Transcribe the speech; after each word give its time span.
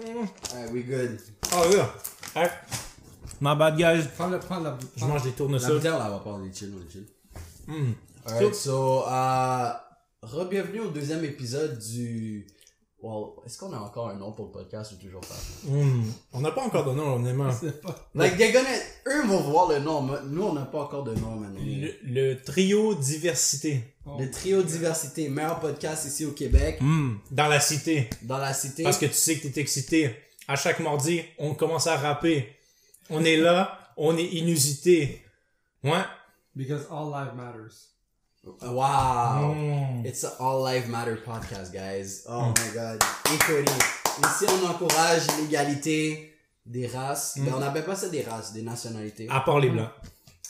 Alright, 0.00 0.72
we 0.72 0.82
good. 0.82 1.20
Oh 1.52 1.70
yeah. 1.70 2.50
My 3.40 3.54
bad 3.54 3.76
guys. 3.76 4.06
Prends 4.16 4.28
le, 4.28 4.38
prends 4.38 4.60
la. 4.60 4.78
Je 4.96 5.04
mange 5.04 5.22
des 5.22 5.30
La 5.30 5.36
tournesols. 5.36 5.80
bière, 5.80 5.98
là, 5.98 6.22
on 6.24 6.38
va 6.38 6.46
est 6.46 6.54
chill, 6.56 6.72
on 6.74 6.90
chill. 6.90 7.06
Mm. 7.66 7.92
Alright, 8.26 8.54
so, 8.54 9.04
euh, 9.06 9.70
re-bienvenue 10.22 10.80
au 10.80 10.90
deuxième 10.90 11.24
épisode 11.24 11.78
du... 11.78 12.46
Well, 13.02 13.28
est-ce 13.46 13.58
qu'on 13.58 13.72
a 13.72 13.78
encore 13.78 14.10
un 14.10 14.16
nom 14.16 14.32
pour 14.32 14.46
le 14.46 14.52
podcast 14.52 14.92
ou 14.92 14.96
toujours 14.96 15.22
pas? 15.22 15.36
Mm. 15.64 16.04
On 16.34 16.40
n'a 16.40 16.50
pas 16.50 16.62
encore 16.62 16.84
de 16.84 16.92
nom, 16.92 17.16
honnêtement. 17.16 17.50
Pas. 17.82 18.08
Like, 18.14 18.36
they're 18.36 18.52
gonna... 18.52 18.68
Eux 19.06 19.26
vont 19.26 19.40
voir 19.50 19.68
le 19.70 19.80
nom, 19.80 20.02
nous, 20.26 20.42
on 20.42 20.52
n'a 20.54 20.66
pas 20.66 20.82
encore 20.82 21.04
de 21.04 21.14
nom. 21.14 21.40
Le, 21.58 21.92
le 22.04 22.42
trio 22.42 22.94
diversité. 22.94 23.96
Le 24.18 24.30
trio 24.30 24.62
diversité, 24.62 25.28
meilleur 25.28 25.60
podcast 25.60 26.04
ici 26.06 26.24
au 26.24 26.32
Québec, 26.32 26.78
Mm. 26.80 27.16
Dans 27.30 27.48
la 27.48 27.60
cité. 27.60 28.08
dans 28.22 28.38
la 28.38 28.52
cité. 28.52 28.82
Parce 28.82 28.98
que 28.98 29.06
tu 29.06 29.14
sais 29.14 29.38
que 29.38 29.48
t'es 29.48 29.60
excité. 29.60 30.14
À 30.48 30.56
chaque 30.56 30.80
mardi, 30.80 31.22
on 31.38 31.54
commence 31.54 31.86
à 31.86 31.96
rapper. 31.96 32.56
On 33.08 33.24
est 33.24 33.36
là, 33.36 33.78
on 33.96 34.16
est 34.16 34.24
inusité. 34.26 35.22
Ouais. 35.84 36.02
Because 36.56 36.86
all 36.90 37.06
life 37.12 37.34
matters. 37.34 37.86
Wow! 38.62 39.54
Mm. 39.54 40.06
It's 40.06 40.24
a 40.24 40.34
All 40.40 40.64
Life 40.64 40.88
Matter 40.88 41.16
podcast, 41.24 41.72
guys. 41.72 42.22
Oh 42.26 42.46
my 42.56 42.72
god. 42.74 42.98
Écoutez, 43.34 43.64
ici 44.22 44.46
on 44.48 44.66
encourage 44.66 45.26
l'égalité 45.40 46.34
des 46.64 46.86
races. 46.86 47.36
Mm. 47.36 47.44
Mais 47.44 47.52
on 47.52 47.58
n'appelle 47.60 47.84
pas 47.84 47.94
ça 47.96 48.08
des 48.08 48.22
races, 48.22 48.52
des 48.52 48.62
nationalités. 48.62 49.26
À 49.28 49.40
part 49.40 49.60
les 49.60 49.68
blancs. 49.70 49.90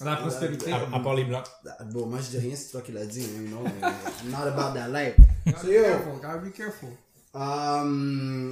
La 0.04 0.16
prospérité. 0.16 0.72
À, 0.72 0.80
à 0.92 1.00
part 1.00 1.14
les 1.14 1.24
blancs. 1.24 1.44
Ah, 1.66 1.84
Bon, 1.84 2.06
moi 2.06 2.18
je 2.22 2.38
dis 2.38 2.46
rien, 2.46 2.56
c'est 2.56 2.70
toi 2.70 2.80
qui 2.80 2.92
l'as 2.92 3.06
dit, 3.06 3.22
hein, 3.24 3.42
non, 3.50 3.62
mais 3.64 3.88
I'm 4.24 4.30
not 4.30 4.46
about 4.48 4.74
that 4.78 4.88
life. 4.88 5.14
Gotta 5.46 5.60
So 5.60 5.66
be 5.68 5.72
careful, 5.72 6.12
gotta 6.22 6.38
be 6.38 6.50
careful. 6.52 6.88
um, 7.34 8.50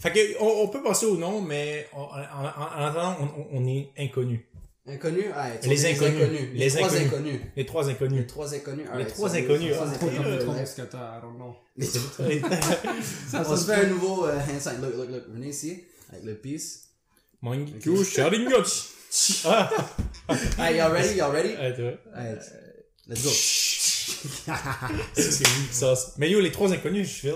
Fait 0.00 0.12
que, 0.12 0.38
on, 0.42 0.64
on 0.64 0.68
peut 0.68 0.82
passer 0.82 1.06
au 1.06 1.16
nom, 1.16 1.40
mais 1.40 1.86
on- 1.94 2.00
en, 2.00 2.04
en- 2.04 2.80
en 2.80 2.86
attendant, 2.86 3.16
on, 3.20 3.58
on- 3.58 3.66
est 3.66 3.90
inconnus. 3.98 4.40
inconnu, 4.86 5.24
ah, 5.34 5.50
tu 5.62 5.68
Les 5.68 5.76
vois, 5.76 5.88
inconnus. 6.06 6.40
Les, 6.54 6.58
Les 6.58 6.70
trois 6.70 6.86
inconnus. 6.88 7.06
inconnus. 7.06 7.40
Les 7.56 7.66
trois 7.66 7.82
Les 7.84 7.90
inconnus. 7.90 8.26
trois 8.26 8.54
inconnus. 8.54 8.86
Les 8.98 9.06
trois 9.06 9.36
inconnus, 9.36 9.68
les 9.70 9.74
trois 9.74 9.86
inconnus. 9.88 10.26
les 10.26 10.44
know. 11.36 11.56
On 11.78 11.82
Ça 13.30 13.44
se 13.44 13.56
se 13.56 13.64
fait 13.72 13.84
un 13.84 13.86
nouveau 13.88 14.26
euh, 14.26 14.36
hand 14.38 14.60
sign. 14.60 14.80
Look, 14.80 14.94
look, 14.96 15.10
look. 15.10 15.22
Venez 15.32 15.48
ici. 15.48 15.84
Avec 16.12 16.24
le 16.24 16.34
peace. 16.34 16.88
Mangiku 17.42 18.04
Sharingan. 18.04 18.62
Alright, 19.44 20.76
y'all 20.76 20.92
ready? 20.92 21.14
Y'all 21.16 21.32
ready? 21.32 21.56
Let's 23.08 23.24
go. 23.24 23.30
C'est 25.14 25.30
c'est 25.32 25.44
une 25.44 25.72
sauce. 25.72 26.12
Mais 26.18 26.30
yo, 26.30 26.40
les 26.40 26.52
trois 26.52 26.72
inconnus, 26.72 27.08
je 27.08 27.14
feel. 27.20 27.34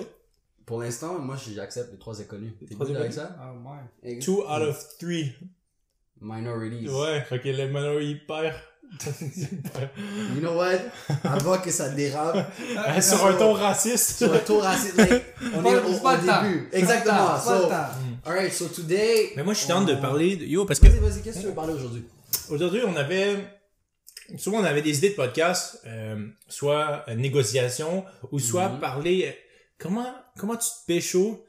Pour 0.66 0.80
l'instant, 0.82 1.18
moi, 1.18 1.36
j'accepte 1.54 1.90
les 1.92 1.98
trois 1.98 2.20
inconnus. 2.20 2.52
T'es 2.60 2.74
trois 2.74 2.86
good 2.86 2.96
avec 2.96 3.12
ça? 3.12 3.36
Ex- 4.02 4.24
Two 4.24 4.42
out 4.42 4.62
of 4.62 4.84
three. 4.98 5.32
Minorities. 6.20 6.88
Ouais, 6.88 7.22
fait 7.28 7.40
que 7.40 7.48
le 7.48 7.68
Mano, 7.70 7.98
il 8.00 8.24
perd. 8.26 8.54
You 10.34 10.40
know 10.40 10.56
what? 10.56 10.78
Avant 11.24 11.58
que 11.58 11.70
ça 11.70 11.88
dérape, 11.88 12.50
Ah, 12.76 13.00
Sur 13.02 13.26
un 13.26 13.34
ton 13.34 13.52
raciste. 13.54 14.18
sur 14.18 14.32
un 14.32 14.38
tour 14.38 14.62
raciste, 14.62 14.96
like, 14.96 15.24
on 15.54 15.62
Pas- 15.62 15.70
est 15.70 15.76
au, 15.80 16.06
au 16.06 16.16
début. 16.16 16.68
Exactement. 16.72 17.38
So, 17.40 17.68
temps. 17.68 17.88
Alright, 18.26 18.52
so 18.52 18.68
today. 18.68 19.32
Mais 19.36 19.42
moi, 19.42 19.54
je 19.54 19.60
suis 19.60 19.68
down 19.68 19.84
de 19.86 19.94
on- 19.94 20.00
parler 20.00 20.36
de... 20.36 20.44
Yo, 20.44 20.64
parce 20.64 20.80
que 20.80 20.86
Vas-y, 20.86 20.98
vas-y, 21.00 21.22
qu'est-ce 21.22 21.36
que 21.36 21.42
tu 21.42 21.46
veux 21.48 21.54
parler 21.54 21.74
aujourd'hui? 21.74 22.04
aujourd'hui, 22.50 22.80
on 22.86 22.96
avait... 22.96 23.36
Souvent, 24.38 24.58
on 24.60 24.64
avait 24.64 24.80
des 24.82 24.96
idées 24.98 25.10
de 25.10 25.14
podcast, 25.16 25.80
euh, 25.86 26.16
soit 26.48 27.04
euh, 27.08 27.14
négociation, 27.14 28.04
ou 28.32 28.38
soit 28.38 28.68
Mhm. 28.70 28.80
parler... 28.80 29.26
euh, 29.28 29.32
comment, 29.78 30.14
comment 30.38 30.56
tu 30.56 30.66
te 30.68 30.86
pécho 30.86 31.44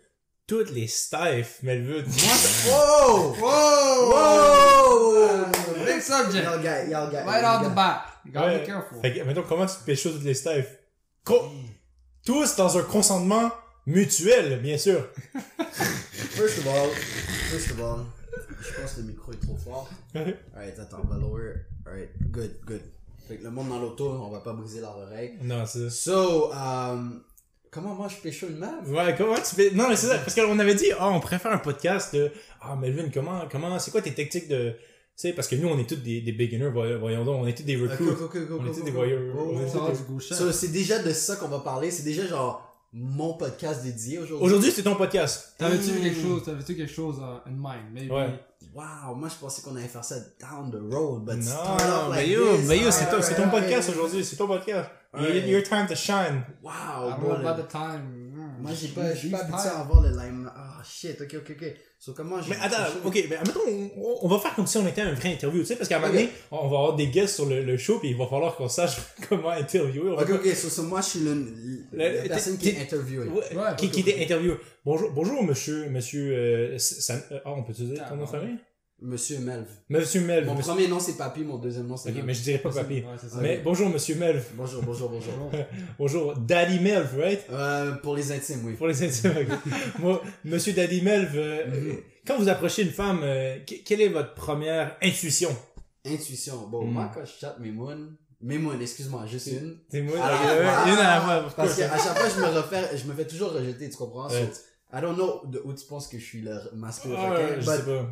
toutes 0.48 0.72
les 0.72 0.88
staffs, 0.88 1.64
Melvin? 1.64 2.04
Whoa! 2.68 3.34
Whoa! 3.40 4.12
Whoa! 4.12 5.46
Big 5.86 6.02
subject. 6.02 6.44
Y'all 6.44 6.62
got, 6.62 6.88
y'all 6.90 7.10
got. 7.12 7.26
Right 7.26 7.44
off 7.44 7.64
the 7.64 7.74
bat. 7.74 8.02
You 8.26 8.32
gotta 8.34 8.48
Ouais. 8.48 8.60
be 8.62 8.66
careful. 8.66 9.02
Fait 9.02 9.14
que, 9.14 9.24
mettons, 9.24 9.44
comment 9.44 9.66
tu 9.66 9.76
te 9.76 9.84
pécho 9.86 10.10
toutes 10.12 10.24
les 10.24 10.34
staffs? 10.34 10.68
Co- 11.24 11.50
tous 12.26 12.56
dans 12.56 12.78
un 12.78 12.84
consentement 12.84 13.52
mutuel, 13.86 14.62
bien 14.62 14.78
sûr. 14.78 15.08
First 16.36 16.60
of 16.60 16.68
all, 16.68 16.90
first 17.50 17.72
of 17.72 17.80
all, 17.80 18.06
je 18.60 18.82
pense 18.82 18.94
que 18.94 19.02
le 19.02 19.08
micro 19.08 19.32
est 19.32 19.40
trop 19.40 19.56
fort. 19.56 19.90
Alright, 20.14 20.78
attends, 20.80 20.98
on 21.04 21.08
va 21.08 21.18
lower. 21.18 21.54
Alright, 21.86 22.10
good, 22.30 22.52
good. 22.66 22.82
Fait 23.28 23.38
que 23.38 23.44
le 23.44 23.52
monde 23.52 23.70
dans 23.70 23.80
l'auto, 23.80 24.10
on 24.10 24.30
va 24.30 24.40
pas 24.42 24.54
briser 24.54 24.82
leur 24.82 24.98
oreille. 24.98 25.34
non, 25.42 25.66
c'est 25.66 25.90
So, 25.90 26.52
um, 26.52 27.24
comment 27.72 27.96
moi 27.96 28.08
je 28.10 28.18
pécho 28.18 28.48
une 28.48 28.58
meuf? 28.58 28.88
Ouais, 28.88 29.16
comment 29.18 29.36
tu 29.36 29.56
fais... 29.56 29.72
Non, 29.72 29.88
mais 29.88 29.96
c'est 29.96 30.08
ça, 30.08 30.18
parce 30.18 30.36
qu'on 30.36 30.60
avait 30.60 30.76
dit, 30.76 30.92
ah, 31.00 31.10
on 31.10 31.20
préfère 31.20 31.54
un 31.54 31.60
podcast 31.60 32.16
de... 32.16 32.32
Ah, 32.62 32.76
Melvin, 32.76 33.10
comment, 33.14 33.48
comment, 33.50 33.80
c'est 33.80 33.92
quoi 33.92 34.02
tes 34.02 34.14
tactiques 34.14 34.50
de... 34.50 34.72
Tu 34.72 34.78
sais, 35.16 35.34
parce 35.34 35.48
que 35.48 35.56
nous, 35.56 35.70
on 35.70 35.80
est 35.80 35.88
tous 35.88 35.96
des, 35.96 36.20
des 36.20 36.34
beginners, 36.34 36.70
voy- 36.70 36.98
voyons 37.00 37.24
donc, 37.24 37.44
on 37.44 37.48
est 37.48 37.56
tous 37.56 37.64
des 37.64 37.78
On 37.82 38.84
des 38.84 38.92
voyeurs. 38.92 39.22
Oh, 39.38 39.54
On 39.54 39.64
oh, 39.64 39.68
Ça 39.68 39.80
oh. 39.82 39.96
du 39.96 40.04
gauche. 40.04 40.28
So, 40.28 40.52
c'est 40.52 40.74
déjà 40.74 41.02
de 41.02 41.12
ça 41.14 41.38
qu'on 41.38 41.48
va 41.48 41.60
parler. 41.60 41.90
C'est 41.90 42.04
déjà 42.04 42.28
genre 42.28 42.65
mon 42.98 43.34
podcast 43.34 43.84
dédié 43.84 44.20
aujourd'hui. 44.20 44.46
Aujourd'hui, 44.46 44.72
c'est 44.72 44.84
ton 44.84 44.96
podcast. 44.96 45.54
T'avais-tu 45.58 45.92
Mm. 45.92 46.02
quelque 46.02 46.22
chose, 46.22 46.44
t'avais-tu 46.46 46.76
quelque 46.78 46.94
chose 46.94 47.18
uh, 47.20 47.50
in 47.50 47.52
mind? 47.54 47.92
Maybe? 47.94 48.10
Ouais. 48.10 48.40
Wow, 48.74 49.16
moi 49.16 49.28
je 49.30 49.36
pensais 49.36 49.62
qu'on 49.62 49.76
allait 49.76 49.88
faire 49.88 50.04
ça 50.04 50.16
down 50.40 50.72
the 50.72 50.94
road, 50.94 51.24
but 51.26 51.36
Non, 51.36 51.42
start 51.42 51.82
off 51.82 52.10
mais 52.16 52.22
like 52.22 52.30
yo, 52.30 52.56
this. 52.58 52.68
mais 52.68 52.80
yo, 52.80 52.92
c'est 52.92 53.36
ton, 53.36 53.50
podcast 53.50 53.90
aujourd'hui, 53.90 54.24
c'est 54.24 54.38
ton 54.38 54.48
podcast. 54.48 54.90
Your, 55.14 55.24
Alright. 55.26 55.46
your 55.48 55.64
time 55.64 55.88
to 55.88 55.96
shine. 55.96 56.44
Wow, 56.64 56.72
I 56.72 57.10
don't 57.12 57.22
know 57.42 57.48
about 57.48 57.62
the 57.62 57.68
time. 57.68 58.32
Mm. 58.34 58.62
Moi 58.62 58.72
j'ai 58.74 58.88
pas, 58.90 59.02
habitué 59.04 59.36
à 59.36 59.80
avoir 59.80 60.02
le 60.02 60.10
lime. 60.10 60.50
Ah 60.86 60.92
shit, 60.92 61.20
ok, 61.20 61.36
ok, 61.42 61.52
ok. 61.60 61.74
So 61.98 62.14
comment 62.14 62.40
j'ai. 62.42 62.52
Mais 62.52 62.58
attends, 62.62 62.78
ok, 63.04 63.16
mais 63.30 63.38
mettons, 63.38 63.60
on, 63.98 64.20
on 64.22 64.28
va 64.28 64.38
faire 64.38 64.54
comme 64.54 64.68
si 64.68 64.78
on 64.78 64.88
était 64.88 65.02
un 65.02 65.14
vrai 65.14 65.34
interview, 65.34 65.62
tu 65.62 65.66
sais, 65.68 65.76
parce 65.76 65.90
qu'à 65.90 65.98
un 65.98 66.00
moment 66.00 66.14
donné, 66.14 66.30
on 66.52 66.58
va 66.68 66.78
avoir 66.78 66.96
des 66.96 67.08
guests 67.08 67.36
sur 67.36 67.48
le, 67.48 67.64
le 67.64 67.78
show, 67.78 67.98
puis 68.00 68.10
il 68.12 68.18
va 68.18 68.28
falloir 68.28 68.56
qu'on 68.56 68.70
sache 68.70 68.98
comment 69.30 69.50
interviewer. 69.50 70.12
On 70.12 70.16
va 70.16 70.22
Ok, 70.24 70.30
ok, 70.46 70.56
so, 70.56 70.70
so 70.70 70.84
moi 70.84 71.02
je 71.02 71.08
suis 71.08 71.20
le, 71.22 71.88
la 71.94 72.28
personne 72.28 72.58
qui 72.60 72.70
est 72.70 72.80
interviewée. 72.82 73.28
Ouais, 73.30 73.56
Ouais, 73.56 73.76
qui, 73.78 73.86
ok, 73.88 73.92
qui 73.92 74.02
ok. 74.02 74.08
était 74.08 74.24
interviewé. 74.24 74.56
Bonjour, 74.86 75.10
bonjour, 75.12 75.44
monsieur, 75.44 75.90
monsieur, 75.90 76.32
euh, 76.34 76.78
Sam- 76.78 77.24
euh, 77.32 77.40
ah, 77.46 77.54
on 77.54 77.64
peut 77.64 77.74
te 77.74 77.82
dire 77.82 78.06
ton 78.08 78.16
nom 78.18 78.24
de 78.26 78.28
Ah, 78.30 78.32
famille? 78.32 78.58
Monsieur 79.02 79.40
Melv. 79.40 79.66
Monsieur 79.90 80.22
Melv. 80.22 80.48
Mon 80.48 80.56
monsieur- 80.56 80.72
premier 80.72 80.88
nom 80.88 81.00
c'est 81.02 81.18
Papy, 81.18 81.42
mon 81.44 81.58
deuxième 81.58 81.86
nom 81.86 81.98
c'est 81.98 82.10
Ok, 82.10 82.16
Melv. 82.16 82.28
mais 82.28 82.34
je 82.34 82.44
dirais 82.44 82.60
pas 82.60 82.72
papy. 82.72 82.94
ouais, 82.96 83.04
c'est 83.20 83.30
ça. 83.30 83.40
Mais 83.42 83.58
bonjour, 83.64 83.90
monsieur 83.90 84.16
Melv. 84.16 84.42
Bonjour, 84.56 84.82
bonjour, 84.84 85.10
bonjour. 85.10 85.52
Bonjour, 86.00 86.34
Daddy 86.38 86.80
Melv, 86.80 87.10
right? 87.20 87.42
euh, 87.52 87.92
pour 87.96 88.16
les 88.16 88.32
intimes, 88.32 88.62
oui. 88.66 88.74
Pour 88.74 88.88
les 88.88 89.04
intimes. 89.04 89.34
ok. 89.38 89.74
Moi, 90.00 90.22
monsieur 90.46 90.72
Daddy 90.72 91.02
Melv, 91.02 91.32
euh, 91.36 91.66
Mhm. 91.68 91.98
quand 92.26 92.38
vous 92.40 92.48
approchez 92.48 92.84
une 92.84 92.92
femme, 92.92 93.20
euh, 93.24 93.58
que- 93.68 93.84
quelle 93.84 94.00
est 94.02 94.08
votre 94.08 94.34
première 94.34 94.96
intuition? 95.04 95.50
Intuition. 96.06 96.68
Bon, 96.70 96.86
Mm. 96.86 96.92
moi 96.94 97.12
quand 97.14 97.26
je 97.26 97.32
chatte 97.38 97.60
mes 97.60 97.72
moons, 97.72 98.12
mes 98.42 98.58
moons, 98.58 98.80
excuse-moi, 98.80 99.26
juste 99.26 99.48
une. 99.48 99.78
C'est 99.92 100.02
moi, 100.04 100.20
À 100.24 100.30
la 100.32 100.36
ok, 100.36 100.42
fois. 100.42 100.56
ouais, 100.86 100.92
une 100.94 101.00
à 101.00 101.16
la 101.16 101.22
fois, 101.22 101.54
Parce 101.58 101.76
qu'à 101.76 101.90
chaque 101.98 102.18
fois 102.18 102.30
je 102.30 102.40
me 102.42 102.58
refais, 102.58 102.98
je 102.98 103.06
me 103.08 103.14
fais 103.14 103.26
toujours 103.28 103.52
rejeter, 103.52 103.90
tu 103.90 103.98
comprends? 103.98 104.30
So, 104.30 104.36
Ouais. 104.36 104.50
I 104.94 105.02
don't 105.02 105.16
know 105.16 105.42
de 105.48 105.62
où 105.66 105.74
tu 105.74 105.86
penses 105.86 106.08
que 106.08 106.18
je 106.18 106.24
suis 106.24 106.42
le 106.42 106.58
masculin 106.74 107.16
Ah, 107.18 107.32
requin, 107.32 107.48
je 107.56 107.56
but 107.56 107.66
sais 107.66 107.84
pas. 107.84 108.08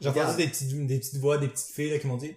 J'ai 0.00 0.08
entendu 0.08 0.36
des 0.36 0.48
petites, 0.48 0.86
des 0.86 0.98
petites 0.98 1.16
voix, 1.18 1.38
des 1.38 1.48
petites 1.48 1.72
filles 1.74 1.90
là, 1.90 1.98
qui 1.98 2.06
m'ont 2.06 2.16
dit 2.16 2.34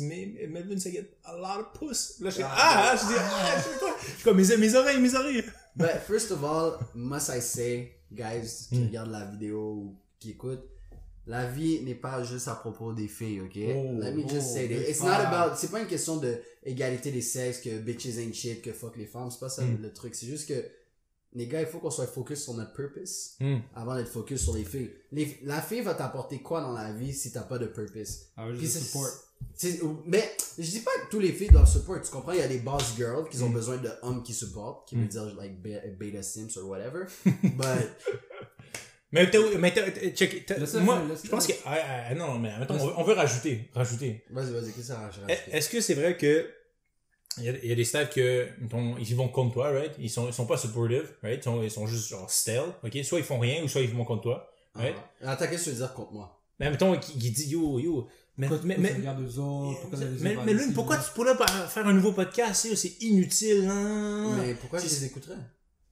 mais 0.00 0.48
Melvin, 0.48 0.78
ça 0.78 0.90
get 0.90 1.08
a 1.24 1.36
lot 1.36 1.60
of 1.60 1.78
puss. 1.78 2.16
Là, 2.20 2.30
je 2.30 2.34
suis 2.34 2.42
Ah, 2.42 2.92
ah, 2.92 2.96
je 2.96 3.06
dis 3.06 3.14
ah, 3.16 3.54
je 3.58 3.62
sais 3.74 3.78
quoi? 3.78 3.96
Je 4.02 4.10
suis 4.14 4.22
comme 4.24 4.36
mes, 4.36 4.56
mes 4.56 4.74
oreilles, 4.74 5.00
mes 5.00 5.14
oreilles. 5.14 5.44
But 5.76 6.00
first 6.06 6.30
of 6.32 6.42
all, 6.42 6.78
must 6.94 7.28
I 7.28 7.40
say, 7.40 7.92
guys 8.12 8.66
qui 8.68 8.78
Mm. 8.78 8.86
regardent 8.88 9.12
la 9.12 9.24
vidéo 9.26 9.58
ou 9.60 9.96
qui 10.18 10.30
écoutent, 10.30 10.64
la 11.26 11.46
vie 11.46 11.80
n'est 11.82 11.94
pas 11.94 12.22
juste 12.24 12.48
à 12.48 12.54
propos 12.56 12.92
des 12.92 13.06
filles, 13.08 13.40
ok? 13.42 13.56
Oh, 13.56 14.00
Let 14.00 14.12
me 14.14 14.22
just 14.28 14.48
oh, 14.50 14.54
say 14.54 14.68
this. 14.68 14.78
big 14.78 14.88
It's 14.88 15.00
not 15.02 15.10
about, 15.12 15.56
c'est 15.56 15.70
pas 15.70 15.80
une 15.80 15.86
question 15.86 16.16
de 16.16 16.38
égalité 16.64 17.10
des 17.12 17.22
sexes, 17.22 17.60
que 17.60 17.78
bitches 17.78 18.18
ain't 18.18 18.34
shit, 18.34 18.62
que 18.62 18.72
fuck 18.72 18.96
les 18.96 19.06
femmes, 19.06 19.30
c'est 19.30 19.40
pas 19.40 19.48
ça 19.48 19.62
Mm. 19.62 19.80
le 19.80 19.92
truc. 19.92 20.14
C'est 20.16 20.26
juste 20.26 20.48
que, 20.48 20.64
les 21.34 21.46
gars, 21.48 21.60
il 21.60 21.66
faut 21.66 21.78
qu'on 21.78 21.90
soit 21.90 22.06
focus 22.06 22.42
sur 22.44 22.54
notre 22.54 22.72
purpose 22.72 23.34
Mm. 23.40 23.56
avant 23.74 23.96
d'être 23.96 24.08
focus 24.08 24.42
sur 24.42 24.54
les 24.54 24.64
filles. 24.64 24.90
Les- 25.12 25.38
la 25.42 25.60
fille 25.60 25.80
va 25.80 25.94
t'apporter 25.94 26.40
quoi 26.42 26.60
dans 26.60 26.72
la 26.72 26.92
vie 26.92 27.12
si 27.12 27.32
t'as 27.32 27.42
pas 27.42 27.58
de 27.58 27.66
purpose? 27.66 28.28
I 28.38 28.40
was 28.42 28.52
Puis 28.52 28.60
just 28.60 28.72
c'est- 28.74 28.80
support. 28.84 30.04
mais 30.06 30.30
je 30.58 30.62
dis 30.70 30.80
pas 30.80 30.90
que 31.04 31.10
tous 31.10 31.20
les 31.20 31.32
filles 31.32 31.48
doivent 31.50 31.68
support, 31.70 32.00
tu 32.02 32.10
comprends? 32.10 32.32
Il 32.32 32.38
y 32.38 32.42
a 32.42 32.48
des 32.48 32.58
boss 32.60 32.94
girls 32.96 33.28
qui 33.28 33.42
ont 33.42 33.48
Mm. 33.48 33.54
besoin 33.54 33.76
d'hommes 33.78 34.22
qui 34.22 34.32
supportent, 34.32 34.88
qui 34.88 34.96
Mm. 34.96 35.00
veut 35.02 35.08
dire 35.08 35.34
like 35.40 35.60
be- 35.62 35.96
beta 35.98 36.22
sims 36.22 36.56
or 36.56 36.68
whatever. 36.68 37.04
But 37.42 37.90
Mais 39.12 39.30
t'as, 39.30 39.38
mais 39.58 39.72
t'as, 39.72 40.10
check, 40.10 40.50
moi, 40.82 41.00
je 41.22 41.28
pense 41.28 41.46
que, 41.46 41.52
ah, 41.64 41.76
ah, 42.10 42.14
non, 42.16 42.36
mais 42.40 42.50
attends, 42.50 42.74
on, 42.74 42.86
veut- 42.88 42.92
on 42.96 43.04
veut 43.04 43.12
rajouter, 43.14 43.70
rajouter. 43.72 44.24
vas-y, 44.30 44.50
vas-y, 44.50 44.64
qu'est-ce 44.72 44.76
que 44.76 44.82
ça 44.82 44.98
rajoute? 44.98 45.22
Est- 45.28 45.44
Est-ce 45.52 45.68
que 45.68 45.80
c'est 45.80 45.94
vrai 45.94 46.16
que 46.16 46.48
il 47.38 47.44
y, 47.44 47.48
a, 47.48 47.52
il 47.62 47.68
y 47.68 47.72
a 47.72 47.74
des 47.74 47.84
staffs 47.84 48.10
que 48.10 48.48
mettons, 48.60 48.96
ils 48.98 49.16
vont 49.16 49.28
contre 49.28 49.54
toi, 49.54 49.70
right? 49.70 49.92
Ils 49.98 50.10
sont 50.10 50.26
ils 50.28 50.32
sont 50.32 50.46
pas 50.46 50.56
supportive, 50.56 51.10
right? 51.22 51.38
Ils 51.38 51.42
sont, 51.42 51.62
ils 51.62 51.70
sont 51.70 51.86
juste 51.86 52.08
genre 52.08 52.30
stale, 52.30 52.74
ok? 52.84 52.98
Soit 53.04 53.18
ils 53.18 53.24
font 53.24 53.38
rien 53.38 53.62
ou 53.62 53.68
soit 53.68 53.80
ils 53.80 53.90
vont 53.90 54.04
contre 54.04 54.22
toi, 54.22 54.50
right? 54.74 54.96
Ah. 55.22 55.32
Attends, 55.32 55.46
qu'est-ce 55.46 55.64
que 55.66 55.70
tu 55.70 55.76
veux 55.76 55.82
dire 55.82 55.94
contre 55.94 56.12
moi? 56.12 56.40
Mais 56.60 56.70
mettons 56.70 56.96
qui, 56.98 57.18
qui 57.18 57.30
dit 57.30 57.48
yo 57.48 57.78
yo, 57.78 58.08
mais 58.36 58.48
Pourquoi 58.48 58.66
mais 58.66 58.76
mais, 58.78 58.92
regardes 58.94 59.22
eux 59.22 59.38
autres? 59.38 59.80
Pourquoi 59.80 59.98
mais, 60.20 60.36
mais 60.44 60.54
Lune, 60.54 60.72
pourquoi 60.72 60.96
tu 60.96 61.10
pourrais 61.14 61.36
pas 61.36 61.46
faire 61.46 61.86
un 61.86 61.92
nouveau 61.92 62.12
podcast? 62.12 62.68
C'est 62.74 63.02
inutile, 63.02 63.68
hein? 63.68 64.36
Mais 64.38 64.54
pourquoi 64.54 64.78
je 64.78 64.84
les 64.84 65.04
écouterais? 65.04 65.38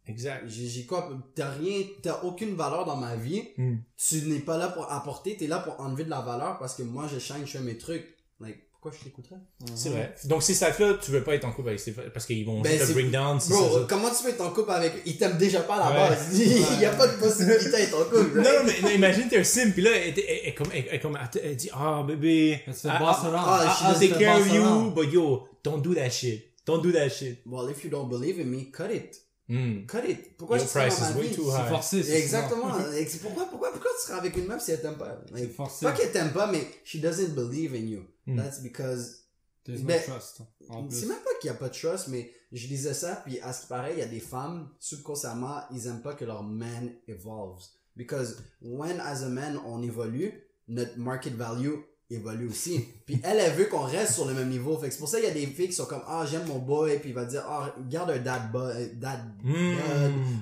Exact. 0.06 0.44
J'ai 0.48 0.66
j'ai 0.66 0.84
quoi, 0.84 1.08
t'as 1.36 1.50
rien, 1.50 1.82
t'as 2.02 2.22
aucune 2.22 2.54
valeur 2.56 2.84
dans 2.84 2.96
ma 2.96 3.14
vie. 3.14 3.42
Hmm. 3.56 3.76
Tu 3.96 4.22
n'es 4.22 4.40
pas 4.40 4.58
là 4.58 4.68
pour 4.68 4.90
apporter, 4.90 5.36
t'es 5.36 5.46
là 5.46 5.60
pour 5.60 5.78
enlever 5.80 6.04
de 6.04 6.10
la 6.10 6.20
valeur 6.20 6.58
parce 6.58 6.74
que 6.74 6.82
moi 6.82 7.08
je 7.12 7.20
shine, 7.20 7.46
je 7.46 7.52
fais 7.52 7.60
mes 7.60 7.78
trucs. 7.78 8.16
Like, 8.40 8.58
pourquoi 8.82 8.98
je 8.98 9.04
t'écouterais? 9.04 9.36
C'est 9.76 9.90
vrai. 9.90 10.12
Donc, 10.24 10.42
ces 10.42 10.54
staffs-là, 10.54 10.94
tu 11.00 11.12
veux 11.12 11.22
pas 11.22 11.36
être 11.36 11.44
en 11.44 11.52
couple 11.52 11.68
avec 11.68 11.78
Stéphane 11.78 12.10
parce 12.12 12.26
qu'ils 12.26 12.44
vont 12.44 12.60
Ben, 12.62 12.76
te 12.76 12.92
bring 12.92 13.12
down. 13.12 13.38
si 13.38 13.50
Bro, 13.52 13.62
c'est 13.68 13.78
ça. 13.78 13.86
comment 13.88 14.08
tu 14.10 14.24
peux 14.24 14.30
être 14.30 14.40
en 14.40 14.50
couple 14.50 14.72
avec? 14.72 14.92
Ils 15.06 15.16
t'aiment 15.16 15.38
déjà 15.38 15.60
pas 15.60 15.76
à 15.76 15.92
la 15.94 16.02
Ouais. 16.02 16.08
base. 16.16 16.28
Il 16.40 16.80
y 16.80 16.84
a 16.84 16.90
pas 16.90 17.06
de 17.06 17.16
possibilité 17.16 17.70
d'être 17.70 17.94
en 17.96 18.04
couple. 18.04 18.40
Non, 18.40 18.50
mais, 18.66 18.72
mais 18.82 18.94
imagine, 18.96 19.28
t'es 19.28 19.38
un 19.38 19.44
sim, 19.44 19.70
pis 19.70 19.82
là, 19.82 19.90
elle, 19.94 20.14
elle, 20.18 20.40
elle, 20.46 20.54
comme, 20.56 20.66
elle, 20.74 20.84
elle, 20.90 21.00
comme, 21.00 21.16
elle, 21.16 21.40
elle 21.44 21.56
dit, 21.56 21.70
ah, 21.72 22.02
bébé, 22.04 22.60
Elle 22.66 22.74
se 22.74 22.88
fait 22.88 22.94
I- 22.94 22.98
boss 22.98 23.18
around. 23.18 23.36
ah, 23.46 23.92
I'll 23.92 23.98
take 24.00 24.18
care 24.18 24.36
of 24.36 24.48
you, 24.52 24.90
but 24.90 25.12
yo, 25.12 25.46
don't 25.62 25.80
do 25.80 25.94
that 25.94 26.10
shit. 26.10 26.44
Don't 26.66 26.82
do 26.82 26.90
that 26.90 27.08
shit. 27.08 27.38
Well, 27.46 27.70
if 27.70 27.84
you 27.84 27.90
don't 27.90 28.08
believe 28.08 28.40
in 28.40 28.46
me, 28.46 28.70
cut 28.72 28.90
it. 28.92 29.16
Hmm. 29.52 29.86
Cut 29.86 30.08
it. 30.08 30.36
Pourquoi 30.38 30.56
Your 30.56 30.66
je 30.66 30.72
serais 30.72 30.88
dans 30.88 31.00
ma 31.00 31.20
vie? 31.20 31.34
C'est 31.34 31.68
forcé, 31.68 32.02
c'est 32.02 32.20
Exactement. 32.20 32.90
Et 32.92 33.06
c'est 33.06 33.18
pourquoi, 33.18 33.44
pourquoi, 33.46 33.70
pourquoi 33.72 33.90
tu 34.00 34.06
seras 34.06 34.18
avec 34.18 34.36
une 34.36 34.46
meuf 34.46 34.62
si 34.62 34.70
elle 34.70 34.80
t'aime 34.80 34.96
pas? 34.96 35.20
C'est 35.28 35.34
Like, 35.40 35.54
forcé. 35.54 35.84
pas 35.84 35.92
qu'elle 35.92 36.10
t'aime 36.12 36.32
pas, 36.32 36.50
mais 36.50 36.66
she 36.84 36.96
doesn't 37.00 37.34
believe 37.34 37.74
in 37.74 37.86
you. 37.86 38.02
Hmm. 38.26 38.36
That's 38.36 38.60
because 38.62 39.24
There's 39.64 39.80
no 39.82 39.86
Ben, 39.88 40.00
trust. 40.02 40.40
En 40.70 40.88
C'est 40.90 41.06
même 41.06 41.18
pas 41.22 41.30
qu'il 41.40 41.48
y 41.48 41.50
a 41.50 41.54
pas 41.54 41.68
de 41.68 41.74
trust, 41.74 42.08
mais 42.08 42.30
je 42.50 42.66
disais 42.66 42.94
ça, 42.94 43.22
puis 43.24 43.40
à 43.40 43.52
ce 43.52 43.62
qui 43.62 43.66
paraît, 43.68 43.92
il 43.92 43.98
y 43.98 44.02
a 44.02 44.06
des 44.08 44.20
femmes, 44.20 44.68
subconsciemment, 44.80 45.62
ils 45.72 45.86
aiment 45.86 46.02
pas 46.02 46.14
que 46.14 46.24
leur 46.24 46.42
man 46.42 46.90
evolves. 47.06 47.62
Because 47.96 48.38
when, 48.62 49.00
as 49.00 49.22
a 49.22 49.28
man, 49.28 49.58
on 49.66 49.82
évolue, 49.82 50.32
notre 50.68 50.98
market 50.98 51.34
value 51.34 51.74
évolue 52.14 52.48
aussi. 52.48 52.86
puis 53.06 53.20
elle, 53.22 53.38
elle 53.38 53.52
veut 53.52 53.66
qu'on 53.66 53.82
reste 53.82 54.12
sur 54.12 54.26
le 54.26 54.34
même 54.34 54.48
niveau. 54.48 54.76
Fait 54.78 54.88
que 54.88 54.92
c'est 54.92 54.98
pour 54.98 55.08
ça 55.08 55.18
qu'il 55.18 55.28
y 55.28 55.30
a 55.30 55.34
des 55.34 55.46
filles 55.46 55.68
qui 55.68 55.74
sont 55.74 55.86
comme, 55.86 56.02
ah, 56.06 56.24
j'aime 56.30 56.46
mon 56.46 56.58
boy, 56.58 56.98
puis 56.98 57.10
il 57.10 57.14
va 57.14 57.24
dire, 57.24 57.44
ah, 57.48 57.74
garde 57.88 58.10
un 58.10 58.18
dad 58.18 58.50
bod, 58.52 58.74
dad 58.94 59.20
bod. 59.42 59.54
Hmm. 59.54 59.76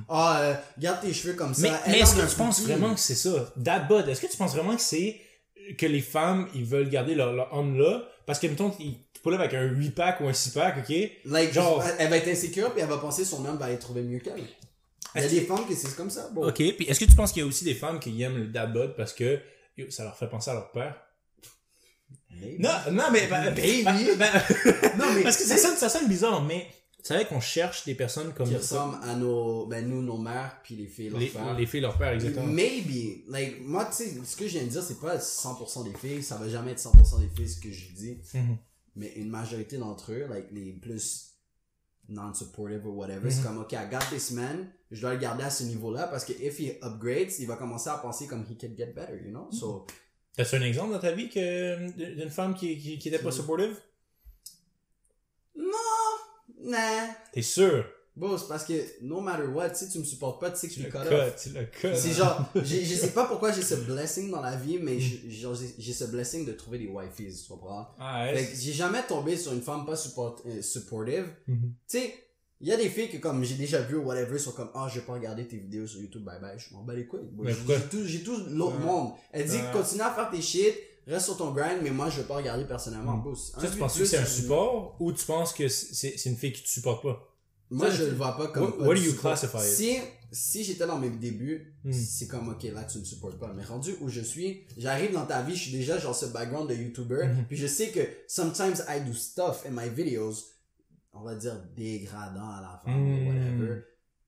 Ah, 0.09 0.41
euh, 0.41 0.55
garde 0.79 1.01
tes 1.01 1.13
cheveux 1.13 1.35
comme 1.35 1.55
ça. 1.55 1.81
Mais, 1.87 2.01
est-ce 2.01 2.17
que 2.17 2.29
tu 2.29 2.37
penses 2.37 2.63
vraiment 2.63 2.95
que 2.95 3.01
c'est 3.01 3.15
ça? 3.15 3.53
That 3.63 3.81
bud, 3.81 4.09
est-ce 4.09 4.21
que 4.21 4.31
tu 4.31 4.37
penses 4.37 4.55
vraiment 4.55 4.77
que 4.77 4.83
c'est 4.83 5.21
que 5.79 5.87
les 5.87 6.01
femmes, 6.01 6.49
ils 6.55 6.65
veulent 6.65 6.89
garder 6.89 7.15
leur, 7.15 7.33
leur 7.33 7.53
homme 7.55 7.79
là? 7.79 8.03
Parce 8.27 8.39
que, 8.39 8.47
mettons, 8.47 8.73
ils 8.79 8.97
peux 9.23 9.35
avec 9.35 9.55
un 9.55 9.67
8-pack 9.67 10.21
ou 10.21 10.29
un 10.29 10.33
6-pack, 10.33 10.79
ok? 10.79 11.11
Like, 11.27 11.53
Genre- 11.53 11.83
elle 11.99 12.11
va 12.11 12.17
être 12.17 12.29
insécure, 12.29 12.73
puis 12.73 12.83
elle 12.83 12.89
va 12.89 12.99
penser 12.99 13.25
son 13.25 13.45
homme 13.45 13.57
va 13.57 13.67
aller 13.67 13.79
trouver 13.79 14.03
mieux 14.03 14.19
qu'elle. 14.19 14.43
Il 15.15 15.23
y 15.23 15.25
a 15.25 15.29
des 15.29 15.41
femmes 15.41 15.67
que 15.67 15.75
c'est 15.75 15.95
comme 15.97 16.11
ça, 16.11 16.29
bro. 16.31 16.49
Ok, 16.49 16.57
puis 16.77 16.85
est-ce 16.87 17.01
que 17.01 17.05
tu 17.05 17.17
penses 17.17 17.33
qu'il 17.33 17.43
y 17.43 17.45
a 17.45 17.49
aussi 17.49 17.65
des 17.65 17.75
femmes 17.75 17.99
qui 17.99 18.21
aiment 18.23 18.39
le 18.39 18.47
dad 18.47 18.73
bod 18.73 18.95
parce 18.97 19.13
que 19.13 19.41
yo, 19.77 19.91
ça 19.91 20.05
leur 20.05 20.17
fait 20.17 20.29
penser 20.29 20.51
à 20.51 20.55
leur 20.55 20.71
père? 20.71 20.95
Maybe. 22.41 22.61
Non, 22.61 22.71
non, 22.93 23.05
mais, 23.13 23.27
ben, 23.27 23.55
Baby. 23.55 23.83
ben, 23.85 24.17
ben, 24.19 24.33
Non, 24.99 25.13
mais 25.15 25.23
parce 25.23 25.37
que 25.37 25.45
ça 25.45 25.57
sonne, 25.57 25.77
ça 25.77 25.89
sonne 25.89 26.09
bizarre, 26.09 26.43
mais 26.45 26.67
c'est 27.03 27.15
vrai 27.15 27.27
qu'on 27.27 27.41
cherche 27.41 27.85
des 27.85 27.95
personnes 27.95 28.33
comme 28.35 28.47
qui 28.47 28.53
ça. 28.53 28.59
ressemblent 28.59 28.99
à 29.03 29.15
nos, 29.17 29.67
ben 29.67 29.87
nous, 29.89 30.03
nos 30.03 30.19
mères, 30.19 30.61
puis 30.63 30.77
les 30.77 30.87
filles, 30.87 31.09
leurs 31.11 31.19
Les, 31.21 31.29
pères. 31.29 31.55
les 31.59 31.67
filles, 31.67 31.81
leur 31.81 31.97
père, 31.99 32.13
exactement. 32.13 32.47
Maybe, 32.47 33.25
like, 33.29 33.61
moi, 33.63 33.87
tu 33.87 34.05
sais, 34.05 34.11
ce 34.25 34.37
que 34.37 34.47
je 34.47 34.59
viens 34.59 34.65
de 34.65 34.69
dire, 34.69 34.83
c'est 34.83 35.01
pas 35.01 35.19
100% 35.19 35.85
des 35.85 35.95
filles, 35.99 36.23
ça 36.23 36.37
va 36.37 36.49
jamais 36.49 36.73
être 36.73 36.79
100% 36.79 37.19
des 37.21 37.29
filles, 37.29 37.49
ce 37.49 37.61
que 37.61 37.71
je 37.73 37.93
dis, 37.95 38.19
Mhm. 38.35 38.57
mais 38.97 39.13
une 39.17 39.31
majorité 39.31 39.79
d'entre 39.79 40.13
eux, 40.13 40.27
like, 40.29 40.47
les 40.53 40.73
plus 40.73 41.27
non-supportive 42.09 42.87
ou 42.87 42.91
whatever, 42.93 43.25
Mhm. 43.27 43.31
c'est 43.31 43.43
comme, 43.43 43.59
ok, 43.59 43.73
I 43.73 43.89
got 43.91 43.99
this 44.15 44.31
man, 44.33 44.69
je 44.91 45.01
dois 45.01 45.15
le 45.15 45.21
garder 45.21 45.45
à 45.45 45.51
ce 45.51 45.65
niveau-là, 45.65 46.09
parce 46.09 46.25
que 46.25 46.33
if 46.33 46.59
he 46.59 46.77
upgrades, 46.83 47.31
il 47.39 47.47
va 47.47 47.57
commencer 47.57 47.89
à 47.89 47.99
penser 47.99 48.27
comme 48.27 48.43
he 48.51 48.59
can 48.61 48.71
get 48.77 48.93
better, 48.95 49.17
you 49.25 49.31
know? 49.31 49.49
So, 49.53 49.87
T'as-tu 50.43 50.55
un 50.57 50.63
exemple 50.67 50.93
dans 50.93 50.99
ta 50.99 51.13
vie 51.13 51.29
que, 51.29 51.91
d'une 52.15 52.31
femme 52.31 52.55
qui, 52.55 52.79
qui, 52.79 52.99
qui 52.99 53.09
était 53.09 53.19
pas 53.19 53.31
supportive? 53.31 53.77
non, 55.57 56.71
nah. 56.71 57.09
T'es 57.33 57.43
sûr? 57.43 57.85
Bon, 58.17 58.37
c'est 58.37 58.49
parce 58.49 58.65
que, 58.65 58.73
no 59.03 59.21
matter 59.21 59.45
what, 59.45 59.75
si 59.75 59.89
tu 59.89 59.99
me 59.99 60.05
supportes 60.05 60.41
pas, 60.41 60.51
tu 60.51 60.57
sais 60.59 60.69
que 60.69 60.75
je 60.75 60.81
Tu 60.81 60.85
suis 60.87 60.93
le 60.93 61.05
cut 61.05 61.15
off. 61.15 61.47
le 61.55 61.65
cut. 61.67 61.97
C'est 61.97 62.13
genre, 62.13 62.45
je 62.55 62.95
sais 62.95 63.13
pas 63.13 63.25
pourquoi 63.27 63.53
j'ai 63.53 63.63
ce 63.63 63.75
blessing 63.77 64.31
dans 64.31 64.41
la 64.41 64.57
vie, 64.57 64.79
mais 64.79 64.97
Mm. 64.97 65.01
j'ai 65.29 65.55
j'ai 65.79 65.93
ce 65.93 66.05
blessing 66.05 66.45
de 66.45 66.53
trouver 66.53 66.79
des 66.79 66.87
wifeys, 66.89 67.33
tu 67.33 67.49
comprends? 67.49 67.89
Ah, 67.99 68.27
Fait 68.29 68.35
ouais. 68.37 68.47
que 68.47 68.57
j'ai 68.57 68.73
jamais 68.73 69.03
tombé 69.07 69.37
sur 69.37 69.53
une 69.53 69.63
femme 69.63 69.87
pas 69.87 69.97
support, 69.97 70.41
euh, 70.47 70.61
supportive. 70.61 71.29
Mhm. 71.47 71.73
Tu 71.89 71.99
sais, 71.99 72.15
il 72.61 72.69
y 72.69 72.73
a 72.73 72.77
des 72.77 72.89
filles 72.89 73.09
que 73.11 73.17
comme 73.19 73.43
j'ai 73.45 73.55
déjà 73.55 73.81
vu 73.81 73.97
ou 73.97 74.03
whatever 74.05 74.39
sont 74.39 74.53
comme 74.53 74.71
ah 74.75 74.87
je 74.93 75.01
vais 75.01 75.07
pas 75.07 75.15
regarder 75.15 75.47
tes 75.49 75.57
vidéos 75.57 75.87
sur 75.87 76.01
YouTube 76.01 76.23
bye 76.25 76.41
bye 76.41 76.59
je 76.59 76.75
m'en 76.75 76.83
bats 76.83 76.95
les 76.95 77.07
couilles 77.07 77.29
Moi, 77.35 77.47
j'ai 77.51 77.81
tout 77.91 78.05
j'ai 78.05 78.23
tout 78.23 78.37
l'autre 78.51 78.79
Ouais. 78.79 78.85
monde 78.85 79.13
elle 79.33 79.47
dit 79.49 79.57
Ouais. 79.57 79.73
continue 79.73 80.03
à 80.03 80.11
faire 80.13 80.31
tes 80.31 80.43
shit 80.43 80.75
reste 81.07 81.25
sur 81.27 81.37
ton 81.39 81.53
grind 81.53 81.81
mais 81.83 81.91
moi 81.91 82.11
je 82.11 82.19
vais 82.21 82.27
pas 82.27 82.37
regarder 82.37 82.65
personnellement 82.65 83.17
Mm. 83.17 83.23
Boss. 83.23 83.53
Ça, 83.59 83.67
tu 83.69 83.79
penses 83.79 83.99
que 83.99 84.05
c'est 84.05 84.19
un 84.19 84.25
support 84.27 84.97
ou 85.01 85.13
tu 85.13 85.25
penses 85.25 85.53
que 85.55 85.69
c'est 85.69 86.17
c'est 86.19 86.29
une 86.31 86.37
fille 86.37 86.53
qui 86.53 86.63
te 86.63 86.69
supporte 86.69 87.03
pas? 87.03 87.27
moi 87.71 87.87
Ça, 87.89 87.97
je 87.97 88.05
le 88.05 88.15
vois 88.15 88.37
pas 88.37 88.49
comme 88.49 88.65
What- 88.65 88.87
what 88.89 88.95
do 88.95 89.01
you 89.01 89.11
support. 89.13 89.39
classify 89.39 89.59
it? 89.59 89.63
si 89.77 89.97
si 90.33 90.63
j'étais 90.65 90.87
dans 90.87 90.99
mes 90.99 91.09
débuts 91.11 91.75
Mm. 91.85 91.93
c'est 91.93 92.27
comme 92.29 92.51
ok 92.51 92.63
là 92.75 92.85
tu 92.85 92.99
ne 92.99 93.05
supportes 93.05 93.39
pas 93.39 93.53
mais 93.57 93.65
rendu 93.65 93.95
où 94.03 94.09
je 94.11 94.21
suis 94.21 94.65
j'arrive 94.77 95.13
dans 95.13 95.25
ta 95.25 95.41
vie 95.43 95.57
je 95.57 95.63
suis 95.63 95.73
déjà 95.73 95.99
genre 95.99 96.15
ce 96.15 96.27
background 96.27 96.69
de 96.69 96.75
YouTuber 96.75 97.27
Mhm. 97.27 97.45
puis 97.49 97.57
je 97.57 97.67
sais 97.67 97.89
que 97.89 98.01
sometimes 98.29 98.85
I 98.89 99.01
do 99.01 99.15
stuff 99.15 99.65
in 99.67 99.71
my 99.71 99.89
videos 99.89 100.35
on 101.13 101.23
va 101.23 101.35
dire 101.35 101.57
dégradant 101.77 102.51
à 102.51 102.61
la 102.61 102.83
femme 102.85 103.01
Mm. 103.03 103.27
ou 103.27 103.29
whatever 103.29 103.83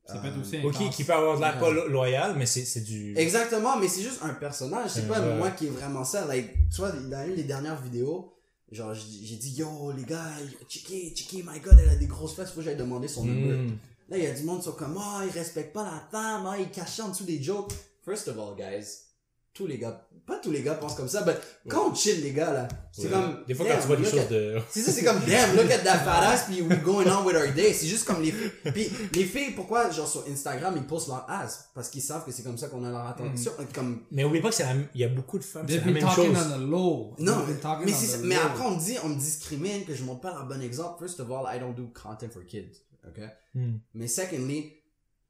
Ça 0.04 0.18
peut 0.18 0.26
être 0.28 0.36
Euh, 0.36 0.40
aussi 0.40 0.56
Ok, 0.64 0.74
intense. 0.76 0.96
qui 0.96 1.04
peut 1.04 1.12
avoir 1.12 1.36
de 1.36 1.40
l'air 1.42 1.58
pas 1.60 1.68
Ouais. 1.68 1.74
lo- 1.74 1.86
loyal, 1.88 2.34
mais 2.36 2.44
c'est 2.44 2.64
c'est 2.64 2.80
du... 2.80 3.16
Exactement, 3.16 3.78
mais 3.78 3.86
c'est 3.86 4.02
juste 4.02 4.18
un 4.22 4.34
personnage. 4.34 4.90
C'est 4.90 5.06
pas 5.06 5.20
ouais. 5.20 5.36
moi 5.36 5.50
qui 5.52 5.66
est 5.68 5.70
vraiment 5.70 6.04
ça. 6.04 6.26
Like, 6.26 6.50
tu 6.70 6.78
vois, 6.78 6.90
dans 6.90 7.24
une 7.24 7.36
des 7.36 7.44
dernières 7.44 7.80
vidéos, 7.80 8.34
genre, 8.72 8.92
j'ai 8.94 9.24
j'ai 9.24 9.36
dit, 9.36 9.52
yo, 9.54 9.92
les 9.92 10.02
gars, 10.02 10.24
checké, 10.68 11.14
checké, 11.14 11.44
my 11.48 11.60
god, 11.60 11.78
elle 11.80 11.88
a 11.90 11.94
des 11.94 12.06
grosses 12.08 12.34
fesses, 12.34 12.50
faut 12.50 12.56
que 12.56 12.62
j'aille 12.62 12.76
demander 12.76 13.06
son 13.06 13.24
number. 13.24 13.56
Mm. 13.56 13.78
Là, 14.08 14.18
il 14.18 14.24
y 14.24 14.26
a 14.26 14.32
du 14.34 14.42
monde 14.42 14.58
qui 14.58 14.64
sont 14.64 14.72
comme, 14.72 14.98
ah, 15.00 15.22
ils 15.24 15.30
respectent 15.30 15.72
pas 15.72 15.84
la 15.84 16.02
femme, 16.10 16.46
ah, 16.50 16.58
ils 16.58 16.70
cachent 16.70 16.98
en 16.98 17.10
dessous 17.10 17.24
des 17.24 17.40
jokes. 17.40 17.72
First 18.04 18.26
of 18.26 18.36
all, 18.38 18.56
guys, 18.56 19.04
tous 19.54 19.66
les 19.66 19.78
gars, 19.78 20.08
pas 20.26 20.38
tous 20.38 20.50
les 20.50 20.62
gars 20.62 20.74
pensent 20.74 20.94
comme 20.94 21.08
ça, 21.08 21.24
mais 21.26 21.34
quand 21.68 21.90
on 21.90 21.94
chill, 21.94 22.22
les 22.22 22.32
gars, 22.32 22.52
là, 22.52 22.68
c'est 22.90 23.04
Ouais. 23.04 23.10
comme, 23.10 23.44
Des 23.46 23.54
fois, 23.54 23.66
quand 23.68 23.80
tu 23.80 23.86
vois 23.86 23.96
des 23.96 24.04
choses 24.04 24.20
at- 24.20 24.24
de... 24.26 24.58
c'est 24.70 24.80
ça, 24.80 24.92
c'est 24.92 25.04
comme, 25.04 25.18
damn, 25.26 25.54
look 25.56 25.70
at 25.70 25.78
that 25.80 25.98
fat 25.98 26.20
ass, 26.30 26.44
puis 26.44 26.62
we 26.62 26.78
going 26.82 27.06
on 27.06 27.24
with 27.26 27.36
our 27.36 27.52
day. 27.52 27.72
C'est 27.74 27.86
juste 27.86 28.04
comme 28.06 28.22
les 28.22 28.30
filles. 28.32 28.50
Puis 28.72 28.88
les 29.14 29.24
filles, 29.24 29.50
pourquoi, 29.54 29.90
genre, 29.90 30.08
sur 30.08 30.24
Instagram, 30.26 30.74
ils 30.76 30.84
postent 30.86 31.08
leur 31.08 31.28
ass? 31.28 31.68
Parce 31.74 31.88
qu'ils 31.90 32.00
savent 32.02 32.24
que 32.24 32.30
c'est 32.32 32.42
comme 32.44 32.56
ça 32.56 32.68
qu'on 32.68 32.84
a 32.84 32.90
leur 32.90 33.06
attention. 33.06 33.52
Mm. 33.58 33.64
Comme, 33.74 34.02
Mais 34.10 34.24
oublie 34.24 34.40
pas 34.40 34.48
que 34.50 34.54
c'est 34.54 34.62
la... 34.64 34.74
il 34.94 35.00
y 35.00 35.04
a 35.04 35.08
beaucoup 35.08 35.38
de 35.38 35.44
femmes, 35.44 35.66
c'est 35.68 35.74
They've 35.74 35.86
la 35.86 35.92
been 35.92 36.02
même 36.04 36.14
talking 36.14 36.34
chose. 36.34 36.46
on 36.54 36.58
the 36.58 36.62
low. 36.70 37.14
non, 37.18 37.44
mais, 37.46 37.54
the 37.54 38.22
mais 38.22 38.34
low. 38.36 38.40
après, 38.42 38.64
on 38.64 38.70
me 38.76 38.80
dit, 38.80 38.96
on 39.04 39.08
me 39.08 39.18
discrimine, 39.18 39.84
que 39.84 39.94
je 39.94 40.02
montre 40.04 40.20
pas 40.20 40.30
leur 40.32 40.46
bon 40.46 40.62
exemple. 40.62 40.98
First 41.04 41.20
of 41.20 41.30
all, 41.30 41.44
I 41.54 41.58
don't 41.58 41.74
do 41.74 41.90
content 41.92 42.30
for 42.32 42.44
kids. 42.46 42.78
OK? 43.06 43.20
Mm. 43.54 43.78
Mais 43.94 44.06
secondly, 44.08 44.72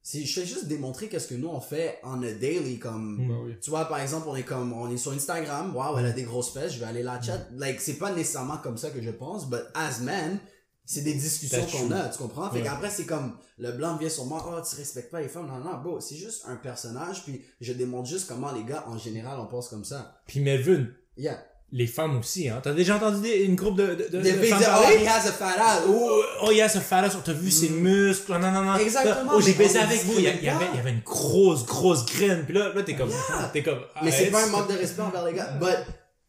je 0.05 0.19
fais 0.33 0.47
juste 0.47 0.67
démontrer 0.67 1.09
qu'est-ce 1.09 1.29
que 1.29 1.35
nous 1.35 1.49
on 1.49 1.61
fait 1.61 1.99
on 2.03 2.23
a 2.23 2.31
daily, 2.33 2.79
comme, 2.79 3.17
Mm. 3.25 3.29
Bah 3.29 3.35
oui. 3.45 3.55
tu 3.63 3.71
vois, 3.71 3.85
par 3.87 4.01
exemple, 4.01 4.27
on 4.29 4.37
est 4.37 4.43
comme, 4.43 4.73
on 4.73 4.91
est 4.91 4.97
sur 4.97 5.13
Instagram, 5.13 5.75
waouh, 5.77 5.99
elle 5.99 6.06
a 6.06 6.13
des 6.13 6.25
grosses 6.25 6.53
fesses, 6.53 6.75
je 6.75 6.79
vais 6.81 6.87
aller 6.87 7.03
la 7.03 7.21
chat. 7.23 7.47
Like, 7.56 7.81
c'est 7.81 7.94
pas 7.99 8.13
nécessairement 8.13 8.56
comme 8.59 8.77
ça 8.79 8.91
que 8.91 9.01
je 9.01 9.11
pense, 9.11 9.49
but 9.49 9.61
as 9.75 10.01
man, 10.01 10.39
c'est 10.85 11.03
des 11.03 11.15
discussions 11.15 11.65
qu'on 11.67 11.91
a, 11.93 12.09
tu 12.09 12.19
comprends? 12.19 12.51
Fait 12.51 12.59
Ouais. 12.59 12.65
qu'après, 12.65 12.91
c'est 12.91 13.06
comme, 13.06 13.37
le 13.59 13.71
blanc 13.73 13.97
vient 13.97 14.09
sur 14.09 14.27
moi, 14.27 14.44
oh, 14.49 14.61
tu 14.69 14.75
respectes 14.77 15.11
pas 15.13 15.21
les 15.21 15.29
femmes, 15.29 15.47
non, 15.47 15.59
non, 15.59 15.79
bro, 15.81 16.01
c'est 16.01 16.17
juste 16.17 16.43
un 16.49 16.56
personnage, 16.56 17.23
puis 17.25 17.41
je 17.61 17.73
démontre 17.73 18.09
juste 18.09 18.27
comment 18.27 18.51
les 18.53 18.65
gars, 18.65 18.85
en 18.89 18.99
général, 18.99 19.39
on 19.39 19.47
pense 19.47 19.69
comme 19.69 19.85
ça. 19.85 20.21
Puis 20.27 20.41
Melvin, 20.41 20.87
Yeah. 21.17 21.44
Les 21.74 21.86
femmes 21.86 22.19
aussi, 22.19 22.48
hein. 22.50 22.60
T'as 22.62 22.74
déjà 22.74 22.96
entendu 22.96 23.22
des- 23.22 23.44
une 23.44 23.55
groupe 23.56 23.76
de, 23.76 23.86
de, 23.94 24.08
de, 24.08 24.20
Des 24.20 24.32
de 24.32 24.43
femmes 24.44 24.62
oh, 24.62 24.88
he 24.91 25.06
has 25.06 25.26
a 25.26 25.32
fat 25.32 25.55
ass. 25.58 25.82
Oh, 25.88 26.22
oh, 26.43 26.48
il 26.50 26.58
y 26.58 26.60
a 26.60 26.69
fat 26.69 26.98
ass, 27.05 27.17
t'as 27.24 27.32
vu 27.32 27.50
ses 27.50 27.70
muscles, 27.70 28.31
non, 28.32 28.50
non, 28.52 28.62
non. 28.62 28.74
Mm. 28.76 28.81
Exactement, 28.81 29.32
Oh, 29.34 29.41
j'ai 29.41 29.55
baisé 29.55 29.79
avec 29.79 30.05
vous, 30.05 30.14
il 30.19 30.24
y, 30.24 30.29
avait, 30.29 30.38
il 30.41 30.76
y 30.76 30.79
avait 30.81 30.91
une 30.93 31.00
grosse, 31.00 31.64
grosse 31.64 32.05
graine, 32.05 32.44
puis 32.44 32.55
là, 32.55 32.72
là, 32.74 32.82
t'es 32.82 32.94
comme, 32.94 33.08
Yeah. 33.08 33.50
t'es 33.52 33.62
comme, 33.62 33.81
Mais 34.02 34.10
c'est 34.12 34.31
pas 34.31 34.44
un 34.44 34.48
manque 34.48 34.69
de 34.70 34.76
respect 34.76 35.02
envers 35.02 35.24
les 35.24 35.32
gars. 35.32 35.52
But, 35.58 35.79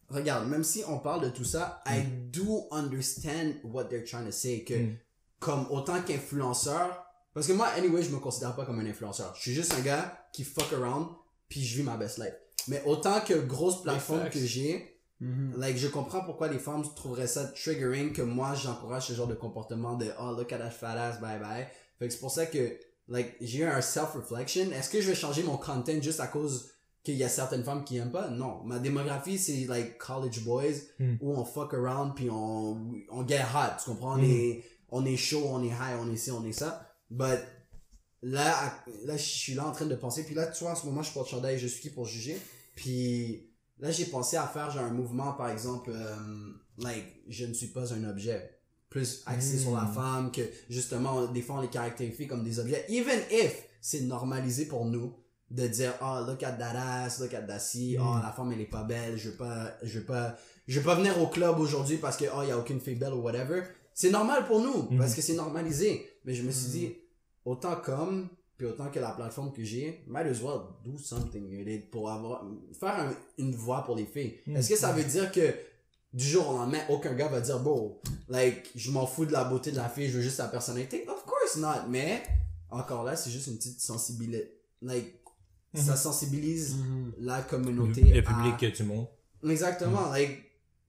regarde, 0.08 0.48
même 0.48 0.64
si 0.64 0.82
on 0.88 0.98
parle 0.98 1.22
de 1.24 1.28
tout 1.28 1.44
ça, 1.44 1.82
I 1.86 2.02
do 2.32 2.66
understand 2.70 3.54
what 3.64 3.84
they're 3.84 4.04
trying 4.04 4.24
to 4.26 4.32
say. 4.32 4.64
Que, 4.64 4.74
Mm. 4.74 4.96
comme 5.40 5.66
autant 5.70 6.00
qu'influenceur, 6.00 7.04
parce 7.34 7.46
que 7.46 7.52
moi, 7.52 7.66
anyway, 7.76 8.02
je 8.02 8.10
me 8.10 8.18
considère 8.18 8.54
pas 8.56 8.64
comme 8.64 8.78
un 8.80 8.86
influenceur. 8.86 9.34
Je 9.36 9.42
suis 9.42 9.52
juste 9.54 9.74
un 9.78 9.82
gars 9.82 10.26
qui 10.32 10.44
fuck 10.44 10.72
around, 10.72 11.08
puis 11.48 11.62
je 11.62 11.76
vis 11.76 11.82
ma 11.82 11.96
best 11.96 12.18
life. 12.18 12.32
Mais 12.68 12.82
autant 12.86 13.20
que 13.20 13.34
grosse 13.34 13.82
plateforme 13.82 14.30
que 14.30 14.38
j'ai, 14.38 14.93
Mhm. 15.20 15.54
like, 15.58 15.76
je 15.76 15.86
comprends 15.88 16.22
pourquoi 16.24 16.48
les 16.48 16.58
femmes 16.58 16.82
trouveraient 16.96 17.26
ça 17.28 17.44
triggering 17.44 18.12
que 18.12 18.22
moi, 18.22 18.54
j'encourage 18.54 19.06
ce 19.06 19.12
genre 19.12 19.28
de 19.28 19.34
comportement 19.34 19.94
de, 19.96 20.06
oh, 20.20 20.34
look 20.36 20.52
at 20.52 20.58
that 20.58 20.70
fat 20.70 20.98
ass, 21.00 21.20
bye 21.20 21.38
bye. 21.38 21.66
Fait 21.98 22.08
que 22.08 22.12
c'est 22.12 22.18
pour 22.20 22.30
ça 22.32 22.46
que, 22.46 22.76
like, 23.08 23.36
j'ai 23.40 23.58
eu 23.60 23.64
un 23.64 23.80
self-reflection. 23.80 24.70
Est-ce 24.72 24.90
que 24.90 25.00
je 25.00 25.08
vais 25.08 25.14
changer 25.14 25.42
mon 25.44 25.56
content 25.56 26.00
juste 26.02 26.20
à 26.20 26.26
cause 26.26 26.70
qu'il 27.04 27.14
y 27.14 27.22
a 27.24 27.28
certaines 27.28 27.62
femmes 27.64 27.84
qui 27.84 27.96
aiment 27.98 28.10
pas? 28.10 28.28
Non. 28.28 28.64
Ma 28.64 28.78
démographie, 28.80 29.38
c'est, 29.38 29.66
like, 29.66 29.98
college 29.98 30.42
boys, 30.44 30.80
Hmm. 30.98 31.14
où 31.20 31.32
on 31.36 31.44
fuck 31.44 31.72
around 31.74 32.14
puis 32.16 32.28
on, 32.30 32.92
on 33.10 33.26
get 33.26 33.42
hot. 33.42 33.78
Tu 33.82 33.90
comprends? 33.90 34.14
On 34.14 34.18
Hmm. 34.18 34.24
est, 34.24 34.64
on 34.90 35.04
est 35.06 35.16
chaud, 35.16 35.44
on 35.46 35.62
est 35.62 35.68
high, 35.68 35.96
on 36.00 36.10
est 36.12 36.16
ci, 36.16 36.30
on 36.32 36.44
est 36.44 36.52
ça. 36.52 36.90
But, 37.10 37.38
là, 38.22 38.74
là, 39.04 39.16
je 39.16 39.22
suis 39.22 39.54
là 39.54 39.66
en 39.66 39.72
train 39.72 39.86
de 39.86 39.94
penser. 39.94 40.24
Puis 40.24 40.34
là, 40.34 40.46
tu 40.48 40.64
vois, 40.64 40.72
en 40.72 40.76
ce 40.76 40.86
moment, 40.86 41.02
je 41.02 41.12
porte 41.12 41.28
chandail, 41.28 41.58
je 41.58 41.66
suis 41.68 41.80
qui 41.82 41.90
pour 41.90 42.06
juger? 42.06 42.36
Puis, 42.74 43.50
là, 43.78 43.90
j'ai 43.90 44.06
pensé 44.06 44.36
à 44.36 44.46
faire 44.46 44.70
genre 44.70 44.84
un 44.84 44.90
mouvement, 44.92 45.32
par 45.32 45.50
exemple, 45.50 45.90
euh, 45.94 46.14
like, 46.78 47.06
je 47.28 47.44
ne 47.46 47.52
suis 47.54 47.68
pas 47.68 47.92
un 47.92 48.04
objet. 48.04 48.50
plus 48.90 49.24
axé 49.26 49.58
sur 49.58 49.74
la 49.74 49.82
Mm. 49.86 49.92
femme, 49.92 50.30
que 50.30 50.42
justement, 50.70 51.26
des 51.26 51.42
fois, 51.42 51.56
on 51.56 51.60
les 51.62 51.66
caractérise 51.68 52.28
comme 52.28 52.44
des 52.44 52.60
objets. 52.60 52.84
Even 52.88 53.18
if 53.28 53.64
c'est 53.80 54.02
normalisé 54.02 54.66
pour 54.66 54.84
nous 54.84 55.12
de 55.50 55.66
dire, 55.66 55.92
oh, 56.00 56.20
look 56.24 56.44
at 56.44 56.52
that 56.52 56.76
ass, 56.76 57.18
look 57.18 57.34
at 57.34 57.42
that 57.42 57.58
si, 57.58 57.96
Mm. 57.98 58.02
oh, 58.02 58.18
la 58.22 58.30
femme, 58.30 58.52
elle 58.52 58.60
est 58.60 58.66
pas 58.70 58.84
belle, 58.84 59.16
je 59.18 59.30
veux 59.30 59.36
pas, 59.36 59.72
je 59.82 59.98
veux 59.98 60.04
pas, 60.04 60.36
je 60.68 60.78
veux 60.78 60.84
pas 60.86 60.94
venir 60.94 61.20
au 61.20 61.26
club 61.26 61.58
aujourd'hui 61.58 61.96
parce 61.96 62.16
que, 62.16 62.26
oh, 62.36 62.42
il 62.44 62.50
y 62.50 62.52
a 62.52 62.58
aucune 62.58 62.78
fille 62.78 62.94
belle 62.94 63.14
ou 63.14 63.20
whatever. 63.22 63.64
C'est 63.94 64.10
normal 64.10 64.46
pour 64.46 64.60
nous, 64.60 64.86
Mm. 64.88 64.98
parce 64.98 65.12
que 65.16 65.22
c'est 65.22 65.34
normalisé. 65.34 66.08
Mais 66.24 66.32
je 66.34 66.44
me 66.44 66.52
suis 66.52 66.68
Mm. 66.68 66.70
dit, 66.70 66.94
autant 67.44 67.74
comme, 67.74 68.28
puis 68.56 68.66
autant 68.66 68.90
que 68.90 68.98
la 69.00 69.10
plateforme 69.12 69.52
que 69.52 69.64
j'ai, 69.64 70.04
might 70.06 70.26
as 70.26 70.40
well 70.42 70.60
do 70.84 70.96
something 70.98 71.50
it 71.68 71.90
pour 71.90 72.10
avoir, 72.10 72.44
faire 72.78 73.00
un- 73.00 73.14
une 73.38 73.54
voix 73.54 73.82
pour 73.84 73.96
les 73.96 74.06
filles. 74.06 74.34
Mm. 74.46 74.56
Est-ce 74.56 74.68
que 74.70 74.76
ça 74.76 74.92
veut 74.92 75.04
dire 75.04 75.30
que 75.32 75.54
du 76.12 76.24
jour 76.24 76.48
au 76.48 76.52
lendemain, 76.52 76.78
aucun 76.88 77.12
gars 77.14 77.26
va 77.28 77.40
dire, 77.40 77.58
bon, 77.60 77.98
like, 78.28 78.70
je 78.76 78.90
m'en 78.92 79.06
fous 79.06 79.26
de 79.26 79.32
la 79.32 79.42
beauté 79.44 79.72
de 79.72 79.76
la 79.76 79.88
fille, 79.88 80.08
je 80.08 80.16
veux 80.18 80.22
juste 80.22 80.36
sa 80.36 80.46
personnalité? 80.48 81.04
Of 81.08 81.24
course 81.24 81.56
not, 81.56 81.88
mais, 81.88 82.22
encore 82.70 83.02
là, 83.02 83.16
c'est 83.16 83.30
juste 83.30 83.48
une 83.48 83.56
petite 83.56 83.80
sensibilité, 83.80 84.52
like, 84.82 85.20
ça 85.74 85.92
Mhm. 85.92 85.96
sensibilise 85.98 86.76
Mhm. 86.76 87.12
la 87.18 87.38
Le, 87.38 87.44
communauté. 87.48 88.02
le 88.02 88.18
à- 88.20 88.22
public 88.22 88.56
que 88.58 88.76
tu 88.76 88.84
montres. 88.84 89.10
Exactement, 89.48 90.08
like, 90.10 90.38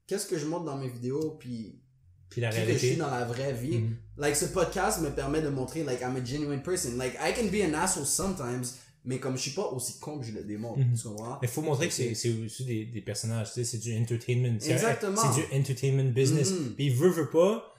qu'est-ce 0.05 0.27
que 0.27 0.37
je 0.37 0.45
montre 0.45 0.65
dans 0.65 0.77
mes 0.77 0.87
vidéos, 0.89 1.35
puis 1.39 1.81
Puis 2.29 2.41
la 2.41 2.49
qui 2.49 2.57
que 2.57 2.63
je 2.73 2.77
suis 2.77 2.87
réalité. 2.87 2.95
dans 3.01 3.11
la 3.11 3.25
vraie 3.25 3.53
vie. 3.53 3.77
Mhm. 3.79 3.95
Like, 4.17 4.35
ce 4.35 4.45
podcast 4.45 5.01
me 5.01 5.09
permet 5.09 5.41
de 5.41 5.49
montrer, 5.49 5.83
like, 5.83 6.01
I'm 6.01 6.15
a 6.15 6.23
genuine 6.25 6.61
person. 6.61 6.97
Like, 6.97 7.13
I 7.21 7.33
can 7.33 7.47
be 7.47 7.61
an 7.63 7.73
asshole 7.77 8.05
sometimes, 8.05 8.73
mais 9.05 9.19
comme 9.19 9.37
je 9.37 9.41
suis 9.43 9.51
pas 9.51 9.67
aussi 9.71 9.99
con 9.99 10.19
que 10.19 10.25
je 10.25 10.31
le 10.33 10.43
démontre, 10.43 10.79
Mhm. 10.79 10.95
tu 10.97 11.07
comprends? 11.07 11.37
Mais 11.41 11.47
faut 11.47 11.61
montrer 11.61 11.87
que 11.87 11.93
c'est 11.93 12.11
aussi 12.11 12.65
des, 12.65 12.85
des 12.85 13.01
personnages, 13.01 13.49
tu 13.49 13.53
sais, 13.55 13.63
c'est 13.63 13.77
du 13.77 13.95
entertainment. 13.97 14.55
Exactement. 14.65 15.21
C'est 15.21 15.41
du 15.41 15.55
entertainment 15.61 16.11
business. 16.13 16.51
Mhm. 16.51 16.73
Puis 16.75 16.89
veut, 16.89 17.09
veut 17.09 17.29
pas, 17.29 17.71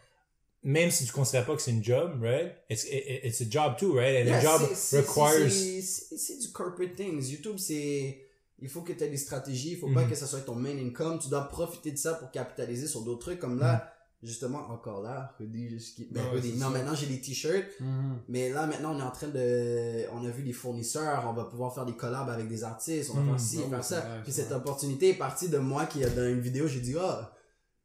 même 0.62 0.90
si 0.90 1.04
tu 1.04 1.12
considères 1.12 1.44
pas 1.46 1.54
que 1.54 1.62
c'est 1.62 1.70
une 1.70 1.84
job, 1.84 2.20
right? 2.22 2.52
It's, 2.70 2.84
it- 2.84 3.24
it's 3.24 3.40
a 3.42 3.44
job 3.48 3.76
too, 3.78 3.92
right? 3.94 4.22
And 4.22 4.26
Yeah, 4.26 4.38
a 4.38 4.40
job 4.42 4.62
requires... 4.92 5.50
c'est- 5.50 6.40
du 6.40 6.48
corporate 6.52 6.94
things. 6.96 7.30
YouTube, 7.30 7.56
c'est. 7.58 8.22
Il 8.58 8.68
faut 8.70 8.80
que 8.80 8.92
tu 8.94 9.04
aies 9.04 9.10
des 9.10 9.16
stratégies. 9.18 9.72
Il 9.72 9.76
faut 9.78 9.92
pas 9.92 10.02
Mhm. 10.04 10.08
que 10.10 10.14
ça 10.14 10.26
soit 10.26 10.40
ton 10.40 10.54
main 10.54 10.76
income. 10.78 11.18
Tu 11.22 11.28
dois 11.28 11.42
profiter 11.48 11.92
de 11.92 11.98
ça 11.98 12.14
pour 12.14 12.30
capitaliser 12.30 12.86
sur 12.86 13.02
d'autres 13.02 13.20
trucs. 13.26 13.38
Comme 13.38 13.58
là, 13.60 13.92
justement, 14.26 14.68
encore 14.70 15.00
là, 15.02 15.34
hoodie, 15.40 15.68
ben, 16.10 16.22
ouais, 16.24 16.36
hoodie. 16.38 16.50
c'est 16.52 16.56
Non, 16.58 16.66
ça. 16.66 16.70
maintenant 16.70 16.94
j'ai 16.94 17.06
des 17.06 17.20
t-shirts. 17.20 17.64
Mhm. 17.80 18.18
Mais 18.28 18.50
là, 18.50 18.66
maintenant, 18.66 18.94
on 18.94 18.98
est 18.98 19.02
en 19.02 19.10
train 19.10 19.28
de. 19.28 20.04
On 20.12 20.24
a 20.26 20.30
vu 20.30 20.42
des 20.42 20.52
fournisseurs. 20.52 21.24
On 21.28 21.32
va 21.32 21.44
pouvoir 21.44 21.74
faire 21.74 21.86
des 21.86 21.94
collabs 21.96 22.28
avec 22.28 22.48
des 22.48 22.64
artistes. 22.64 23.10
On 23.12 23.18
va 23.18 23.20
Mhm. 23.22 23.28
faire 23.30 23.40
ci, 23.40 23.56
Ah 23.58 23.64
ouais, 23.64 23.70
faire 23.70 23.84
ça. 23.84 24.00
vrai, 24.00 24.20
Puis 24.24 24.32
cette 24.32 24.46
vrai. 24.48 24.56
opportunité 24.56 25.10
est 25.10 25.14
partie 25.14 25.48
de 25.48 25.58
moi 25.58 25.86
qui, 25.86 26.00
dans 26.00 26.28
une 26.28 26.40
vidéo, 26.40 26.66
j'ai 26.68 26.80
dit, 26.80 26.94
ah. 27.00 27.32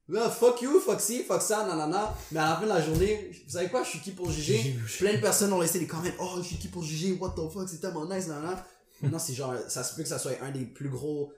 Là, 0.10 0.29
fuck 0.29 0.62
you, 0.62 0.79
fuck 0.81 1.00
ci, 1.00 1.24
fuck 1.24 1.41
ça, 1.41 1.65
nanana. 1.65 2.13
Mais 2.33 2.39
à 2.39 2.50
la 2.50 2.55
fin 2.57 2.63
de 2.63 2.67
la 2.69 2.81
journée, 2.81 3.31
vous 3.45 3.51
savez 3.53 3.69
quoi, 3.69 3.83
je 3.83 3.89
suis 3.91 4.00
qui 4.00 4.12
pour 4.12 4.29
juger? 4.29 4.75
Plein 5.00 5.13
de 5.13 5.21
personnes 5.21 5.53
ont 5.53 5.62
laissé 5.62 5.79
des 5.79 5.88
commentaires, 5.88 6.15
oh, 6.19 6.38
je 6.39 6.48
suis 6.48 6.57
qui 6.57 6.67
pour 6.67 6.83
juger, 6.83 7.13
what 7.13 7.29
the 7.29 7.50
fuck, 7.50 7.69
c'est 7.69 7.79
tellement 7.79 8.05
nice, 8.05 8.27
nanana. 8.27 8.65
Maintenant, 9.01 9.19
c'est 9.19 9.33
genre, 9.33 9.53
ça 9.69 9.83
se 9.83 9.95
peut 9.95 10.03
que 10.03 10.10
ça 10.10 10.19
soit 10.19 10.33
un 10.41 10.51
des 10.51 10.65
plus 10.65 10.89
gros. 10.89 11.31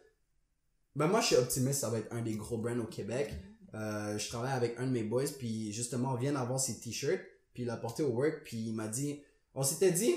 Ben, 0.95 1.07
moi, 1.07 1.21
je 1.21 1.27
suis 1.27 1.35
optimiste, 1.35 1.81
ça 1.81 1.89
va 1.89 1.99
être 1.99 2.11
un 2.13 2.21
des 2.21 2.35
gros 2.35 2.57
brands 2.57 2.79
au 2.79 2.85
Québec. 2.85 3.33
Euh, 3.75 4.17
je 4.17 4.27
travaille 4.29 4.51
avec 4.53 4.75
un 4.79 4.85
de 4.85 4.91
mes 4.91 5.03
boys, 5.03 5.23
puis 5.39 5.71
justement, 5.73 6.13
on 6.13 6.15
vient 6.15 6.33
d'avoir 6.33 6.59
ses 6.59 6.79
t-shirts, 6.79 7.21
puis 7.53 7.63
il 7.63 7.65
l'a 7.65 7.77
porté 7.77 8.03
au 8.03 8.09
work, 8.09 8.41
puis 8.43 8.57
il 8.57 8.73
m'a 8.73 8.87
dit, 8.87 9.21
on 9.55 9.63
s'était 9.63 9.91
dit, 9.91 10.13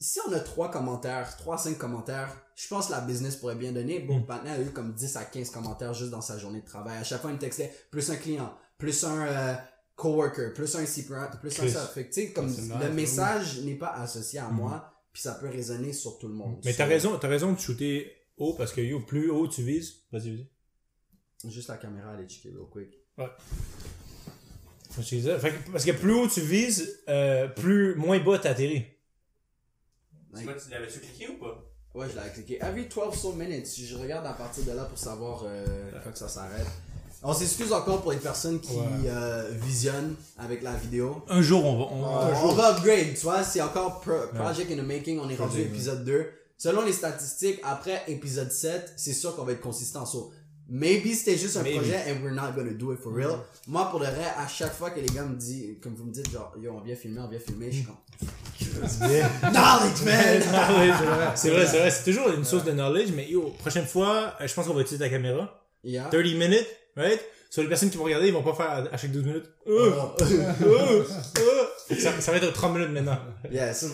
si 0.00 0.18
on 0.28 0.32
a 0.32 0.40
trois 0.40 0.70
commentaires, 0.70 1.36
trois 1.36 1.56
cinq 1.58 1.78
commentaires, 1.78 2.30
je 2.56 2.66
pense 2.68 2.86
que 2.86 2.92
la 2.92 3.00
business 3.00 3.36
pourrait 3.36 3.54
bien 3.54 3.72
donner. 3.72 4.00
Bon, 4.00 4.18
Mm. 4.20 4.26
maintenant, 4.28 4.54
il 4.56 4.62
a 4.62 4.64
eu 4.64 4.70
comme 4.70 4.92
10 4.92 5.16
à 5.16 5.24
15 5.24 5.50
commentaires 5.50 5.94
juste 5.94 6.10
dans 6.10 6.20
sa 6.20 6.38
journée 6.38 6.60
de 6.60 6.66
travail. 6.66 6.98
À 6.98 7.04
chaque 7.04 7.20
fois, 7.20 7.30
il 7.30 7.34
me 7.34 7.38
textait 7.38 7.72
plus 7.90 8.10
un 8.10 8.16
client, 8.16 8.52
plus 8.78 9.04
un 9.04 9.26
euh, 9.26 9.54
coworker, 9.96 10.52
plus 10.54 10.74
un 10.76 10.82
ici, 10.82 11.04
plus 11.04 11.14
un 11.16 11.26
Chris. 11.28 11.70
ça. 11.70 11.86
Fait 11.86 12.08
que, 12.08 12.14
tu 12.14 12.20
sais, 12.22 12.32
comme 12.32 12.46
nice, 12.48 12.70
le 12.82 12.90
message 12.92 13.60
n'est 13.62 13.76
pas 13.76 13.92
associé 13.92 14.38
à 14.40 14.48
Mm. 14.48 14.54
moi, 14.56 14.92
puis 15.12 15.22
ça 15.22 15.34
peut 15.34 15.48
résonner 15.48 15.92
sur 15.92 16.18
tout 16.18 16.28
le 16.28 16.34
monde. 16.34 16.60
Mais 16.64 16.72
t'as 16.74 16.84
So, 16.84 16.90
raison, 16.90 17.18
t'as 17.18 17.28
raison 17.28 17.52
de 17.52 17.58
shooter 17.58 18.10
haut 18.36 18.54
parce 18.54 18.72
que 18.72 18.80
yo, 18.80 19.00
plus 19.00 19.30
haut 19.30 19.48
tu 19.48 19.62
vises, 19.62 20.02
vas-y, 20.12 20.30
vas-y. 20.36 20.48
Juste 21.50 21.68
la 21.68 21.76
caméra, 21.76 22.10
allez 22.12 22.26
checker 22.28 22.50
real 22.50 22.66
quick. 22.70 22.98
Ça. 23.16 25.02
Fait 25.40 25.50
que- 25.50 25.70
parce 25.72 25.84
que 25.84 25.90
plus 25.90 26.12
haut 26.12 26.28
tu 26.28 26.40
vises, 26.40 27.00
euh, 27.08 27.48
plus 27.48 27.96
moins 27.96 28.20
bas 28.20 28.38
t'atterris. 28.38 28.84
Like, 30.32 30.46
tu 30.62 30.70
l'avais-tu 30.70 31.00
cliqué 31.00 31.28
ou 31.28 31.38
pas? 31.38 31.64
Ouais, 31.94 32.06
je 32.12 32.20
l'ai 32.20 32.30
cliqué. 32.32 32.58
Every 32.62 32.86
12 32.88 33.14
so 33.14 33.32
minutes. 33.32 33.68
Je 33.76 33.96
regarde 33.96 34.26
à 34.26 34.32
partir 34.32 34.64
de 34.64 34.72
là 34.72 34.84
pour 34.84 34.98
savoir 34.98 35.42
euh, 35.46 35.90
quand 36.02 36.16
ça 36.16 36.28
s'arrête. 36.28 36.66
On 37.22 37.32
s'excuse 37.32 37.72
encore 37.72 38.02
pour 38.02 38.12
les 38.12 38.18
personnes 38.18 38.60
qui 38.60 38.72
Ouais. 38.76 38.84
euh, 39.06 39.50
visionnent 39.62 40.14
avec 40.36 40.62
la 40.62 40.74
vidéo. 40.74 41.22
Un 41.28 41.40
jour, 41.40 41.64
on 41.64 41.78
va. 41.78 41.84
On, 42.44 42.52
va 42.52 42.70
upgrade, 42.76 43.14
tu 43.14 43.20
vois, 43.22 43.42
c'est 43.42 43.62
encore 43.62 44.00
pro- 44.00 44.26
project 44.34 44.70
in 44.72 44.76
the 44.76 44.86
making, 44.86 45.18
on 45.18 45.28
est 45.30 45.36
rendu 45.36 45.50
Project, 45.52 45.70
épisode 45.72 46.04
2. 46.04 46.26
Selon 46.58 46.84
les 46.84 46.92
statistiques, 46.92 47.60
après 47.64 48.02
épisode 48.08 48.50
7, 48.52 48.92
c'est 48.96 49.12
sûr 49.14 49.34
qu'on 49.34 49.44
va 49.44 49.52
être 49.52 49.60
consistant. 49.62 50.04
So, 50.04 50.32
maybe 50.68 51.14
c'était 51.14 51.36
juste 51.36 51.56
un 51.56 51.62
Maybe. 51.62 51.76
projet 51.78 51.96
and 52.08 52.22
we're 52.22 52.34
not 52.34 52.52
gonna 52.54 52.72
do 52.72 52.92
it 52.92 52.98
for 53.00 53.12
real. 53.12 53.38
Moi, 53.66 53.88
pour 53.90 54.00
le 54.00 54.06
vrai, 54.06 54.24
à 54.36 54.46
chaque 54.48 54.72
fois 54.74 54.90
que 54.90 55.00
les 55.00 55.06
gars 55.06 55.24
me 55.24 55.36
disent, 55.36 55.76
comme 55.82 55.94
vous 55.94 56.04
me 56.04 56.12
dites, 56.12 56.30
genre, 56.30 56.52
yo, 56.60 56.72
on 56.72 56.80
vient 56.80 56.96
filmer, 56.96 57.20
on 57.20 57.28
vient 57.28 57.38
filmer, 57.38 57.70
je 57.70 57.76
suis 57.76 57.84
comme, 57.84 57.96
knowledge, 59.52 60.02
man! 60.04 60.42
c'est 61.34 61.50
vrai, 61.50 61.66
c'est 61.66 61.78
vrai, 61.78 61.90
c'est 61.90 62.04
toujours 62.10 62.28
une 62.32 62.44
source 62.44 62.64
de 62.64 62.72
knowledge, 62.72 63.10
mais 63.14 63.28
yo, 63.28 63.54
prochaine 63.58 63.86
fois, 63.86 64.34
euh, 64.40 64.46
je 64.46 64.54
pense 64.54 64.66
qu'on 64.66 64.74
va 64.74 64.80
utiliser 64.82 65.04
ta 65.04 65.10
caméra. 65.10 65.60
Yeah. 65.82 66.08
30 66.10 66.34
minutes, 66.34 66.66
right? 66.96 67.20
Sur 67.54 67.62
les 67.62 67.68
personnes 67.68 67.88
qui 67.88 67.96
vont 67.98 68.02
regarder, 68.02 68.26
ils 68.26 68.32
vont 68.32 68.42
pas 68.42 68.52
faire 68.54 68.84
à, 68.92 68.96
chaque 68.96 69.12
12 69.12 69.24
minutes. 69.26 69.44
Euh, 69.68 69.92
Oh. 69.96 70.10
euh, 70.22 71.04
euh. 71.38 71.96
ça, 71.96 72.20
ça 72.20 72.32
va 72.32 72.38
être 72.38 72.52
30 72.52 72.74
minutes 72.74 72.90
maintenant. 72.90 73.16
yeah, 73.48 73.72
so 73.72 73.86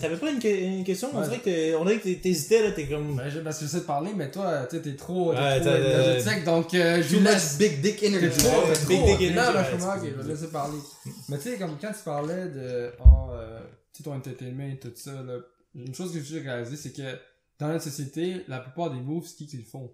T'avais 0.00 0.16
pas 0.16 0.30
une, 0.30 0.38
que- 0.38 0.48
une 0.48 0.82
question? 0.82 1.10
On 1.12 1.18
Ouais. 1.20 1.24
dirait 1.24 1.40
que 1.40 1.76
on 1.76 1.84
dirait 1.84 1.98
que 1.98 2.08
t'hésitais, 2.08 2.62
là, 2.62 2.70
t'es 2.72 2.86
comme... 2.86 3.16
Ben, 3.16 3.28
je- 3.28 3.40
parce 3.40 3.58
que 3.58 3.66
j'essaie 3.66 3.80
de 3.80 3.84
parler, 3.84 4.12
mais 4.16 4.30
toi, 4.30 4.66
tu 4.70 4.80
t'es 4.80 4.96
trop, 4.96 5.28
Ouais, 5.34 5.60
trop 5.60 5.64
t'as- 5.70 5.78
énergétique, 5.78 6.44
donc 6.44 6.72
euh, 6.72 7.02
je 7.02 7.16
laisse. 7.18 7.58
big 7.58 7.82
dick 7.82 8.02
energy. 8.02 8.38
trop, 8.38 8.48
Ouais, 8.62 8.72
big 8.88 9.04
dick 9.04 9.30
energy, 9.30 9.34
Non, 9.34 9.62
je 9.62 9.70
comprends, 9.72 9.96
ok, 9.98 10.08
je 10.16 10.22
vais 10.22 10.32
laisser 10.32 10.46
parler. 10.48 10.78
Mais 11.28 11.36
tu 11.36 11.50
sais, 11.50 11.58
comme 11.58 11.76
quand 11.78 11.92
tu 11.92 12.02
parlais 12.02 12.46
de, 12.48 12.92
oh, 13.04 13.30
euh, 13.32 13.60
tu 13.94 14.02
ton 14.02 14.14
entertainment 14.14 14.70
et 14.72 14.78
tout 14.78 14.90
ça, 14.94 15.12
là, 15.12 15.36
une 15.74 15.94
chose 15.94 16.14
que 16.14 16.20
j'ai 16.22 16.40
réalisé, 16.40 16.76
c'est 16.76 16.92
que 16.96 17.02
dans 17.58 17.68
notre 17.68 17.84
société, 17.84 18.42
la 18.48 18.60
plupart 18.60 18.90
des 18.90 19.00
moves, 19.00 19.26
c'est 19.26 19.36
qui 19.36 19.46
qui 19.46 19.58
le 19.58 19.64
font? 19.64 19.90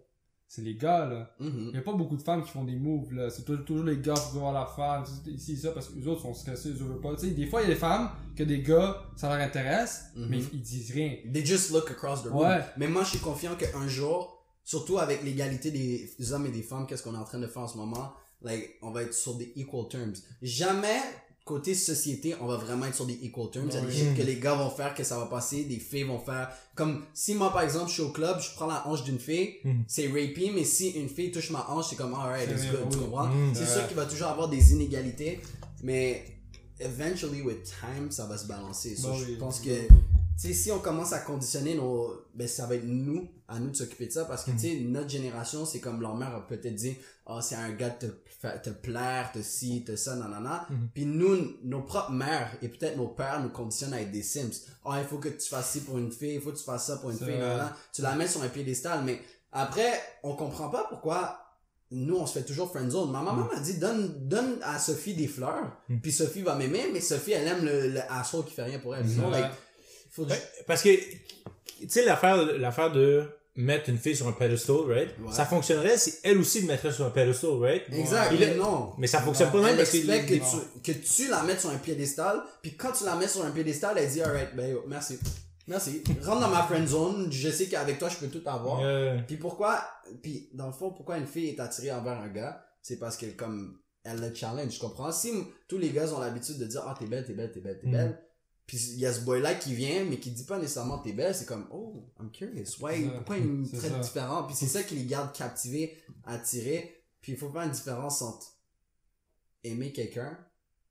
C'est 0.48 0.62
les 0.62 0.76
gars, 0.76 1.06
là. 1.06 1.34
Mhm. 1.40 1.70
Il 1.70 1.74
y 1.74 1.78
a 1.78 1.82
pas 1.82 1.92
beaucoup 1.92 2.16
de 2.16 2.22
femmes 2.22 2.42
qui 2.44 2.50
font 2.50 2.62
des 2.64 2.76
moves, 2.76 3.12
là. 3.12 3.30
C'est 3.30 3.42
toujours, 3.44 3.64
toujours 3.64 3.84
les 3.84 3.98
gars 3.98 4.14
pour 4.14 4.40
voir 4.40 4.52
la 4.52 4.64
femme, 4.66 5.04
ici, 5.26 5.56
ça, 5.56 5.72
parce 5.72 5.88
que 5.88 5.98
les 5.98 6.06
autres 6.06 6.22
sont 6.22 6.34
stressés, 6.34 6.68
ils 6.68 6.74
veulent 6.76 7.00
pas. 7.00 7.14
Tu 7.16 7.26
sais, 7.28 7.30
des 7.32 7.46
fois, 7.46 7.62
il 7.62 7.68
y 7.68 7.70
a 7.72 7.74
des 7.74 7.80
femmes 7.80 8.10
que 8.36 8.44
des 8.44 8.62
gars, 8.62 9.02
ça 9.16 9.28
leur 9.28 9.44
intéresse, 9.44 10.04
Mhm. 10.14 10.26
mais 10.30 10.38
ils, 10.38 10.48
ils 10.54 10.60
disent 10.62 10.92
rien. 10.92 11.16
They 11.32 11.44
just 11.44 11.70
look 11.72 11.90
across 11.90 12.22
the 12.22 12.28
room. 12.28 12.46
Ouais. 12.46 12.60
Mais 12.76 12.86
moi, 12.86 13.02
je 13.02 13.10
suis 13.10 13.18
confiant 13.18 13.56
qu'un 13.56 13.88
jour, 13.88 14.44
surtout 14.62 14.98
avec 14.98 15.24
l'égalité 15.24 15.70
des 15.72 16.32
hommes 16.32 16.46
et 16.46 16.50
des 16.50 16.62
femmes, 16.62 16.86
qu'est-ce 16.86 17.02
qu'on 17.02 17.14
est 17.14 17.18
en 17.18 17.24
train 17.24 17.38
de 17.40 17.46
faire 17.48 17.62
en 17.62 17.68
ce 17.68 17.76
moment, 17.76 18.12
like, 18.42 18.78
on 18.82 18.92
va 18.92 19.02
être 19.02 19.14
sur 19.14 19.34
des 19.34 19.52
equal 19.56 19.88
terms. 19.88 20.14
Jamais, 20.42 21.00
côté 21.46 21.74
société, 21.74 22.34
on 22.40 22.46
va 22.46 22.56
vraiment 22.56 22.86
être 22.86 22.96
sur 22.96 23.06
des 23.06 23.14
equal 23.22 23.48
terms. 23.50 23.70
Shit 23.70 24.14
que 24.16 24.22
les 24.22 24.36
gars 24.40 24.54
vont 24.56 24.68
faire, 24.68 24.94
que 24.94 25.04
ça 25.04 25.16
va 25.16 25.26
passer, 25.26 25.62
des 25.64 25.78
filles 25.78 26.02
vont 26.02 26.18
faire. 26.18 26.50
Comme, 26.74 27.04
si 27.14 27.34
moi, 27.36 27.52
par 27.52 27.62
exemple, 27.62 27.86
je 27.88 27.92
suis 27.94 28.02
au 28.02 28.10
club, 28.10 28.38
je 28.40 28.50
prends 28.56 28.66
la 28.66 28.86
hanche 28.86 29.04
d'une 29.04 29.20
fille, 29.20 29.54
Mhm. 29.64 29.84
c'est 29.86 30.08
rapey, 30.08 30.50
mais 30.54 30.64
si 30.64 30.90
une 30.90 31.08
fille 31.08 31.30
touche 31.30 31.50
ma 31.50 31.64
hanche, 31.70 31.86
c'est 31.90 31.96
comme, 31.96 32.14
alright, 32.14 32.48
C'est 32.48 32.66
it's 32.66 32.70
good, 32.72 32.90
tu 32.90 32.98
comprends? 32.98 33.30
C'est 33.54 33.60
Ouais. 33.60 33.66
sûr 33.66 33.86
qu'il 33.86 33.96
va 33.96 34.06
toujours 34.06 34.26
avoir 34.28 34.48
des 34.48 34.72
inégalités, 34.72 35.40
mais 35.84 36.24
eventually, 36.80 37.42
with 37.42 37.62
time, 37.62 38.10
ça 38.10 38.26
va 38.26 38.36
se 38.36 38.46
balancer. 38.46 38.96
So, 38.96 39.14
je 39.14 39.24
oui. 39.26 39.36
pense 39.38 39.60
que 39.60 39.70
tu 40.38 40.48
sais, 40.48 40.52
si 40.52 40.70
on 40.70 40.80
commence 40.80 41.12
à 41.14 41.20
conditionner 41.20 41.76
nos, 41.76 42.12
ben, 42.34 42.46
ça 42.46 42.66
va 42.66 42.74
être 42.74 42.84
nous, 42.84 43.26
à 43.48 43.58
nous 43.58 43.70
de 43.70 43.76
s'occuper 43.76 44.06
de 44.08 44.12
ça, 44.12 44.24
parce 44.26 44.44
que, 44.44 44.50
tu 44.50 44.58
sais, 44.58 44.80
notre 44.80 45.08
génération, 45.08 45.64
c'est 45.64 45.80
comme 45.80 46.02
leur 46.02 46.14
mère 46.14 46.34
a 46.34 46.46
peut-être 46.46 46.74
dit, 46.74 46.94
ah, 47.26 47.40
c'est 47.42 47.56
un 47.56 47.70
gars 47.70 47.90
de 47.90 48.06
te, 48.06 48.58
te 48.62 48.70
plaire, 48.70 49.30
te 49.32 49.42
ci, 49.42 49.82
te 49.84 49.96
ça, 49.96 50.14
nanana. 50.16 50.66
Mhm. 50.70 50.88
Puis 50.94 51.04
nous, 51.06 51.56
nos 51.64 51.82
propres 51.82 52.12
mères, 52.12 52.50
et 52.62 52.68
peut-être 52.68 52.96
nos 52.96 53.08
pères 53.08 53.40
nous 53.42 53.48
conditionnent 53.50 53.94
à 53.94 54.00
être 54.00 54.12
des 54.12 54.22
sims. 54.22 54.50
Ah, 54.84 54.98
il 55.00 55.06
faut 55.06 55.18
que 55.18 55.28
tu 55.28 55.48
fasses 55.48 55.70
ci 55.72 55.80
pour 55.80 55.98
une 55.98 56.12
fille, 56.12 56.34
il 56.34 56.40
faut 56.40 56.52
que 56.52 56.58
tu 56.58 56.64
fasses 56.64 56.86
ça 56.86 56.96
pour 56.98 57.10
une 57.10 57.18
fille, 57.18 57.36
nanana. 57.38 57.74
Tu 57.92 58.02
la 58.02 58.14
mets 58.14 58.28
sur 58.28 58.42
un 58.42 58.48
piédestal, 58.48 59.02
mais 59.04 59.20
après, 59.52 60.00
on 60.22 60.34
comprend 60.36 60.68
pas 60.68 60.86
pourquoi 60.88 61.40
nous, 61.92 62.16
on 62.16 62.26
se 62.26 62.38
fait 62.38 62.44
toujours 62.44 62.68
friendzone. 62.70 63.10
Ma 63.12 63.22
maman 63.22 63.44
m'a 63.52 63.60
dit, 63.60 63.78
donne, 63.78 64.28
donne 64.28 64.58
à 64.62 64.78
Sophie 64.78 65.14
des 65.14 65.28
fleurs, 65.28 65.70
Mm. 65.88 65.98
puis 66.00 66.10
Sophie 66.12 66.42
va 66.42 66.54
m'aimer, 66.56 66.86
mais 66.92 67.00
Sophie, 67.00 67.32
elle 67.32 67.46
aime 67.46 67.64
le, 67.64 67.88
le 67.90 68.00
asshole 68.10 68.44
qui 68.44 68.52
fait 68.54 68.64
rien 68.64 68.78
pour 68.80 68.94
elle. 68.96 69.04
C'est 69.06 69.14
Sinon, 69.14 69.28
vrai. 69.30 69.42
like, 69.42 69.52
faut 70.10 70.24
Ouais, 70.24 70.42
parce 70.66 70.82
que, 70.82 70.88
tu 71.80 71.88
sais, 71.88 72.04
l'affaire, 72.04 72.36
l'affaire 72.58 72.90
de 72.90 73.28
mettre 73.56 73.88
une 73.88 73.98
fille 73.98 74.14
sur 74.14 74.28
un 74.28 74.32
pedestal, 74.32 74.76
right? 74.88 75.08
Ouais. 75.18 75.32
Ça 75.32 75.46
fonctionnerait 75.46 75.96
si 75.96 76.14
elle 76.22 76.38
aussi 76.38 76.60
le 76.60 76.66
mettrait 76.66 76.92
sur 76.92 77.06
un 77.06 77.10
pedestal, 77.10 77.50
right? 77.60 77.82
Exact, 77.92 78.32
mais 78.38 78.54
non. 78.54 78.92
Mais 78.98 79.06
ça 79.06 79.20
fonctionne 79.20 79.50
pas 79.50 79.62
même 79.62 79.76
parce 79.76 79.90
que... 79.90 79.98
que 79.98 80.34
tu, 80.34 80.82
que 80.92 80.98
tu 80.98 81.28
la 81.28 81.42
mettes 81.42 81.60
sur 81.60 81.70
un 81.70 81.78
piédestal, 81.78 82.42
puis 82.62 82.76
quand 82.76 82.92
tu 82.92 83.04
la 83.04 83.16
mets 83.16 83.28
sur 83.28 83.44
un 83.44 83.50
piédestal, 83.50 83.96
elle 83.98 84.10
dit, 84.10 84.22
alright, 84.22 84.54
ben 84.54 84.70
yo, 84.70 84.84
merci. 84.86 85.18
Merci. 85.68 86.02
Rentre 86.22 86.40
dans 86.42 86.48
ma 86.50 86.62
friend 86.62 86.86
zone, 86.86 87.28
je 87.32 87.50
sais 87.50 87.66
qu'avec 87.66 87.98
toi, 87.98 88.08
je 88.08 88.16
peux 88.18 88.28
tout 88.28 88.42
avoir. 88.48 88.80
Puis 89.26 89.36
pourquoi, 89.36 89.82
puis 90.22 90.48
dans 90.54 90.66
le 90.66 90.72
fond, 90.72 90.90
pourquoi 90.92 91.18
une 91.18 91.26
fille 91.26 91.48
est 91.48 91.60
attirée 91.60 91.90
envers 91.92 92.20
un 92.20 92.28
gars, 92.28 92.62
c'est 92.82 92.98
parce 92.98 93.16
qu'elle 93.16 93.34
comme, 93.34 93.78
elle 94.04 94.20
le 94.20 94.32
challenge, 94.32 94.72
tu 94.74 94.78
comprends? 94.78 95.10
Si 95.10 95.32
tous 95.66 95.78
les 95.78 95.90
gars 95.90 96.12
ont 96.12 96.20
l'habitude 96.20 96.58
de 96.58 96.66
dire, 96.66 96.82
ah, 96.86 96.94
t'es 96.96 97.06
belle, 97.06 97.24
t'es 97.26 97.32
belle, 97.32 97.50
t'es 97.50 97.58
belle, 97.60 97.78
t'es 97.80 97.88
Mm. 97.88 97.92
belle, 97.92 98.22
puis 98.66 98.78
il 98.78 98.98
y 98.98 99.06
a 99.06 99.12
ce 99.12 99.20
boy-là 99.20 99.54
qui 99.54 99.74
vient, 99.74 100.04
mais 100.04 100.18
qui 100.18 100.30
dit 100.30 100.44
pas 100.44 100.58
nécessairement 100.58 100.98
t'es 100.98 101.12
belle, 101.12 101.34
c'est 101.34 101.46
comme, 101.46 101.66
oh, 101.70 102.04
I'm 102.20 102.30
curious, 102.30 102.80
ouais, 102.80 103.08
pourquoi 103.14 103.38
il 103.38 103.44
me 103.44 103.66
traite 103.66 104.00
différent? 104.00 104.44
Puis 104.44 104.56
c'est 104.56 104.66
ça 104.66 104.82
qui 104.82 104.96
les 104.96 105.04
garde 105.04 105.32
captivés, 105.32 105.96
attirés, 106.24 107.04
puis 107.20 107.32
il 107.32 107.38
faut 107.38 107.50
faire 107.50 107.62
une 107.62 107.70
différence 107.70 108.22
entre 108.22 108.56
aimer 109.62 109.92
quelqu'un, 109.92 110.36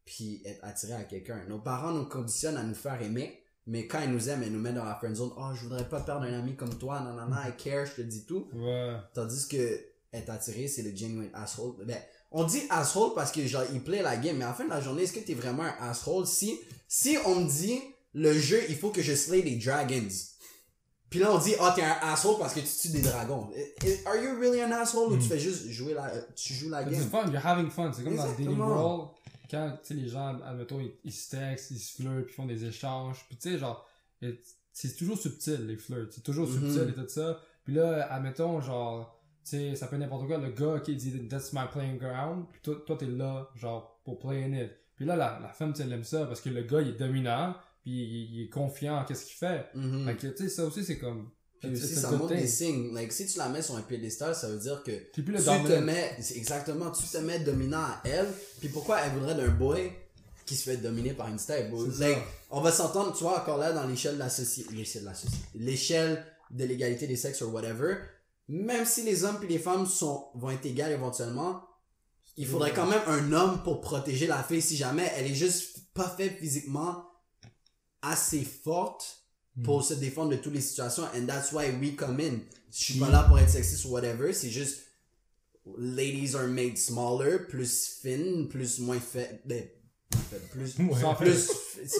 puis 0.05 0.41
être 0.45 0.63
attiré 0.63 0.93
à 0.93 1.03
quelqu'un. 1.03 1.43
Nos 1.47 1.59
parents 1.59 1.91
nous 1.91 2.05
conditionnent 2.05 2.57
à 2.57 2.63
nous 2.63 2.75
faire 2.75 3.01
aimer, 3.01 3.41
mais 3.67 3.87
quand 3.87 4.01
ils 4.01 4.11
nous 4.11 4.29
aiment, 4.29 4.43
ils 4.43 4.51
nous 4.51 4.59
mettent 4.59 4.75
dans 4.75 4.85
la 4.85 4.95
friend 4.95 5.15
zone, 5.15 5.31
oh, 5.35 5.49
je 5.53 5.63
voudrais 5.63 5.89
pas 5.89 5.99
perdre 5.99 6.25
un 6.25 6.33
ami 6.33 6.55
comme 6.55 6.77
toi, 6.77 7.01
non, 7.01 7.17
I 7.35 7.51
care, 7.57 7.85
je 7.85 7.95
te 7.95 8.01
dis 8.01 8.25
tout. 8.25 8.47
Ouais. 8.53 8.95
Tandis 9.13 9.47
que 9.47 9.85
être 10.13 10.29
attiré, 10.29 10.67
c'est 10.67 10.83
le 10.83 10.95
genuine 10.95 11.31
asshole. 11.33 11.85
Ben, 11.85 11.97
on 12.31 12.43
dit 12.43 12.61
asshole 12.69 13.13
parce 13.15 13.31
que 13.31 13.45
genre 13.47 13.63
il 13.73 13.81
play 13.81 14.01
la 14.01 14.17
game, 14.17 14.37
mais 14.37 14.43
à 14.45 14.49
la 14.49 14.53
fin 14.53 14.65
de 14.65 14.69
la 14.69 14.81
journée, 14.81 15.03
est-ce 15.03 15.13
que 15.13 15.19
t'es 15.19 15.33
vraiment 15.33 15.63
un 15.63 15.75
asshole 15.89 16.25
si 16.27 16.59
si 16.87 17.17
on 17.25 17.35
me 17.41 17.49
dit 17.49 17.79
le 18.13 18.33
jeu, 18.37 18.61
il 18.69 18.75
faut 18.75 18.89
que 18.89 19.01
je 19.01 19.13
slay 19.13 19.41
les 19.41 19.55
dragons? 19.57 20.07
Puis 21.09 21.19
là 21.19 21.31
on 21.33 21.37
dit 21.37 21.53
oh 21.61 21.67
t'es 21.75 21.83
un 21.83 21.97
asshole 22.01 22.37
parce 22.39 22.53
que 22.53 22.59
tu 22.59 22.67
tues 22.81 22.89
des 22.89 23.01
dragons. 23.01 23.49
Are 24.05 24.15
you 24.17 24.37
really 24.39 24.61
an 24.63 24.71
asshole 24.71 25.13
ou 25.13 25.17
tu 25.17 25.23
fais 25.27 25.39
juste 25.39 25.67
jouer 25.69 25.93
la 25.93 26.11
tu 26.35 26.53
joues 26.53 26.69
la 26.69 26.83
C'est 26.83 26.91
game? 26.91 27.03
du 27.03 27.09
fun, 27.09 27.31
you're 27.31 27.45
having 27.45 27.69
fun. 27.69 27.91
C'est 27.95 28.03
comme 28.03 28.15
dans 28.15 28.23
le 28.25 28.29
Dating 28.31 28.45
Exactement. 28.49 28.67
World, 28.97 29.09
quand, 29.49 29.77
tu 29.83 29.87
sais, 29.87 29.93
les 29.93 30.09
gens, 30.09 30.39
admettons, 30.43 30.79
ils, 30.79 30.91
ils 31.03 31.13
se 31.13 31.29
textent, 31.29 31.69
ils 31.71 31.79
se 31.79 31.93
flirtent, 31.95 32.25
puis 32.25 32.33
font 32.33 32.47
des 32.47 32.65
échanges, 32.65 33.23
puis 33.27 33.37
tu 33.37 33.51
sais, 33.51 33.59
genre, 33.59 33.87
c'est 34.73 34.95
toujours 34.97 35.17
subtil, 35.19 35.67
les 35.67 35.77
flirts. 35.77 36.11
C'est 36.11 36.23
toujours 36.23 36.47
Mhm. 36.47 36.73
subtil 36.73 36.89
et 36.89 36.93
tout 36.93 37.07
ça. 37.07 37.39
Puis 37.63 37.75
là, 37.75 38.07
admettons, 38.11 38.59
genre, 38.59 39.14
sais, 39.49 39.75
ça 39.75 39.87
peut 39.87 39.95
être 39.95 40.01
n'importe 40.01 40.27
quoi, 40.27 40.37
le 40.37 40.51
gars 40.51 40.79
qui 40.79 40.95
dit, 40.95 41.27
that's 41.27 41.53
my 41.53 41.65
playing 41.71 41.97
ground, 41.97 42.45
puis 42.51 42.61
toi, 42.63 42.75
toi, 42.85 42.97
t'es 42.97 43.05
là, 43.05 43.49
genre, 43.55 43.99
pour 44.03 44.19
play 44.19 44.43
in 44.43 44.53
it. 44.53 44.71
Puis 44.95 45.05
là, 45.05 45.15
la, 45.15 45.39
la 45.41 45.49
femme, 45.49 45.73
tu 45.73 45.81
elle 45.81 45.91
aime 45.91 46.03
ça, 46.03 46.25
parce 46.25 46.41
que 46.41 46.49
le 46.49 46.63
gars, 46.63 46.81
il 46.81 46.89
est 46.89 46.99
dominant, 46.99 47.55
puis 47.81 47.91
il, 47.91 48.35
il 48.35 48.43
est 48.43 48.49
confiant 48.49 48.97
en 48.97 49.05
qu'est-ce 49.05 49.25
qu'il 49.25 49.35
fait. 49.35 49.65
Mhm. 49.75 50.05
Fait 50.05 50.15
que, 50.15 50.27
tu 50.27 50.43
sais, 50.43 50.49
ça 50.49 50.65
aussi, 50.65 50.83
c'est 50.83 50.97
comme... 50.97 51.29
Puis 51.59 51.71
aussi, 51.71 51.95
ça 51.95 52.11
montre 52.11 52.35
des 52.35 52.47
signes. 52.47 52.93
Like, 52.93 53.11
si 53.11 53.25
tu 53.25 53.37
la 53.37 53.49
mets 53.49 53.61
sur 53.61 53.75
un 53.75 53.81
piédestal, 53.81 54.35
ça 54.35 54.47
veut 54.49 54.59
dire 54.59 54.83
que 54.83 54.91
tu 55.13 55.23
te 55.23 55.79
mets, 55.79 56.15
exactement, 56.35 56.91
tu 56.91 57.03
te 57.03 57.17
mets 57.17 57.39
dominant 57.39 57.81
à 57.81 58.01
elle. 58.03 58.27
Puis 58.59 58.69
pourquoi 58.69 58.99
elle 59.01 59.13
voudrait 59.13 59.35
d'un 59.35 59.49
boy 59.49 59.91
qui 60.45 60.55
se 60.55 60.69
fait 60.69 60.77
dominer 60.77 61.13
par 61.13 61.27
une 61.27 61.39
step? 61.39 61.71
Like, 61.99 62.17
on 62.51 62.61
va 62.61 62.71
s'entendre, 62.71 63.15
tu 63.17 63.23
vois, 63.23 63.41
encore 63.41 63.57
là, 63.57 63.71
dans 63.71 63.87
l'échelle 63.87 64.15
de 64.15 64.19
la 64.19 64.29
société, 64.29 64.75
l'échelle 65.55 66.23
de 66.51 66.65
l'égalité 66.65 67.07
des 67.07 67.15
sexes 67.15 67.41
ou 67.41 67.49
whatever. 67.49 67.95
Même 68.47 68.85
si 68.85 69.03
les 69.03 69.23
hommes 69.23 69.39
puis 69.39 69.47
les 69.47 69.59
femmes 69.59 69.85
sont, 69.85 70.27
vont 70.35 70.51
être 70.51 70.65
égales 70.65 70.91
éventuellement, 70.91 71.63
il 72.37 72.45
faudrait 72.45 72.73
quand 72.73 72.85
même 72.85 73.01
un 73.07 73.31
homme 73.31 73.63
pour 73.63 73.81
protéger 73.81 74.27
la 74.27 74.43
fille 74.43 74.61
si 74.61 74.75
jamais 74.75 75.11
elle 75.15 75.25
est 75.25 75.35
juste 75.35 75.79
pas 75.93 76.09
faite 76.09 76.37
physiquement 76.37 77.05
assez 78.01 78.43
forte 78.43 79.25
pour 79.63 79.83
se 79.83 79.93
défendre 79.93 80.31
de 80.31 80.35
toutes 80.35 80.53
les 80.53 80.61
situations. 80.61 81.03
And 81.15 81.25
that's 81.25 81.51
why 81.53 81.71
we 81.79 81.95
come 81.95 82.19
in. 82.19 82.39
Je 82.71 82.83
suis 82.83 82.99
pas 82.99 83.09
là 83.09 83.23
pour 83.23 83.39
être 83.39 83.49
sexiste 83.49 83.85
ou 83.85 83.89
whatever, 83.89 84.33
c'est 84.33 84.49
juste 84.49 84.81
ladies 85.77 86.35
are 86.35 86.47
made 86.47 86.77
smaller, 86.77 87.39
plus 87.47 87.99
fines, 88.01 88.47
plus 88.47 88.79
moins 88.79 88.99
faibles, 88.99 89.39
plus, 90.51 90.75
Ouais. 90.79 91.01
Sans 91.01 91.13
plus, 91.15 91.49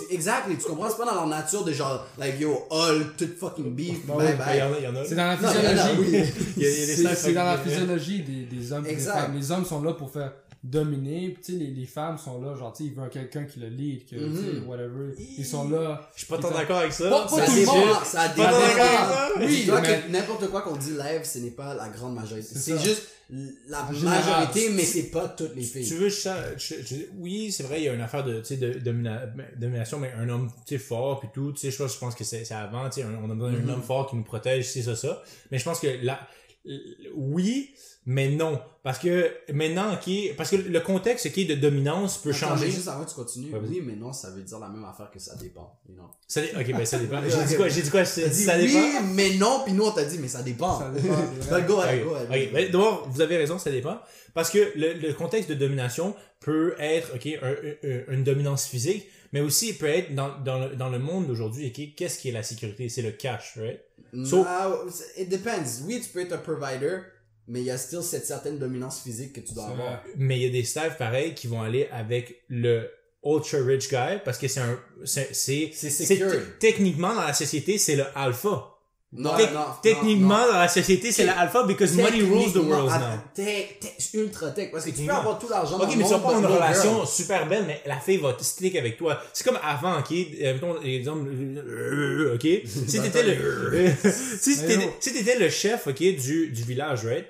exactly, 0.09 0.57
tu 0.57 0.63
comprends, 0.65 0.89
c'est 0.89 0.97
pas 0.97 1.05
dans 1.05 1.15
leur 1.15 1.27
nature 1.27 1.63
de 1.63 1.73
genre, 1.73 2.05
like 2.17 2.39
yo, 2.39 2.65
all, 2.71 3.05
tout 3.17 3.27
fucking 3.39 3.73
beef, 3.75 4.05
Bah 4.05 4.15
bye 4.17 4.63
oui, 4.71 4.85
Ben. 4.93 5.03
C'est 5.07 5.15
dans 5.15 5.27
la 5.27 5.35
Non, 5.37 5.47
physiologie. 5.49 6.33
oui. 6.57 7.13
C'est 7.15 7.33
dans 7.33 7.43
la 7.43 7.57
physiologie 7.57 8.23
des, 8.23 8.45
des 8.45 8.71
hommes 8.71 8.85
Exact. 8.85 9.13
femmes. 9.13 9.35
Les 9.35 9.51
hommes 9.51 9.65
sont 9.65 9.81
là 9.83 9.93
pour 9.93 10.11
faire 10.11 10.31
dominer, 10.69 11.29
puis 11.29 11.43
tu 11.43 11.51
sais, 11.53 11.57
les, 11.59 11.67
les 11.67 11.85
femmes 11.85 12.17
sont 12.17 12.41
là, 12.41 12.55
genre, 12.55 12.73
tu 12.73 12.83
sais, 12.83 12.89
ils 12.89 12.95
veulent 12.95 13.09
quelqu'un 13.09 13.43
qui 13.43 13.59
le 13.59 13.67
lead, 13.67 14.05
que, 14.05 14.15
tu 14.15 14.59
Mhm. 14.61 14.67
whatever. 14.67 15.13
Ils 15.37 15.45
sont 15.45 15.69
là. 15.69 16.09
Je 16.15 16.19
suis 16.21 16.27
pas 16.27 16.37
tant 16.39 16.49
d'accord 16.51 16.77
avec 16.77 16.91
ça. 16.93 17.09
Pas- 17.09 17.27
pas 17.27 17.45
Ça 17.45 17.55
dépend, 17.55 18.03
ça 18.03 18.27
dépend. 18.29 19.45
Oui, 19.45 19.69
mais- 19.69 19.81
que 19.81 20.11
n'importe 20.11 20.47
quoi 20.49 20.61
qu'on 20.61 20.75
dit 20.75 20.91
live, 20.91 21.21
ce 21.23 21.39
n'est 21.39 21.51
pas 21.51 21.73
la 21.75 21.89
grande 21.89 22.15
majorité. 22.15 22.47
C'est 22.55 22.79
juste 22.83 23.03
la 23.67 23.83
majorité, 23.83 24.69
mais 24.71 24.83
c'est 24.83 25.09
pas 25.11 25.27
toutes 25.29 25.55
les 25.55 25.61
Tu 25.63 25.83
filles. 25.83 25.93
veux, 25.97 26.09
ça, 26.09 26.35
je- 26.57 26.75
je- 26.83 26.95
oui, 27.17 27.51
c'est 27.51 27.63
vrai, 27.63 27.81
il 27.81 27.85
y 27.85 27.89
a 27.89 27.93
une 27.93 28.01
affaire 28.01 28.23
de, 28.23 28.39
tu 28.39 28.45
sais, 28.45 28.57
de 28.57 28.73
domina- 28.79 29.27
domination, 29.57 29.99
mais 29.99 30.11
un 30.13 30.27
homme, 30.29 30.49
tu 30.65 30.75
sais, 30.75 30.77
fort 30.79 31.19
puis 31.19 31.29
tout, 31.33 31.51
tu 31.53 31.59
sais, 31.59 31.71
je 31.71 31.77
pense, 31.77 31.93
je 31.93 31.99
pense 31.99 32.15
que 32.15 32.23
c'est 32.23 32.49
avant, 32.51 32.89
tu 32.89 33.01
sais, 33.01 33.05
on 33.05 33.29
a 33.29 33.33
besoin 33.35 33.51
d'un 33.51 33.59
Mhm. 33.59 33.69
homme 33.69 33.81
fort 33.83 34.09
qui 34.09 34.15
nous 34.15 34.23
protège, 34.23 34.65
c'est 34.67 34.81
ça, 34.83 34.95
ça. 34.95 35.21
Mais 35.51 35.57
je 35.59 35.63
pense 35.63 35.79
que 35.79 35.87
là, 36.03 36.19
oui, 37.15 37.71
mais 38.05 38.29
non. 38.29 38.59
Parce 38.83 38.99
que 38.99 39.31
maintenant, 39.51 39.93
ok, 39.93 40.35
parce 40.37 40.51
que 40.51 40.57
le 40.57 40.79
contexte, 40.79 41.25
ok, 41.25 41.47
de 41.47 41.55
dominance 41.55 42.19
peut 42.19 42.29
Attends, 42.29 42.49
changer. 42.49 42.65
mais 42.67 42.71
juste 42.71 42.87
avant 42.87 43.03
que 43.03 43.09
tu 43.09 43.15
continues. 43.15 43.51
Ouais, 43.51 43.59
oui, 43.67 43.81
mais 43.83 43.95
non, 43.95 44.13
ça 44.13 44.29
veut 44.29 44.43
dire 44.43 44.59
la 44.59 44.69
même 44.69 44.85
affaire 44.85 45.09
que 45.09 45.17
ça 45.17 45.35
dépend. 45.35 45.79
Know. 45.89 46.03
Ça 46.27 46.41
ok, 46.41 46.67
ben 46.71 46.85
ça 46.85 46.99
dépend. 46.99 47.19
J'ai 47.27 47.45
dit 47.45 47.55
quoi, 47.55 47.67
j'ai 47.67 47.81
dit 47.81 47.89
quoi, 47.89 48.03
dit 48.03 48.07
ça 48.07 48.57
oui, 48.59 48.67
dépend. 48.67 49.01
mais 49.15 49.33
non, 49.37 49.61
puis 49.65 49.73
nous 49.73 49.85
on 49.85 49.91
t'a 49.91 50.05
dit, 50.05 50.19
mais 50.19 50.27
ça 50.27 50.43
dépend. 50.43 50.77
Ça 50.79 50.91
dépend. 50.91 51.15
Bah, 51.49 51.61
go. 51.61 51.81
Ben, 52.29 52.71
D'abord, 52.71 53.09
vous 53.09 53.21
avez 53.21 53.37
raison, 53.37 53.57
ça 53.57 53.71
dépend. 53.71 53.99
Parce 54.35 54.51
que 54.51 54.71
le, 54.75 54.93
le 54.93 55.13
contexte 55.13 55.49
de 55.49 55.55
domination 55.55 56.13
peut 56.39 56.75
être, 56.77 57.15
ok, 57.15 57.25
un- 57.41 57.87
un- 57.89 58.13
une 58.13 58.23
dominance 58.23 58.67
physique, 58.67 59.07
mais 59.33 59.39
aussi 59.41 59.69
il 59.69 59.77
peut 59.77 59.87
être 59.87 60.13
dans, 60.13 60.37
dans, 60.43 60.59
le, 60.59 60.75
dans 60.75 60.89
le 60.89 60.99
monde 60.99 61.25
d'aujourd'hui, 61.25 61.67
ok, 61.75 61.95
qu'est-ce 61.95 62.19
qui 62.19 62.29
est 62.29 62.33
la 62.33 62.43
sécurité? 62.43 62.87
C'est 62.89 63.01
le 63.01 63.11
cash, 63.11 63.57
right? 63.57 63.79
So- 64.25 64.45
it 65.17 65.27
depends. 65.27 65.63
Oui, 65.87 65.99
tu 66.01 66.09
peux 66.09 66.19
être 66.21 66.33
un 66.33 66.37
provider, 66.37 66.99
mais 67.47 67.59
il 67.61 67.65
y 67.65 67.71
a 67.71 67.77
still 67.77 68.01
cette 68.03 68.25
certaine 68.25 68.57
dominance 68.57 69.01
physique 69.01 69.33
que 69.33 69.39
tu 69.41 69.53
dois 69.53 69.65
avoir. 69.67 70.01
Mais 70.17 70.37
il 70.37 70.43
y 70.43 70.47
a 70.47 70.49
des 70.49 70.63
staffs 70.63 70.97
pareils 70.97 71.33
qui 71.35 71.47
vont 71.47 71.61
aller 71.61 71.87
avec 71.91 72.43
le 72.49 72.89
ultra 73.23 73.57
rich 73.59 73.89
guy 73.89 74.19
parce 74.23 74.37
que 74.37 74.47
c'est 74.47 74.59
un, 74.61 74.79
c'est, 75.03 75.29
c'est, 75.33 75.71
techniquement 76.59 77.13
dans 77.15 77.21
la 77.23 77.33
société, 77.33 77.77
c'est 77.77 77.95
le 77.95 78.05
alpha. 78.15 78.71
Non, 79.17 79.33
Tec- 79.37 79.53
non, 79.53 79.61
techniquement 79.81 80.39
non, 80.39 80.45
non. 80.47 80.53
dans 80.53 80.59
la 80.59 80.67
société, 80.67 81.09
c'est 81.09 81.23
le 81.23 81.29
alpha 81.31 81.63
because 81.63 81.93
money 81.93 82.21
rules 82.21 82.51
the 82.51 82.57
world 82.57 82.89
attends, 82.91 83.11
now. 83.15 83.21
tech- 83.33 83.79
tech- 83.79 84.09
ultra 84.13 84.51
tech. 84.51 84.71
Parce 84.71 84.83
que 84.83 84.89
tu 84.91 85.05
peux 85.05 85.11
avoir 85.13 85.39
tout 85.39 85.47
l'argent 85.47 85.77
dans 85.77 85.85
Ok, 85.85 85.91
le 85.91 85.97
mais 85.99 86.03
tu 86.03 86.09
vas 86.09 86.19
pas 86.19 86.33
une 86.33 86.45
relation 86.45 86.93
girl. 86.95 87.07
super 87.07 87.47
belle, 87.47 87.63
mais 87.65 87.81
la 87.85 87.97
fille 87.97 88.17
va 88.17 88.35
stick 88.41 88.75
avec 88.75 88.97
toi. 88.97 89.21
C'est 89.31 89.45
comme 89.45 89.59
avant, 89.63 89.99
ok? 89.99 90.11
Euh, 90.11 90.53
mettons, 90.55 90.81
les 90.81 91.07
hommes, 91.07 91.27
euh, 91.65 92.33
ok? 92.35 92.41
Si 92.87 92.99
t'étais 93.01 93.23
le, 93.23 93.91
si 94.11 94.59
t'étais, 94.59 94.89
si 94.99 95.39
le 95.39 95.49
chef, 95.49 95.87
ok, 95.87 95.97
du, 95.97 96.49
du 96.49 96.63
village, 96.63 97.05
right? 97.05 97.25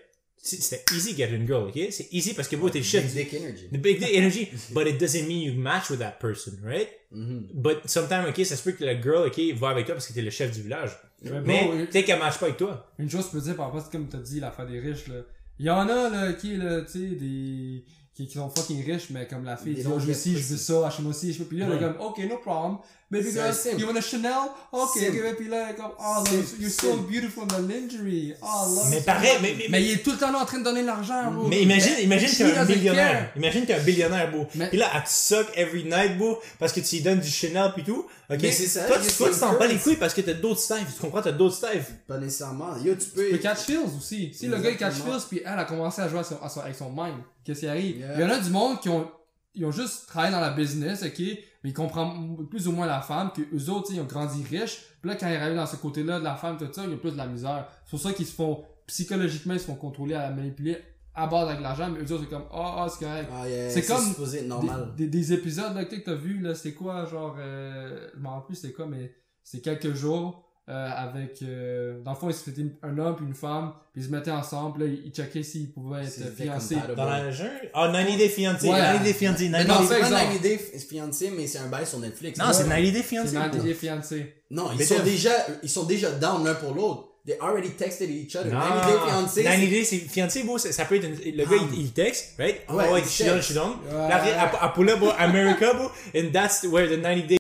C'était 0.48 0.84
easy 0.96 1.16
get 1.16 1.32
une 1.32 1.48
girl, 1.48 1.68
ok? 1.70 1.80
C'est 1.90 2.08
easy 2.12 2.36
parce 2.36 2.48
que 2.48 2.56
vous, 2.56 2.70
t'es 2.70 2.84
chef. 2.84 3.04
Big 3.16 3.32
dick 3.32 3.34
energy. 3.42 3.68
The 3.72 3.78
big 3.78 4.00
dick 4.00 4.10
energy, 4.14 4.48
but 4.74 4.86
it 4.88 5.00
doesn't 5.00 5.26
mean 5.28 5.42
you 5.42 5.54
match 5.60 5.90
with 5.90 5.98
that 6.00 6.18
person, 6.20 6.54
right? 6.64 6.88
Mhm. 7.12 7.48
But 7.52 7.78
sometimes, 7.88 8.28
ok, 8.30 8.46
ça 8.46 8.56
se 8.56 8.62
peut 8.62 8.74
que 8.74 8.84
la 8.86 9.02
girl, 9.02 9.26
ok, 9.28 9.40
va 9.58 9.70
avec 9.70 9.88
toi 9.88 9.96
parce 9.96 10.08
que 10.08 10.14
t'es 10.14 10.22
le 10.22 10.30
chef 10.30 10.52
du 10.52 10.62
village. 10.62 10.92
Mais 11.24 11.32
Mais 11.42 11.64
bon, 11.66 11.86
peut-être 11.88 12.06
qu'elle 12.06 12.20
match 12.20 12.38
pas 12.38 12.46
avec 12.46 12.58
toi. 12.58 12.92
Une 13.00 13.10
chose 13.10 13.26
je 13.26 13.32
peux 13.32 13.42
dire 13.44 13.56
par 13.56 13.66
rapport 13.68 13.84
à 13.84 13.90
comme 13.92 14.08
t'as 14.08 14.20
dit, 14.20 14.40
l'affaire 14.40 14.68
des 14.68 14.80
riches, 14.80 15.08
là. 15.08 15.16
Il 15.58 15.66
y 15.66 15.70
en 15.72 15.88
a, 15.90 16.10
là, 16.10 16.34
qui, 16.34 16.58
là, 16.58 16.82
tu 16.82 16.92
sais, 16.92 17.16
des, 17.16 17.84
qui, 18.14 18.28
qui 18.28 18.34
sont 18.34 18.50
fucking 18.50 18.86
riches, 18.86 19.10
mais 19.10 19.26
comme 19.26 19.46
la 19.46 19.58
fille 19.58 19.74
dit, 19.74 19.84
oh, 19.88 19.98
je 20.00 20.06
veux 20.06 20.14
ci, 20.14 20.34
je 20.38 20.44
veux 20.44 20.58
ça, 20.58 20.86
achète-moi 20.86 21.14
ci, 21.14 21.34
je 21.34 21.40
veux, 21.40 21.46
puis 21.46 21.58
là, 21.58 21.66
Ouais. 21.68 21.78
elle 21.78 21.84
est 21.84 21.88
comme, 21.94 22.02
ok, 22.06 22.20
no 22.30 22.38
problem. 22.38 22.78
Baby 23.12 23.32
girl, 23.32 23.54
you 23.78 23.86
want 23.86 23.96
a 23.98 24.02
Chanel? 24.02 24.32
Ok, 24.72 24.90
Simp. 24.98 25.14
ok, 25.14 25.36
puis 25.38 25.48
là, 25.48 25.74
comme, 25.74 25.92
oh, 26.00 26.24
you're 26.60 26.72
so 26.72 26.98
beautiful 26.98 27.44
in 27.44 27.48
the 27.48 27.70
lingerie. 27.72 28.34
Oh, 28.42 28.66
love 28.76 28.90
Mais 28.90 29.00
pareil, 29.02 29.38
mais- 29.44 29.54
mais- 29.58 29.68
mais 29.70 29.84
il 29.84 29.92
est 29.92 29.98
tout 30.04 30.12
le 30.14 30.18
temps 30.18 30.32
là 30.32 30.40
en 30.40 30.46
train 30.46 30.58
de 30.58 30.64
donner 30.64 30.82
de 30.82 30.88
l'argent, 30.88 31.32
bro. 31.32 31.48
Mais 31.48 31.62
imagine, 31.62 31.94
imagine 32.02 32.28
she 32.28 32.38
t'es 32.38 32.44
un 32.58 32.66
care. 32.96 33.28
Imagine 33.36 33.66
t'es 33.68 33.76
un 33.76 33.80
billionnaire. 33.84 34.32
Mais- 34.56 34.70
Puis 34.70 34.80
là, 34.80 34.90
elle 34.96 35.04
te 35.04 35.10
suck 35.10 35.46
every 35.56 35.84
night, 35.84 36.18
beau, 36.18 36.40
parce 36.58 36.74
que 36.74 36.80
tu 36.80 36.96
lui 36.96 37.04
donnes 37.04 37.20
du 37.20 37.30
Chanel 37.30 37.74
pis 37.76 37.84
tout. 37.84 38.08
Ok? 38.28 38.40
Mais 38.42 38.52
c'est 38.52 38.66
ça, 38.66 38.86
Toi, 38.86 38.98
tu 38.98 39.08
a 39.08 39.12
toi, 39.12 39.28
tu 39.28 39.34
ces 39.36 39.40
t'en 39.40 39.54
bats 39.54 39.68
les 39.68 39.78
couilles 39.78 39.98
parce 39.98 40.14
que 40.16 40.22
t'as 40.22 40.34
d'autres 40.34 40.60
styles. 40.62 40.78
Tu 40.92 41.00
comprends? 41.00 41.22
T'as 41.22 41.32
d'autres 41.32 41.56
styles. 41.58 41.84
Pas 42.08 42.18
nécessairement. 42.18 42.76
Yo, 42.84 42.96
tu 42.96 43.06
peux. 43.10 43.26
Tu 43.26 43.32
peux 43.34 43.38
catch 43.38 43.60
feels 43.60 43.82
aussi. 43.96 44.34
Si 44.34 44.48
le 44.48 44.58
gars 44.58 44.72
il 44.72 44.78
catch 44.78 44.96
feels 44.96 45.22
puis 45.30 45.42
elle 45.46 45.60
a 45.60 45.66
commencé 45.66 46.02
à 46.02 46.10
jouer 46.10 46.20
à 46.20 46.24
son- 46.24 46.42
à 46.42 46.50
son- 46.50 46.62
avec 46.62 46.74
son 46.76 46.90
mind, 46.90 47.18
qu'est-ce 47.46 47.60
qui 47.60 47.68
arrive? 47.68 47.98
Yeah. 48.00 48.14
Il 48.16 48.22
y 48.22 48.24
en 48.24 48.30
a 48.32 48.40
du 48.40 48.50
monde 48.50 48.82
qui 48.82 48.90
ont, 48.90 49.08
ils 49.56 49.66
ont 49.66 49.72
juste 49.72 50.08
travaillé 50.08 50.34
dans 50.34 50.42
la 50.42 50.52
business, 50.52 51.04
ok? 51.04 51.20
Mais 51.20 51.70
ils 51.70 51.74
comprennent 51.74 52.46
plus 52.50 52.68
ou 52.68 52.72
moins 52.72 52.86
la 52.86 53.02
femme, 53.02 53.32
que 53.36 53.42
eux 53.42 53.70
autres, 53.70 53.92
ils 53.92 54.00
ont 54.00 54.06
grandi 54.06 54.44
riches. 54.44 54.82
Puis 55.02 55.10
là, 55.10 55.16
quand 55.16 55.28
ils 55.28 55.36
arrivent 55.36 55.56
dans 55.56 55.66
ce 55.66 55.78
côté-là 55.78 56.20
de 56.20 56.24
la 56.24 56.36
femme, 56.36 56.58
tout 56.58 56.68
ça, 56.72 56.84
ils 56.86 56.94
ont 56.94 56.98
plus 56.98 57.12
de 57.12 57.18
la 57.18 57.28
misère. 57.28 57.68
C'est 57.86 57.90
pour 57.92 58.00
ça 58.00 58.14
qu'ils 58.14 58.26
se 58.26 58.34
font, 58.34 58.64
psychologiquement, 58.88 59.54
ils 59.54 59.60
se 59.60 59.66
font 59.66 59.76
contrôler, 59.76 60.16
à 60.16 60.30
manipuler 60.30 60.78
à 61.16 61.28
base 61.28 61.48
avec 61.48 61.62
l'argent, 61.62 61.90
mais 61.90 62.00
eux 62.00 62.12
autres, 62.12 62.24
c'est 62.24 62.30
comme, 62.30 62.46
ah, 62.52 62.76
ah, 62.80 62.88
c'est 62.90 63.06
correct. 63.06 63.30
Ah, 63.34 63.48
yeah, 63.48 63.70
C'est 63.70 63.86
comme 63.86 64.04
normal. 64.48 64.94
Des, 64.98 65.08
des 65.08 65.34
épisodes 65.34 65.74
là, 65.74 65.86
que 65.86 65.96
t'as 65.96 66.14
vu, 66.14 66.40
là, 66.40 66.54
c'était 66.54 66.74
quoi, 66.74 67.06
genre, 67.06 67.38
euh, 67.40 68.10
je 68.14 68.20
m'en 68.20 68.32
rappelle 68.32 68.48
plus 68.48 68.56
c'était 68.56 68.74
quoi, 68.74 68.86
mais 68.86 69.16
c'est 69.42 69.62
quelques 69.62 69.94
jours, 69.94 70.45
euh, 70.68 70.90
avec, 70.96 71.42
euh, 71.44 72.02
dans 72.04 72.12
le 72.12 72.18
fond, 72.18 72.30
ils 72.30 72.34
se 72.36 72.50
faisaient 72.50 72.66
un 72.82 72.98
homme 72.98 73.16
puis 73.16 73.26
une 73.26 73.36
femme, 73.36 73.74
puis 73.94 74.02
ils 74.02 74.08
se 74.08 74.12
mettaient 74.12 74.32
ensemble, 74.32 74.84
là, 74.84 74.92
ils, 75.06 75.12
checkaient 75.12 75.44
s'ils 75.44 75.72
pouvaient 75.72 76.02
être 76.04 76.10
C'était 76.12 76.44
fiancés. 76.46 76.78
Dans 76.96 77.06
la 77.06 77.30
jungle? 77.32 77.70
Ah, 77.74 77.88
90 77.94 78.18
Day 78.18 78.30
Fiancé. 78.30 78.68
Ouais. 78.68 78.80
90 78.80 79.04
Day 79.04 79.14
Fiancé. 79.14 79.50
Mais 79.50 79.66
90 79.66 79.68
non, 79.68 79.88
c'est 79.88 79.94
pas 79.94 80.08
exemple. 80.08 80.22
90 80.22 80.40
Day 80.42 80.58
fiancé, 80.90 81.34
mais 81.38 81.48
c'est 81.48 81.60
un 81.60 81.68
bail 81.68 81.86
sur 81.86 82.00
Netflix. 82.00 82.40
Non, 82.40 82.46
c'est 82.52 82.64
Ouais. 82.64 82.70
90 82.70 82.92
Day 82.94 83.04
Fiancé. 83.04 83.36
dans 83.36 83.64
des 83.64 83.74
fiancés. 83.76 84.34
Non, 84.50 84.70
ils 84.80 84.86
sont 84.86 85.04
déjà, 85.04 85.32
ils 85.62 85.70
sont 85.70 85.84
déjà 85.84 86.12
down 86.12 86.44
l'un 86.44 86.56
pour 86.56 86.74
l'autre. 86.74 87.10
they 87.28 87.36
already 87.42 87.72
texted 87.72 88.08
each 88.10 88.36
other. 88.36 88.52
Non, 88.54 88.60
90 88.60 88.86
Day 88.86 89.00
Fiancé. 89.08 89.44
90 89.44 89.70
Day, 89.70 89.84
c'est 89.84 89.98
fiancé, 89.98 90.44
bro, 90.44 90.58
ça, 90.60 90.72
ça 90.72 90.86
peut 90.86 90.96
être, 90.96 91.06
une- 91.06 91.36
le 91.36 91.44
gars, 91.46 91.58
il, 91.74 91.80
il 91.82 91.92
texte, 91.92 92.36
right? 92.38 92.62
Oh, 92.70 92.74
Ouais, 92.74 92.88
ouais, 92.92 93.00
il 93.00 93.04
je 93.06 93.10
suis 93.10 93.24
down, 93.24 93.38
je 93.38 93.42
suis 93.42 93.54
down. 93.56 93.72
Ouais. 93.88 93.94
Là, 93.94 94.16
après, 94.18 94.34
à, 94.34 94.64
à 94.64 94.70
pull 94.70 94.90
up, 94.90 95.00
America, 95.18 95.74
bro, 95.74 95.90
and 96.16 96.32
that's 96.32 96.64
where 96.66 96.88
the 96.88 97.00
90 97.02 97.24
Day, 97.28 97.38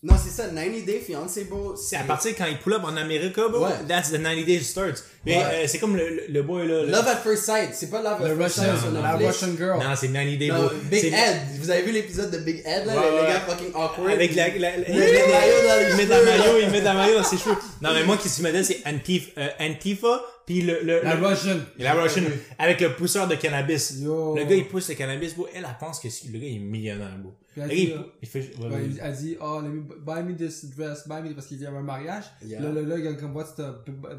Non, 0.00 0.14
c'est 0.16 0.30
ça, 0.30 0.44
90 0.48 0.82
Day 0.84 1.00
Fiancé, 1.00 1.44
bro. 1.44 1.74
c'est 1.74 1.96
à 1.96 2.04
partir 2.04 2.32
quand 2.36 2.46
il 2.46 2.58
pull 2.60 2.74
up 2.74 2.82
en 2.84 2.96
America, 2.96 3.48
bro, 3.48 3.64
Ouais. 3.64 3.70
that's 3.88 4.10
the 4.10 4.18
90 4.22 4.44
Days 4.44 4.60
starts. 4.62 5.02
Mais, 5.26 5.36
Ouais. 5.36 5.42
euh, 5.44 5.64
c'est 5.66 5.78
comme 5.78 5.96
le, 5.96 6.08
le, 6.08 6.22
le 6.28 6.42
boy, 6.42 6.66
là. 6.68 6.82
le- 6.84 6.90
Love 6.90 7.06
at 7.08 7.16
First 7.16 7.44
Sight. 7.44 7.70
C'est 7.72 7.90
pas 7.90 8.00
Love 8.02 8.20
Le 8.20 8.26
at 8.32 8.36
First 8.48 8.58
Russian, 8.60 8.72
Sight 8.76 8.82
sur 8.84 8.90
la. 8.92 9.16
Russian 9.16 9.48
girl. 9.56 9.78
Non, 9.80 9.94
c'est 9.96 10.08
90 10.08 10.36
Days, 10.38 10.48
Non. 10.48 10.70
Big 10.90 11.00
C'est- 11.00 11.08
Ed. 11.08 11.36
Vous 11.60 11.70
avez 11.70 11.82
vu 11.82 11.92
l'épisode 11.92 12.30
de 12.30 12.38
Big 12.38 12.62
Ed, 12.64 12.86
là? 12.86 12.94
Ouais, 12.96 13.00
le, 13.10 13.14
ouais. 13.16 13.22
le 13.22 13.28
gars 13.28 13.40
fucking 13.40 13.74
awkward. 13.74 14.10
Avec 14.12 14.34
la, 14.34 14.48
la, 14.48 14.76
la- 14.76 14.88
Il 14.88 14.94
met 14.98 15.06
il 15.90 15.96
met 15.96 16.06
de 16.06 16.12
cheveux, 16.12 16.24
la 16.24 16.24
maillot, 16.38 16.58
il 16.62 16.70
met 16.70 16.80
de 16.80 16.84
la 16.84 16.94
maillot 16.94 17.16
dans 17.18 17.24
ses 17.24 17.36
cheveux. 17.36 17.56
Non, 17.82 17.90
mais 17.92 18.04
moi, 18.04 18.16
qui 18.16 18.28
se 18.28 18.40
modèle, 18.42 18.64
c'est 18.64 18.80
Antifa, 18.86 19.30
euh, 19.38 19.48
Antifa, 19.60 20.22
puis 20.46 20.62
le, 20.62 20.78
le, 20.82 21.02
La 21.02 21.14
le- 21.16 21.26
Russian. 21.26 21.56
la 21.78 21.92
Russian, 21.94 22.22
avec 22.58 22.80
le 22.80 22.94
pousseur 22.94 23.26
de 23.28 23.34
cannabis. 23.34 23.94
Yo. 24.00 24.34
Le 24.36 24.44
gars, 24.44 24.54
il 24.54 24.66
pousse 24.66 24.88
le 24.88 24.94
cannabis, 24.94 25.34
bro. 25.34 25.46
Elle, 25.52 25.66
elle 25.68 25.76
pense 25.78 25.98
que 26.00 26.08
le 26.32 26.38
gars, 26.38 26.46
il 26.46 26.56
est 26.56 26.58
millionnaire, 26.60 27.16
bro. 27.18 27.34
Puis 27.52 27.60
Le 27.62 27.64
elle 27.64 27.68
gars, 27.70 27.74
dit, 27.76 27.92
il, 27.94 28.04
il 28.22 28.28
fait, 28.28 28.38
ouais, 28.58 28.66
Ouais, 28.66 28.74
ouais. 28.76 28.88
il 28.94 29.00
a 29.00 29.10
dit, 29.10 29.36
oh, 29.42 29.60
let 29.62 29.68
me 29.68 29.82
buy 29.82 30.22
me 30.22 30.36
this 30.36 30.64
dress, 30.76 31.06
buy 31.08 31.20
me, 31.22 31.34
parce 31.34 31.46
qu'il 31.48 31.60
y 31.60 31.66
avait 31.66 31.76
un 31.76 31.82
mariage. 31.82 32.24
Yeah. 32.46 32.60
Là, 32.60 32.70
là, 32.72 32.80
là, 32.82 32.94
il 32.98 33.06
est 33.06 33.16
comme, 33.16 33.34
what's 33.36 33.54
the, 33.56 33.62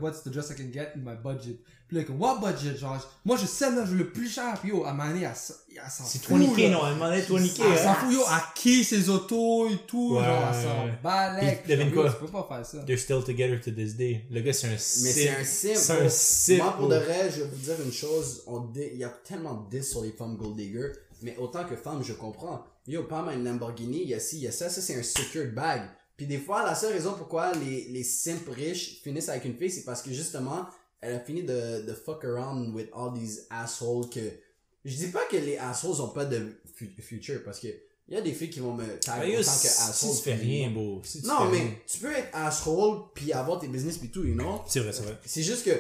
what's 0.02 0.24
the 0.24 0.30
dress 0.30 0.50
I 0.52 0.56
can 0.56 0.72
get? 0.74 0.89
In 0.96 1.00
my 1.00 1.16
budget? 1.24 1.60
Puis 1.88 1.98
là, 1.98 2.04
comme, 2.04 2.22
what 2.22 2.38
budget? 2.40 2.78
Genre, 2.78 2.98
moi, 3.26 3.36
je 3.38 3.48
sais, 3.48 3.72
là, 3.72 3.84
je 3.84 3.92
veux 3.92 3.98
le 3.98 4.12
plus 4.12 4.30
cher. 4.30 4.56
Puis 4.62 4.70
yo, 4.70 4.86
à 4.86 4.94
Mané, 4.94 5.22
elle, 5.22 5.30
elle 5.32 5.90
s'en 5.90 6.04
C'est 6.06 6.24
fout, 6.24 6.38
20k, 6.40 6.64
là. 6.64 6.70
non, 6.70 6.88
elle 6.88 6.94
demandait 6.94 7.22
20k, 7.22 7.62
Elle 7.72 7.78
s'en 7.80 7.94
fout, 7.96 8.14
yo, 8.14 8.22
à 8.28 8.44
qui 8.56 8.84
ses 8.84 9.10
autos 9.10 9.68
et 9.70 9.78
tout, 9.88 10.16
Ouais, 10.16 10.24
genre, 10.24 10.52
elle 10.54 10.64
s'en 10.64 11.02
balèque. 11.04 11.68
Devine 11.68 11.92
quoi? 11.92 12.10
Tu 12.12 12.20
peux 12.20 12.28
pas 12.32 12.46
faire 12.48 12.66
ça. 12.66 12.78
They're 12.86 13.00
still 13.00 13.24
together 13.24 13.60
to 13.60 13.72
this 13.72 13.96
day. 13.96 14.26
Le 14.30 14.42
gars, 14.42 14.54
c'est 14.54 14.68
un 14.68 14.72
Mais 14.72 14.78
simp. 14.78 15.12
c'est 15.14 15.30
un 15.30 15.44
simp. 15.44 15.76
C'est 15.76 16.06
un 16.06 16.10
simp. 16.10 16.58
Moi, 16.58 16.74
pour 16.78 16.90
de 16.90 16.96
vrai, 16.98 17.32
je 17.36 17.42
vais 17.42 17.48
vous 17.50 17.56
dire 17.58 17.76
une 17.84 17.92
chose. 17.92 18.44
On 18.46 18.60
dé- 18.60 18.92
Il 18.94 19.00
y 19.00 19.04
a 19.04 19.10
tellement 19.10 19.56
de 19.56 19.70
10 19.80 19.90
sur 19.90 20.04
les 20.04 20.12
femmes 20.12 20.38
gold 20.38 20.56
digger. 20.56 20.92
Mais 21.24 21.36
autant 21.38 21.66
que 21.66 21.76
femme, 21.76 22.04
je 22.04 22.14
comprends. 22.14 22.64
Yo, 22.88 23.04
pas 23.04 23.22
mal 23.24 23.36
une 23.36 23.44
Lamborghini, 23.46 24.04
il 24.04 24.10
y 24.10 24.14
a 24.14 24.20
ci, 24.20 24.38
il 24.38 24.44
y 24.44 24.48
a 24.48 24.52
ça. 24.52 24.70
Ça, 24.70 24.80
c'est 24.80 24.96
un 24.98 25.04
secured 25.04 25.54
bag. 25.56 25.82
Puis 26.20 26.28
des 26.28 26.38
fois, 26.38 26.66
la 26.66 26.76
seule 26.76 26.92
raison 26.92 27.14
pourquoi 27.18 27.54
les, 27.54 27.86
les 27.88 28.04
simps 28.04 28.50
riches 28.52 29.00
finissent 29.02 29.30
avec 29.30 29.46
une 29.46 29.56
fille, 29.56 29.72
c'est 29.72 29.86
parce 29.86 30.02
que 30.02 30.12
justement, 30.12 30.66
elle 31.00 31.16
a 31.16 31.20
fini 31.22 31.44
de, 31.44 31.86
de 31.88 31.94
fuck 31.94 32.26
around 32.26 32.76
with 32.76 32.90
all 32.94 33.14
these 33.18 33.48
assholes 33.50 34.10
que... 34.10 34.20
Je 34.84 34.98
dis 34.98 35.08
pas 35.08 35.24
que 35.32 35.38
les 35.38 35.58
assholes 35.58 36.02
ont 36.02 36.10
pas 36.10 36.26
de 36.26 36.48
fu- 36.76 36.94
future, 37.00 37.40
parce 37.46 37.62
que 37.62 37.68
il 38.10 38.16
y 38.16 38.18
a 38.18 38.22
des 38.22 38.34
filles 38.34 38.50
qui 38.50 38.60
vont 38.60 38.74
me 38.74 38.84
tag 39.00 39.22
Ouais, 39.22 39.32
yo, 39.32 39.40
autant 39.40 39.52
que 39.52 39.58
si, 39.60 39.68
assholes. 39.68 40.12
si 40.12 40.18
tu 40.18 40.24
fais 40.24 40.34
rien, 40.36 40.72
bro. 40.72 41.00
Si 41.06 41.22
tu 41.22 41.28
Non, 41.28 41.46
fais 41.46 41.52
mais 41.52 41.58
rien. 41.60 41.72
tu 41.88 41.98
peux 42.00 42.12
être 42.12 42.30
asshole 42.34 42.98
puis 43.14 43.32
avoir 43.32 43.60
tes 43.60 43.68
business 43.70 43.98
puis 43.98 44.10
tout, 44.10 44.26
you 44.26 44.34
know? 44.34 44.62
C'est 44.68 44.82
vrai, 44.82 44.92
c'est 44.92 45.04
vrai. 45.04 45.18
C'est 45.26 45.44
juste 45.44 45.64
que, 45.64 45.72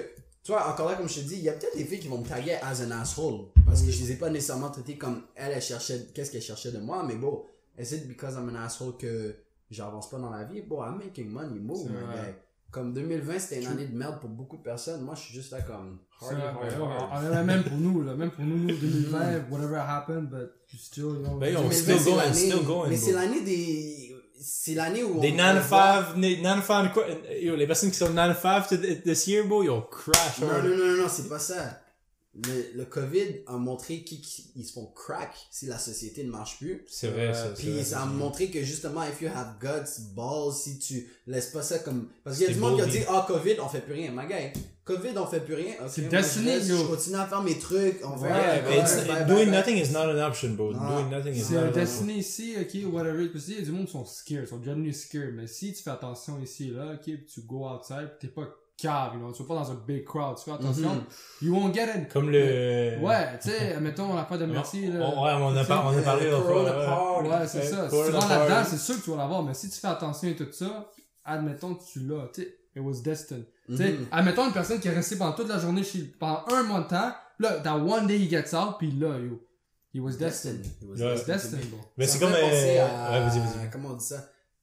tu 0.43 0.51
vois, 0.53 0.71
encore 0.71 0.89
là, 0.89 0.95
comme 0.95 1.09
je 1.09 1.15
te 1.15 1.19
dis, 1.21 1.35
il 1.35 1.41
y 1.43 1.49
a 1.49 1.53
peut-être 1.53 1.75
des 1.75 1.83
filles 1.83 1.99
qui 1.99 2.07
vont 2.07 2.19
me 2.19 2.25
taguer 2.27 2.53
as 2.61 2.81
an 2.81 2.91
asshole. 2.91 3.47
Parce 3.65 3.81
que 3.81 3.91
je 3.91 3.99
les 4.03 4.11
ai 4.13 4.15
pas 4.15 4.29
nécessairement 4.29 4.69
traitées 4.71 4.95
comme 4.97 5.23
elle, 5.35 5.51
elle 5.53 5.61
cherchait, 5.61 6.07
qu'est-ce 6.13 6.31
qu'elle 6.31 6.41
cherchait 6.41 6.71
de 6.71 6.77
moi, 6.79 7.03
mais 7.05 7.15
bon, 7.15 7.43
is 7.77 7.93
it 7.95 8.07
because 8.07 8.35
I'm 8.35 8.47
an 8.55 8.63
asshole 8.63 8.95
que 8.97 9.35
j'avance 9.71 10.09
pas 10.09 10.17
dans 10.17 10.29
la 10.29 10.43
vie? 10.43 10.61
Bon, 10.61 10.81
I'm 10.83 10.97
making 10.97 11.29
money, 11.29 11.59
move, 11.59 11.89
my 11.89 11.95
guy. 12.15 12.33
Comme 12.71 12.93
2020, 12.93 13.39
c'était 13.39 13.61
une 13.61 13.67
année 13.67 13.87
de 13.87 13.97
merde 13.97 14.19
pour 14.19 14.29
beaucoup 14.29 14.57
de 14.57 14.61
personnes. 14.61 15.01
Moi, 15.01 15.15
je 15.15 15.21
suis 15.21 15.33
juste 15.33 15.51
là 15.51 15.61
comme, 15.61 15.97
hard, 16.21 16.33
hard, 16.35 16.55
ouais, 16.57 16.67
ouais, 16.67 16.93
hard. 16.99 17.09
on 17.23 17.25
est 17.27 17.29
là 17.33 17.43
même 17.43 17.63
pour 17.63 17.77
nous, 17.77 18.03
là, 18.03 18.13
même 18.13 18.29
pour 18.29 18.45
nous, 18.45 18.57
nous, 18.57 18.75
2020, 18.75 19.49
whatever 19.49 19.77
happened, 19.77 20.29
but 20.29 20.51
you 20.71 20.77
still, 20.77 21.03
you 21.05 21.23
know. 21.23 21.37
Ben, 21.39 21.57
on 21.57 21.67
2020, 21.67 21.73
still 21.97 22.13
going, 22.13 22.33
still 22.33 22.63
going, 22.63 22.89
Mais 22.89 22.97
c'est 22.97 23.13
l'année 23.13 23.41
des, 23.41 24.15
c'est 24.39 24.75
l'année 24.75 25.03
où 25.03 25.19
Des 25.19 25.31
on- 25.31 25.37
non 25.37 25.59
five, 25.61 26.15
non 26.15 26.61
five, 26.61 26.93
quoi, 26.93 27.05
yo, 27.41 27.55
les 27.55 27.65
personnes 27.65 27.89
qui 27.89 27.97
sont 27.97 28.11
non 28.13 28.35
five 28.35 28.67
this 29.03 29.25
year, 29.25 29.47
bro, 29.47 29.63
yo, 29.63 29.81
crash 29.81 30.39
non, 30.41 30.47
non, 30.61 30.77
non, 30.77 31.01
non, 31.01 31.07
c'est 31.09 31.27
pas 31.27 31.39
ça. 31.39 31.81
Le, 32.35 32.77
le 32.77 32.85
COVID 32.85 33.41
a 33.47 33.57
montré 33.57 34.03
qui, 34.03 34.21
qui- 34.21 34.51
ils 34.55 34.63
se 34.63 34.73
font 34.73 34.85
crack 34.85 35.33
si 35.49 35.65
la 35.65 35.79
société 35.79 36.23
ne 36.23 36.29
marche 36.29 36.59
plus. 36.59 36.85
C'est 36.87 37.07
vrai, 37.09 37.33
ça. 37.33 37.47
c'est 37.55 37.61
Puis 37.63 37.71
vrai, 37.73 37.83
ça 37.83 38.03
a 38.03 38.07
c'est 38.07 38.13
montré 38.13 38.51
que 38.51 38.61
justement, 38.63 39.01
if 39.03 39.19
you 39.21 39.29
have 39.33 39.55
guts, 39.59 39.99
balls, 40.15 40.53
si 40.53 40.77
tu 40.77 41.09
laisses 41.25 41.47
pas 41.47 41.63
ça 41.63 41.79
comme... 41.79 42.07
Parce 42.23 42.37
qu'il 42.37 42.43
y 42.45 42.49
a 42.49 42.49
C'est 42.49 42.53
du 42.55 42.59
monde 42.61 42.75
qui 42.75 42.81
a 42.83 42.85
dit, 42.85 42.99
ah, 43.09 43.25
COVID, 43.27 43.55
on 43.59 43.67
fait 43.67 43.81
plus 43.81 43.93
rien. 43.95 44.11
Ma 44.11 44.27
gars, 44.27 44.37
COVID, 44.85 45.17
on 45.17 45.25
fait 45.25 45.39
plus 45.39 45.55
rien. 45.55 45.73
Ok, 45.81 45.87
C'est 45.89 46.01
moi, 46.03 46.09
destiny, 46.11 46.45
je, 46.45 46.51
reste, 46.51 46.69
yo. 46.69 46.77
je 46.77 46.83
continue 46.83 47.15
à 47.15 47.25
faire 47.25 47.41
mes 47.43 47.57
trucs. 47.57 47.99
On 48.05 48.15
fait 48.15 48.23
Ouais, 48.25 48.31
Ouais, 48.31 48.79
it's, 48.79 48.95
bye, 48.95 49.07
bye, 49.07 49.25
doing 49.25 49.45
bye. 49.45 49.51
nothing 49.57 49.77
is 49.77 49.91
not 49.91 50.03
an 50.11 50.19
option, 50.27 50.49
bro. 50.53 50.71
Non. 50.71 50.79
Doing 51.01 51.09
nothing 51.09 51.33
is 51.33 51.41
C'est 51.43 51.53
not 51.55 51.59
an 51.61 51.67
option. 51.69 51.81
destiné 51.81 52.13
ici, 52.13 52.55
ok, 52.61 52.93
whatever. 52.93 53.27
Parce 53.29 53.45
qu'il 53.45 53.55
y 53.55 53.57
a 53.57 53.61
du 53.61 53.71
monde 53.71 53.87
qui 53.87 53.91
sont 53.91 54.05
scared, 54.05 54.47
sont 54.47 54.63
generally 54.63 54.93
scared. 54.93 55.33
Mais 55.33 55.47
si 55.47 55.73
tu 55.73 55.81
fais 55.81 55.89
attention 55.89 56.39
ici 56.43 56.69
là, 56.69 56.93
ok, 56.93 57.01
puis 57.03 57.25
tu 57.25 57.41
go 57.41 57.67
outside, 57.67 58.11
t'es 58.19 58.27
pas 58.27 58.47
cave, 58.81 59.11
you 59.13 59.19
know, 59.19 59.31
tu 59.31 59.43
vas 59.43 59.47
pas 59.49 59.55
dans 59.61 59.71
un 59.71 59.81
big 59.87 60.03
crowd, 60.05 60.37
tu 60.37 60.43
fais 60.45 60.51
attention, 60.51 60.95
Mhm. 60.95 61.03
you 61.41 61.53
won't 61.55 61.73
get 61.73 61.87
it. 61.95 62.09
Comme 62.11 62.29
le... 62.29 62.97
Ouais, 62.99 63.37
tu 63.41 63.49
sais, 63.49 63.79
mettons, 63.79 64.11
on 64.11 64.17
a 64.17 64.23
pas 64.23 64.37
de 64.37 64.45
merci, 64.45 64.89
On- 64.93 64.97
là. 64.97 65.05
on- 65.15 65.23
ouais, 65.25 65.31
on 65.33 65.55
a, 65.57 65.63
par- 65.65 65.85
on 65.85 65.97
a 65.97 66.01
parlé 66.01 66.29
l'autre 66.29 66.45
fois, 66.45 67.21
ouais. 67.23 67.47
C'est 67.47 67.63
ça. 67.63 67.89
Si 67.89 67.95
tu 67.95 68.11
rentres 68.11 68.29
là-dedans, 68.29 68.63
c'est 68.69 68.77
sûr 68.77 68.95
que 68.97 69.03
tu 69.03 69.09
vas 69.11 69.17
l'avoir, 69.17 69.43
mais 69.43 69.53
si 69.53 69.69
tu 69.69 69.79
fais 69.79 69.87
attention 69.87 70.27
et 70.29 70.35
tout 70.35 70.47
ça, 70.51 70.89
admettons 71.25 71.75
que 71.75 71.83
tu 71.83 71.99
l'as, 72.01 72.27
tu 72.33 72.41
sais, 72.41 72.47
it 72.75 72.81
was 72.81 73.01
destined. 73.03 73.45
Tu 73.67 73.77
sais, 73.77 73.91
Mhm. 73.91 74.05
admettons 74.11 74.45
une 74.47 74.53
personne 74.53 74.79
qui 74.79 74.87
est 74.87 74.91
restée 74.93 75.15
pendant 75.17 75.33
toute 75.33 75.49
la 75.49 75.59
journée 75.59 75.83
chez 75.83 76.03
pendant 76.19 76.43
un 76.51 76.63
mois 76.63 76.81
de 76.81 76.87
temps, 76.87 77.11
là, 77.39 77.59
that 77.63 77.75
one 77.75 78.07
day 78.07 78.17
he 78.17 78.29
gets 78.29 78.55
out, 78.55 78.75
puis 78.79 78.91
là, 78.91 79.17
yo, 79.19 79.39
he 79.93 79.99
was 79.99 80.13
destined. 80.13 80.65
It 80.81 80.87
was 80.87 81.23
destined, 81.25 81.69
bro. 81.69 81.79
Mais 81.97 82.07
c'est 82.07 82.19
me 82.19 82.25
comme... 82.25 82.33
euh, 82.33 82.85
à- 82.85 83.11
Ouais, 83.11 83.19
vas-y, 83.21 83.39
vas-y. 83.39 83.69
Comment 83.71 83.89
on 83.89 83.93
dit 83.97 84.05
ça? 84.05 84.17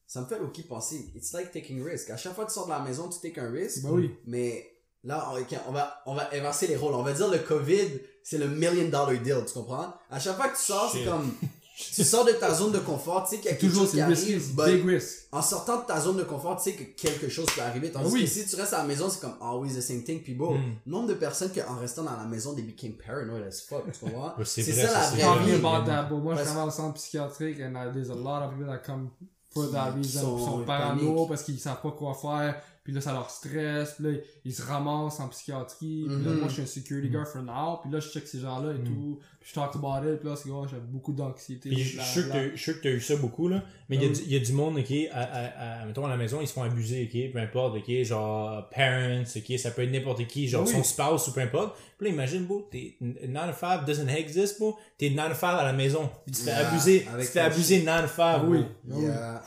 Ça 0.06 0.20
me 0.20 0.26
fait 0.26 0.38
aussi 0.38 0.62
penser. 0.62 1.10
It's 1.16 1.32
like 1.32 1.50
taking 1.52 1.82
risk. 1.82 2.10
À 2.10 2.16
chaque 2.16 2.34
fois 2.34 2.44
que 2.44 2.50
tu 2.50 2.54
sors 2.54 2.66
de 2.66 2.70
la 2.70 2.78
maison, 2.80 3.08
tu 3.08 3.18
take 3.20 3.40
un 3.40 3.50
risque. 3.50 3.82
Oui. 3.84 4.14
Mais 4.26 4.64
là, 5.02 5.32
on, 5.68 5.72
va, 5.72 6.02
on 6.06 6.14
va 6.14 6.28
inverser 6.32 6.66
les 6.68 6.76
rôles. 6.76 6.94
On 6.94 7.02
va 7.02 7.12
dire 7.12 7.28
le 7.28 7.38
COVID, 7.38 8.00
c'est 8.22 8.38
le 8.38 8.48
million 8.48 8.84
dollar 8.88 9.12
deal, 9.20 9.42
tu 9.46 9.52
comprends? 9.54 9.92
À 10.10 10.18
chaque 10.20 10.36
fois 10.36 10.48
que 10.48 10.56
tu 10.56 10.62
sors, 10.62 10.90
c'est 10.92 11.04
comme, 11.04 11.32
tu 11.94 12.04
sors 12.04 12.24
de 12.24 12.32
ta 12.32 12.54
zone 12.54 12.70
de 12.72 12.78
confort, 12.78 13.24
tu 13.28 13.34
sais 13.36 13.42
qu'il 13.42 13.50
y 13.50 13.54
a 13.54 13.56
quelque 13.56 13.74
chose 13.74 13.90
qui 13.90 14.00
arrive. 14.00 14.54
big 14.56 14.86
risk. 14.86 15.26
en 15.32 15.42
sortant 15.42 15.80
de 15.82 15.86
ta 15.86 16.00
zone 16.00 16.16
de 16.16 16.22
confort, 16.22 16.56
tu 16.56 16.70
sais 16.70 16.76
que 16.76 16.84
quelque 16.84 17.28
chose 17.28 17.46
peut 17.54 17.60
arriver. 17.62 17.90
Tandis 17.90 18.06
Ah 18.08 18.12
oui. 18.14 18.24
que 18.24 18.30
si 18.30 18.46
tu 18.46 18.54
restes 18.56 18.72
à 18.74 18.78
la 18.78 18.84
maison, 18.84 19.10
c'est 19.10 19.20
comme 19.20 19.36
always 19.40 19.74
the 19.74 19.80
same 19.80 20.02
thing. 20.04 20.22
Puis 20.22 20.34
bon, 20.34 20.56
Mm. 20.56 20.76
nombre 20.86 21.08
de 21.08 21.14
personnes 21.14 21.50
qui, 21.50 21.60
en 21.62 21.76
restant 21.78 22.04
dans 22.04 22.16
la 22.16 22.24
maison, 22.24 22.54
they 22.54 22.62
became 22.64 22.92
paranoid 22.94 23.42
as 23.46 23.60
fuck, 23.60 23.84
tu 23.92 23.98
comprends? 23.98 24.34
C'est 24.44 24.62
ça 24.62 24.86
ça, 24.88 24.92
la 24.92 25.10
vraie 25.34 25.44
vie. 25.44 25.56
vrai. 25.60 25.68
about 25.76 25.84
that, 25.86 26.04
but 26.04 26.16
moi, 26.22 26.36
je 26.36 26.42
travaille 26.44 26.68
au 26.68 26.70
centre 26.70 26.94
psychiatrique 26.96 27.58
and 27.60 27.72
there's 27.92 28.10
a 28.10 28.14
lot 28.14 28.44
of 28.44 28.52
people 28.52 28.66
that 28.68 28.78
come 28.86 29.10
for 29.56 29.70
that 29.72 29.92
reason. 29.94 30.36
Ils 30.38 30.44
sont 30.44 30.64
parano 30.64 31.26
parce 31.26 31.42
qu'ils 31.42 31.58
savent 31.58 31.80
pas 31.80 31.90
quoi 31.92 32.14
faire. 32.14 32.62
Puis 32.86 32.94
là, 32.94 33.00
ça 33.00 33.12
leur 33.12 33.28
stresse. 33.30 33.94
Puis 33.94 34.04
là, 34.04 34.18
ils 34.44 34.54
se 34.54 34.62
ramassent 34.62 35.18
en 35.18 35.26
psychiatrie. 35.26 36.04
Puis 36.06 36.24
là, 36.24 36.30
Mhm. 36.30 36.38
moi, 36.38 36.46
je 36.46 36.52
suis 36.52 36.62
un 36.62 36.66
security 36.66 37.08
guard 37.08 37.26
for 37.26 37.42
now. 37.42 37.78
Puis 37.82 37.90
là, 37.90 37.98
je 37.98 38.08
check 38.10 38.28
ces 38.28 38.38
gens-là 38.38 38.74
et 38.74 38.78
Mhm. 38.78 38.84
tout. 38.84 39.18
Puis 39.40 39.50
je 39.50 39.54
talk 39.54 39.74
about 39.74 40.08
it. 40.08 40.20
Puis 40.20 40.28
là, 40.28 40.36
c'est 40.36 40.48
gros, 40.48 40.68
j'ai 40.68 40.76
beaucoup 40.78 41.12
d'anxiété. 41.12 41.68
Je 41.72 41.76
suis 41.82 42.00
sûr 42.00 42.26
que 42.28 42.32
t'as 42.32 42.42
eu- 42.44 42.50
je 42.54 42.56
suis 42.62 42.72
sûr 42.72 42.74
que 42.80 42.82
t'as 42.84 42.94
eu 42.94 43.00
ça 43.00 43.16
beaucoup, 43.16 43.48
là. 43.48 43.64
Mais 43.88 43.96
il 43.96 44.02
y, 44.02 44.06
a 44.06 44.08
Ah 44.08 44.22
y 44.28 44.36
a 44.36 44.38
du 44.38 44.52
monde, 44.52 44.78
ok, 44.78 44.92
à, 45.12 45.20
à, 45.20 45.80
à, 45.82 45.86
mettons 45.86 46.04
à 46.04 46.08
la 46.08 46.16
maison, 46.16 46.40
ils 46.40 46.46
se 46.46 46.52
font 46.52 46.62
abuser, 46.62 47.10
ok, 47.12 47.32
peu 47.32 47.38
importe, 47.40 47.76
ok, 47.76 48.02
genre 48.04 48.68
parents, 48.70 49.22
ok, 49.36 49.58
ça 49.58 49.70
peut 49.72 49.82
être 49.82 49.90
n'importe 49.90 50.24
qui, 50.28 50.46
genre 50.46 50.64
oui. 50.64 50.72
son 50.72 50.82
spouse 50.84 51.26
ou 51.28 51.32
peu 51.32 51.40
importe. 51.40 51.76
Puis 51.98 52.06
là, 52.08 52.12
imagine, 52.14 52.44
bro, 52.46 52.68
t'es 52.70 52.96
9 53.00 53.50
to 53.52 53.56
5 53.58 53.84
doesn't 53.84 54.08
exist, 54.08 54.58
bro. 54.60 54.76
T'es 54.98 55.10
9 55.10 55.28
to 55.30 55.34
5 55.34 55.58
à 55.58 55.64
la 55.64 55.72
maison. 55.72 56.08
Puis 56.24 56.34
tu 56.36 56.40
te 56.42 56.44
fais 56.44 56.50
Yeah, 56.50 56.68
abuser, 56.68 57.00
tu 57.04 57.16
te 57.18 57.22
fais 57.24 57.40
abuser 57.40 57.82
9 57.82 58.02
to 58.02 58.08
5, 58.08 58.36
Ah 58.40 58.44
oui. 58.44 58.58
Ah 58.64 58.94
oui. 58.94 59.02
Yeah. 59.04 59.42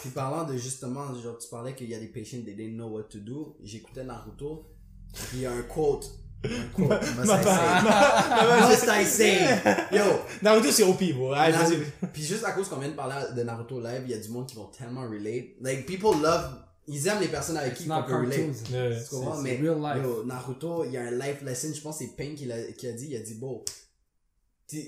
Puis 0.00 0.10
parlant 0.10 0.44
de 0.44 0.56
justement, 0.56 1.14
genre 1.20 1.38
tu 1.38 1.48
parlais 1.48 1.74
qu'il 1.74 1.88
y 1.88 1.94
a 1.94 1.98
des 2.00 2.08
patients 2.08 2.38
they 2.44 2.54
didn't 2.54 2.74
know 2.76 2.88
what 2.88 3.04
to 3.04 3.18
do. 3.18 3.56
J'écoutais 3.62 4.04
Naruto. 4.04 4.66
Puis 5.12 5.38
il 5.38 5.40
y 5.42 5.46
a 5.46 5.52
un 5.52 5.62
quote. 5.62 6.10
Un 6.44 6.66
quote. 6.74 6.88
Must 7.18 7.26
Ma- 7.26 7.40
I 7.40 7.44
ma- 7.44 8.66
say? 8.66 8.70
Must 8.70 8.88
I 8.88 9.04
say? 9.06 9.96
Yo. 9.96 10.02
Naruto, 10.42 10.70
c'est 10.72 10.82
OP, 10.82 11.02
bro. 11.14 11.32
Allez, 11.32 11.56
Naruto- 11.56 11.76
vas-y. 11.78 12.08
Puis 12.12 12.22
juste 12.24 12.44
à 12.44 12.52
cause 12.52 12.68
qu'on 12.68 12.78
vient 12.78 12.88
de 12.88 12.94
parler 12.96 13.14
de 13.36 13.42
Naruto 13.42 13.80
live, 13.80 14.02
il 14.06 14.10
y 14.10 14.14
a 14.14 14.18
du 14.18 14.28
monde 14.30 14.46
qui 14.48 14.56
vont 14.56 14.66
tellement 14.76 15.02
relate. 15.08 15.50
Like 15.60 15.86
people 15.86 16.20
love, 16.20 16.50
ils 16.88 17.06
aiment 17.06 17.20
les 17.20 17.28
personnes 17.28 17.56
avec 17.58 17.74
qui 17.74 17.86
not 17.86 18.02
peut 18.06 18.16
relate. 18.16 18.38
Ouais. 18.72 18.98
Tu 19.02 19.08
comprends? 19.14 19.36
Mais 19.40 19.56
c'est 19.56 19.62
real 19.68 19.78
life. 19.80 20.02
yo, 20.04 20.24
Naruto, 20.24 20.84
il 20.84 20.92
y 20.92 20.96
a 20.96 21.02
un 21.02 21.10
life 21.12 21.42
lesson, 21.42 21.68
je 21.74 21.80
pense 21.80 21.98
que 21.98 22.04
c'est 22.04 22.16
Pain 22.16 22.34
qui, 22.34 22.46
l'a- 22.46 22.72
qui 22.72 22.88
a 22.88 22.92
dit, 22.92 23.06
il 23.10 23.16
a 23.16 23.20
dit, 23.20 23.34
bon, 23.34 23.62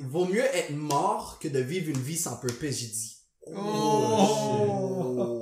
vaut 0.08 0.24
mieux 0.26 0.44
être 0.44 0.70
mort 0.70 1.38
que 1.40 1.48
de 1.48 1.58
vivre 1.60 1.90
une 1.90 1.98
vie 2.02 2.16
sans 2.16 2.36
purpose, 2.36 2.70
j'ai 2.78 2.86
dit. 2.86 3.16
Oh. 3.56 5.40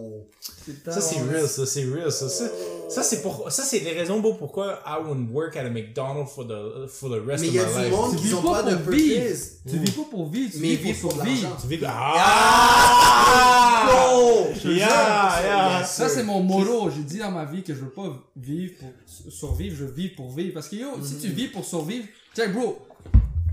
Ça, 0.87 1.01
c'est 1.01 1.21
real, 1.21 1.49
ça, 1.49 1.67
c'est 1.67 1.85
real, 1.85 2.11
ça. 2.13 2.29
Ça, 2.29 2.45
ça, 2.89 3.03
c'est 3.03 3.21
pour, 3.23 3.51
ça, 3.51 3.63
c'est 3.65 3.81
les 3.81 3.93
raisons, 3.93 4.21
bro, 4.21 4.35
pourquoi 4.35 4.79
I 4.87 4.97
wouldn't 5.05 5.31
work 5.33 5.57
at 5.57 5.67
a 5.67 5.71
McDonald's 5.71 6.31
for 6.33 6.47
the, 6.47 6.87
for 6.89 7.09
the 7.11 7.21
rest 7.27 7.43
Mais 7.43 7.49
of 7.49 7.55
il 7.55 7.57
y 7.57 7.59
a 7.59 7.67
my 7.67 7.75
du 7.75 7.81
life. 7.83 7.91
monde 7.93 8.11
Tu 8.13 8.17
qui 8.19 8.23
vis 8.29 8.35
ont 8.35 8.43
pas 8.43 8.63
pas 8.63 8.71
de 8.71 8.77
pour 8.77 8.93
vivre. 8.93 9.21
purpose. 9.25 9.49
Tu 9.69 9.79
vis 9.79 9.91
pas 9.93 10.03
pour 10.11 10.29
vivre, 10.29 10.53
tu 10.53 10.59
Mais 10.59 10.69
vis 10.69 10.77
vivre 10.77 11.01
pour 11.01 11.11
pour 11.15 11.19
l'argent. 11.25 11.57
Tu 11.61 11.67
vis- 11.69 11.85
Ah! 11.87 13.89
Oh! 14.15 14.45
Yeah, 14.65 15.43
yeah. 15.45 15.85
Ça, 15.85 16.09
c'est 16.09 16.23
mon 16.23 16.41
motto. 16.41 16.91
J'ai 16.95 17.03
dit 17.03 17.19
dans 17.19 17.31
ma 17.31 17.45
vie 17.45 17.63
que 17.63 17.75
je 17.75 17.81
veux 17.81 17.91
pas 17.91 18.13
vivre 18.37 18.75
pour 18.79 19.33
survivre, 19.33 19.77
je 19.79 19.85
vis 19.85 20.09
pour 20.09 20.31
vivre. 20.31 20.55
Parce 20.55 20.69
que 20.69 20.77
yo, 20.77 20.89
si 21.03 21.17
tu 21.19 21.29
vis 21.29 21.49
pour 21.49 21.65
survivre, 21.65 22.07
check 22.37 22.53
bro. 22.53 22.79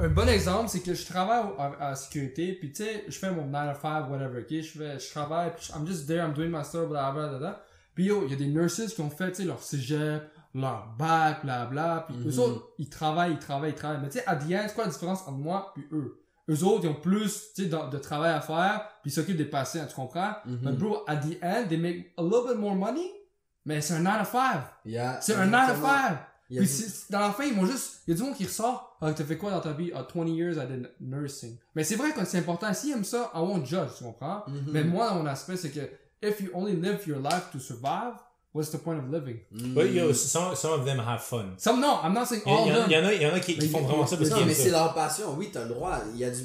Un 0.01 0.07
bon 0.07 0.29
exemple, 0.29 0.69
c'est 0.69 0.79
que 0.81 0.93
je 0.93 1.05
travaille 1.05 1.43
à, 1.57 1.89
à 1.89 1.95
sécurité, 1.95 2.53
puis 2.53 2.71
tu 2.71 2.83
sais, 2.83 3.03
je 3.09 3.17
fais 3.19 3.31
mon 3.31 3.45
9 3.45 3.75
to 3.75 3.81
5, 3.81 4.09
whatever, 4.09 4.39
ok? 4.41 4.47
Je 4.49 4.61
fais, 4.77 4.97
je 4.99 5.09
travaille, 5.11 5.51
puis 5.53 5.69
I'm 5.75 5.85
just 5.85 6.07
there, 6.07 6.19
I'm 6.25 6.33
doing 6.33 6.49
my 6.49 6.63
stuff, 6.63 6.87
bla 6.87 7.11
bla 7.11 7.27
bla 7.27 7.37
bla. 7.37 7.61
Puis 7.95 8.05
yo, 8.05 8.23
il 8.25 8.31
y 8.31 8.33
a 8.33 8.37
des 8.37 8.47
nurses 8.47 8.93
qui 8.93 9.01
ont 9.01 9.09
fait, 9.09 9.29
tu 9.31 9.35
sais, 9.41 9.43
leur 9.43 9.61
cégep, 9.61 10.23
leur 10.55 10.95
bac, 10.97 11.43
blabla, 11.43 12.05
puis 12.07 12.15
eux 12.25 12.31
Mhm. 12.31 12.39
autres, 12.39 12.69
ils 12.77 12.89
travaillent, 12.89 13.33
ils 13.33 13.39
travaillent, 13.39 13.71
ils 13.71 13.75
travaillent. 13.75 13.99
Mais 14.01 14.07
tu 14.09 14.19
sais, 14.19 14.23
à 14.25 14.37
the 14.37 14.43
end, 14.53 14.65
c'est 14.67 14.73
quoi 14.75 14.85
la 14.85 14.89
différence 14.91 15.21
entre 15.23 15.31
moi 15.31 15.71
puis 15.75 15.85
eux? 15.91 16.15
Eux 16.49 16.63
autres, 16.63 16.85
ils 16.85 16.89
ont 16.89 16.95
plus, 16.95 17.51
tu 17.53 17.63
sais, 17.63 17.69
de, 17.69 17.89
de 17.91 17.97
travail 17.97 18.31
à 18.31 18.39
faire, 18.41 18.87
puis 19.01 19.11
ils 19.11 19.13
s'occupent 19.13 19.37
des 19.37 19.45
patients, 19.45 19.85
tu 19.85 19.95
comprends? 19.95 20.33
Mhm. 20.45 20.59
Mais 20.63 20.71
bro, 20.71 21.03
at 21.07 21.17
the 21.17 21.37
end, 21.43 21.65
they 21.67 21.77
make 21.77 22.13
a 22.17 22.23
little 22.23 22.47
bit 22.47 22.57
more 22.57 22.75
money, 22.75 23.11
mais 23.65 23.81
c'est 23.81 23.95
un 23.95 23.99
9 23.99 24.19
to 24.19 24.25
5. 24.37 24.61
Yeah, 24.85 25.19
C'est 25.19 25.35
un 25.35 25.45
9 25.45 25.51
to 25.51 25.57
exactement. 25.73 26.07
5. 26.07 26.17
Puis 26.57 26.67
c'est- 26.67 27.11
dans 27.11 27.19
la 27.19 27.31
fin, 27.31 27.43
ils 27.43 27.53
vont 27.53 27.65
juste, 27.65 28.01
il 28.07 28.11
y 28.11 28.13
a 28.13 28.17
du 28.17 28.23
monde 28.23 28.35
qui 28.35 28.45
ressort, 28.45 28.97
ah, 29.01 29.13
t'as 29.13 29.23
fait 29.23 29.37
quoi 29.37 29.51
dans 29.51 29.61
ta 29.61 29.71
vie? 29.73 29.91
Ah, 29.93 30.07
20 30.13 30.27
years 30.27 30.55
I 30.57 30.65
did 30.67 30.89
nursing. 30.99 31.57
Mais 31.75 31.83
c'est 31.83 31.95
vrai 31.95 32.11
que 32.11 32.25
c'est 32.25 32.39
important. 32.39 32.73
S'ils 32.73 32.91
aiment 32.91 33.03
ça, 33.03 33.31
I 33.35 33.39
won't 33.39 33.65
judge, 33.65 33.89
tu 33.97 34.03
comprends? 34.03 34.43
Mhm. 34.47 34.63
Mais 34.71 34.83
moi, 34.83 35.09
dans 35.09 35.15
mon 35.15 35.25
aspect, 35.27 35.57
c'est 35.57 35.69
que, 35.69 35.81
if 36.21 36.41
you 36.41 36.49
only 36.53 36.75
live 36.75 36.99
your 37.07 37.19
life 37.19 37.49
to 37.51 37.59
survive, 37.59 38.13
what's 38.53 38.71
the 38.71 38.77
point 38.77 38.97
of 38.97 39.11
living? 39.11 39.37
Mm. 39.51 39.77
Ouais, 39.77 39.91
yo, 39.93 40.11
some, 40.13 40.55
some 40.55 40.71
of 40.79 40.85
them 40.85 40.99
have 40.99 41.21
fun. 41.21 41.53
Some, 41.57 41.79
no, 41.79 41.99
I'm 42.03 42.13
not 42.13 42.25
saying 42.25 42.41
all 42.45 42.61
of 42.61 42.65
il 42.67 42.71
y 42.71 42.95
them. 42.95 43.03
en 43.05 43.07
a, 43.07 43.13
y 43.13 43.25
en 43.27 43.33
a 43.35 43.39
qui, 43.39 43.53
qui 43.53 43.61
Mais 43.61 43.67
font 43.67 43.81
vraiment 43.85 44.07
ça 44.07 44.17
parce 44.17 44.29
Non, 44.29 44.37
qu'ils 44.37 44.45
mais 44.47 44.51
aiment 44.53 44.57
c'est 44.63 44.71
leur 44.71 44.93
passion. 44.95 45.35
Oui, 45.37 45.49
t'as 45.53 45.63
le 45.63 45.69
droit. 45.69 45.99
Il 46.13 46.19
y 46.19 46.23
a 46.25 46.31
du. 46.31 46.41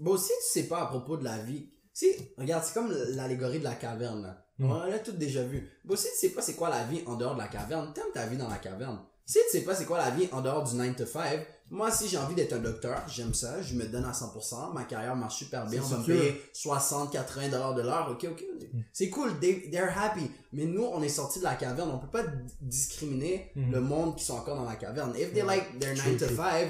Bon, 0.00 0.16
si 0.16 0.28
tu 0.28 0.60
sais 0.60 0.64
pas 0.68 0.82
à 0.82 0.86
propos 0.86 1.16
de 1.16 1.22
la 1.24 1.38
vie. 1.38 1.68
Si, 1.92 2.06
regarde, 2.36 2.64
c'est 2.64 2.74
comme 2.74 2.92
l'allégorie 3.10 3.60
de 3.60 3.64
la 3.64 3.74
caverne, 3.76 4.20
là. 4.22 4.44
Mm. 4.58 4.70
On 4.70 4.84
l'a 4.86 4.98
tout 4.98 5.12
déjà 5.12 5.44
vu. 5.44 5.70
Bon, 5.84 5.94
si 5.94 6.08
tu 6.08 6.16
sais 6.26 6.30
pas 6.30 6.42
c'est 6.42 6.54
quoi 6.54 6.68
la 6.70 6.82
vie 6.84 7.02
en 7.06 7.14
dehors 7.14 7.34
de 7.34 7.40
la 7.40 7.46
caverne, 7.48 7.92
t'aimes 7.94 8.04
ta 8.12 8.26
vie 8.26 8.36
dans 8.36 8.48
la 8.48 8.56
caverne. 8.58 8.98
Si 9.26 9.38
tu 9.50 9.58
sais 9.58 9.64
pas 9.64 9.74
c'est 9.74 9.86
quoi 9.86 9.98
la 9.98 10.10
vie 10.10 10.28
en 10.32 10.40
dehors 10.42 10.62
du 10.64 10.74
9 10.76 10.96
to 10.96 11.06
5, 11.06 11.46
moi, 11.70 11.90
si 11.90 12.08
j'ai 12.08 12.18
envie 12.18 12.34
d'être 12.34 12.52
un 12.52 12.58
docteur, 12.58 13.02
j'aime 13.08 13.32
ça, 13.32 13.62
je 13.62 13.74
me 13.74 13.86
donne 13.86 14.04
à 14.04 14.12
100%, 14.12 14.74
ma 14.74 14.84
carrière 14.84 15.16
marche 15.16 15.36
super 15.38 15.66
bien, 15.66 15.80
on 15.82 15.86
va 15.88 15.96
me 15.98 16.04
payer 16.04 16.42
60, 16.52 17.10
80 17.10 17.48
dollars 17.48 17.74
de 17.74 17.80
l'heure, 17.82 18.10
ok, 18.12 18.26
ok. 18.30 18.44
C'est 18.92 19.08
cool, 19.08 19.38
they, 19.40 19.70
they're 19.70 19.90
happy. 19.96 20.30
Mais 20.52 20.66
nous, 20.66 20.84
on 20.84 21.02
est 21.02 21.08
sortis 21.08 21.38
de 21.38 21.44
la 21.44 21.54
caverne, 21.54 21.90
on 21.90 21.98
peut 21.98 22.06
pas 22.22 22.24
discriminer 22.60 23.50
Mhm. 23.56 23.72
le 23.72 23.80
monde 23.80 24.16
qui 24.16 24.24
sont 24.24 24.34
encore 24.34 24.56
dans 24.56 24.68
la 24.68 24.76
caverne. 24.76 25.14
If 25.18 25.32
they 25.32 25.42
like 25.42 25.78
their 25.80 25.94
True, 25.94 26.10
9 26.12 26.18
to 26.18 26.26
true. 26.26 26.36
5, 26.36 26.68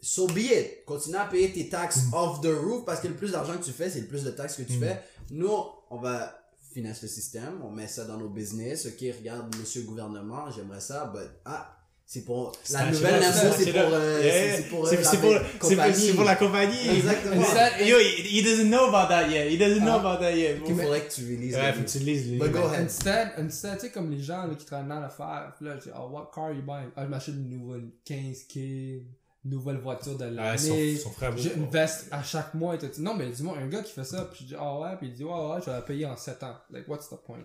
so 0.00 0.26
be 0.28 0.38
it. 0.38 0.84
Continue 0.86 1.16
à 1.16 1.26
payer 1.26 1.52
tes 1.52 1.68
taxes 1.68 2.04
Mm. 2.10 2.14
off 2.14 2.40
the 2.40 2.46
roof 2.46 2.84
parce 2.86 3.00
que 3.00 3.08
le 3.08 3.14
plus 3.14 3.32
d'argent 3.32 3.52
que 3.58 3.64
tu 3.64 3.72
fais, 3.72 3.90
c'est 3.90 4.00
le 4.00 4.06
plus 4.06 4.24
de 4.24 4.30
taxes 4.30 4.56
que 4.56 4.62
tu 4.62 4.78
Mm. 4.78 4.80
fais. 4.80 5.02
Nous, 5.30 5.52
on 5.90 5.98
va 5.98 6.39
finance 6.72 7.02
le 7.02 7.08
système, 7.08 7.60
on 7.64 7.70
met 7.70 7.86
ça 7.88 8.04
dans 8.04 8.16
nos 8.18 8.28
business. 8.28 8.86
Ok, 8.86 9.04
regarde, 9.18 9.54
monsieur 9.58 9.82
le 9.82 9.86
gouvernement, 9.88 10.50
j'aimerais 10.50 10.80
ça, 10.80 11.10
but 11.14 11.28
ah, 11.44 11.76
c'est 12.06 12.24
pour 12.24 12.52
C'est 12.64 12.72
la 12.74 12.90
nouvelle 12.90 13.22
c'est 13.22 13.72
pour, 13.72 13.80
euh, 13.94 14.20
Yeah, 14.24 14.56
c'est- 14.56 14.62
pour, 14.68 14.84
euh, 14.84 14.90
c'est- 14.90 14.96
pour- 14.96 15.10
c'est 15.10 15.18
pour- 15.18 15.68
compagnie. 15.70 15.94
c'est 15.94 16.12
pour 16.14 16.24
la 16.24 16.34
compagnie. 16.36 16.88
Exactement. 16.96 17.34
Exact. 17.40 17.80
Yo, 17.86 17.96
he, 17.98 18.38
he 18.40 18.42
doesn't 18.42 18.68
know 18.68 18.86
about 18.92 19.08
that 19.08 19.28
yet. 19.28 19.48
He 19.48 19.56
doesn't 19.58 19.80
know 19.84 19.92
Ah. 20.00 20.00
about 20.10 20.20
that 20.20 20.32
yet. 20.34 20.56
Il 20.66 20.74
faudrait 20.74 21.02
que 21.06 21.12
tu 21.12 21.20
lises. 21.36 21.54
Ouais, 21.54 21.72
faut 21.72 21.82
que 21.84 21.88
tu 21.88 21.98
le 22.00 22.04
lises. 22.06 22.38
But 22.38 22.50
go 22.50 22.58
ahead. 22.66 22.84
Instead, 22.84 23.28
instead, 23.38 23.74
tu 23.78 23.86
sais, 23.86 23.90
comme 23.92 24.10
les 24.10 24.20
gens 24.22 24.46
là, 24.48 24.54
qui 24.56 24.64
travaillent 24.66 24.88
dans 24.88 24.98
l'affaire, 25.00 25.52
là, 25.60 25.74
tu 25.76 25.88
dis, 25.88 25.94
oh, 25.96 26.08
what 26.10 26.30
car 26.34 26.50
you 26.52 26.62
buying? 26.62 26.90
Ah, 26.96 27.04
je 27.04 27.08
m'achète 27.10 27.34
une 27.36 27.48
nouvelle 27.48 27.90
15K, 28.04 28.56
une 28.56 29.04
nouvelle 29.44 29.78
voiture 29.78 30.16
de 30.18 30.24
l'année. 30.26 30.96
son 30.96 31.10
frère. 31.10 31.36
je 31.36 31.48
investe 31.58 32.08
à 32.10 32.22
chaque 32.22 32.52
mois 32.54 32.74
et 32.74 32.78
tout. 32.78 32.88
Non, 32.98 33.14
mais 33.14 33.30
dis-moi, 33.30 33.56
un 33.58 33.68
gars 33.68 33.82
qui 33.82 33.92
fait 33.92 34.04
ça, 34.04 34.24
puis 34.26 34.40
je 34.42 34.48
dis, 34.48 34.54
ah 34.58 34.78
ouais, 34.80 34.96
puis 34.98 35.08
il 35.08 35.14
dit, 35.14 35.24
ouais, 35.24 35.30
ouais, 35.32 35.60
je 35.60 35.66
vais 35.66 35.72
la 35.72 35.82
payer 35.82 36.06
en 36.06 36.16
7 36.16 36.42
ans. 36.42 36.56
Like, 36.70 36.86
what's 36.88 37.08
the 37.08 37.16
point? 37.24 37.38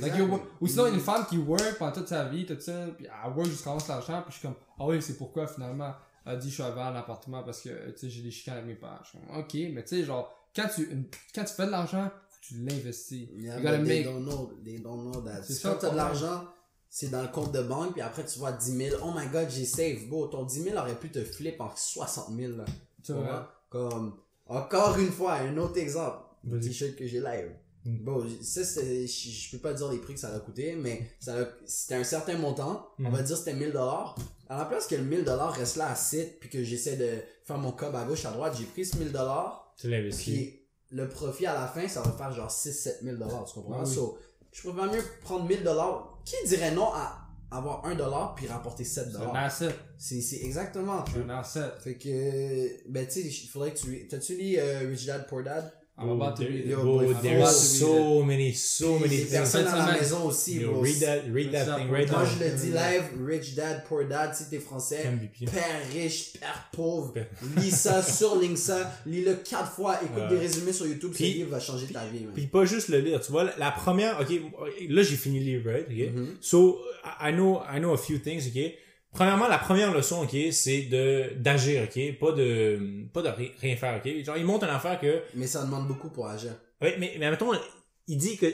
Like, 0.00 0.14
ou 0.60 0.66
sinon, 0.66 0.86
une 0.86 1.00
femme 1.00 1.26
qui 1.28 1.38
work 1.38 1.76
pendant 1.78 1.92
toute 1.92 2.08
sa 2.08 2.24
vie, 2.24 2.46
tout 2.46 2.56
ça, 2.60 2.86
puis 2.96 3.06
elle 3.06 3.32
work 3.32 3.48
jusqu'à 3.48 3.70
ramasse 3.70 3.88
l'argent, 3.88 4.22
puis 4.22 4.32
je 4.34 4.38
suis 4.38 4.46
comme, 4.48 4.56
ah 4.78 4.86
oui, 4.86 5.02
c'est 5.02 5.16
pourquoi 5.16 5.46
finalement, 5.48 5.92
elle 6.26 6.38
dit, 6.38 6.48
je 6.50 6.54
suis 6.54 6.62
à 6.62 6.70
vendre 6.70 6.94
l'appartement 6.94 7.42
parce 7.42 7.62
que, 7.62 7.90
tu 7.92 7.98
sais, 7.98 8.10
j'ai 8.10 8.22
des 8.22 8.30
chicanes 8.30 8.54
avec 8.58 8.66
mes 8.66 8.74
parents. 8.76 8.98
Je 9.02 9.08
suis 9.10 9.18
comme, 9.18 9.38
ok, 9.38 9.54
mais 9.74 9.82
tu 9.84 9.96
sais, 9.96 10.04
genre, 10.04 10.32
quand 10.54 10.68
tu, 10.74 10.84
une- 10.90 11.06
quand 11.34 11.44
tu 11.44 11.54
fais 11.54 11.66
de 11.66 11.70
l'argent, 11.70 12.10
tu 12.42 12.54
l'investis. 12.58 13.28
Yeah, 13.36 13.56
You 13.58 13.62
gotta 13.62 13.78
but 13.78 13.86
they 13.86 14.04
make- 14.04 14.04
don't 14.04 14.24
know, 14.24 14.52
they 14.64 14.78
don't 14.80 15.10
know 15.10 15.20
that. 15.22 15.42
C'est 15.42 15.52
C'est 15.54 15.60
ça 15.62 15.70
quand 15.72 15.78
t'as 15.78 15.90
de 15.90 15.96
l'argent, 15.96 16.44
c'est 16.90 17.08
dans 17.08 17.22
le 17.22 17.28
compte 17.28 17.52
de 17.52 17.62
banque, 17.62 17.92
puis 17.92 18.02
après 18.02 18.24
tu 18.26 18.38
vois 18.40 18.52
10 18.52 18.76
000. 18.90 18.96
Oh 19.04 19.12
my 19.16 19.28
god, 19.28 19.48
j'ai 19.48 19.64
save. 19.64 20.08
Bro, 20.08 20.26
ton 20.26 20.44
10 20.44 20.62
000 20.64 20.76
aurait 20.76 20.98
pu 20.98 21.10
te 21.10 21.22
flip 21.24 21.60
en 21.60 21.70
60 21.74 22.36
000. 22.36 22.52
Là. 22.56 22.64
C'est 23.02 23.12
Tu 23.12 23.12
vrai. 23.12 23.22
vois? 23.22 23.52
Comme, 23.70 24.16
encore 24.46 24.98
une 24.98 25.10
fois, 25.12 25.34
un 25.34 25.56
autre 25.58 25.78
exemple. 25.78 26.18
Le 26.44 26.58
t-shirt 26.58 26.96
que 26.96 27.06
j'ai 27.06 27.20
live. 27.20 27.52
Mm. 27.84 28.04
Bon, 28.04 28.26
ça, 28.42 28.64
c'est, 28.64 29.06
je, 29.06 29.50
peux 29.52 29.58
pas 29.58 29.72
dire 29.72 29.90
les 29.92 29.98
prix 29.98 30.14
que 30.14 30.20
ça 30.20 30.34
a 30.34 30.38
coûté, 30.40 30.74
mais 30.74 31.08
ça 31.20 31.34
c'était 31.64 31.94
un 31.94 32.04
certain 32.04 32.36
montant. 32.36 32.88
On 32.98 33.04
Mm. 33.04 33.12
va 33.12 33.22
dire 33.22 33.36
que 33.36 33.38
c'était 33.44 33.54
1000 33.56 33.72
dollars. 33.72 34.16
À 34.48 34.58
la 34.58 34.64
place 34.64 34.86
que 34.88 34.96
le 34.96 35.04
1000 35.04 35.24
dollars 35.24 35.52
reste 35.54 35.76
là 35.76 35.90
à 35.90 35.94
site, 35.94 36.40
puis 36.40 36.48
que 36.50 36.64
j'essaie 36.64 36.96
de 36.96 37.18
faire 37.44 37.56
mon 37.58 37.70
cob 37.72 37.94
à 37.94 38.04
gauche, 38.04 38.24
à 38.24 38.32
droite, 38.32 38.56
j'ai 38.58 38.64
pris 38.64 38.84
ce 38.84 38.96
1000 38.96 39.12
dollars. 39.12 39.72
Tu 39.78 39.88
l'investis. 39.88 40.24
Puis 40.24 40.60
le 40.90 41.08
profit 41.08 41.46
à 41.46 41.54
la 41.54 41.68
fin, 41.68 41.86
ça 41.86 42.02
va 42.02 42.10
faire 42.10 42.32
genre 42.32 42.50
6-7 42.50 43.02
000 43.04 43.16
dollars, 43.16 43.44
tu 43.44 43.54
comprends? 43.54 43.78
Ah 43.80 43.84
oui. 43.86 43.94
So, 43.94 44.18
je 44.52 44.68
préfère 44.68 44.92
mieux 44.92 45.02
prendre 45.22 45.44
1000 45.46 45.62
dollars. 45.62 46.18
Qui 46.24 46.36
dirait 46.46 46.70
non 46.72 46.92
à 46.92 47.16
avoir 47.50 47.84
1 47.84 47.94
dollar 47.96 48.34
puis 48.34 48.46
rapporter 48.46 48.84
7 48.84 49.08
C'est 49.10 49.16
un 49.16 49.18
dollars? 49.20 49.36
asset. 49.36 49.74
C'est, 49.98 50.20
c'est 50.20 50.42
exactement. 50.44 51.04
C'est 51.12 51.22
un 51.22 51.30
asset. 51.30 51.70
Fait 51.82 51.96
que, 51.96 52.88
ben 52.90 53.06
tu 53.06 53.12
sais, 53.14 53.20
il 53.22 53.48
faudrait 53.48 53.72
que 53.72 53.78
tu, 53.78 54.06
t'as-tu 54.08 54.36
lu 54.36 54.56
euh, 54.58 54.86
Rich 54.88 55.06
Dad 55.06 55.26
Poor 55.28 55.42
Dad? 55.42 55.72
I'm 56.02 56.10
about 56.10 56.36
to 56.36 56.44
read 56.44 56.60
it. 56.60 56.66
Yo, 56.66 56.80
Bro, 56.82 57.12
there's 57.20 57.78
so 57.78 58.22
many, 58.22 58.52
so 58.54 58.98
many 58.98 59.18
things. 59.18 59.30
personnes 59.38 59.66
à 59.66 59.76
la 59.76 59.92
maison 59.98 60.24
aussi, 60.26 60.58
bro. 60.60 60.80
read 60.80 60.98
that, 61.00 61.22
read 61.30 61.52
that 61.52 61.76
thing 61.76 61.90
right 61.90 62.10
Moi, 62.10 62.22
now. 62.22 62.26
je 62.26 62.44
le 62.44 62.50
dis 62.56 62.70
live, 62.70 63.02
Rich 63.26 63.54
Dad, 63.54 63.84
Poor 63.86 64.04
Dad, 64.04 64.34
si 64.34 64.48
t'es 64.48 64.58
français, 64.58 65.04
MVP. 65.04 65.44
père 65.44 65.80
riche, 65.92 66.32
père 66.40 66.68
pauvre, 66.72 67.12
lis 67.58 67.70
ça, 67.70 68.02
surligne 68.18 68.56
ça, 68.56 68.90
lis-le 69.04 69.34
quatre 69.34 69.72
fois, 69.72 69.98
écoute 70.02 70.28
des 70.30 70.38
résumés 70.38 70.72
sur 70.72 70.86
YouTube, 70.86 71.12
ce 71.16 71.22
livre 71.22 71.50
va 71.50 71.60
changer 71.60 71.86
ta 71.86 72.04
vie, 72.06 72.24
man. 72.24 72.32
Puis 72.34 72.46
pas 72.46 72.64
juste 72.64 72.88
le 72.88 73.00
lire, 73.00 73.20
tu 73.20 73.30
vois, 73.32 73.44
la- 73.58 73.70
première, 73.70 74.18
ok, 74.20 74.28
là 74.88 75.02
j'ai 75.02 75.16
fini 75.16 75.38
le 75.40 75.44
livre, 75.44 75.70
right, 75.70 75.86
ok? 75.86 76.14
Mhm. 76.14 76.36
So, 76.40 76.78
I 77.04 77.30
I 77.30 77.32
know, 77.32 77.60
I 77.70 77.78
know 77.78 77.92
a 77.92 77.98
few 77.98 78.18
things, 78.18 78.46
ok? 78.48 78.72
Premièrement, 79.12 79.48
la 79.48 79.58
première 79.58 79.92
leçon, 79.92 80.22
ok, 80.22 80.36
c'est 80.52 80.82
de, 80.82 81.32
d'agir, 81.36 81.82
ok? 81.84 82.18
Pas 82.18 82.32
de, 82.32 83.06
pas 83.12 83.22
de 83.22 83.28
ri- 83.28 83.52
rien 83.60 83.76
faire, 83.76 84.00
ok? 84.04 84.24
Genre, 84.24 84.36
il 84.36 84.44
montre 84.44 84.64
une 84.64 84.70
affaire 84.74 85.00
que, 85.00 85.22
Mais 85.34 85.46
ça 85.48 85.64
demande 85.64 85.88
beaucoup 85.88 86.10
pour 86.10 86.28
agir. 86.28 86.52
ouais, 86.80 86.96
mais, 86.98 87.16
mais 87.18 87.28
mettons, 87.30 87.50
il 88.06 88.16
dit 88.18 88.36
que 88.36 88.46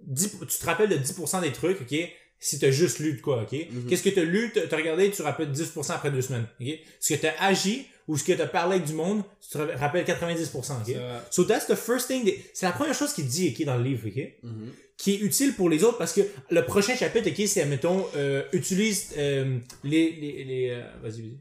10, 0.00 0.38
tu 0.40 0.58
te 0.58 0.66
rappelles 0.66 0.88
de 0.88 0.96
10% 0.96 1.40
des 1.40 1.52
trucs, 1.52 1.80
ok? 1.80 1.94
Si 2.38 2.58
t'as 2.58 2.70
juste 2.70 2.98
lu 2.98 3.14
de 3.14 3.20
quoi, 3.20 3.42
ok? 3.42 3.52
Mhm. 3.70 3.86
Qu'est-ce 3.88 4.02
que 4.02 4.10
t'as 4.10 4.22
lu, 4.24 4.50
t'as 4.52 4.66
t'as 4.66 4.76
regardé, 4.76 5.08
tu 5.10 5.16
te 5.18 5.22
rappelles 5.22 5.50
10% 5.52 5.92
après 5.94 6.10
deux 6.10 6.20
semaines, 6.20 6.46
ok? 6.60 6.66
Ce 7.00 7.14
que 7.14 7.20
t'as 7.20 7.32
agi, 7.40 7.86
ou 8.08 8.16
ce 8.16 8.24
que 8.24 8.32
t'as 8.32 8.46
parlé 8.46 8.74
avec 8.76 8.86
du 8.86 8.92
monde, 8.92 9.22
tu 9.40 9.48
te 9.50 9.58
rappelles 9.58 10.04
90%, 10.04 10.82
ok? 10.82 10.96
So 11.30 11.44
that's 11.44 11.66
the 11.66 11.74
first 11.76 12.08
thing. 12.08 12.24
that- 12.24 12.32
C'est 12.54 12.66
la 12.66 12.72
première 12.72 12.94
chose 12.94 13.12
qu'il 13.14 13.26
dit, 13.26 13.54
ok, 13.58 13.64
dans 13.64 13.76
le 13.78 13.84
livre, 13.84 14.06
ok? 14.08 14.32
Mhm. 14.42 14.72
Qui 14.96 15.12
est 15.14 15.18
utile 15.18 15.54
pour 15.54 15.68
les 15.68 15.84
autres 15.84 15.98
parce 15.98 16.12
que 16.14 16.22
le 16.50 16.64
prochain 16.64 16.96
chapitre, 16.96 17.28
ok, 17.28 17.46
c'est, 17.46 17.64
mettons, 17.66 18.06
euh, 18.16 18.42
utilise 18.52 19.12
euh, 19.18 19.58
les, 19.84 20.10
les, 20.12 20.44
les 20.44 20.70
euh, 20.70 20.82
vas-y, 21.02 21.20
vas-y. 21.22 21.38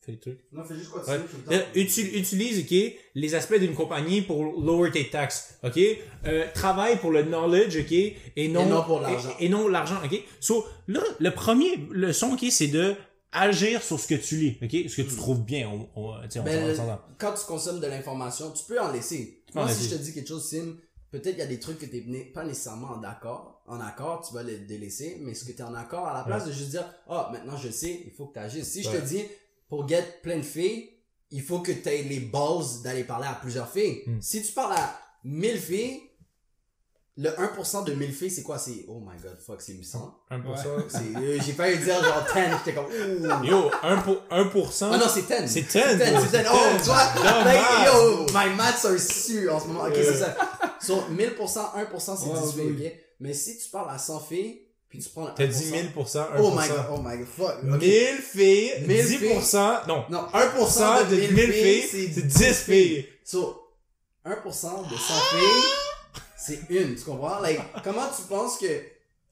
Fais 0.00 0.12
les 0.12 0.18
trucs. 0.18 0.38
Non, 0.52 0.62
fais 0.64 0.74
juste 0.76 0.92
Ouais. 0.94 1.18
tout 1.18 1.36
le 1.38 1.44
temps. 1.44 1.52
Euh, 1.52 1.80
uti- 1.80 2.16
utilise, 2.18 2.60
ok, 2.60 2.94
les 3.14 3.34
aspects 3.34 3.58
d'une 3.58 3.74
compagnie 3.74 4.20
pour 4.20 4.44
lower 4.60 4.90
tes 4.90 5.08
taxes, 5.08 5.54
ok? 5.64 5.80
Euh, 6.26 6.44
travaille 6.54 6.98
pour 6.98 7.10
le 7.10 7.22
knowledge, 7.24 7.76
ok? 7.78 7.90
Et 7.92 8.48
non, 8.48 8.66
Et 8.66 8.66
non 8.68 8.82
pour 8.84 9.00
l'argent. 9.00 9.34
Et, 9.40 9.46
et 9.46 9.48
non 9.48 9.66
l'argent, 9.66 9.96
ok? 10.04 10.20
So, 10.40 10.64
là, 10.88 11.00
le 11.18 11.30
premier 11.30 11.76
leçon, 11.90 12.34
ok, 12.34 12.44
c'est 12.50 12.66
de 12.68 12.94
agir 13.32 13.82
sur 13.82 13.98
ce 13.98 14.06
que 14.06 14.14
tu 14.14 14.36
lis, 14.36 14.58
ok? 14.62 14.90
Ce 14.90 14.96
que 15.02 15.08
tu 15.08 15.16
trouves 15.16 15.42
bien, 15.42 15.68
on, 15.68 15.88
on, 15.96 16.10
on 16.12 16.42
Ben, 16.44 16.76
quand 17.18 17.32
tu 17.32 17.46
consommes 17.46 17.80
de 17.80 17.86
l'information, 17.86 18.52
tu 18.52 18.62
peux 18.68 18.78
en 18.78 18.92
laisser. 18.92 19.42
Moi, 19.54 19.68
si 19.68 19.88
je 19.88 19.96
te 19.96 20.02
dis 20.02 20.12
quelque 20.12 20.28
chose, 20.28 20.46
Sim, 20.46 20.76
peut-être 21.20 21.36
il 21.36 21.38
y 21.38 21.42
a 21.42 21.46
des 21.46 21.60
trucs 21.60 21.78
que 21.78 21.86
tu 21.86 22.02
n'es 22.08 22.24
pas 22.24 22.44
nécessairement 22.44 22.88
en 22.88 23.02
accord. 23.04 23.62
En 23.66 23.80
accord, 23.80 24.26
tu 24.26 24.34
vas 24.34 24.42
les 24.42 24.58
délaisser, 24.58 25.18
mais 25.20 25.34
ce 25.34 25.44
que 25.44 25.52
tu 25.52 25.58
es 25.58 25.62
en 25.62 25.74
accord, 25.74 26.06
à 26.06 26.12
la 26.14 26.24
place 26.24 26.44
de 26.44 26.52
juste 26.52 26.70
dire, 26.70 26.84
ah, 27.08 27.30
maintenant 27.32 27.56
je 27.56 27.70
sais, 27.70 28.02
il 28.04 28.12
faut 28.12 28.26
que 28.26 28.34
tu 28.34 28.38
agisses. 28.40 28.70
Si 28.70 28.82
je 28.82 28.90
Ouais. 28.90 29.00
te 29.00 29.06
dis, 29.06 29.24
pour 29.68 29.88
get 29.88 30.04
plein 30.22 30.36
de 30.38 30.42
filles, 30.42 30.90
il 31.30 31.42
faut 31.42 31.60
que 31.60 31.72
tu 31.72 31.88
aies 31.88 32.02
les 32.02 32.20
balls 32.20 32.64
d'aller 32.82 33.04
parler 33.04 33.26
à 33.26 33.34
plusieurs 33.34 33.68
filles. 33.70 34.02
Hmm. 34.06 34.20
Si 34.20 34.42
tu 34.42 34.52
parles 34.52 34.74
à 34.76 34.98
1000 35.24 35.58
filles, 35.58 36.00
le 37.16 37.30
1% 37.30 37.84
de 37.84 37.92
1000 37.94 38.12
filles, 38.12 38.30
c'est 38.30 38.42
quoi? 38.42 38.58
C'est, 38.58 38.84
oh 38.88 38.98
my 39.00 39.16
god, 39.22 39.38
fuck, 39.40 39.62
c'est 39.62 39.72
800. 39.72 40.18
1%. 40.32 40.42
C'est, 40.88 40.98
euh, 41.16 41.38
j'ai 41.46 41.52
failli 41.52 41.78
dire 41.78 42.02
genre 42.02 42.24
10, 42.34 42.40
j'étais 42.58 42.74
comme, 42.74 42.86
ouh. 42.86 43.44
Yo, 43.44 43.70
1%, 43.82 44.02
pour, 44.02 44.16
1% 44.30 44.88
Ah 44.92 44.98
non, 44.98 45.06
c'est 45.08 45.22
10. 45.22 45.46
C'est 45.46 45.60
10, 45.62 45.68
C'est 45.70 45.96
10, 45.96 46.10
bro, 46.12 46.20
c'est 46.20 46.26
10. 46.26 46.30
c'est 46.30 46.46
Oh, 46.50 46.76
10. 46.76 46.82
tu 46.82 46.84
vois, 46.90 47.04
Dommage. 47.14 47.44
like, 47.54 47.86
yo, 47.86 48.26
my 48.34 48.56
maths 48.56 48.84
are 48.84 48.98
su 48.98 49.48
en 49.48 49.60
ce 49.60 49.66
moment. 49.68 49.82
Ok, 49.84 49.90
Ouais. 49.94 50.02
c'est 50.04 50.18
ça. 50.18 50.36
Sur 50.80 51.08
1000%, 51.10 51.36
1%, 51.36 52.16
c'est 52.16 52.28
Ouais, 52.28 52.40
10 52.46 52.52
filles, 52.52 52.76
oui. 52.78 52.86
ok? 52.86 52.92
Mais 53.20 53.32
si 53.34 53.58
tu 53.58 53.68
parles 53.70 53.90
à 53.94 53.98
100 53.98 54.20
filles, 54.20 54.60
puis 54.88 54.98
tu 55.00 55.08
prends 55.08 55.26
T'as 55.26 55.44
1%, 55.44 55.48
dit 55.48 55.70
1000%, 55.72 55.92
1%. 55.94 56.26
Oh 56.38 56.50
my 56.50 56.68
god, 56.68 56.84
oh 56.92 56.98
my 57.02 57.18
god, 57.18 57.26
fuck. 57.26 57.56
ok. 57.64 57.80
1000 57.80 58.16
filles, 58.22 58.72
1000 58.86 59.04
10%, 59.06 59.86
non, 59.88 60.04
Non, 60.10 60.26
1% 60.32 60.58
1% 60.58 61.08
de 61.10 61.16
1000 61.16 61.52
filles, 61.52 61.88
c'est 62.14 62.22
10 62.26 62.54
filles. 62.64 63.08
So, 63.24 63.60
1% 64.24 64.30
de 64.90 64.96
100 64.96 65.14
filles, 65.30 66.20
c'est 66.38 66.60
une, 66.70 66.94
tu 66.94 67.02
comprends? 67.04 67.40
Like, 67.40 67.60
comment 67.82 68.06
tu 68.14 68.22
penses 68.28 68.58
que, 68.58 68.66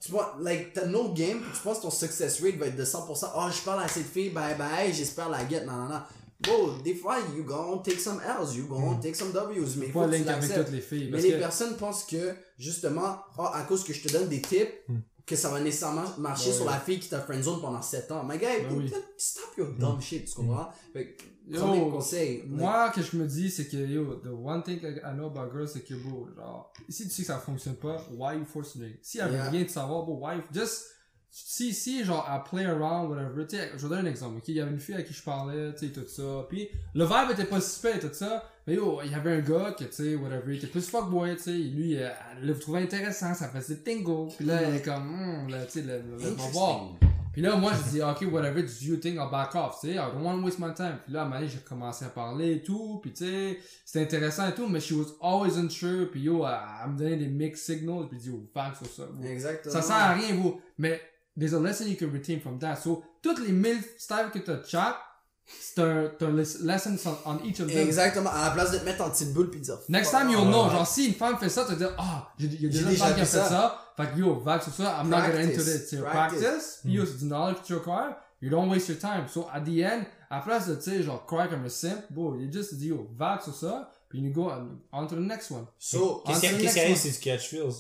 tu 0.01 0.11
vois, 0.11 0.37
like, 0.41 0.73
t'as 0.73 0.87
no 0.87 1.11
game, 1.13 1.41
puis 1.41 1.51
tu 1.55 1.61
penses 1.63 1.79
que 1.79 1.83
ton 1.83 1.91
success 1.91 2.41
rate 2.43 2.57
va 2.57 2.67
être 2.67 2.77
de 2.77 2.85
100%. 2.85 3.31
Oh, 3.37 3.41
je 3.55 3.63
parle 3.63 3.83
à 3.85 3.89
cette 3.89 4.07
fille, 4.11 4.31
bye 4.31 4.55
bye, 4.57 4.93
j'espère 4.93 5.29
la 5.29 5.47
get, 5.49 5.65
non, 5.65 5.73
non, 5.75 5.89
non. 5.89 6.01
Bon, 6.45 6.77
des 6.83 6.95
fois, 6.95 7.19
you 7.37 7.45
gon' 7.45 7.79
take 7.83 7.99
some 7.99 8.21
L's, 8.21 8.55
you 8.57 8.67
gon' 8.67 8.99
take 9.01 9.15
some 9.15 9.33
W's, 9.33 9.77
mais 9.77 9.87
Pas 9.89 10.07
link 10.07 10.27
avec 10.27 10.43
l'acceptes. 10.43 10.65
toutes 10.67 10.75
les 10.75 10.81
filles. 10.81 11.09
Mais 11.13 11.21
les 11.21 11.33
que- 11.33 11.39
personnes 11.39 11.77
pensent 11.77 12.05
que, 12.05 12.35
justement, 12.59 13.17
ah, 13.39 13.53
à 13.55 13.63
cause 13.65 13.85
que 13.85 13.93
je 13.93 14.03
te 14.03 14.13
donne 14.13 14.29
des 14.29 14.43
tips, 14.43 14.69
Hmm. 14.89 14.99
que 15.25 15.37
ça 15.37 15.51
va 15.51 15.61
nécessairement 15.61 16.05
marcher 16.19 16.49
Ouais. 16.51 16.57
sur 16.57 16.65
la 16.65 16.81
fille 16.81 16.99
qui 16.99 17.09
t'a 17.09 17.21
friendzone 17.21 17.61
pendant 17.61 17.81
7 17.83 18.11
ans. 18.11 18.25
My 18.25 18.39
guy, 18.39 18.47
Ben 18.69 18.77
oui. 18.77 18.93
stop 19.17 19.57
your 19.57 19.69
dumb 19.79 20.01
shit, 20.01 20.27
tu 20.27 20.35
comprends? 20.35 20.71
Fait 20.93 21.15
que, 21.15 21.23
Yo, 21.49 21.59
premier 21.61 21.91
conseil. 21.91 22.45
Moi, 22.47 22.91
que 22.95 23.03
je 23.03 23.17
me 23.17 23.27
dis, 23.27 23.51
c'est 23.51 23.67
que, 23.67 23.77
yo, 23.77 24.15
the 24.23 24.29
one 24.33 24.63
thing 24.63 24.79
I 24.81 25.13
know 25.15 25.27
about 25.27 25.51
girls, 25.53 25.69
c'est 25.73 25.83
que, 25.85 25.95
bro, 25.95 26.29
genre, 26.37 26.73
si 26.89 27.05
tu 27.05 27.11
sais 27.11 27.23
que 27.23 27.27
ça 27.29 27.39
fonctionne 27.39 27.75
pas, 27.77 28.05
why 28.17 28.37
you 28.39 28.45
forcing 28.45 28.83
it? 28.85 28.99
Si 29.03 29.19
elle 29.19 29.29
veut 29.29 29.35
Yeah. 29.35 29.51
rien 29.51 29.63
de 29.65 29.69
savoir, 29.69 30.05
bro, 30.05 30.19
why, 30.25 30.37
just, 30.55 30.85
si, 31.35 31.73
si, 31.73 32.05
genre, 32.05 32.29
à 32.29 32.45
play 32.45 32.67
around, 32.67 33.11
whatever, 33.11 33.47
tu 33.47 33.57
sais, 33.57 33.71
je 33.75 33.87
vais 33.87 33.89
donner 33.89 34.07
un 34.07 34.11
exemple, 34.11 34.37
ok? 34.37 34.49
Il 34.49 34.55
y 34.57 34.61
avait 34.61 34.71
une 34.71 34.79
fille 34.79 34.97
à 34.97 35.03
qui 35.03 35.15
je 35.15 35.23
parlais, 35.23 35.73
tu 35.73 35.87
sais, 35.87 35.93
tout 35.93 36.07
ça, 36.07 36.47
puis 36.47 36.69
le 36.95 37.05
vibe 37.07 37.31
était 37.31 37.47
pas 37.47 37.59
super, 37.59 37.99
tout 37.99 38.11
ça, 38.13 38.45
mais 38.67 38.75
yo, 38.75 39.01
il 39.03 39.11
y 39.11 39.15
avait 39.15 39.33
un 39.33 39.41
gars 39.41 39.75
que, 39.77 39.85
tu 39.85 39.93
sais, 39.93 40.15
whatever, 40.15 40.55
il 40.55 40.59
était 40.59 40.67
plus 40.67 40.87
fuckboy, 40.87 41.35
tu 41.37 41.43
sais, 41.45 41.53
lui, 41.53 41.97
euh, 41.97 42.11
elle 42.37 42.47
le 42.47 42.59
trouvait 42.59 42.83
intéressant, 42.83 43.33
ça 43.33 43.49
faisait 43.49 43.77
tingle, 43.77 44.29
puis 44.37 44.45
là, 44.45 44.61
elle 44.61 44.75
est 44.75 44.83
comme, 44.83 45.07
hmm, 45.07 45.49
là, 45.49 45.65
tu 45.65 45.81
sais, 45.81 45.83
le, 45.83 46.03
le, 46.23 46.53
voir. 46.53 46.91
Puis 47.33 47.41
là, 47.41 47.57
moi, 47.57 47.73
je 47.73 47.91
dis, 47.93 48.03
ok, 48.03 48.31
whatever, 48.31 48.63
do 48.63 48.69
you 48.83 48.97
think 48.99 49.15
I'll 49.15 49.31
back 49.31 49.55
off, 49.55 49.81
tu 49.81 49.87
sais, 49.87 49.95
I 49.95 50.13
don't 50.13 50.23
want 50.23 50.37
to 50.37 50.45
waste 50.45 50.59
my 50.59 50.75
time. 50.75 50.99
Puis 51.03 51.15
là, 51.15 51.23
à 51.23 51.35
un 51.35 51.47
j'ai 51.47 51.61
commencé 51.61 52.05
à 52.05 52.09
parler 52.11 52.57
et 52.57 52.63
tout, 52.63 52.99
puis 53.01 53.11
tu 53.11 53.25
sais, 53.25 53.59
c'était 53.87 54.05
intéressant 54.05 54.51
et 54.51 54.55
tout, 54.55 54.69
mais 54.69 54.81
she 54.81 54.93
was 54.93 55.17
always 55.23 55.59
unsure, 55.59 56.11
puis 56.11 56.21
yo, 56.21 56.45
elle, 56.45 56.59
elle 56.85 56.91
me 56.91 56.99
donnait 56.99 57.17
des 57.17 57.29
mixed 57.29 57.65
signals, 57.65 58.07
puis 58.11 58.19
yo, 58.21 58.47
fuck 58.53 58.77
sur 58.77 58.87
ça. 58.87 59.09
Exactement. 59.25 59.73
Ça 59.73 59.81
sert 59.81 59.97
à 59.97 60.13
rien, 60.13 60.35
bro. 60.35 60.61
Mais 60.77 61.01
there's 61.39 61.55
a 61.55 61.59
lesson 61.59 61.87
you 61.89 61.97
can 61.97 62.11
retain 62.13 62.41
from 62.41 62.59
that. 62.59 62.77
So, 62.77 63.03
toutes 63.23 63.41
les 63.41 63.53
mille 63.53 63.81
styles 63.99 64.31
que 64.33 64.39
t'as 64.39 64.63
chat, 64.65 64.97
c'est 65.45 65.81
un, 65.81 66.11
un 66.21 66.31
les- 66.31 66.59
lesson 66.65 66.97
on, 67.27 67.33
on 67.33 67.45
each 67.45 67.61
of 67.61 67.67
them. 67.69 67.79
Exactement. 67.79 68.31
À 68.31 68.45
la 68.47 68.51
place 68.53 68.71
de 68.73 68.79
te 68.79 68.85
mettre 68.85 69.03
en 69.03 69.11
petite 69.11 69.33
boule 69.33 69.51
puis 69.51 69.61
de 69.61 69.65
dire. 69.65 69.79
Next 69.89 70.11
time, 70.11 70.31
you'll 70.31 70.41
off. 70.43 70.49
know. 70.49 70.71
Genre, 70.71 70.87
si 70.87 71.07
une 71.09 71.15
femme 71.15 71.37
fait 71.39 71.49
ça, 71.49 71.65
tu 71.65 71.71
vas 71.73 71.77
dire, 71.77 71.95
ah, 71.99 72.29
j'ai- 72.39 72.47
il 72.47 72.63
y 72.63 72.67
a 72.67 72.69
déjà 72.69 72.91
une 72.91 72.97
femme 72.97 73.15
qui 73.15 73.21
a 73.21 73.25
fait 73.25 73.39
ça. 73.39 73.49
ça. 73.49 73.79
Fait 73.97 74.11
que 74.13 74.19
yo, 74.21 74.41
vague 74.41 74.63
sur 74.63 74.73
ça, 74.73 74.99
I'm 75.03 75.09
not 75.11 75.17
gonna 75.19 75.41
into. 75.41 75.61
C'est 75.61 75.99
Practice. 76.01 76.41
practice. 76.41 76.79
Puis 76.85 76.93
yo, 76.93 77.05
c'est 77.05 77.19
du 77.19 77.25
knowledge 77.27 77.61
que 77.63 77.67
tu 77.67 77.75
acquires. 77.75 78.17
You 78.41 78.51
don't 78.51 78.69
waste 78.71 78.89
your 78.89 78.99
time. 78.99 79.27
So, 79.29 79.47
at 79.53 79.61
the 79.61 79.79
end, 79.85 80.05
à 80.31 80.37
la 80.37 80.43
place 80.43 80.67
de, 80.69 80.75
tu 80.77 80.83
sais, 80.83 81.03
genre, 81.03 81.25
cry 81.27 81.49
comme 81.49 81.65
un 81.65 81.69
simp, 81.69 82.01
bro, 82.11 82.35
you 82.37 82.51
just 82.51 82.75
dis, 82.75 82.89
yo, 82.89 83.09
vague 83.17 83.41
sur 83.43 83.55
ça. 83.55 83.91
Puis 84.09 84.21
you 84.21 84.33
go 84.33 84.51
on, 84.51 84.79
on 84.93 85.07
to 85.07 85.15
the 85.17 85.21
next 85.21 85.51
one. 85.51 85.67
So, 85.79 86.23
Qu'est-ce 86.27 86.41
qu'il 86.41 86.63
y 86.63 86.67
a- 86.93 86.97
si 86.97 87.13
tu 87.13 87.21
catch 87.21 87.49
feels? 87.49 87.75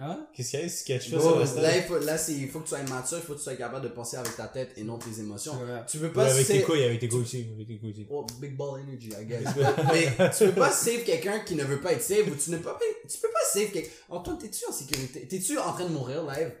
Hein? 0.00 0.16
Qu'est-ce 0.32 0.50
qu'il 0.52 0.60
y 0.60 0.62
a? 0.62 0.68
Si 0.68 0.84
catch 0.84 1.08
feels 1.08 1.18
Bro, 1.18 1.40
là, 1.40 1.76
il 1.76 1.82
faut, 1.82 1.98
là, 1.98 2.16
c'est, 2.16 2.32
il 2.34 2.48
faut 2.48 2.60
que 2.60 2.64
tu 2.64 2.70
sois 2.70 2.78
mature, 2.84 3.18
il 3.18 3.24
faut 3.26 3.32
que 3.32 3.38
tu 3.38 3.42
sois 3.44 3.56
capable 3.56 3.82
de 3.82 3.88
penser 3.88 4.16
avec 4.16 4.36
ta 4.36 4.46
tête 4.46 4.70
et 4.76 4.84
non 4.84 4.96
tes 4.96 5.18
émotions. 5.18 5.54
Vrai. 5.54 5.82
Tu 5.88 5.98
veux 5.98 6.06
Ouais, 6.06 6.12
pas 6.14 6.30
avec 6.32 6.46
tes 6.46 6.62
couilles, 6.62 6.84
avec 6.84 7.00
tes 7.00 7.08
couilles 7.08 7.22
aussi, 7.22 7.46
avec 7.52 7.66
tes 7.66 7.78
couilles 7.78 7.90
aussi. 7.90 8.06
Oh, 8.08 8.24
big 8.40 8.56
ball 8.56 8.80
energy, 8.80 9.08
I 9.20 9.24
guess. 9.24 9.42
Mais 9.92 10.30
tu 10.38 10.44
peux 10.44 10.52
pas 10.52 10.70
save 10.70 11.02
quelqu'un 11.02 11.40
qui 11.40 11.56
ne 11.56 11.64
veut 11.64 11.80
pas 11.80 11.94
être 11.94 12.02
save 12.02 12.28
ou 12.28 12.36
tu 12.36 12.50
ne 12.52 12.58
peux 12.58 12.62
pas, 12.70 12.78
tu 13.10 13.18
peux 13.18 13.28
pas 13.32 13.40
save 13.52 13.70
quelqu'un. 13.72 13.88
Antoine, 14.08 14.38
t'es-tu 14.38 14.64
en 14.68 14.72
sécurité? 14.72 15.26
T'es-tu 15.26 15.58
en 15.58 15.72
train 15.72 15.84
de 15.86 15.92
mourir 15.92 16.22
live? 16.22 16.52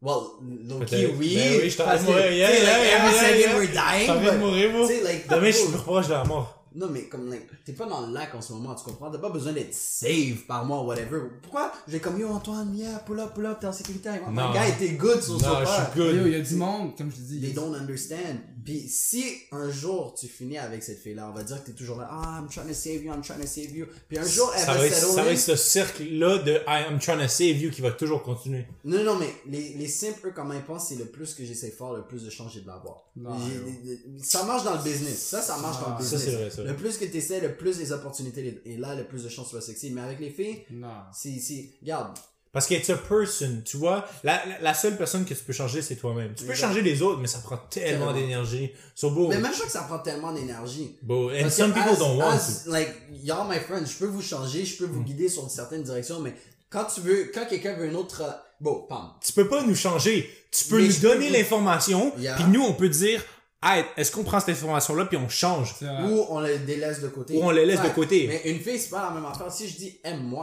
Well, 0.00 0.18
Peut-être. 0.78 1.16
oui. 1.18 1.34
Ben 1.34 1.56
oui, 1.56 1.60
je 1.64 1.68
suis 1.70 1.80
en 1.80 1.84
train 1.86 1.94
parce 1.94 2.04
de 2.04 2.10
mourir. 2.10 2.26
tu 2.28 2.34
Yeah, 2.34 2.50
yeah, 2.52 3.36
yeah, 3.36 3.56
we're 3.56 3.66
dying. 3.66 4.24
de 4.32 4.38
mourir, 4.38 4.70
moi. 4.72 4.88
like, 5.02 5.28
Demain, 5.28 5.46
je 5.50 5.56
suis 5.56 5.68
plus 5.70 5.78
proche 5.78 6.06
de 6.06 6.12
la 6.12 6.22
mort. 6.24 6.55
Non, 6.76 6.88
mais 6.90 7.04
comme, 7.08 7.30
like, 7.30 7.48
t'es 7.64 7.72
pas 7.72 7.86
dans 7.86 8.06
le 8.06 8.12
lac 8.12 8.34
en 8.34 8.42
ce 8.42 8.52
moment, 8.52 8.74
tu 8.74 8.84
comprends? 8.84 9.10
T'as 9.10 9.16
pas 9.18 9.30
besoin 9.30 9.52
d'être 9.52 9.72
save 9.74 10.44
par 10.46 10.64
moi, 10.66 10.82
whatever. 10.82 11.22
Pourquoi? 11.42 11.72
J'ai 11.88 12.00
comme, 12.00 12.20
yo, 12.20 12.28
Antoine, 12.28 12.76
yeah, 12.76 12.98
pull 12.98 13.18
up, 13.18 13.32
pull 13.34 13.46
up, 13.46 13.58
t'es 13.60 13.66
en 13.66 13.72
sécurité. 13.72 14.10
Non. 14.10 14.30
my 14.30 14.52
guy, 14.52 14.72
t'es 14.78 14.90
good 14.90 15.22
sur 15.22 15.32
Non, 15.34 15.38
son 15.40 15.60
je 15.60 15.66
suis 15.66 15.98
Yo, 16.00 16.12
good. 16.12 16.26
il 16.26 16.32
y 16.32 16.34
a 16.36 16.40
du 16.42 16.54
monde, 16.56 16.94
comme 16.96 17.10
je 17.10 17.16
te 17.16 17.20
dis. 17.22 17.40
They 17.40 17.52
don't 17.54 17.74
understand. 17.74 18.40
Puis 18.62 18.88
si 18.88 19.24
un 19.52 19.70
jour 19.70 20.14
tu 20.18 20.26
finis 20.26 20.58
avec 20.58 20.82
cette 20.82 20.98
fille-là, 20.98 21.28
on 21.30 21.32
va 21.32 21.44
dire 21.44 21.62
que 21.62 21.66
t'es 21.70 21.72
toujours 21.76 21.96
là, 21.98 22.08
ah, 22.10 22.40
I'm 22.42 22.48
trying 22.48 22.66
to 22.68 22.74
save 22.74 23.02
you, 23.04 23.12
I'm 23.12 23.22
trying 23.22 23.40
to 23.40 23.46
save 23.46 23.70
you. 23.74 23.86
Puis 24.08 24.18
un 24.18 24.26
jour, 24.26 24.52
elle 24.54 24.60
Ça 24.60 24.72
va, 24.74 24.78
va 24.80 24.86
être, 24.86 24.94
settle 24.94 25.08
ça 25.14 25.22
va 25.22 25.28
in. 25.30 25.32
être 25.32 25.38
ce 25.40 25.56
cercle-là 25.56 26.38
de 26.38 26.52
I 26.66 26.84
am 26.88 26.98
trying 26.98 27.20
to 27.22 27.28
save 27.28 27.56
you 27.58 27.70
qui 27.70 27.80
va 27.80 27.92
toujours 27.92 28.22
continuer. 28.22 28.66
Non, 28.84 29.02
non, 29.02 29.16
mais 29.18 29.32
les, 29.46 29.74
les 29.74 29.88
simples, 29.88 30.26
eux, 30.28 30.32
comment 30.34 30.52
ils 30.52 30.62
pensent, 30.64 30.88
c'est 30.88 30.96
le 30.96 31.06
plus 31.06 31.32
que 31.34 31.44
j'essaie 31.44 31.70
fort, 31.70 31.94
le 31.94 32.02
plus 32.04 32.24
de 32.24 32.30
chances 32.30 32.52
j'ai 32.52 32.60
de 32.60 32.66
l'avoir. 32.66 33.04
Non, 33.16 33.30
yo. 33.38 33.92
Ça 34.22 34.42
marche 34.44 34.64
dans 34.64 34.74
le 34.74 34.82
business. 34.82 35.16
Ça, 35.28 35.40
ça 35.40 35.56
marche 35.58 35.80
dans 35.80 35.92
Ah, 35.92 35.98
le 36.00 36.04
Ça, 36.04 36.16
business. 36.16 36.34
c'est 36.34 36.36
vrai, 36.40 36.50
ça. 36.50 36.65
Le 36.66 36.76
plus 36.76 36.98
que 36.98 37.04
tu 37.04 37.16
essaies, 37.16 37.40
le 37.40 37.54
plus 37.54 37.78
les 37.78 37.92
opportunités 37.92 38.60
et 38.64 38.76
là, 38.76 38.94
le 38.94 39.04
plus 39.04 39.24
de 39.24 39.28
chances 39.28 39.48
tu 39.50 39.54
vas 39.54 39.60
sexy. 39.60 39.90
Mais 39.90 40.00
avec 40.02 40.20
les 40.20 40.30
filles, 40.30 40.62
Non. 40.70 40.88
c'est, 41.12 41.38
c'est, 41.38 41.70
regarde, 41.82 42.16
Parce 42.52 42.66
que 42.66 42.74
it's 42.74 42.88
a 42.88 42.96
person, 42.96 43.60
tu 43.64 43.76
vois. 43.76 44.06
La, 44.24 44.42
la, 44.46 44.60
la 44.60 44.72
seule 44.74 44.96
personne 44.96 45.24
que 45.26 45.34
tu 45.34 45.44
peux 45.44 45.52
changer, 45.52 45.82
c'est 45.82 45.96
toi-même. 45.96 46.32
Tu 46.34 46.44
peux 46.44 46.52
Exact. 46.52 46.68
changer 46.68 46.80
les 46.82 47.02
autres, 47.02 47.20
mais 47.20 47.26
ça 47.26 47.40
prend 47.40 47.58
tellement 47.68 48.12
d'énergie. 48.14 48.70
So, 48.94 49.10
bro, 49.10 49.28
mais 49.28 49.34
même 49.38 49.42
pas 49.52 49.64
que 49.66 49.70
ça 49.70 49.82
prend 49.82 49.98
tellement 49.98 50.32
d'énergie. 50.32 50.96
bro, 51.02 51.30
and 51.30 51.40
Parce 51.42 51.54
some 51.56 51.72
people 51.74 51.90
as- 51.90 51.98
don't 51.98 52.16
want 52.16 52.30
as, 52.30 52.64
to. 52.64 52.70
Like, 52.70 52.94
y'all 53.22 53.46
my 53.46 53.58
friends, 53.58 53.84
je 53.86 53.98
peux 53.98 54.06
vous 54.06 54.22
changer, 54.22 54.64
je 54.64 54.78
peux 54.78 54.86
vous 54.86 55.02
guider 55.02 55.28
sur 55.28 55.42
une 55.42 55.50
certaine 55.50 55.82
direction, 55.82 56.20
mais 56.20 56.34
quand 56.70 56.86
tu 56.86 57.02
veux, 57.02 57.30
quand 57.34 57.44
quelqu'un 57.46 57.74
veut 57.76 57.86
une 57.88 57.96
autre, 57.96 58.22
euh, 58.22 58.30
bon, 58.60 58.86
pam. 58.88 59.10
Tu 59.22 59.32
peux 59.34 59.48
pas 59.48 59.62
nous 59.62 59.74
changer. 59.76 60.30
Tu 60.50 60.64
peux 60.64 60.78
Mais 60.78 60.84
nous 60.86 60.90
je 60.92 61.00
peux 61.00 61.08
donner 61.08 61.28
l'information, 61.28 62.14
Yeah. 62.16 62.36
puis 62.36 62.44
nous, 62.44 62.62
on 62.62 62.72
peut 62.72 62.88
dire, 62.88 63.22
hey, 63.66 63.84
est-ce 63.96 64.10
qu'on 64.12 64.24
prend 64.24 64.40
cette 64.40 64.50
information-là, 64.56 65.06
puis 65.06 65.16
on 65.16 65.28
change? 65.28 65.74
Ou 65.82 66.26
on 66.30 66.40
les 66.40 66.58
délaisse 66.58 67.00
de 67.00 67.08
côté. 67.08 67.36
Ou 67.36 67.42
on 67.44 67.50
les 67.50 67.66
laisse 67.66 67.80
de 67.80 67.86
Ouais. 67.86 67.92
côté. 67.92 68.26
Mais 68.28 68.50
une 68.50 68.60
fille, 68.60 68.78
c'est 68.78 68.90
pas 68.90 69.08
la 69.08 69.14
même 69.14 69.26
affaire. 69.26 69.50
Si 69.52 69.68
je 69.68 69.76
dis 69.76 69.98
aime-moi, 70.04 70.42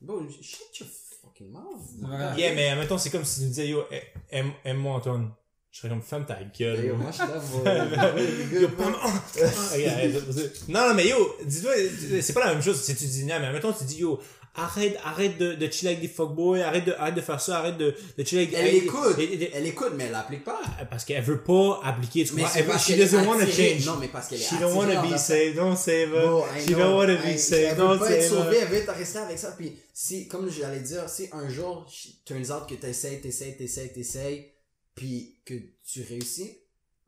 bon, 0.00 0.26
shut 0.42 0.80
your 0.80 0.88
fucking 1.22 1.50
mouth. 1.50 2.36
Yeah, 2.36 2.54
mais 2.54 2.74
mettons, 2.76 2.98
c'est 2.98 3.10
comme 3.10 3.24
si 3.24 3.40
tu 3.40 3.44
me 3.46 3.50
disais, 3.50 3.68
yo, 3.68 3.84
aime- 4.30 4.52
aime-moi, 4.64 4.94
Antoine. 4.96 5.30
Je 5.70 5.80
serais 5.80 5.90
comme, 5.90 6.02
ferme 6.02 6.24
ta 6.24 6.38
gueule. 6.58 6.86
Yo, 6.86 6.96
moi, 6.96 7.10
je 7.10 7.16
suis 7.16 7.62
là 7.62 7.86
non, 10.68 10.88
non, 10.88 10.94
mais 10.94 11.08
yo, 11.08 11.36
dis-toi, 11.44 11.72
c'est 12.20 12.32
pas 12.32 12.46
la 12.46 12.54
même 12.54 12.62
chose 12.62 12.80
si 12.82 12.94
tu 12.96 13.04
dis, 13.04 13.24
non, 13.24 13.38
mais 13.40 13.52
mettons, 13.52 13.72
tu 13.72 13.84
dis, 13.84 13.98
yo, 13.98 14.18
arrête, 14.54 14.96
arrête 15.04 15.38
de, 15.38 15.54
de 15.54 15.70
chiller 15.70 15.90
avec 15.92 16.00
des 16.02 16.08
fuckboys, 16.08 16.60
arrête 16.62 16.84
de, 16.84 16.92
arrête 16.92 17.14
de 17.14 17.20
faire 17.20 17.40
ça, 17.40 17.58
arrête 17.58 17.76
de, 17.76 17.94
de 18.16 18.24
chiller 18.24 18.42
avec 18.42 18.54
Elle 18.54 18.74
écoute. 18.76 19.16
Elle 19.54 19.66
écoute, 19.66 19.92
mais 19.96 20.04
elle 20.04 20.12
l'applique 20.12 20.44
pas. 20.44 20.60
parce 20.90 21.04
qu'elle 21.04 21.22
veut 21.22 21.42
pas 21.42 21.80
appliquer, 21.84 22.24
tu 22.24 22.34
Mais 22.34 22.44
c'est 22.52 22.60
Elle 22.60 22.66
veut, 22.66 22.78
she 22.78 22.96
doesn't 22.96 23.26
want 23.26 23.38
to 23.38 23.46
change. 23.46 23.86
Non, 23.86 23.96
mais 24.00 24.08
parce 24.08 24.28
qu'elle 24.28 24.40
est 24.40 24.44
She 24.44 24.58
don't 24.58 24.74
want 24.74 24.86
to 24.92 25.02
be 25.08 25.16
saved, 25.18 25.56
don't 25.56 25.76
save 25.76 26.12
her. 26.12 26.42
She 26.60 26.70
know. 26.70 26.78
don't 26.78 26.96
want 26.96 27.06
to 27.06 27.28
I- 27.28 27.32
be 27.34 27.38
saved, 27.38 27.62
Elle 27.64 27.76
veut 27.76 27.82
don't 27.82 27.98
pas 27.98 28.10
être 28.12 28.22
save 28.22 28.30
sauvée, 28.38 28.56
her. 28.56 28.62
elle 28.62 28.68
veut 28.68 28.76
être 28.78 28.92
restée 28.94 29.18
avec 29.18 29.38
ça. 29.38 29.52
Puis, 29.56 29.76
si, 29.92 30.28
comme 30.28 30.50
j'allais 30.50 30.80
dire, 30.80 31.08
si 31.08 31.28
un 31.32 31.48
jour, 31.48 31.86
turns 32.24 32.50
out 32.50 32.66
que 32.68 32.74
t'essayes, 32.74 33.20
t'essayes, 33.20 33.56
t'essayes, 33.56 33.92
t'essayes, 33.92 34.52
puis 34.94 35.40
que 35.44 35.54
tu 35.84 36.02
réussis, 36.08 36.58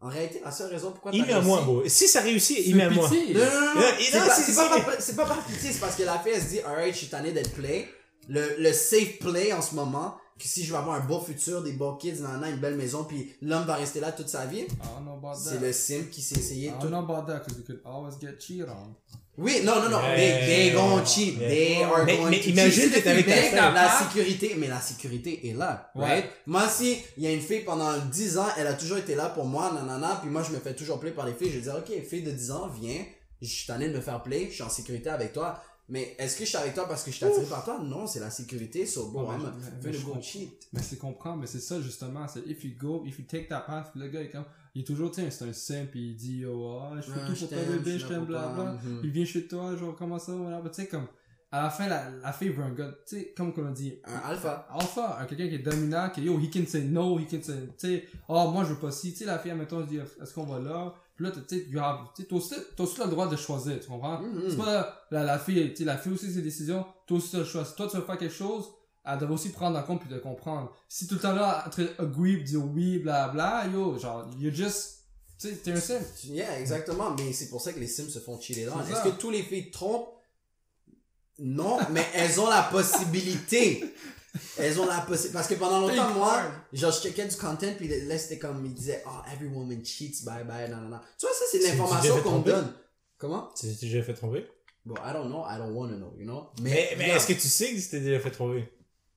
en 0.02 0.08
réalité, 0.08 0.40
la 0.44 0.50
seule 0.50 0.70
raison 0.70 0.92
pourquoi 0.92 1.10
Il 1.14 1.24
met 1.26 1.32
à 1.32 1.40
moi, 1.42 1.60
bro. 1.62 1.82
Si 1.86 2.08
ça 2.08 2.20
réussit, 2.22 2.56
C'est 2.56 2.62
il 2.70 2.76
met 2.76 2.84
à 2.84 2.90
moi. 2.90 3.08
Non, 3.08 3.16
non, 3.16 3.34
non, 3.34 3.74
non. 3.74 3.80
Non, 3.80 4.32
C'est 4.34 4.54
pas, 4.54 4.68
pas, 4.80 4.96
pas 5.26 5.34
par 5.34 5.44
pitié, 5.44 5.72
c'est 5.72 5.80
parce 5.80 5.96
que 5.96 6.02
la 6.04 6.18
fille, 6.20 6.32
elle 6.34 6.42
se 6.42 6.48
dit, 6.48 6.60
alright, 6.60 6.92
je 6.94 6.98
suis 6.98 7.08
tanné 7.08 7.32
d'être 7.32 7.52
play. 7.52 7.86
Le, 8.28 8.56
le 8.58 8.72
safe 8.72 9.18
play 9.18 9.52
en 9.52 9.60
ce 9.60 9.74
moment, 9.74 10.14
que 10.38 10.46
si 10.48 10.64
je 10.64 10.70
veux 10.72 10.78
avoir 10.78 10.96
un 10.96 11.04
beau 11.04 11.20
futur, 11.20 11.62
des 11.62 11.72
beaux 11.72 11.96
kids, 11.96 12.20
nanana, 12.22 12.48
une 12.48 12.60
belle 12.60 12.76
maison, 12.76 13.04
puis 13.04 13.34
l'homme 13.42 13.64
va 13.64 13.74
rester 13.74 14.00
là 14.00 14.10
toute 14.12 14.28
sa 14.30 14.46
vie, 14.46 14.60
I 14.60 14.66
don't 14.68 15.04
know 15.04 15.12
about 15.22 15.38
c'est 15.38 15.56
that. 15.56 15.60
le 15.66 15.72
sim 15.72 16.04
qui 16.10 16.22
s'est 16.22 16.36
essayé 16.36 16.68
I 16.68 16.72
tout. 16.80 16.86
don't 16.88 16.90
know 16.92 16.98
about 17.10 17.26
that 17.30 17.40
because 17.40 17.58
you 17.58 17.64
could 17.64 17.80
always 17.84 18.14
get 18.20 18.38
cheated 18.38 18.68
on. 18.70 18.94
Oui, 19.40 19.62
non, 19.64 19.76
non, 19.82 19.88
non, 19.88 20.00
Yeah. 20.02 20.16
they, 20.16 20.46
they 20.46 20.72
gonna 20.72 21.04
cheat, 21.04 21.38
Yeah. 21.38 21.48
they 21.48 21.82
are 21.82 22.04
Mais- 22.04 22.16
going 22.18 22.30
mais 22.30 22.40
to 22.40 22.48
imagine 22.50 22.82
cheat. 22.90 22.92
que 22.94 23.00
t'es 23.00 23.08
avec 23.08 23.26
ta 23.26 23.70
la 23.72 23.88
sécurité, 23.98 24.54
mais 24.58 24.68
la 24.68 24.80
sécurité 24.80 25.48
est 25.48 25.54
là, 25.54 25.90
Ouais. 25.94 26.04
right? 26.04 26.24
Moi, 26.46 26.68
si 26.68 26.98
il 27.16 27.24
y 27.24 27.26
a 27.26 27.32
une 27.32 27.40
fille 27.40 27.60
pendant 27.64 27.96
10 27.96 28.36
ans, 28.38 28.48
elle 28.58 28.66
a 28.66 28.74
toujours 28.74 28.98
été 28.98 29.14
là 29.14 29.30
pour 29.30 29.46
moi, 29.46 29.72
nanana, 29.74 30.18
puis 30.20 30.30
moi, 30.30 30.42
je 30.42 30.52
me 30.52 30.58
fais 30.60 30.74
toujours 30.74 31.00
play 31.00 31.10
par 31.12 31.26
les 31.26 31.32
filles, 31.34 31.50
je 31.50 31.56
vais 31.56 31.62
dire, 31.62 31.76
ok, 31.78 32.04
fille 32.06 32.22
de 32.22 32.30
10 32.32 32.50
ans, 32.50 32.68
viens, 32.80 33.02
je 33.40 33.48
suis 33.48 33.66
tanné 33.66 33.88
de 33.88 33.94
me 33.96 34.00
faire 34.00 34.22
play, 34.22 34.46
je 34.50 34.54
suis 34.54 34.62
en 34.62 34.68
sécurité 34.68 35.08
avec 35.08 35.32
toi, 35.32 35.58
mais 35.88 36.14
est-ce 36.18 36.36
que 36.36 36.44
je 36.44 36.50
suis 36.50 36.58
avec 36.58 36.74
toi 36.74 36.86
parce 36.86 37.02
que 37.02 37.10
je 37.10 37.16
suis 37.16 37.24
attiré 37.24 37.46
par 37.46 37.64
toi? 37.64 37.80
Non, 37.82 38.06
c'est 38.06 38.20
la 38.20 38.30
sécurité, 38.30 38.84
so 38.84 39.06
bon, 39.06 39.22
Ouais, 39.28 39.36
I'm 39.36 39.92
je 39.92 39.98
go 40.04 40.16
cheat. 40.20 40.52
Mais 40.74 40.80
c'est 40.82 40.98
comprendre, 40.98 41.38
mais 41.40 41.46
c'est 41.46 41.60
ça 41.60 41.80
justement, 41.80 42.26
c'est 42.28 42.46
if 42.46 42.62
you 42.62 42.72
go, 42.78 43.02
if 43.06 43.18
you 43.18 43.24
take 43.26 43.48
that 43.48 43.64
path, 43.66 43.90
le 43.96 44.06
gars 44.08 44.20
il 44.20 44.26
est 44.26 44.30
comme, 44.30 44.44
il 44.74 44.82
est 44.82 44.84
toujours, 44.84 45.10
tiens, 45.10 45.28
c'est 45.30 45.44
un 45.48 45.52
simp, 45.52 45.90
puis 45.90 46.10
il 46.10 46.16
dit, 46.16 46.44
oh, 46.46 46.78
ah, 46.82 46.96
je 46.96 47.10
fais 47.10 47.20
Ah, 47.22 47.26
tout 47.26 47.34
je 47.34 47.40
pour 47.40 47.48
toi 47.48 47.58
bébé, 47.76 47.92
je 47.92 47.98
je 47.98 48.06
t'aime, 48.06 48.24
blabla. 48.24 48.72
mhm. 48.84 49.00
Il 49.04 49.10
vient 49.10 49.24
chez 49.24 49.46
toi, 49.48 49.76
genre, 49.76 49.96
comment 49.96 50.18
ça, 50.18 50.32
voilà, 50.32 50.60
tu 50.62 50.68
sais, 50.72 50.86
comme, 50.86 51.06
à 51.52 51.62
la 51.64 51.70
fin, 51.70 51.88
la, 51.88 52.08
la 52.22 52.32
fille 52.32 52.50
veut 52.50 52.62
un 52.62 52.70
gars, 52.72 52.92
tu 53.08 53.16
sais, 53.16 53.34
comme 53.36 53.52
on 53.56 53.66
a 53.66 53.72
dit, 53.72 53.94
Un 54.04 54.28
alpha. 54.30 54.68
alpha, 54.70 55.18
un 55.20 55.24
quelqu'un 55.26 55.48
qui 55.48 55.56
est 55.56 55.58
dominant, 55.58 56.08
qui 56.10 56.22
yo, 56.22 56.38
he 56.38 56.48
can 56.48 56.64
say 56.66 56.82
no, 56.82 57.18
he 57.18 57.26
can 57.26 57.42
say, 57.42 57.54
tu 57.76 57.88
sais, 57.88 58.04
oh, 58.28 58.50
moi 58.52 58.62
je 58.64 58.74
veux 58.74 58.78
pas 58.78 58.92
si, 58.92 59.12
tu 59.12 59.18
sais, 59.18 59.24
la 59.24 59.38
fille, 59.40 59.52
mettons, 59.54 59.82
se 59.82 59.88
dit, 59.88 59.98
est-ce 59.98 60.32
qu'on 60.32 60.44
va 60.44 60.60
là? 60.60 60.94
Puis 61.16 61.24
là, 61.26 61.32
tu 61.32 61.40
sais, 61.40 61.64
tu 61.66 62.40
sais, 62.40 62.56
t'as 62.76 62.82
aussi, 62.84 63.00
le 63.00 63.10
droit 63.10 63.28
de 63.28 63.36
choisir, 63.36 63.78
tu 63.80 63.88
comprends? 63.88 64.20
Mhm. 64.22 64.42
C'est 64.50 64.56
pas 64.56 65.04
la, 65.10 65.24
la 65.24 65.38
fille, 65.40 65.70
tu 65.70 65.76
sais, 65.78 65.84
la 65.84 65.98
fille 65.98 66.12
aussi 66.12 66.30
ses 66.32 66.42
décisions, 66.42 66.86
toi 67.06 67.16
aussi 67.18 67.32
t'as 67.32 67.38
le 67.38 67.44
choix. 67.44 67.64
Si 67.64 67.74
toi 67.74 67.88
tu 67.90 67.96
veux 67.96 68.04
faire 68.04 68.16
quelque 68.18 68.32
chose, 68.32 68.66
elle 69.04 69.18
doit 69.18 69.30
aussi 69.30 69.50
prendre 69.50 69.78
en 69.78 69.82
compte 69.82 70.00
puis 70.00 70.10
de 70.10 70.18
comprendre. 70.18 70.74
Si 70.88 71.06
tout 71.06 71.14
le 71.14 71.20
temps 71.20 71.32
là, 71.32 71.64
entre 71.66 71.82
agree 71.98 72.42
dire 72.42 72.64
oui, 72.64 72.98
bla 72.98 73.28
bla, 73.28 73.66
yo, 73.66 73.98
genre, 73.98 74.30
you 74.38 74.52
just, 74.52 75.04
tu 75.38 75.48
sais, 75.48 75.56
t'es 75.56 75.72
un 75.72 75.80
simp. 75.80 76.02
Yeah, 76.24 76.60
exactement. 76.60 77.14
Mais 77.18 77.32
c'est 77.32 77.48
pour 77.48 77.60
ça 77.62 77.72
que 77.72 77.80
les 77.80 77.86
Sims 77.86 78.10
se 78.10 78.18
font 78.18 78.40
cheater 78.40 78.66
dans. 78.66 78.80
Est-ce 78.86 79.02
que 79.02 79.16
tous 79.16 79.30
les 79.30 79.42
filles 79.42 79.70
trompent? 79.70 80.14
Non, 81.38 81.78
mais 81.90 82.04
elles 82.14 82.38
ont 82.38 82.48
la 82.50 82.62
possibilité. 82.64 83.82
Elles 84.58 84.78
ont 84.78 84.86
la 84.86 85.00
possibilité. 85.00 85.32
Parce 85.32 85.48
que 85.48 85.54
pendant 85.54 85.80
longtemps, 85.80 86.10
moi, 86.10 86.42
genre, 86.72 86.92
je 86.92 87.00
checkais 87.00 87.26
du 87.26 87.36
content, 87.36 87.72
puis 87.78 87.88
là, 87.88 88.18
c'était 88.18 88.38
comme, 88.38 88.64
il 88.66 88.74
disait, 88.74 89.02
oh, 89.06 89.22
every 89.32 89.48
woman 89.48 89.82
cheats, 89.84 90.22
bye 90.24 90.44
bye, 90.44 90.68
non. 90.68 90.98
Tu 91.18 91.26
vois, 91.26 91.34
ça, 91.34 91.44
c'est 91.50 91.60
l'information 91.60 92.20
qu'on 92.22 92.40
donne. 92.40 92.74
Comment? 93.16 93.50
Tu 93.58 93.66
t'es 93.66 93.86
déjà 93.86 94.02
fait 94.02 94.14
tromper? 94.14 94.46
Bon, 94.84 94.94
I 94.96 95.12
don't 95.12 95.28
know, 95.28 95.44
I 95.46 95.58
don't 95.58 95.74
wanna 95.74 95.96
know, 95.96 96.14
you 96.18 96.24
know? 96.24 96.50
Mais, 96.62 96.94
mais 96.96 97.08
non. 97.08 97.14
est-ce 97.14 97.26
que 97.26 97.34
tu 97.34 97.48
sais 97.48 97.74
que 97.74 97.80
tu 97.80 97.88
t'es 97.88 98.00
déjà 98.00 98.18
fait 98.18 98.30
tromper? 98.30 98.66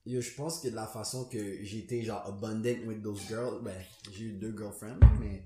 Yo, 0.05 0.19
je 0.19 0.31
pense 0.31 0.59
que 0.59 0.67
de 0.67 0.75
la 0.75 0.85
façon 0.85 1.25
que 1.25 1.37
été 1.37 2.03
genre 2.03 2.25
abundant 2.27 2.85
with 2.85 3.01
those 3.01 3.21
girls, 3.27 3.61
ben, 3.63 3.73
j'ai 4.11 4.25
eu 4.25 4.31
deux 4.33 4.53
girlfriends, 4.57 4.99
mais 5.21 5.43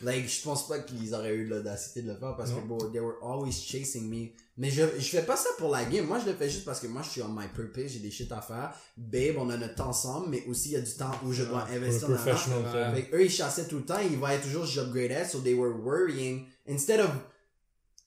like, 0.00 0.28
je 0.28 0.42
pense 0.42 0.68
pas 0.68 0.78
qu'ils 0.78 1.12
auraient 1.12 1.34
eu 1.34 1.46
l'audacité 1.46 2.02
de 2.02 2.12
le 2.12 2.16
faire 2.16 2.36
parce 2.36 2.52
que 2.52 2.60
bon, 2.60 2.78
they 2.92 3.00
were 3.00 3.16
always 3.20 3.52
chasing 3.52 4.08
me. 4.08 4.28
Mais 4.58 4.70
je, 4.70 4.84
je 4.98 5.08
fais 5.08 5.22
pas 5.22 5.36
ça 5.36 5.48
pour 5.58 5.70
la 5.70 5.84
game, 5.84 6.06
moi 6.06 6.20
je 6.20 6.30
le 6.30 6.36
fais 6.36 6.48
juste 6.48 6.64
parce 6.64 6.78
que 6.78 6.86
moi 6.86 7.02
je 7.02 7.10
suis 7.10 7.22
on 7.22 7.28
my 7.28 7.48
purpose, 7.52 7.88
j'ai 7.88 7.98
des 7.98 8.12
shit 8.12 8.30
à 8.30 8.40
faire. 8.40 8.72
Babe, 8.96 9.36
on 9.38 9.50
a 9.50 9.56
notre 9.56 9.74
temps 9.74 9.88
ensemble, 9.88 10.28
mais 10.30 10.44
aussi 10.46 10.68
il 10.68 10.72
y 10.72 10.76
a 10.76 10.80
du 10.80 10.92
temps 10.92 11.10
où 11.24 11.32
je 11.32 11.42
dois 11.42 11.66
investir 11.68 12.08
dans 12.08 12.14
la 12.14 12.94
Fait 12.94 13.10
eux, 13.12 13.24
ils 13.24 13.30
chassaient 13.30 13.66
tout 13.66 13.78
le 13.78 13.84
temps, 13.84 13.98
ils 13.98 14.16
voyaient 14.16 14.40
toujours 14.40 14.64
j'upgradais, 14.64 15.24
so 15.24 15.40
they 15.40 15.54
were 15.54 15.74
worrying. 15.84 16.46
Instead 16.68 17.00
of 17.00 17.10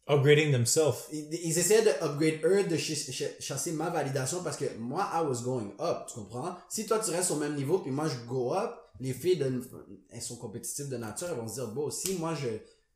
upgrading 0.10 0.52
themselves. 0.52 0.98
ils, 1.12 1.28
ils 1.44 1.58
essayaient 1.60 1.84
de 1.84 1.90
upgrade 2.04 2.40
eux, 2.44 2.64
de 2.64 2.76
ch- 2.78 3.10
ch- 3.12 3.36
chasser 3.40 3.72
ma 3.72 3.90
validation 3.90 4.44
parce 4.44 4.58
que 4.58 4.66
moi, 4.78 5.08
I 5.14 5.22
was 5.26 5.42
going 5.44 5.72
up, 5.80 6.08
tu 6.08 6.16
comprends? 6.16 6.56
Si 6.70 6.86
toi, 6.86 7.00
tu 7.00 7.12
restes 7.12 7.32
au 7.32 7.36
même 7.38 7.56
niveau, 7.56 7.80
puis 7.80 7.92
moi, 7.92 8.08
je 8.08 8.18
go 8.28 8.54
up, 8.54 8.72
les 9.00 9.14
filles, 9.14 9.38
de, 9.38 9.62
elles 10.10 10.22
sont 10.22 10.38
compétitives 10.38 10.90
de 10.90 10.98
nature, 10.98 11.28
elles 11.30 11.38
vont 11.38 11.48
se 11.48 11.54
dire, 11.56 11.68
bon, 11.70 11.90
si 11.90 12.16
moi, 12.16 12.34
je 12.34 12.48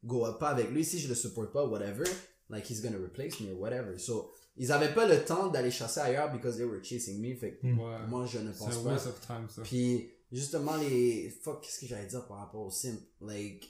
go 0.03 0.25
up 0.25 0.39
pas 0.39 0.49
avec 0.49 0.69
lui, 0.71 0.83
si 0.83 0.99
je 0.99 1.07
le 1.07 1.15
supporte 1.15 1.53
pas, 1.53 1.65
whatever, 1.65 2.03
like, 2.49 2.69
he's 2.69 2.81
gonna 2.81 2.97
replace 2.97 3.39
me 3.39 3.51
or 3.53 3.59
whatever. 3.61 3.97
So, 3.99 4.31
ils 4.57 4.71
avaient 4.71 4.93
pas 4.93 5.07
le 5.07 5.23
temps 5.23 5.47
d'aller 5.47 5.71
chasser 5.71 5.99
ailleurs 6.01 6.31
because 6.31 6.57
they 6.57 6.65
were 6.65 6.83
chasing 6.83 7.19
me, 7.21 7.35
fait 7.35 7.53
que 7.53 7.67
Hmm. 7.67 7.79
Ouais. 7.79 7.97
moi, 8.09 8.25
je 8.25 8.39
ne 8.39 8.51
C'est 8.51 8.59
pense 8.65 8.75
un 8.77 8.83
pas. 8.83 8.89
waste 8.91 9.07
of 9.07 9.19
time, 9.25 9.47
ça. 9.49 9.61
Puis, 9.63 10.09
justement, 10.31 10.75
les, 10.77 11.29
fuck, 11.43 11.61
qu'est-ce 11.61 11.79
que 11.79 11.85
j'allais 11.87 12.07
dire 12.07 12.25
par 12.27 12.37
rapport 12.37 12.61
au 12.65 12.69
simp? 12.71 12.99
Like, 13.21 13.69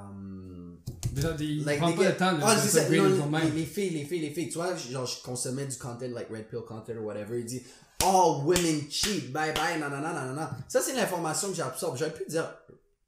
um, 0.00 0.78
Déjà, 1.12 1.36
ils 1.38 1.64
Like, 1.64 1.78
prennent 1.78 1.90
les 1.90 1.96
pas 1.96 2.10
le 2.10 2.16
temps 2.16 2.32
de, 2.32 2.40
Ah, 2.42 2.54
de 2.54 2.60
c'est 2.60 2.68
ça, 2.68 2.84
s'upgrade 2.84 3.12
non, 3.12 3.38
les, 3.54 3.64
filles, 3.64 3.90
les 3.90 4.04
filles, 4.04 4.20
les 4.20 4.30
filles. 4.30 4.48
Tu 4.48 4.54
vois, 4.54 4.74
genre, 4.74 5.06
je 5.06 5.22
consommais 5.22 5.66
du 5.66 5.76
content, 5.76 6.08
like 6.08 6.28
Red 6.30 6.48
Pill 6.48 6.60
content 6.66 6.96
or 6.98 7.04
whatever. 7.04 7.38
Il 7.38 7.44
dit, 7.44 7.62
all 8.02 8.44
women 8.44 8.90
cheat, 8.90 9.32
bye 9.32 9.52
bye, 9.54 9.78
nanana, 9.78 10.12
nanana. 10.12 10.56
Ça, 10.68 10.80
c'est 10.80 10.94
l'information 10.94 11.48
que 11.50 11.54
j'absorbe. 11.54 11.96
J'aurais 11.96 12.12
pu 12.12 12.24
dire, 12.28 12.52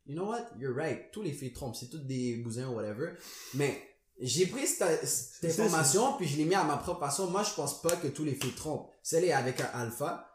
you 0.07 0.15
know 0.15 0.27
what, 0.27 0.47
you're 0.59 0.75
right. 0.75 1.11
Tous 1.13 1.23
les 1.23 1.33
filles 1.33 1.53
trompent. 1.53 1.75
C'est 1.75 1.91
toutes 1.91 2.07
des 2.07 2.37
bousins 2.37 2.69
or 2.69 2.75
whatever. 2.75 3.15
Mais, 3.55 3.83
j'ai 4.21 4.47
pris 4.47 4.67
cette, 4.67 5.07
cette 5.07 5.59
information, 5.61 6.15
puis 6.17 6.27
je 6.27 6.37
l'ai 6.37 6.45
mis 6.45 6.55
à 6.55 6.65
ma 6.65 6.77
propre 6.77 7.01
façon. 7.01 7.29
Moi, 7.29 7.43
je 7.43 7.55
pense 7.55 7.83
pas 7.83 7.97
que 7.97 8.09
tous 8.09 8.25
les 8.25 8.35
filles 8.35 8.55
trompent. 8.55 8.89
Celle 9.03 9.25
est 9.25 9.33
avec 9.33 9.61
un 9.61 9.79
alpha. 9.79 10.26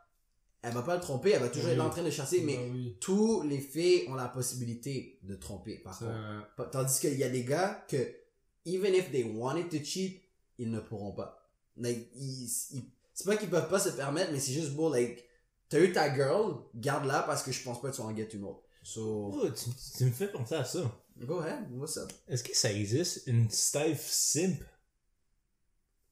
Elle 0.64 0.74
va 0.74 0.84
pas 0.84 0.95
le 0.95 1.01
tromper, 1.01 1.32
elle 1.32 1.41
va 1.41 1.49
toujours 1.49 1.70
Oui. 1.70 1.74
être 1.76 1.82
en 1.84 1.89
train 1.89 2.03
de 2.03 2.12
chasser, 2.12 2.41
mais 2.41 2.55
Ah 2.59 2.64
oui. 2.72 2.95
tous 3.01 3.41
les 3.43 3.59
filles 3.59 4.05
ont 4.09 4.14
la 4.16 4.28
possibilité 4.28 5.18
de 5.24 5.36
tromper, 5.36 5.78
par 5.80 5.97
contre. 5.97 6.70
Tandis 6.72 6.99
qu'il 6.99 7.18
y 7.18 7.24
a 7.24 7.30
des 7.30 7.43
gars 7.43 7.84
que, 7.88 8.16
even 8.66 8.93
if 8.93 9.12
they 9.12 9.24
wanted 9.24 9.70
to 9.70 9.84
cheat, 9.84 10.22
ils 10.59 10.70
ne 10.70 10.80
pourront 10.80 11.14
pas. 11.14 11.49
Like, 11.78 12.09
ils, 12.16 12.45
ils- 12.72 12.84
c'est 13.14 13.26
pas 13.26 13.38
qu'ils 13.38 13.49
peuvent 13.49 13.70
pas 13.70 13.80
se 13.80 13.89
permettre, 13.89 14.32
mais 14.32 14.39
c'est 14.39 14.53
juste 14.53 14.72
beau, 14.74 14.93
like, 14.93 15.26
t'as 15.68 15.80
eu 15.80 15.91
ta 15.93 16.14
girl, 16.14 16.55
garde-la 16.76 17.24
parce 17.24 17.41
que 17.43 17.51
je 17.51 17.64
pense 17.64 17.82
pas 17.82 17.89
que 17.89 17.95
tu 17.95 18.01
en 18.01 18.16
get 18.16 18.30
une 18.34 18.43
autre. 18.43 18.62
So, 18.84 19.32
Oh, 19.34 19.49
tu, 19.49 19.70
tu 19.97 20.05
me 20.05 20.12
fais 20.12 20.28
penser 20.28 20.55
à 20.55 20.64
ça. 20.66 20.91
go 21.20 21.39
ahead, 21.39 21.66
what's 21.72 21.97
up? 21.97 22.12
Est-ce 22.28 22.43
que 22.43 22.55
ça 22.55 22.72
existe 22.72 23.24
une 23.28 23.49
Stife 23.49 24.07
simp? 24.09 24.59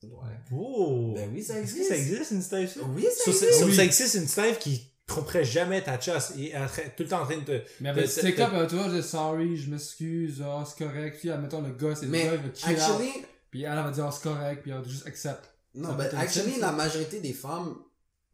Ouais. 0.04 0.10
Oh! 0.54 1.14
Ben 1.16 1.30
oui, 1.34 1.43
ça 1.43 1.60
existe. 1.60 1.89
ça 1.89 1.97
existe 1.97 2.32
une 2.32 2.41
Stife 2.41 2.74
simp? 2.76 2.84
Oui, 2.95 3.04
ça 3.04 3.24
ça, 3.26 3.32
existe. 3.32 3.54
so, 3.60 3.66
Oui. 3.66 3.76
ça 3.76 3.84
existe 3.84 4.16
une 4.16 4.28
Stife 4.28 4.60
qui 4.60 4.82
tromperait 5.06 5.43
jamais 5.43 5.84
ta 5.84 6.00
chasse 6.00 6.34
et 6.38 6.52
elle 6.52 6.70
tout 6.95 7.04
le 7.04 7.10
temps 7.10 7.22
en 7.22 7.26
train 7.26 7.38
de 7.39 7.43
te... 7.43 7.62
Mais 7.82 7.93
t'as- 7.93 8.45
up, 8.45 8.52
euh, 8.54 8.68
tu 8.68 8.76
vois, 8.76 8.89
je 8.95 9.02
sorry, 9.02 9.58
je 9.58 9.70
m'excuse, 9.72 10.43
oh, 10.45 10.64
c'est 10.66 10.86
correct. 10.86 11.18
Puis, 11.20 11.30
admettons, 11.32 11.62
le 11.62 11.74
gars, 11.74 11.95
c'est 11.95 12.06
le 12.06 12.12
gars, 12.14 12.20
il 12.24 12.30
va 12.30 12.36
out. 12.36 12.64
actually, 12.66 13.12
Puis 13.52 13.64
elle 13.64 13.72
elle 13.78 13.84
va 13.84 13.91
dire, 13.91 14.06
oh, 14.08 14.12
c'est 14.14 14.24
correct, 14.24 14.62
puis 14.62 14.72
elle 14.72 14.82
va 14.82 14.88
juste 14.88 15.08
accept. 15.08 15.50
non, 15.74 15.97
Ça 15.97 16.06
être 16.06 16.16
actually, 16.18 16.60
la 16.60 16.68
ça. 16.68 16.72
majorité 16.74 17.20
des 17.20 17.34
femmes, 17.34 17.76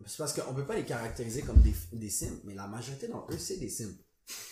c'est 0.06 0.18
parce 0.18 0.34
qu'on 0.34 0.54
peut 0.54 0.66
pas 0.66 0.76
les 0.76 0.84
caractériser 0.84 1.42
comme 1.42 1.62
des, 1.62 1.74
des 1.94 2.10
simps, 2.10 2.42
mais 2.44 2.54
la 2.54 2.68
majorité 2.68 3.08
d'entre 3.08 3.34
eux, 3.34 3.38
c'est 3.40 3.58
des 3.58 3.70
simps. 3.70 3.96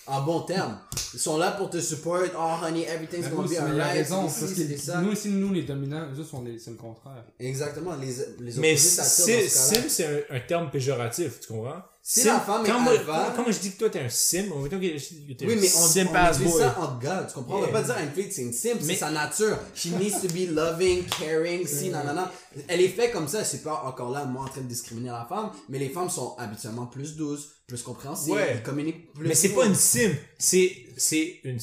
En 0.06 0.22
bon 0.22 0.42
terme. 0.42 0.78
Ils 1.14 1.20
sont 1.20 1.38
là 1.38 1.52
pour 1.52 1.70
te 1.70 1.80
support. 1.80 2.20
Oh, 2.38 2.66
honey, 2.66 2.84
everything's 2.84 3.24
Mais 3.26 3.30
gonna 3.32 3.48
be 3.48 3.52
c'est- 3.52 3.58
alright. 3.60 3.92
raison, 3.94 4.28
c'est 4.30 4.40
parce 4.42 4.54
c'est 4.54 4.68
que 4.68 4.78
ça. 4.78 5.02
nous, 5.02 5.14
ici, 5.14 5.30
nous, 5.30 5.54
les 5.54 5.64
dominants, 5.64 6.10
eux 6.14 6.20
autres, 6.20 6.30
sont 6.30 6.44
les- 6.44 6.60
c'est 6.60 6.72
le 6.72 6.76
contraire. 6.78 7.24
Exactement, 7.40 7.96
les, 7.96 8.08
les 8.08 8.54
Mais 8.58 8.72
opposés 8.74 8.78
s'attirent 8.78 9.26
sim, 9.26 9.32
dans 9.32 9.50
ce 9.50 9.70
cas-là. 9.76 9.82
sim, 9.84 9.90
c'est 9.90 10.06
un, 10.32 10.36
un 10.36 10.40
terme 10.42 10.70
péjoratif, 10.72 11.40
tu 11.40 11.48
comprends? 11.48 11.82
Si 12.06 12.20
Sim- 12.20 12.28
la 12.34 12.40
femme 12.42 12.66
est 12.66 12.68
quand 12.70 12.80
moi, 12.82 12.94
alpha- 12.94 13.06
moi 13.44 13.52
je 13.52 13.60
dis 13.60 13.72
que 13.72 13.78
toi 13.78 13.90
t'es 13.90 14.02
un 14.02 14.10
sim, 14.10 14.48
on 14.54 14.60
dire 14.78 14.94
que 15.28 15.34
t'es 15.34 15.46
Oui, 15.46 15.54
un 15.54 15.56
mais 15.62 15.68
on, 15.74 15.88
simp 15.88 16.10
on 16.10 16.12
boy. 16.50 16.60
ça 16.62 16.78
entre 16.78 17.00
gars, 17.00 17.26
tu 17.30 17.34
comprends? 17.34 17.56
On 17.56 17.62
va 17.62 17.68
Yeah. 17.68 17.74
pas 17.80 17.82
dire 17.82 17.96
à 17.96 18.02
une 18.04 18.12
fille 18.12 18.28
que 18.28 18.34
c'est 18.34 18.42
une 18.42 18.52
Mais- 18.82 18.94
c'est 18.94 19.00
sa 19.00 19.10
nature. 19.12 19.58
She 19.74 19.86
needs 19.86 20.20
to 20.22 20.28
be 20.28 20.50
loving, 20.54 21.06
caring, 21.18 21.66
si, 21.66 21.90
nanana. 21.92 22.30
Elle 22.68 22.82
est 22.82 22.90
faite 22.90 23.14
comme 23.14 23.30
ça, 23.30 23.46
c'est 23.46 23.64
pas 23.64 23.84
encore 23.86 24.12
là, 24.12 24.26
moi, 24.26 24.44
en 24.44 24.48
train 24.50 24.60
de 24.60 24.68
discriminer 24.68 25.12
la 25.12 25.26
femme, 25.30 25.52
mais 25.70 25.80
les 25.80 25.88
femmes 25.88 26.10
sont 26.10 26.36
habituellement 26.38 26.88
plus 26.88 27.16
douces, 27.16 27.52
plus 27.68 27.82
compréhensives, 27.82 28.34
Ouais. 28.34 28.62
communiquent 28.66 29.14
plus. 29.14 29.26
Mais 29.30 29.34
c'est 29.36 29.50
pas 29.54 29.66
une 29.66 29.76
sim, 29.76 30.12
c'est, 30.38 30.76
c'est 30.98 31.40
une 31.46 31.60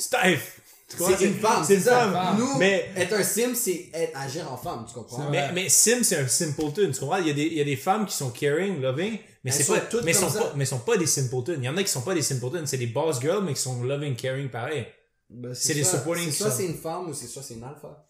comprends? 0.96 1.16
C'est 1.18 1.24
une 1.26 1.34
femme, 1.38 1.64
c'est 1.66 1.80
ça. 1.80 2.10
femme. 2.10 2.38
Nous, 2.38 2.56
Mais- 2.58 2.88
être 2.96 3.12
un 3.12 3.22
sim, 3.22 3.54
c'est 3.54 3.90
être, 3.92 4.16
agir 4.18 4.50
en 4.50 4.56
femme, 4.56 4.86
tu 4.88 4.94
comprends? 4.94 5.28
Mais 5.52 5.68
sim, 5.68 5.98
c'est 6.02 6.16
un 6.16 6.26
simpleton, 6.26 6.90
tu 6.90 6.98
comprends? 6.98 7.18
Il 7.18 7.26
y 7.26 7.30
a 7.30 7.34
des, 7.34 7.44
il 7.44 7.52
y 7.58 7.60
a 7.60 7.64
des 7.64 7.76
femmes 7.76 8.06
qui 8.06 8.16
sont 8.16 8.30
caring, 8.30 8.80
loving, 8.80 9.18
mais 9.44 9.50
c'est 9.50 9.62
sont 9.62 9.72
pas, 9.74 9.80
toutes 9.80 10.04
mais 10.04 10.12
sont 10.12 10.28
ça. 10.28 10.40
pas, 10.40 10.52
mais 10.56 10.64
sont 10.64 10.78
pas 10.80 10.96
des 10.96 11.06
simpletons. 11.06 11.54
Il 11.54 11.64
y 11.64 11.68
en 11.68 11.76
a 11.76 11.82
qui 11.82 11.90
sont 11.90 12.02
pas 12.02 12.14
des 12.14 12.22
simpletons, 12.22 12.64
c'est 12.66 12.76
des 12.78 12.86
boss 12.88 13.20
girls, 13.20 13.44
mais 13.44 13.54
qui 13.54 13.60
sont 13.60 13.82
loving, 13.82 14.14
caring 14.16 14.50
pareil. 14.50 14.86
Ben, 15.28 15.54
C'est 15.54 15.74
des 15.74 15.84
soit- 15.84 15.98
supporting 16.00 16.26
C'est 16.30 16.42
soit 16.42 16.50
c'est 16.50 16.66
une 16.66 16.74
femme 16.74 17.08
ou 17.08 17.14
c'est 17.14 17.26
soit 17.26 17.42
c'est 17.42 17.54
une 17.54 17.64
alpha. 17.64 18.06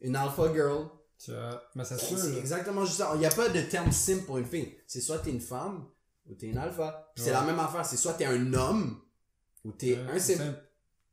Une 0.00 0.16
alpha 0.16 0.52
girl. 0.54 0.86
Tu 1.22 1.32
vois, 1.32 1.62
mais 1.74 1.84
ça 1.84 1.98
se 1.98 2.16
C'est 2.16 2.38
exactement 2.38 2.84
juste 2.84 2.98
ça. 2.98 3.10
Il 3.14 3.18
n'y 3.20 3.26
a 3.26 3.30
pas 3.30 3.48
de 3.50 3.60
terme 3.62 3.92
simple 3.92 4.22
pour 4.24 4.38
une 4.38 4.46
fille. 4.46 4.74
C'est 4.86 5.00
soit 5.00 5.18
t'es 5.18 5.30
une 5.30 5.40
femme 5.40 5.86
ou 6.26 6.34
t'es 6.34 6.46
une 6.46 6.56
alpha. 6.58 7.12
Puis 7.14 7.24
C'est 7.24 7.30
Ouais. 7.30 7.36
la 7.36 7.42
même 7.42 7.58
affaire. 7.58 7.84
C'est 7.84 7.96
soit 7.98 8.14
t'es 8.14 8.24
un 8.24 8.54
homme 8.54 9.00
ou 9.64 9.72
t'es 9.72 9.96
Ouais, 9.96 10.12
un 10.14 10.18
simple. 10.18 10.54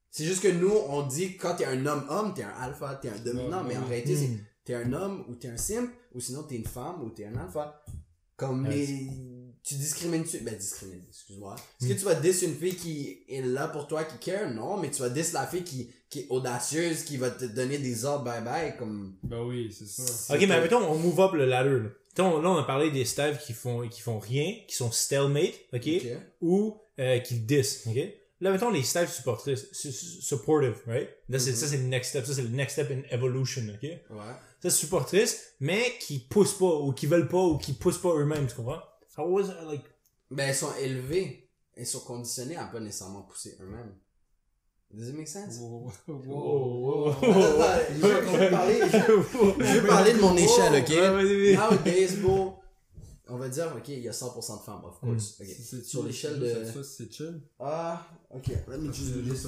C'est 0.10 0.24
juste 0.24 0.42
que 0.42 0.48
nous, 0.48 0.72
on 0.88 1.06
dit 1.06 1.36
quand 1.36 1.56
t'es 1.56 1.66
un 1.66 1.86
homme-homme, 1.86 2.34
t'es 2.34 2.44
un 2.44 2.50
alpha, 2.62 2.96
t'es 2.96 3.10
un 3.10 3.18
dominant. 3.20 3.64
Ouais, 3.64 3.70
mais 3.70 3.78
en 3.78 3.82
ouais. 3.82 3.88
réalité, 3.90 4.16
Hmm. 4.16 4.20
c'est 4.20 4.40
t'es 4.64 4.74
un 4.76 4.94
homme 4.94 5.26
ou 5.28 5.36
t'es 5.36 5.50
un 5.50 5.58
simp 5.58 5.90
ou 6.14 6.20
sinon 6.22 6.44
t'es 6.44 6.56
une 6.56 6.66
femme 6.66 7.02
ou 7.04 7.10
t'es 7.10 7.26
un 7.26 7.36
alpha. 7.36 7.84
Comme 8.38 8.66
Ouais, 8.68 8.76
les... 8.76 9.08
Tu 9.64 9.76
discrimines 9.76 10.24
tu 10.24 10.40
Ben, 10.40 10.56
discrimine, 10.56 11.02
excuse-moi. 11.10 11.56
Est-ce 11.56 11.86
Hmm. 11.86 11.94
que 11.94 12.00
tu 12.00 12.06
vas 12.06 12.16
dis 12.16 12.30
une 12.46 12.56
fille 12.56 12.76
qui 12.76 13.24
est 13.28 13.42
là 13.42 13.68
pour 13.68 13.88
toi, 13.88 14.06
qui 14.06 14.18
care? 14.20 14.50
Non, 14.50 14.78
mais 14.78 14.90
tu 14.92 15.02
vas 15.02 15.10
dis 15.10 15.24
la 15.34 15.46
fille 15.46 15.64
qui, 15.64 15.90
qui 16.10 16.20
est 16.22 16.28
audacieuse, 16.30 17.04
qui 17.04 17.18
va 17.18 17.32
te 17.32 17.44
donner 17.46 17.78
des 17.78 18.06
ordres 18.06 18.24
bye-bye, 18.32 18.78
comme... 18.78 19.16
Ben 19.24 19.42
oui, 19.44 19.76
c'est 19.78 19.88
ça. 19.88 20.34
Ok, 20.36 20.40
mais 20.48 20.62
mettons, 20.62 20.78
on 20.90 20.98
move 20.98 21.20
up 21.20 21.34
le 21.34 21.46
ladder, 21.46 21.70
là. 21.84 21.90
Mettons, 22.18 22.42
là, 22.42 22.50
on 22.50 22.58
a 22.58 22.64
parlé 22.64 22.92
des 22.92 23.04
staves 23.06 23.38
qui 23.44 23.52
font, 23.54 23.88
qui 23.90 24.02
font 24.02 24.20
rien, 24.20 24.56
qui 24.68 24.76
sont 24.76 24.92
stalemate, 24.92 25.54
ok? 25.74 25.82
Ok. 25.86 26.08
Ou, 26.42 26.78
euh, 27.00 27.20
qui 27.20 27.36
diss, 27.40 27.86
ok? 27.88 27.98
Là, 28.40 28.52
mettons, 28.52 28.70
les 28.70 28.84
staves 28.84 29.12
supportrices, 29.12 29.68
su- 29.74 29.92
su- 29.92 30.22
supportive, 30.22 30.76
right? 30.88 31.10
Là, 31.28 31.40
c'est, 31.40 31.52
Mhm. 31.52 31.56
ça, 31.58 31.68
c'est 31.68 31.78
le 31.78 31.84
next 31.84 32.10
step. 32.12 32.26
Ça, 32.26 32.34
c'est 32.36 32.44
le 32.44 32.50
next 32.50 32.74
step 32.74 32.90
in 32.92 33.02
evolution, 33.14 33.64
ok? 33.74 33.82
Ouais. 33.84 34.00
C'est 34.60 34.70
supportrice, 34.72 35.54
mais 35.60 35.98
qui 36.00 36.20
poussent 36.20 36.58
pas, 36.58 36.66
ou 36.80 36.92
qui 36.92 37.06
veulent 37.06 37.28
pas, 37.28 37.42
ou 37.44 37.58
qui 37.58 37.74
poussent 37.74 38.00
pas 38.02 38.14
eux-mêmes, 38.16 38.48
tu 38.48 38.56
comprends? 38.56 38.82
How 39.18 39.24
was 39.28 39.46
it, 39.50 39.56
like, 39.68 39.84
Ben, 40.32 40.50
elles 40.50 40.56
sont 40.56 40.74
élevées. 40.82 41.50
Elles 41.76 41.86
sont 41.86 42.00
conditionnées 42.02 42.56
à 42.58 42.66
pas 42.66 42.80
nécessairement 42.80 43.22
pousser 43.22 43.56
eux-mêmes. 43.62 43.94
Does 44.92 45.10
it 45.10 45.16
make 45.16 45.28
sense? 45.28 45.58
Wow, 45.60 45.92
wow, 46.08 46.26
wow. 46.26 47.10
Attends, 47.12 47.24
je 47.94 48.50
parler, 48.52 48.80
je, 48.90 49.80
vais 49.82 49.88
parler 49.88 50.14
de 50.14 50.20
mon 50.20 50.36
échelle, 50.38 50.82
ok? 50.82 50.90
Ouais, 50.90 51.10
vas-y, 51.12 51.56
vas-y. 51.56 51.56
Nowadays, 51.56 52.16
bro, 52.22 52.56
on 53.28 53.38
va 53.38 53.50
dire, 53.50 53.74
ok, 53.78 53.88
il 53.90 54.00
y 54.00 54.08
a 54.08 54.12
100% 54.12 54.60
de 54.60 54.64
femmes, 54.64 54.86
of 54.86 55.00
course. 55.00 55.36
C'est- 55.38 55.46
c'est 55.46 55.84
Sur 55.84 56.04
l'échelle 56.04 56.40
de... 56.40 56.64
Ça, 56.66 56.84
c'est 56.84 57.12
chill? 57.12 57.42
Ah, 57.60 58.08
ok, 58.34 58.48
let 58.70 58.78
me 58.78 58.92
just 58.92 59.14
do 59.14 59.22
this 59.22 59.46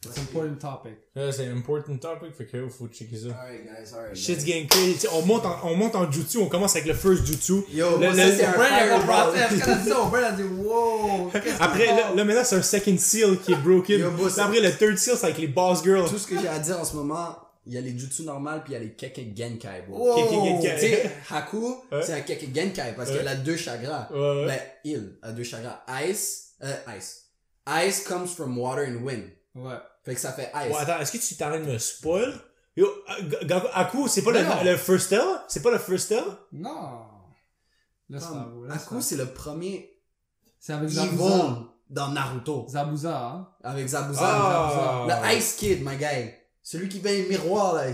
C'est 0.00 0.20
un 0.20 0.22
important 0.22 0.54
topic. 0.76 0.98
Là, 1.16 1.32
c'est 1.32 1.46
un 1.48 1.56
important 1.56 1.96
topic, 1.96 2.32
fait 2.32 2.46
que 2.46 2.68
faut 2.68 2.86
checker 2.86 3.16
ça. 3.16 3.28
Alright, 3.30 3.64
guys, 3.64 3.94
alright. 3.94 4.14
Shit's 4.16 4.44
guys. 4.44 4.52
getting 4.52 4.68
crazy. 4.68 5.08
On 5.12 5.22
monte 5.26 5.44
en, 5.44 5.58
on 5.64 5.74
monte 5.74 5.96
en 5.96 6.10
jutsu, 6.10 6.38
on 6.38 6.46
commence 6.48 6.76
avec 6.76 6.86
le 6.86 6.94
first 6.94 7.26
jutsu. 7.26 7.64
Yo, 7.72 7.98
Le- 7.98 8.14
ça, 8.14 8.30
c'est 8.30 8.44
un 8.44 8.52
Brand, 8.52 9.02
process. 9.04 9.60
Quand 9.64 9.76
dit 9.76 9.88
ça, 9.88 10.00
on 10.00 10.06
Brand 10.08 10.22
a 10.24 10.32
dit, 10.32 10.42
wow. 10.44 11.30
qu'est-ce 11.32 11.44
qui 11.56 11.62
Après, 11.62 11.86
là, 11.86 12.14
là, 12.14 12.24
maintenant, 12.24 12.44
c'est 12.44 12.56
un 12.56 12.62
second 12.62 12.96
seal 12.96 13.38
qui 13.40 13.52
est 13.54 13.56
broken. 13.56 13.98
Yo, 13.98 14.10
boss, 14.12 14.38
après, 14.38 14.60
le 14.60 14.70
third 14.70 14.96
seal, 14.98 15.16
c'est 15.16 15.24
avec 15.26 15.38
les 15.38 15.48
boss 15.48 15.82
girls. 15.82 16.08
Tout 16.08 16.18
ce 16.18 16.28
que 16.28 16.38
j'ai 16.38 16.46
à 16.48 16.60
dire 16.60 16.78
en 16.78 16.84
ce 16.84 16.94
moment, 16.94 17.36
il 17.66 17.74
y 17.74 17.76
a 17.78 17.80
les 17.80 17.98
jutsu 17.98 18.22
normales 18.22 18.62
puis 18.62 18.74
il 18.74 18.76
y 18.76 18.76
a 18.76 18.80
les 18.84 18.92
keke 18.94 19.36
genkai, 19.36 19.82
bro. 19.88 19.98
Wow. 19.98 20.14
Keke 20.14 20.32
Genkai. 20.32 20.74
Tu 20.76 20.80
sais, 20.80 21.10
Haku, 21.28 21.74
Ouais. 21.90 22.02
c'est 22.02 22.12
un 22.12 22.20
keke 22.20 22.54
genkai 22.54 22.94
parce 22.96 23.10
Ouais. 23.10 23.16
qu'elle 23.18 23.28
a 23.28 23.34
deux 23.34 23.56
chakras. 23.56 24.08
Ouais, 24.12 24.16
ouais. 24.18 24.46
Ben, 24.46 24.60
il 24.84 25.18
a 25.22 25.32
deux 25.32 25.42
chakras. 25.42 25.80
Ice, 26.08 26.50
euh, 26.62 26.72
ice. 26.96 27.24
Ice 27.84 28.04
comes 28.04 28.28
from 28.28 28.56
water 28.56 28.84
and 28.86 29.02
wind. 29.04 29.24
Ouais. 29.54 29.76
Fait 30.04 30.14
que 30.14 30.20
ça 30.20 30.32
fait 30.32 30.50
ice. 30.54 30.72
Ouais, 30.74 30.80
attends, 30.80 31.00
est-ce 31.00 31.12
que 31.12 31.18
tu 31.18 31.36
t'arrêtes 31.36 31.64
de 31.66 31.72
me 31.72 31.78
spoil? 31.78 32.32
Yo, 32.76 32.86
Aku, 33.74 34.06
c'est 34.08 34.22
pas 34.22 34.30
non. 34.32 34.62
le, 34.64 34.70
le 34.70 34.76
first 34.76 35.08
tell? 35.10 35.20
C'est 35.48 35.62
pas 35.62 35.70
le 35.72 35.78
first 35.78 36.08
tell? 36.10 36.22
Non. 36.52 37.06
Laisse 38.08 38.24
faire, 38.24 38.34
bro, 38.34 38.60
Comme, 38.60 38.68
laisse 38.68 38.82
Haku, 38.82 38.94
faire. 38.94 39.02
c'est 39.02 39.16
le 39.16 39.26
premier 39.26 39.90
C'est 40.60 40.72
avec 40.74 40.88
Zabuza. 40.88 41.58
Dans 41.90 42.08
Naruto. 42.08 42.66
Zabuza, 42.68 43.18
hein. 43.26 43.48
Avec 43.64 43.86
Zabuza. 43.88 44.20
Ah. 44.22 45.06
Le 45.08 45.36
Ice 45.36 45.54
Kid, 45.54 45.82
my 45.84 45.96
guy. 45.96 46.34
Celui 46.70 46.86
qui 46.86 46.98
paye 46.98 47.22
le 47.22 47.30
miroir, 47.30 47.76
là. 47.76 47.84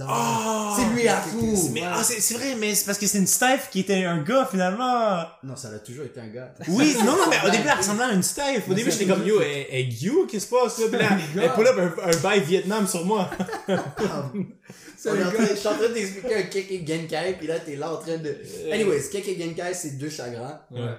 Ah! 0.00 0.74
C'est 0.74 0.94
lui 0.94 1.06
à 1.06 1.20
tout. 1.30 1.68
Mais 1.74 1.82
ah, 1.84 2.02
c'est 2.02 2.32
vrai, 2.32 2.54
mais 2.58 2.74
c'est 2.74 2.86
parce 2.86 2.96
que 2.96 3.06
c'est 3.06 3.18
une 3.18 3.26
Steph 3.26 3.68
qui 3.70 3.80
était 3.80 4.04
un 4.04 4.22
gars 4.22 4.48
finalement. 4.50 5.22
Non, 5.42 5.54
ça 5.54 5.68
a 5.68 5.78
toujours 5.80 6.06
été 6.06 6.18
un 6.20 6.28
gars. 6.28 6.54
Oui, 6.66 6.96
non, 7.04 7.12
non, 7.12 7.28
mais 7.28 7.36
au 7.46 7.50
début, 7.50 7.68
elle 7.70 7.76
ressemblait 7.76 8.06
à 8.06 8.12
une 8.12 8.22
Steph. 8.22 8.62
Au 8.66 8.70
Mais 8.70 8.76
début, 8.76 8.90
j'étais 8.90 9.04
comme 9.04 9.26
yo, 9.26 9.42
elle 9.42 9.66
est 9.70 10.02
you, 10.02 10.26
qu'est-ce 10.26 10.46
qui 10.46 10.50
se 10.50 10.62
passe 10.62 10.78
là? 10.78 10.98
Là, 10.98 11.18
elle 11.42 11.52
pull 11.52 11.66
up 11.66 11.76
un, 11.78 12.08
un 12.08 12.16
bail 12.22 12.40
Vietnam 12.40 12.86
sur 12.86 13.04
moi. 13.04 13.28
C'est 14.96 15.10
un 15.10 15.16
gars. 15.16 15.30
Je 15.50 15.54
suis 15.54 15.68
en 15.68 15.74
train 15.74 15.88
d'expliquer 15.90 16.36
un 16.36 16.42
Keke 16.44 16.88
Genkai, 16.88 17.34
puis 17.36 17.46
là, 17.48 17.60
t'es 17.60 17.76
là 17.76 17.92
en 17.92 17.98
train 17.98 18.16
de... 18.16 18.34
Anyways, 18.72 19.10
Keke 19.12 19.38
Genkai, 19.38 19.74
c'est 19.74 19.98
deux 19.98 20.08
chagrins. 20.08 20.58
Ouais. 20.70 20.94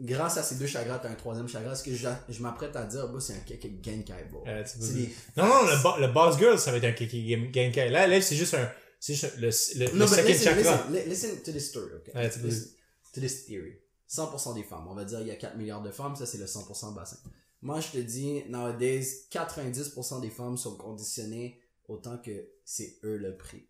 Grâce 0.00 0.36
à 0.36 0.42
ces 0.44 0.54
deux 0.54 0.66
chagrins, 0.68 0.98
t'as 0.98 1.08
un 1.10 1.14
troisième 1.16 1.48
chagrin. 1.48 1.74
Ce 1.74 1.82
que 1.82 1.92
je, 1.94 2.08
je 2.28 2.42
m'apprête 2.42 2.74
à 2.76 2.84
dire, 2.84 3.08
bah, 3.08 3.18
c'est 3.20 3.32
un 3.32 3.40
Keke 3.40 3.84
Genkai, 3.84 4.24
bro? 4.30 4.44
Euh, 4.46 4.62
des... 4.94 5.12
Non, 5.36 5.46
non, 5.46 5.62
le, 5.64 5.82
bo- 5.82 5.98
le 6.00 6.06
boss 6.12 6.38
girl, 6.38 6.58
ça 6.58 6.70
va 6.70 6.76
être 6.76 6.84
un 6.84 7.06
Game- 7.06 7.52
Genkai. 7.52 7.88
Là, 7.90 8.06
là, 8.06 8.20
c'est 8.20 8.36
juste 8.36 8.54
un, 8.54 8.70
c'est 9.00 9.14
juste 9.14 9.24
un- 9.36 9.40
le, 9.40 9.48
le, 9.48 9.86
le 9.92 9.98
No, 9.98 10.06
but 10.06 10.14
second 10.14 10.28
listen, 10.28 10.44
chakra. 10.54 10.72
listen, 10.72 10.92
li- 10.92 11.08
listen 11.10 11.42
to 11.42 11.50
this 11.52 11.68
story? 11.68 11.90
Ouais, 12.14 12.30
listen 12.44 12.70
to 13.12 13.20
this 13.20 13.44
theory. 13.46 13.72
100% 14.08 14.54
des 14.54 14.62
femmes. 14.62 14.86
On 14.88 14.94
va 14.94 15.04
dire, 15.04 15.20
il 15.20 15.26
y 15.26 15.30
a 15.32 15.36
4 15.36 15.56
milliards 15.56 15.82
de 15.82 15.90
femmes, 15.90 16.14
ça 16.16 16.26
c'est 16.26 16.38
le 16.38 16.46
100% 16.46 16.94
bassin. 16.94 17.18
Moi, 17.60 17.80
je 17.80 17.88
te 17.88 17.98
dis, 17.98 18.44
nowadays, 18.48 19.04
90% 19.32 20.20
des 20.20 20.30
femmes 20.30 20.56
sont 20.56 20.76
conditionnées 20.76 21.60
autant 21.88 22.18
que 22.18 22.30
c'est 22.64 22.98
eux 23.04 23.16
le 23.16 23.36
prix. 23.36 23.67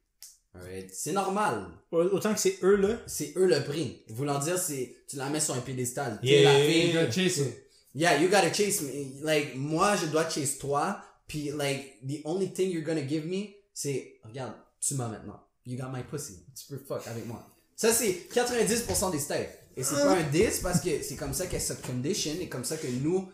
Alright? 0.60 0.90
C'est 0.92 1.12
normal. 1.12 1.66
Autant 1.90 2.34
que 2.34 2.40
c'est 2.40 2.58
eux, 2.62 2.76
là. 2.76 2.98
C'est 3.06 3.32
eux 3.36 3.46
le 3.46 3.62
prix. 3.64 4.02
Voulant 4.08 4.38
dire, 4.38 4.58
c'est, 4.58 4.96
tu 5.08 5.16
la 5.16 5.28
mets 5.28 5.40
sur 5.40 5.54
un 5.54 5.60
piédestal. 5.60 6.18
Yeah, 6.22 6.42
la 6.44 6.58
yeah, 6.58 6.66
fille. 6.66 6.86
You 6.88 6.92
gotta 6.94 7.10
chase 7.12 7.38
it. 7.38 7.64
Yeah, 7.94 8.20
you 8.20 8.28
gotta 8.28 8.52
chase 8.52 8.82
me. 8.82 9.22
Like, 9.22 9.56
moi, 9.56 9.96
je 9.96 10.06
dois 10.06 10.28
chase 10.28 10.58
toi. 10.58 11.00
Puis, 11.26 11.50
like, 11.50 11.98
the 12.06 12.20
only 12.24 12.52
thing 12.52 12.70
you're 12.70 12.84
gonna 12.84 13.06
give 13.06 13.26
me, 13.26 13.54
c'est, 13.74 14.18
regarde, 14.24 14.54
tu 14.80 14.94
m'as 14.94 15.08
maintenant. 15.08 15.40
You 15.66 15.76
got 15.76 15.90
my 15.92 16.02
pussy. 16.02 16.44
Tu 16.54 16.66
peux 16.68 16.78
fuck 16.78 17.06
avec 17.06 17.26
moi. 17.26 17.46
Ça, 17.76 17.92
c'est 17.92 18.26
90% 18.32 19.12
des 19.12 19.18
steaks. 19.18 19.50
Et 19.76 19.84
c'est 19.84 19.94
pas 19.94 20.16
un 20.16 20.22
10 20.22 20.60
parce 20.60 20.80
que 20.80 21.02
c'est 21.02 21.14
comme 21.14 21.32
ça 21.32 21.46
qu'elle 21.46 21.60
se 21.60 21.74
condition 21.74 22.32
et 22.40 22.48
comme 22.48 22.64
ça 22.64 22.76
que 22.76 22.88
nous, 22.88 23.28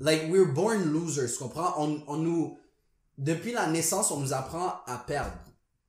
like, 0.00 0.24
we're 0.30 0.52
born 0.52 0.92
losers, 0.92 1.30
tu 1.30 1.38
comprends? 1.38 1.74
On, 1.78 2.02
on 2.08 2.16
nous, 2.16 2.58
depuis 3.18 3.52
la 3.52 3.68
naissance, 3.68 4.10
on 4.10 4.18
nous 4.18 4.32
apprend 4.32 4.80
à 4.86 5.04
perdre. 5.06 5.36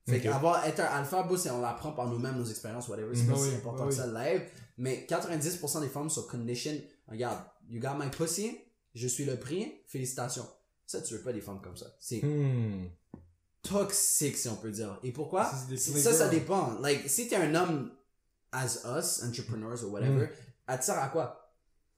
Fait 0.08 0.18
Ok. 0.18 0.24
qu'avoir, 0.24 0.66
être 0.66 0.80
un 0.80 0.86
alpha, 0.86 1.24
boss, 1.24 1.42
c'est 1.42 1.52
on 1.52 1.60
l'apprend 1.62 1.92
par 1.92 2.08
nous-mêmes, 2.08 2.38
nos 2.38 2.46
expériences, 2.46 2.88
whatever. 2.88 3.14
C'est 3.14 3.26
pas 3.28 3.34
Mhm. 3.34 3.38
si 3.44 3.50
Oui, 3.50 3.56
important 3.56 3.84
oui. 3.84 3.90
que 3.90 3.96
ça 3.96 4.08
live. 4.08 4.42
Mais 4.78 5.06
90% 5.08 5.82
des 5.82 5.90
femmes 5.90 6.10
sont 6.10 6.24
condition. 6.24 6.74
Regarde, 7.10 7.40
you 7.70 7.82
got 7.82 7.96
my 8.00 8.10
pussy, 8.10 8.58
je 8.96 9.08
suis 9.08 9.26
le 9.26 9.38
prix, 9.38 9.82
félicitations. 9.88 10.48
Ça, 10.86 11.02
tu 11.02 11.14
veux 11.14 11.22
pas 11.22 11.34
des 11.34 11.42
femmes 11.42 11.60
comme 11.62 11.76
ça. 11.76 11.88
C'est 12.00 12.22
Hmm. 12.24 12.86
toxique, 13.62 14.38
si 14.38 14.48
on 14.48 14.56
peut 14.56 14.72
dire. 14.72 14.98
Et 15.04 15.12
pourquoi? 15.12 15.46
Ça, 15.76 16.14
ça, 16.14 16.28
dépend. 16.30 16.80
Like, 16.80 17.10
si 17.10 17.28
t'es 17.28 17.36
un 17.36 17.54
homme 17.56 17.92
as 18.54 18.80
us, 18.98 19.24
entrepreneurs 19.24 19.84
or 19.84 19.92
whatever, 19.92 20.30
te 20.68 20.84
sert 20.86 20.98
à 21.00 21.10
quoi? 21.10 21.47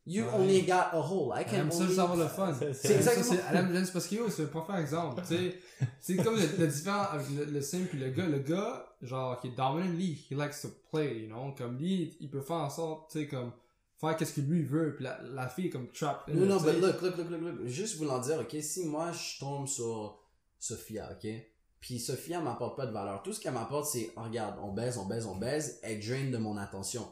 You 0.05 0.23
Ouais. 0.23 0.29
only 0.33 0.61
got 0.63 0.87
a 0.93 0.99
hole. 0.99 1.31
I 1.35 1.41
Elle 1.41 1.45
can 1.45 1.55
aime 1.57 1.71
ça 1.71 1.77
only... 1.77 1.87
juste 1.87 1.99
avoir 1.99 2.17
le 2.17 2.27
fun. 2.27 2.53
C'est- 2.57 2.73
C'est 2.73 2.87
Elle 2.87 2.95
aime 2.97 3.01
ça, 3.03 3.11
exactement- 3.13 3.41
c'est- 3.41 3.45
Elle 3.51 3.57
aime 3.57 3.75
juste 3.77 3.93
parce 3.93 4.07
que 4.07 4.15
yo, 4.15 4.29
c'est 4.29 4.43
un 4.43 4.45
parfait 4.47 4.81
exemple. 4.81 5.21
Tu 5.27 5.35
sais, 5.37 5.59
c'est 5.99 6.15
comme 6.17 6.35
le, 6.35 6.45
le 6.57 6.67
différent 6.67 7.03
avec 7.11 7.27
le, 7.29 7.45
le 7.45 7.61
simple 7.61 7.85
puis 7.87 7.99
le 7.99 8.09
gars. 8.09 8.25
Le 8.27 8.39
gars, 8.39 8.85
genre, 9.01 9.39
qui 9.39 9.47
est 9.47 9.55
dominant, 9.55 9.89
lui, 9.91 10.25
he 10.31 10.33
likes 10.33 10.61
to 10.61 10.69
play, 10.91 11.19
you 11.21 11.27
know. 11.27 11.53
Comme 11.57 11.77
lui, 11.77 12.17
il 12.19 12.29
peut 12.29 12.41
faire 12.41 12.55
en 12.57 12.69
sorte, 12.69 13.11
tu 13.11 13.19
sais, 13.19 13.27
comme, 13.27 13.51
faire 13.99 14.15
qu'est-ce 14.17 14.33
que 14.33 14.41
lui 14.41 14.63
veut. 14.63 14.95
Puis 14.95 15.03
la, 15.03 15.19
la 15.21 15.47
fille, 15.47 15.69
comme, 15.69 15.87
trap. 15.91 16.27
Non, 16.33 16.45
non, 16.45 16.57
but 16.61 16.79
look, 16.81 17.01
look, 17.01 17.17
look, 17.17 17.29
look, 17.29 17.41
look. 17.41 17.67
Juste 17.67 17.97
voulant 17.97 18.19
dire, 18.19 18.39
ok, 18.39 18.55
si 18.61 18.85
moi 18.85 19.11
je 19.11 19.39
tombe 19.39 19.67
sur 19.67 20.17
Sophia, 20.57 21.09
ok, 21.11 21.29
puis 21.79 21.99
Sophia 21.99 22.39
m'apporte 22.41 22.75
pas 22.75 22.85
de 22.87 22.91
valeur, 22.91 23.21
tout 23.23 23.31
ce 23.31 23.39
qu'elle 23.39 23.53
m'apporte 23.53 23.85
c'est, 23.85 24.11
oh, 24.17 24.23
regarde, 24.23 24.55
on 24.63 24.73
baise, 24.73 24.97
on 24.97 25.05
baise, 25.05 25.25
on 25.27 25.35
baise, 25.35 25.79
elle 25.83 25.99
draine 26.05 26.31
de 26.31 26.37
mon 26.37 26.57
attention. 26.57 27.07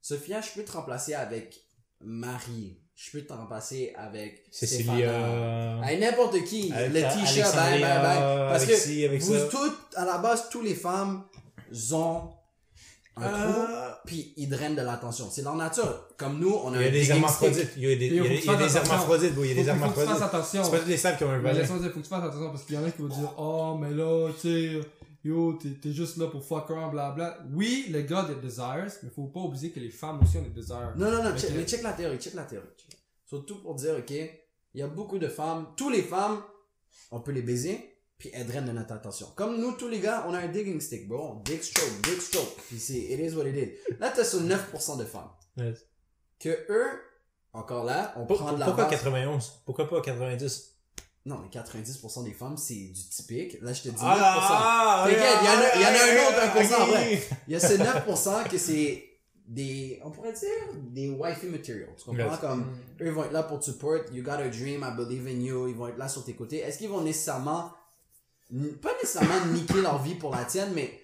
Sophia, 0.00 0.40
je 0.40 0.50
peux 0.52 0.64
te 0.64 0.72
remplacer 0.72 1.14
avec 1.14 1.64
Marie, 2.04 2.78
je 2.94 3.10
peux 3.10 3.22
te 3.24 3.32
remplacer 3.32 3.92
avec. 3.96 4.44
Cécilia. 4.50 5.78
Avec 5.82 6.00
n'importe 6.00 6.42
qui, 6.44 6.72
Avec 6.72 6.92
Letitia, 6.92 7.50
bye, 7.50 7.80
bye, 7.80 7.84
Alexandria, 7.84 8.02
bye. 8.02 8.48
Parce 8.50 8.62
avec 8.64 8.74
que 8.76 8.80
ci, 8.80 9.08
vous 9.08 9.38
ça. 9.38 9.46
toutes, 9.50 9.94
à 9.96 10.04
la 10.04 10.18
base, 10.18 10.48
toutes 10.50 10.64
les 10.64 10.74
femmes 10.74 11.24
ont 11.92 12.30
un 13.16 13.28
trou, 13.28 13.60
Euh, 13.60 13.90
puis 14.06 14.32
ils 14.38 14.48
drainent 14.48 14.74
de 14.74 14.80
l'attention. 14.82 15.28
C'est 15.30 15.42
leur 15.42 15.54
nature. 15.54 16.08
Comme 16.16 16.38
nous, 16.38 16.54
on 16.64 16.72
a 16.72 16.76
Il 16.76 16.82
y 16.82 16.84
a 16.84 16.88
un 16.88 16.92
des 16.92 17.10
hermaphrodites. 17.10 17.70
Il 17.76 17.82
y 17.82 17.92
a 17.92 17.96
des, 17.96 18.06
il 18.06 18.14
y 18.14 18.20
a 18.20 18.22
faut 18.22 18.56
des, 18.56 18.76
hermaphrodites. 18.76 19.32
Il 19.36 19.46
y 19.46 19.50
a 19.50 19.54
des 19.54 19.64
Faut, 19.64 19.76
faut 19.76 19.90
que 19.90 20.00
tu 20.00 20.06
fasses 20.06 20.08
hermaphrodites. 20.08 20.22
attention. 20.22 20.64
C'est 20.64 20.70
pas 20.70 20.78
toutes 20.78 20.88
les 20.88 20.96
femmes 20.96 21.16
qui 21.18 21.24
ont 21.24 21.30
un 21.30 21.38
vagin. 21.38 21.58
laisse-moi 21.58 21.78
dire, 21.80 21.90
faut 21.92 21.98
que 21.98 22.04
tu 22.04 22.08
fasses 22.08 22.24
attention 22.24 22.50
parce 22.50 22.62
qu'il 22.64 22.74
y 22.74 22.78
en 22.78 22.84
a 22.84 22.90
qui 22.90 23.02
vont 23.02 23.08
dire, 23.08 23.34
oh, 23.38 23.76
mais 23.78 23.90
là, 23.90 24.30
tu 24.40 24.40
sais, 24.40 24.80
yo, 25.24 25.54
t'es, 25.54 25.92
juste 25.92 26.16
là 26.16 26.26
pour 26.28 26.44
fuck 26.44 26.70
around, 26.70 26.90
blabla. 26.92 27.38
Oui, 27.52 27.86
le 27.90 28.02
gars 28.02 28.20
a 28.20 28.28
des 28.34 28.40
desires, 28.40 28.90
mais 29.02 29.10
faut 29.10 29.26
pas 29.28 29.40
oublier 29.40 29.70
que 29.70 29.80
les 29.80 29.90
femmes 29.90 30.20
aussi 30.22 30.36
ont 30.38 30.42
des 30.42 30.50
desires. 30.50 30.92
Non, 30.96 31.10
non, 31.10 31.22
non, 31.22 31.36
check, 31.36 31.50
mais 31.54 31.64
check 31.64 31.82
la 31.82 31.92
théorie, 31.92 32.18
check 32.18 32.34
la 32.34 32.44
théorie. 32.44 32.66
check. 32.76 32.98
Surtout 33.26 33.62
pour 33.62 33.74
dire, 33.76 33.94
ok, 33.98 34.10
il 34.10 34.80
y 34.80 34.82
a 34.82 34.86
beaucoup 34.88 35.18
de 35.18 35.28
femmes, 35.28 35.68
tous 35.76 35.90
les 35.90 36.02
femmes, 36.02 36.42
on 37.10 37.20
peut 37.20 37.32
les 37.32 37.42
baiser, 37.42 37.96
puis 38.18 38.30
elles 38.32 38.46
drainent 38.46 38.66
de 38.66 38.72
notre 38.72 38.92
attention. 38.92 39.28
Comme 39.36 39.58
nous, 39.60 39.72
tous 39.72 39.88
les 39.88 40.00
gars, 40.00 40.24
on 40.28 40.34
a 40.34 40.38
un 40.38 40.48
digging 40.48 40.80
stick, 40.80 41.08
bro. 41.08 41.40
Dig 41.44 41.62
stroke, 41.62 42.00
dig 42.02 42.20
stroke. 42.20 42.56
Puis 42.68 42.78
c'est, 42.78 42.94
it 42.98 43.18
is 43.20 43.34
what 43.34 43.46
it 43.46 43.56
is. 43.56 43.94
Là, 43.98 44.12
t'as 44.14 44.24
sur 44.24 44.40
9% 44.40 44.98
de 44.98 45.04
femmes. 45.04 45.30
Ouais. 45.56 45.74
Que 46.38 46.50
eux, 46.70 46.88
encore 47.52 47.84
là, 47.84 48.14
on 48.16 48.26
Pour- 48.26 48.38
prend 48.38 48.52
de 48.52 48.58
la 48.60 48.66
Pourquoi 48.66 48.84
base. 48.84 48.92
91? 49.02 49.62
Pourquoi 49.66 49.88
pas 49.88 50.00
90? 50.00 50.71
Non, 51.24 51.38
mais 51.40 51.48
90% 51.48 52.24
des 52.24 52.32
femmes, 52.32 52.56
c'est 52.56 52.74
du 52.74 53.08
typique. 53.08 53.58
Là, 53.62 53.72
je 53.72 53.82
te 53.82 53.88
dis 53.90 53.94
9%. 53.94 54.00
Ah, 54.02 55.04
T'inquiète, 55.06 55.36
il 55.40 55.46
y 55.46 55.48
en 55.48 55.52
a- 55.52 55.74
il 55.76 55.80
y 55.80 55.84
en 55.84 55.88
a 55.88 56.24
un 56.24 56.28
autre 56.28 56.40
1% 56.42 56.74
ok. 56.74 56.88
après. 56.88 57.22
Il 57.46 57.52
y 57.52 57.56
a 57.56 57.60
ce 57.60 57.74
9% 57.74 58.44
que 58.50 58.58
c'est 58.58 59.04
des, 59.46 60.00
on 60.04 60.10
pourrait 60.10 60.32
dire, 60.32 60.48
des 60.90 61.08
wifey 61.10 61.46
material. 61.46 61.90
Tu 61.96 62.04
comprends? 62.04 62.28
Yes. 62.30 62.40
Comme, 62.40 62.62
eux, 63.00 63.06
ils 63.06 63.12
vont 63.12 63.24
être 63.24 63.32
là 63.32 63.44
pour 63.44 63.60
te 63.60 63.66
support. 63.66 63.98
You 64.12 64.22
got 64.24 64.32
a 64.32 64.48
dream, 64.48 64.82
I 64.84 64.96
believe 64.96 65.26
in 65.28 65.40
you. 65.40 65.68
Ils 65.68 65.76
vont 65.76 65.86
être 65.88 65.98
là 65.98 66.08
sur 66.08 66.24
tes 66.24 66.34
côtés. 66.34 66.58
Est-ce 66.58 66.78
qu'ils 66.78 66.88
vont 66.88 67.02
nécessairement, 67.02 67.70
pas 68.80 68.92
nécessairement 69.00 69.46
niquer 69.52 69.80
leur 69.80 70.02
vie 70.02 70.16
pour 70.16 70.34
la 70.34 70.44
tienne, 70.44 70.72
mais 70.74 70.98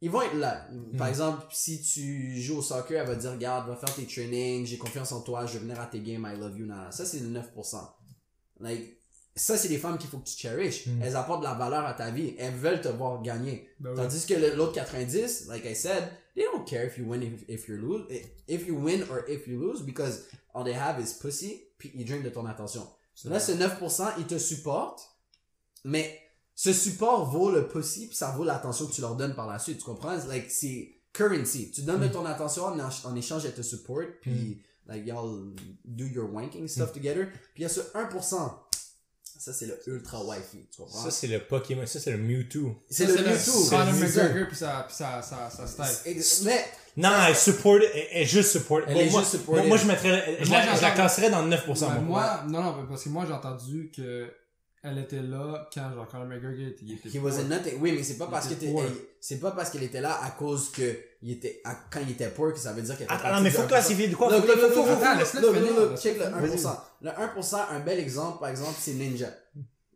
ils 0.00 0.10
vont 0.10 0.22
être 0.22 0.34
là. 0.36 0.68
Par 0.96 1.06
Mm. 1.08 1.10
exemple, 1.10 1.44
si 1.50 1.82
tu 1.82 2.40
joues 2.40 2.58
au 2.58 2.62
soccer, 2.62 3.00
elle 3.00 3.08
va 3.08 3.14
dire, 3.16 3.32
regarde, 3.32 3.68
va 3.68 3.74
faire 3.76 3.92
tes 3.94 4.06
trainings, 4.06 4.64
j'ai 4.66 4.78
confiance 4.78 5.10
en 5.12 5.22
toi, 5.22 5.44
je 5.46 5.54
vais 5.54 5.58
venir 5.60 5.80
à 5.80 5.86
tes 5.86 6.00
games, 6.00 6.24
I 6.32 6.38
love 6.38 6.56
you. 6.56 6.66
Nana. 6.66 6.92
Ça, 6.92 7.04
c'est 7.04 7.18
le 7.20 7.28
9%. 7.30 7.78
Like, 8.60 8.95
ça, 9.36 9.58
c'est 9.58 9.68
des 9.68 9.76
femmes 9.76 9.98
qu'il 9.98 10.08
faut 10.08 10.18
que 10.18 10.26
tu 10.26 10.36
cherishes. 10.36 10.86
Mm. 10.86 11.02
Elles 11.02 11.16
apportent 11.16 11.40
de 11.40 11.46
la 11.46 11.54
valeur 11.54 11.84
à 11.84 11.92
ta 11.92 12.10
vie. 12.10 12.34
Elles 12.38 12.54
veulent 12.54 12.80
te 12.80 12.88
voir 12.88 13.20
gagner. 13.22 13.68
Ben 13.78 13.90
oui. 13.90 13.96
Tandis 13.96 14.24
que 14.26 14.34
l'autre 14.56 14.72
90, 14.72 15.48
like 15.48 15.64
I 15.66 15.74
said, 15.74 16.04
they 16.34 16.44
don't 16.44 16.66
care 16.66 16.86
if 16.86 16.96
you 16.96 17.04
win 17.06 17.22
if, 17.22 17.44
if 17.46 17.68
you 17.68 17.76
lose, 17.76 18.06
if 18.48 18.66
you 18.66 18.76
win 18.76 19.02
or 19.10 19.24
if 19.28 19.46
you 19.46 19.60
lose 19.60 19.82
because 19.82 20.24
all 20.54 20.64
they 20.64 20.74
have 20.74 20.98
is 20.98 21.14
pussy, 21.20 21.64
puis 21.76 21.92
ils 21.94 22.06
drainent 22.06 22.22
de 22.22 22.30
ton 22.30 22.46
attention. 22.46 22.86
Là, 23.24 23.38
ce 23.38 23.52
9%, 23.52 24.12
ils 24.18 24.26
te 24.26 24.38
supportent, 24.38 25.06
mais 25.84 26.18
ce 26.54 26.72
support 26.72 27.30
vaut 27.30 27.50
le 27.50 27.68
pussy, 27.68 28.06
puis 28.06 28.16
ça 28.16 28.30
vaut 28.30 28.44
l'attention 28.44 28.86
que 28.86 28.92
tu 28.92 29.02
leur 29.02 29.16
donnes 29.16 29.34
par 29.34 29.46
la 29.46 29.58
suite. 29.58 29.78
Tu 29.78 29.84
comprends? 29.84 30.16
Like, 30.28 30.50
c'est 30.50 30.94
currency. 31.12 31.70
Tu 31.70 31.82
donnes 31.82 32.00
de 32.00 32.08
ton 32.08 32.24
attention 32.24 32.64
en, 32.64 32.78
en 32.78 33.16
échange, 33.16 33.44
elles 33.44 33.54
te 33.54 33.62
supportent, 33.62 34.20
puis 34.20 34.62
like, 34.86 35.06
y'all 35.06 35.54
do 35.84 36.06
your 36.06 36.32
wanking 36.32 36.68
stuff 36.68 36.92
together. 36.92 37.28
Puis 37.54 37.58
il 37.58 37.62
y 37.62 37.66
a 37.66 37.68
ce 37.68 37.80
1%. 37.80 38.50
Ça, 39.38 39.52
c'est 39.52 39.66
le 39.66 39.78
ultra 39.86 40.22
wifi. 40.24 40.66
Tu 40.70 40.78
comprends? 40.82 41.04
Ça, 41.04 41.10
c'est 41.10 41.26
le 41.26 41.40
Pokémon. 41.40 41.86
Ça, 41.86 42.00
c'est 42.00 42.10
le 42.10 42.18
Mewtwo. 42.18 42.74
c'est 42.90 43.06
Ça, 43.06 43.12
le 43.22 43.28
Mewtwo. 43.28 43.64
Conor 43.70 43.94
C'est 43.98 44.08
ça. 44.08 44.22
McGregor 44.24 44.48
pis 44.48 44.56
sa, 44.56 44.86
pis 44.88 44.94
sa, 44.94 45.22
sa, 45.22 45.50
sa 45.50 45.66
style. 45.66 46.12
Ex- 46.12 46.42
Mais, 46.44 46.64
Non, 46.96 47.10
elle 47.28 47.36
support, 47.36 47.76
elle, 47.94 48.06
elle 48.12 48.26
juste 48.26 48.50
support. 48.52 48.80
Elle 48.86 48.94
Bon, 48.94 49.00
est 49.00 49.10
moi, 49.10 49.22
moi, 49.48 49.62
moi, 49.64 49.76
je 49.76 49.86
mettrais, 49.86 50.38
je, 50.40 50.48
Moi, 50.48 50.58
la, 50.58 50.64
je 50.64 50.70
la 50.70 50.76
j'entends- 50.80 50.94
classerais 50.94 51.30
dans 51.30 51.42
le 51.42 51.48
9%, 51.50 51.80
Ben, 51.88 52.00
moi. 52.00 52.00
moi, 52.02 52.42
non, 52.48 52.62
non, 52.62 52.86
parce 52.88 53.04
que 53.04 53.08
moi, 53.10 53.24
j'ai 53.26 53.32
entendu 53.34 53.90
que 53.94 54.30
elle 54.86 54.98
était 54.98 55.20
là 55.22 55.68
quand, 55.74 55.92
genre, 55.94 56.06
Conor 56.08 56.26
McGregor 56.26 56.68
était, 56.68 56.84
il 56.84 56.92
était 56.94 57.08
He 57.08 57.20
was. 57.20 57.32
Oui, 57.80 57.92
mais 57.92 58.02
c'est 58.02 58.16
pas 58.18 58.26
Il 58.26 58.30
parce 58.30 58.46
que 58.48 58.54
c'est 59.20 59.40
pas 59.40 59.50
parce 59.50 59.70
qu'elle 59.70 59.82
était 59.82 60.00
là 60.00 60.18
à 60.22 60.30
cause 60.30 60.70
que 60.70 60.96
il 61.22 61.32
était, 61.32 61.60
à- 61.64 61.74
quand 61.90 62.00
il 62.00 62.10
était 62.12 62.28
poor 62.28 62.52
que 62.52 62.58
ça 62.58 62.72
veut 62.72 62.82
dire 62.82 62.96
qu'elle 62.96 63.06
était 63.06 63.14
Attends, 63.14 63.34
non, 63.34 63.40
mais 63.40 63.50
faut 63.50 63.62
du 63.62 63.68
classifier 63.68 64.08
de 64.08 64.14
quoi? 64.14 64.30
Look, 64.30 64.42
finir, 64.42 64.56
look, 64.56 65.18
laisse-le 65.18 65.96
check 65.96 66.18
le 66.18 66.24
finir. 66.24 66.70
1%. 66.70 66.80
Le 67.02 67.10
1%, 67.10 67.56
un 67.70 67.80
bel 67.80 67.98
exemple, 67.98 68.38
par 68.40 68.48
exemple, 68.50 68.74
c'est 68.78 68.92
Ninja. 68.94 69.28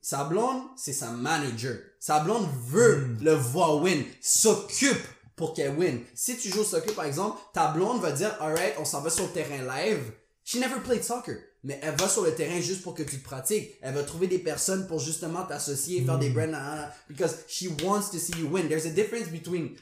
Sa 0.02 0.24
blonde, 0.24 0.62
c'est 0.76 0.92
sa 0.94 1.10
manager. 1.10 1.76
Sa 1.98 2.20
blonde 2.20 2.48
veut 2.66 2.96
Hmm. 2.96 3.18
le 3.24 3.32
voir 3.34 3.76
win, 3.82 4.02
s'occupe 4.20 4.96
pour 5.36 5.54
qu'elle 5.54 5.76
win. 5.76 6.00
Si 6.14 6.36
tu 6.38 6.48
joues 6.50 6.60
au 6.60 6.64
soccer, 6.64 6.94
par 6.94 7.04
exemple, 7.04 7.38
ta 7.52 7.68
blonde 7.68 8.00
va 8.00 8.10
dire, 8.12 8.34
alright, 8.40 8.74
on 8.78 8.84
s'en 8.84 9.00
va 9.02 9.10
sur 9.10 9.24
le 9.24 9.30
terrain 9.30 9.62
live. 9.62 10.00
She 10.44 10.56
never 10.56 10.80
played 10.82 11.04
soccer. 11.04 11.36
Mais 11.62 11.78
elle 11.82 11.94
va 11.96 12.08
sur 12.08 12.22
le 12.22 12.34
terrain 12.34 12.60
juste 12.60 12.82
pour 12.82 12.94
que 12.94 13.02
tu 13.02 13.18
te 13.18 13.24
pratiques. 13.24 13.72
Elle 13.82 13.94
va 13.94 14.02
trouver 14.02 14.26
des 14.26 14.38
personnes 14.38 14.86
pour 14.86 14.98
justement 14.98 15.44
t'associer, 15.44 16.02
faire 16.02 16.18
des 16.18 16.30
brands, 16.30 16.46
nanana, 16.46 16.92
because 17.08 17.36
she 17.48 17.66
wants 17.82 18.10
to 18.10 18.18
see 18.18 18.32
you 18.38 18.48
win. 18.48 18.68
There's 18.68 18.86
a 18.86 18.90
difference 18.90 19.28
between 19.28 19.76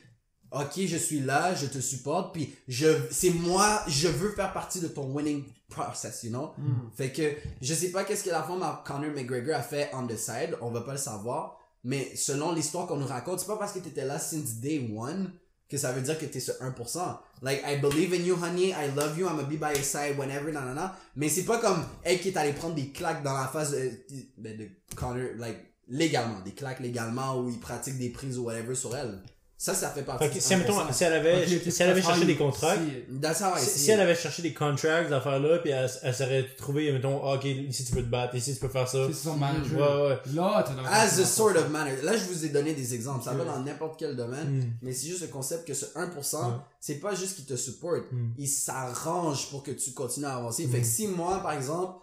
ok, 0.50 0.86
je 0.86 0.96
suis 0.96 1.20
là, 1.20 1.54
je 1.54 1.66
te 1.66 1.78
supporte, 1.78 2.32
puis 2.32 2.54
je, 2.68 2.88
c'est 3.10 3.30
moi, 3.30 3.82
je 3.86 4.08
veux 4.08 4.30
faire 4.30 4.52
partie 4.52 4.80
de 4.80 4.88
ton 4.88 5.04
winning 5.12 5.44
process, 5.68 6.22
you 6.22 6.30
know? 6.30 6.52
Hmm. 6.56 6.88
Fait 6.96 7.12
que, 7.12 7.34
je 7.60 7.74
sais 7.74 7.90
pas 7.90 8.04
qu'est-ce 8.04 8.24
que 8.24 8.30
la 8.30 8.42
femme 8.42 8.62
à 8.62 8.82
Conor 8.86 9.10
McGregor 9.10 9.56
a 9.56 9.62
fait 9.62 9.90
on 9.92 10.06
the 10.06 10.16
side, 10.16 10.56
on 10.62 10.70
va 10.70 10.80
pas 10.80 10.92
le 10.92 10.98
savoir, 10.98 11.58
Mais 11.84 12.16
selon 12.16 12.52
l'histoire 12.52 12.86
qu'on 12.86 12.96
nous 12.96 13.06
raconte, 13.06 13.40
c'est 13.40 13.46
pas 13.46 13.56
parce 13.56 13.72
que 13.72 13.78
t'étais 13.78 14.04
là 14.04 14.18
since 14.18 14.54
day 14.56 14.90
one 14.94 15.32
que 15.68 15.76
ça 15.76 15.92
veut 15.92 16.00
dire 16.00 16.18
que 16.18 16.24
t'es 16.24 16.40
ce 16.40 16.52
1%. 16.52 17.18
Like, 17.42 17.62
I 17.66 17.76
believe 17.76 18.12
in 18.14 18.24
you, 18.24 18.36
honey, 18.36 18.70
I 18.70 18.90
love 18.96 19.18
you, 19.18 19.26
I'm 19.26 19.36
gonna 19.36 19.48
be 19.48 19.58
by 19.58 19.74
your 19.74 19.84
side 19.84 20.18
whenever, 20.18 20.50
nanana. 20.50 20.96
Mais 21.16 21.28
c'est 21.28 21.44
pas 21.44 21.58
comme 21.58 21.84
elle 22.02 22.20
qui 22.20 22.28
est 22.28 22.36
allé 22.36 22.52
prendre 22.52 22.74
des 22.74 22.90
claques 22.90 23.22
dans 23.22 23.34
la 23.34 23.46
face 23.46 23.72
de, 23.72 23.90
de, 24.38 24.56
de 24.56 24.68
Connor, 24.96 25.36
like, 25.36 25.58
légalement, 25.88 26.40
des 26.40 26.52
claques 26.52 26.80
légalement 26.80 27.38
où 27.38 27.48
il 27.48 27.58
pratique 27.58 27.98
des 27.98 28.10
prises 28.10 28.38
ou 28.38 28.44
whatever 28.44 28.74
sur 28.74 28.96
elle. 28.96 29.20
Ça, 29.60 29.74
ça 29.74 29.90
fait 29.90 30.02
partie 30.04 30.24
Fait 30.28 30.34
que 30.34 30.40
si, 30.40 30.54
admettons, 30.54 30.78
1%. 30.78 30.92
si 30.92 31.02
elle 31.02 31.12
avait, 31.14 31.44
si 31.48 31.82
elle 31.82 31.90
avait 31.90 32.00
cherché 32.00 32.24
des 32.24 32.36
contrats, 32.36 32.74
aussi. 32.76 33.20
That's 33.20 33.40
how 33.40 33.56
I 33.56 33.60
si, 33.60 33.90
elle 33.90 33.98
it. 33.98 34.02
avait 34.04 34.14
cherché 34.14 34.40
des 34.40 34.54
contracts, 34.54 35.10
d'affaires-là, 35.10 35.58
puis 35.58 35.70
elle, 35.72 35.90
elle 36.04 36.14
serait 36.14 36.46
trouvée, 36.56 36.92
mettons, 36.92 37.20
ah, 37.24 37.34
ok, 37.34 37.44
ici 37.44 37.84
tu 37.84 37.90
peux 37.92 38.02
te 38.02 38.06
battre, 38.08 38.36
ici 38.36 38.54
tu 38.54 38.60
peux 38.60 38.68
faire 38.68 38.86
ça. 38.86 39.08
C'est 39.08 39.14
son 39.14 39.34
manager. 39.34 39.76
Ouais, 40.04 40.08
ouais. 40.10 40.18
Là, 40.34 40.64
t'as 40.64 40.88
As 40.88 41.18
a 41.18 41.24
sort 41.24 41.56
of 41.56 41.68
manner. 41.70 42.00
Là, 42.04 42.16
je 42.16 42.24
vous 42.26 42.44
ai 42.44 42.50
donné 42.50 42.72
des 42.72 42.94
exemples. 42.94 43.24
Ça 43.24 43.32
va 43.32 43.44
dans 43.44 43.58
n'importe 43.58 43.98
quel 43.98 44.14
domaine. 44.14 44.58
Mm. 44.60 44.72
Mais 44.82 44.92
c'est 44.92 45.08
juste 45.08 45.22
le 45.22 45.26
concept 45.28 45.66
que 45.66 45.74
ce 45.74 45.86
1%, 45.86 46.36
Ouais. 46.36 46.52
c'est 46.78 47.00
pas 47.00 47.16
juste 47.16 47.34
qu'il 47.34 47.44
te 47.46 47.56
supporte. 47.56 48.12
Mm. 48.12 48.28
Il 48.38 48.46
s'arrange 48.48 49.50
pour 49.50 49.64
que 49.64 49.72
tu 49.72 49.90
continues 49.90 50.26
à 50.26 50.36
avancer. 50.36 50.68
Fait 50.68 50.78
Mm. 50.78 50.80
que 50.82 50.86
si 50.86 51.08
moi, 51.08 51.40
par 51.42 51.52
exemple, 51.52 51.94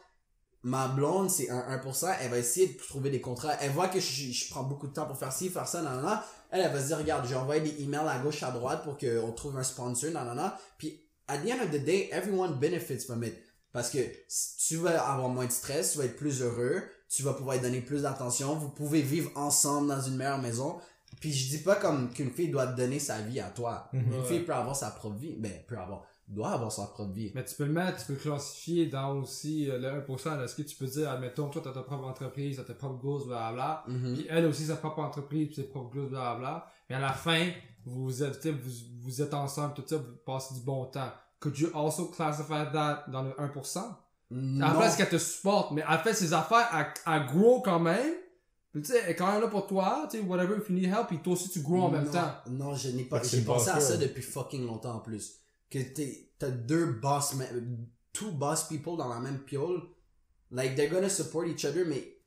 ma 0.65 0.87
blonde, 0.87 1.29
c'est 1.29 1.49
un 1.51 1.77
1%, 1.77 2.15
elle 2.21 2.31
va 2.31 2.39
essayer 2.39 2.67
de 2.73 2.77
trouver 2.77 3.11
des 3.11 3.21
contrats. 3.21 3.53
Elle 3.61 3.71
voit 3.71 3.87
que 3.87 3.99
je, 3.99 4.31
je 4.31 4.49
prends 4.49 4.63
beaucoup 4.63 4.87
de 4.87 4.93
temps 4.93 5.05
pour 5.05 5.15
faire 5.17 5.31
ci, 5.31 5.49
faire 5.49 5.67
ça, 5.67 5.81
nanana. 5.83 6.25
Elle, 6.49 6.61
elle 6.61 6.73
va 6.73 6.81
se 6.81 6.87
dire, 6.87 6.97
regarde, 6.97 7.27
j'ai 7.27 7.35
envoyé 7.35 7.61
des 7.61 7.83
emails 7.83 8.07
à 8.09 8.17
gauche, 8.17 8.41
à 8.41 8.49
droite 8.49 8.83
pour 8.83 8.97
qu'on 8.97 9.31
trouve 9.33 9.55
un 9.57 9.63
sponsor, 9.63 10.09
nanana. 10.11 10.57
Puis, 10.79 10.99
at 11.27 11.37
the 11.37 11.51
end 11.51 11.63
of 11.63 11.69
the 11.71 11.83
day, 11.83 12.09
everyone 12.11 12.55
benefits 12.59 13.05
from 13.05 13.23
it. 13.23 13.35
Parce 13.71 13.91
que 13.91 13.99
si 14.27 14.57
tu 14.67 14.77
vas 14.77 14.99
avoir 15.07 15.29
moins 15.29 15.45
de 15.45 15.51
stress, 15.51 15.91
tu 15.91 15.97
vas 15.99 16.05
être 16.05 16.15
plus 16.15 16.41
heureux, 16.41 16.81
tu 17.09 17.21
vas 17.21 17.33
pouvoir 17.33 17.59
donner 17.59 17.81
plus 17.81 18.01
d'attention, 18.01 18.55
vous 18.55 18.69
pouvez 18.69 19.01
vivre 19.03 19.29
ensemble 19.35 19.87
dans 19.89 20.01
une 20.01 20.15
meilleure 20.15 20.41
maison. 20.41 20.79
Puis 21.19 21.31
je 21.31 21.49
dis 21.49 21.61
pas 21.63 21.75
comme 21.75 22.11
qu'une 22.11 22.31
fille 22.31 22.49
doit 22.49 22.67
te 22.67 22.75
donner 22.75 22.99
sa 22.99 23.19
vie 23.19 23.39
à 23.39 23.49
toi. 23.49 23.87
Mhm. 23.93 24.01
Une 24.13 24.19
Ouais. 24.21 24.27
fille 24.27 24.39
peut 24.39 24.53
avoir 24.53 24.75
sa 24.75 24.89
propre 24.89 25.17
vie. 25.17 25.35
Ben, 25.37 25.51
peut 25.67 25.77
avoir, 25.77 26.03
doit 26.27 26.51
avoir 26.51 26.71
sa 26.71 26.87
propre 26.87 27.13
vie. 27.13 27.31
Mais 27.35 27.45
tu 27.45 27.55
peux 27.55 27.65
le 27.65 27.73
mettre, 27.73 27.99
tu 27.99 28.05
peux 28.07 28.13
le 28.13 28.19
classifier 28.19 28.87
dans 28.87 29.15
aussi 29.17 29.69
euh, 29.69 29.77
le 29.77 30.01
1%. 30.01 30.43
Est-ce 30.43 30.55
que 30.55 30.63
tu 30.63 30.75
peux 30.75 30.87
dire, 30.87 31.09
admettons, 31.09 31.49
toi, 31.49 31.61
t'as 31.63 31.71
ta 31.71 31.83
propre 31.83 32.05
entreprise, 32.05 32.57
t'as 32.57 32.63
tes 32.63 32.73
propres 32.73 32.99
goals, 32.99 33.27
blablabla. 33.27 33.83
Mhm. 33.87 34.13
Puis 34.15 34.27
elle 34.29 34.45
aussi, 34.45 34.65
sa 34.65 34.75
propre 34.75 34.99
entreprise, 34.99 35.47
puis 35.47 35.55
ses 35.55 35.63
propres 35.63 35.91
goals, 35.93 36.09
blablabla. 36.09 36.67
Mais 36.89 36.95
à 36.95 36.99
la 36.99 37.13
fin, 37.13 37.49
vous 37.85 38.23
êtes, 38.23 38.39
tu 38.39 38.49
sais, 38.49 38.51
vous, 38.51 38.71
vous 39.01 39.21
êtes 39.21 39.33
ensemble, 39.33 39.73
tout 39.75 39.83
ça, 39.85 39.97
vous 39.97 40.15
passez 40.25 40.55
du 40.55 40.61
bon 40.61 40.85
temps. 40.85 41.11
Could 41.39 41.59
you 41.59 41.69
also 41.75 42.05
classify 42.07 42.65
that 42.73 43.05
dans 43.11 43.21
le 43.21 43.31
1%? 43.31 43.79
Non. 44.31 44.65
En 44.65 44.81
fait, 44.81 44.97
qu'elle 44.97 45.09
te 45.09 45.17
supporte, 45.23 45.71
mais 45.71 45.83
elle 45.87 45.99
fait 45.99 46.13
ses 46.13 46.33
affaires, 46.33 46.67
elle, 46.73 47.13
elle 47.13 47.25
grow 47.27 47.61
quand 47.61 47.79
même. 47.79 48.15
Puis 48.71 48.81
tu 48.81 48.91
sais, 48.91 49.01
elle 49.05 49.11
est 49.11 49.15
quand 49.15 49.31
même 49.31 49.41
là 49.41 49.47
pour 49.47 49.67
toi, 49.67 50.07
tu 50.09 50.17
sais, 50.17 50.23
whatever, 50.23 50.57
if 50.57 50.69
you 50.69 50.75
need 50.75 50.85
help, 50.85 51.07
puis 51.07 51.19
toi 51.19 51.33
aussi 51.33 51.49
tu 51.49 51.61
grow 51.61 51.83
en 51.83 51.91
même 51.91 52.09
temps. 52.09 52.31
Non, 52.49 52.75
je 52.75 52.89
n'ai 52.89 53.03
pas. 53.03 53.21
J'ai 53.23 53.41
pensé 53.41 53.69
à 53.69 53.79
ça. 53.79 53.95
depuis 53.95 54.23
fucking 54.23 54.65
longtemps 54.65 54.95
en 54.95 54.99
plus. 54.99 55.44
Que 55.75 55.83
t'es, 55.93 56.29
t'as 56.39 56.49
deux 56.51 56.85
boss, 56.85 57.35
two 58.13 58.31
boss 58.31 58.63
people 58.69 58.95
dans 58.97 59.09
la 59.09 59.19
même 59.19 59.39
piole. 59.39 59.81
Like, 60.51 60.75
they're 60.75 60.89
gonna 60.89 61.09
support 61.09 61.45
each 61.47 61.65
other, 61.65 61.83
mais 61.85 62.17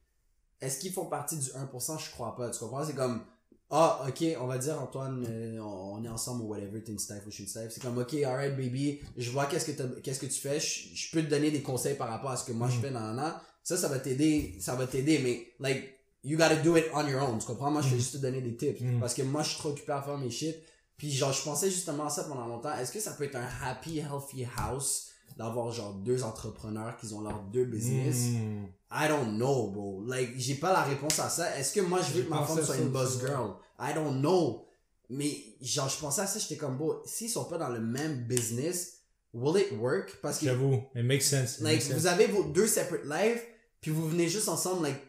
est-ce 0.61 0.81
qu'ils 0.81 0.93
font 0.93 1.07
partie 1.07 1.39
du 1.39 1.47
1%? 1.51 1.99
Je 1.99 2.11
crois 2.11 2.37
pas. 2.37 2.51
Tu 2.51 2.59
comprends? 2.59 2.85
C'est 2.85 2.95
comme, 2.95 3.23
ah, 3.71 4.05
ok, 4.07 4.25
on 4.41 4.47
va 4.47 4.59
dire, 4.59 4.79
Antoine, 4.83 5.25
euh, 5.29 5.59
on 5.61 5.89
on 5.99 6.05
est 6.05 6.09
ensemble 6.09 6.43
ou 6.43 6.49
whatever, 6.49 6.83
t'es 6.85 6.93
une 6.93 6.99
staff 6.99 7.27
ou 7.27 7.31
je 7.31 7.35
suis 7.37 7.45
une 7.45 7.49
staff. 7.49 7.73
C'est 7.73 7.83
comme, 7.83 7.97
ok, 7.99 8.15
alright, 8.23 8.55
baby, 8.57 9.01
je 9.17 9.31
vois 9.31 9.47
qu'est-ce 9.47 9.71
que 9.71 10.01
qu'est-ce 10.01 10.21
que 10.21 10.27
tu 10.27 10.41
fais, 10.41 10.61
je, 10.61 10.95
je 10.95 11.11
peux 11.11 11.23
te 11.23 11.31
donner 11.31 11.51
des 11.51 11.63
conseils 11.63 11.97
par 11.97 12.09
rapport 12.09 12.31
à 12.31 12.37
ce 12.37 12.45
que 12.45 12.53
moi 12.53 12.69
Mm. 12.69 12.73
je 12.73 12.81
fais, 12.81 12.91
nan, 12.91 13.17
nan. 13.17 13.33
Ça, 13.65 13.77
ça 13.77 13.89
va 13.89 13.99
t'aider, 13.99 14.57
ça 14.61 14.75
va 14.75 14.87
t'aider, 14.87 15.19
mais, 15.21 15.47
like, 15.61 15.95
you 16.25 16.37
gotta 16.37 16.57
do 16.57 16.77
it 16.77 16.85
on 16.95 17.07
your 17.09 17.23
own, 17.23 17.39
tu 17.39 17.47
comprends? 17.47 17.71
Moi, 17.71 17.81
je 17.83 17.89
fais 17.89 17.95
Mm. 17.97 17.99
juste 17.99 18.13
te 18.15 18.19
donner 18.19 18.41
des 18.43 18.57
tips. 18.57 18.81
Mm. 18.81 19.01
Parce 19.01 19.15
que 19.15 19.23
moi, 19.23 19.43
je 19.43 19.49
suis 19.51 19.59
trop 19.59 19.71
occupé 19.71 19.93
à 19.93 20.03
faire 20.03 20.19
mes 20.19 20.31
shit. 20.31 20.57
Puis, 20.99 21.13
genre, 21.13 21.33
je 21.33 21.43
pensais 21.43 21.71
justement 21.71 22.07
à 22.07 22.11
ça 22.11 22.25
pendant 22.25 22.47
longtemps. 22.47 22.77
Est-ce 22.77 22.91
que 22.91 22.99
ça 22.99 23.13
peut 23.13 23.25
être 23.25 23.37
un 23.37 23.49
happy, 23.63 23.99
healthy 23.99 24.45
house 24.57 25.07
d'avoir, 25.37 25.71
genre, 25.71 25.95
deux 25.95 26.25
entrepreneurs 26.25 26.97
qui 26.97 27.13
ont 27.15 27.21
leurs 27.21 27.43
deux 27.45 27.65
business? 27.65 28.17
Mm. 28.17 28.67
I 28.91 29.09
don't 29.09 29.37
know, 29.37 29.71
bro. 29.71 30.05
Like, 30.05 30.33
j'ai 30.37 30.57
pas 30.57 30.73
la 30.73 30.83
réponse 30.83 31.19
à 31.21 31.29
ça. 31.29 31.57
Est-ce 31.57 31.73
que 31.73 31.81
moi, 31.81 32.01
je 32.03 32.15
veux 32.15 32.23
que 32.25 32.31
ma 32.31 32.43
femme 32.43 32.65
soit 32.65 32.77
une 32.77 32.89
boss 32.89 33.21
girl? 33.21 33.55
I 33.79 33.95
don't 33.95 34.19
know. 34.21 34.67
Mais, 35.09 35.37
genre, 35.61 35.89
je 35.89 35.99
pensais 35.99 36.23
à 36.23 36.27
ça, 36.27 36.41
j'étais 36.41 36.57
comme, 36.57 36.77
bro, 36.77 37.01
s'ils 37.07 37.31
sont 37.31 37.45
pas 37.45 37.59
dans 37.59 37.71
le 37.71 37.81
même 37.81 38.27
business, 38.27 38.99
will 39.33 39.63
it 39.63 39.73
work? 39.79 40.19
Parce 40.21 40.41
que, 40.41 40.47
J'avoue, 40.47 40.83
it 40.97 41.05
makes 41.05 41.23
sense. 41.23 41.59
It 41.59 41.61
like, 41.61 41.75
makes 41.77 41.85
sense. 41.85 41.97
vous 41.97 42.07
avez 42.09 42.27
vos 42.27 42.43
deux 42.43 42.67
separate 42.67 43.05
lives, 43.05 43.41
puis 43.81 43.93
vous 43.93 44.09
venez 44.09 44.29
juste 44.29 44.49
ensemble, 44.49 44.83
like, 44.83 45.01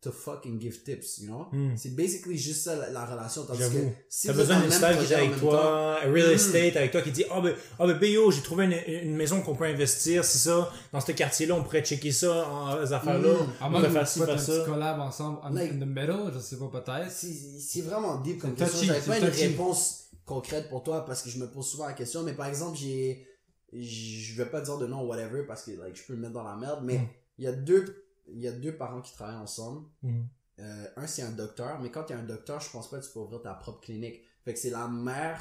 to 0.00 0.12
fucking 0.12 0.60
give 0.60 0.84
tips, 0.84 1.18
you 1.18 1.26
know? 1.26 1.46
Mm. 1.52 1.76
C'est 1.76 1.94
basically 1.96 2.38
juste 2.38 2.62
ça, 2.64 2.76
la, 2.76 2.90
la 2.90 3.04
relation. 3.04 3.44
Tandis 3.44 3.58
que, 3.68 3.88
si 4.08 4.28
T'as 4.28 4.32
besoin 4.32 4.60
d'une 4.60 4.70
staff 4.70 4.96
qui 5.04 5.12
est 5.12 5.16
avec 5.16 5.38
toi, 5.40 5.98
un 6.04 6.12
real 6.12 6.28
Mm. 6.30 6.34
estate 6.34 6.76
avec 6.76 6.92
toi 6.92 7.02
qui 7.02 7.10
dit 7.10 7.24
ah 7.30 7.40
ben 7.40 7.52
ah 7.80 7.86
ben 7.86 8.10
yo 8.12 8.30
j'ai 8.30 8.42
trouvé 8.42 8.66
une, 8.66 8.76
une 8.86 9.16
maison 9.16 9.42
qu'on 9.42 9.56
peut 9.56 9.64
investir 9.64 10.24
c'est 10.24 10.38
ça 10.38 10.70
dans 10.92 11.00
ce 11.00 11.10
quartier 11.12 11.46
là 11.46 11.54
on 11.56 11.64
pourrait 11.64 11.82
checker 11.84 12.12
ça 12.12 12.46
en 12.48 12.86
ces 12.86 12.92
affaires 12.92 13.18
là 13.18 13.28
Mm. 13.32 13.46
À 13.60 13.66
on 13.66 13.70
moins 13.70 13.80
pourrait 13.80 13.88
que 13.88 13.92
faire 13.98 14.08
ci 14.08 14.22
un 14.22 14.26
faire 14.26 14.40
ça 14.40 14.64
collab 14.64 15.00
ensemble 15.00 15.38
en- 15.42 15.50
Like- 15.50 15.72
in 15.72 15.78
the 15.80 15.86
middle, 15.88 16.32
je 16.32 16.38
sais 16.38 16.56
pas 16.58 16.68
peut-être. 16.68 17.10
c'est 17.10 17.80
vraiment 17.82 18.20
deep 18.20 18.40
comme 18.40 18.54
question. 18.54 18.86
J'avais 18.86 19.00
pas 19.00 19.18
une 19.18 19.24
réponse 19.24 20.04
concrète 20.24 20.68
pour 20.68 20.82
toi 20.84 21.04
parce 21.04 21.22
que 21.22 21.30
je 21.30 21.38
me 21.38 21.46
pose 21.50 21.66
souvent 21.66 21.86
la 21.86 21.94
question. 21.94 22.22
Mais 22.22 22.34
par 22.34 22.46
exemple, 22.46 22.76
j'ai, 22.78 23.26
je 23.72 24.34
vais 24.36 24.46
pas 24.46 24.60
dire 24.60 24.78
de 24.78 24.86
nom 24.86 25.02
whatever 25.06 25.42
parce 25.46 25.62
que 25.64 25.72
like 25.72 25.96
je 25.96 26.02
peux 26.06 26.12
le 26.14 26.20
mettre 26.20 26.34
dans 26.34 26.44
la 26.44 26.56
merde. 26.56 26.80
Mais 26.84 26.98
Mm. 26.98 27.08
il 27.38 27.44
y 27.44 27.48
a 27.48 27.52
deux, 27.52 28.04
il 28.32 28.40
y 28.40 28.48
a 28.48 28.52
deux 28.52 28.76
parents 28.76 29.00
qui 29.00 29.12
travaillent 29.12 29.36
ensemble. 29.42 29.86
Mm. 30.02 30.20
Euh, 30.60 30.86
un 30.96 31.06
c'est 31.06 31.22
un 31.22 31.30
docteur, 31.30 31.80
mais 31.80 31.90
quand 31.90 32.02
t'es 32.04 32.14
un 32.14 32.22
docteur, 32.24 32.60
je 32.60 32.70
pense 32.70 32.90
pas 32.90 32.98
que 32.98 33.04
tu 33.06 33.12
peux 33.12 33.20
ouvrir 33.20 33.40
ta 33.42 33.54
propre 33.54 33.80
clinique. 33.80 34.20
Fait 34.44 34.52
que 34.54 34.58
c'est 34.58 34.70
la 34.70 34.88
mère 34.88 35.40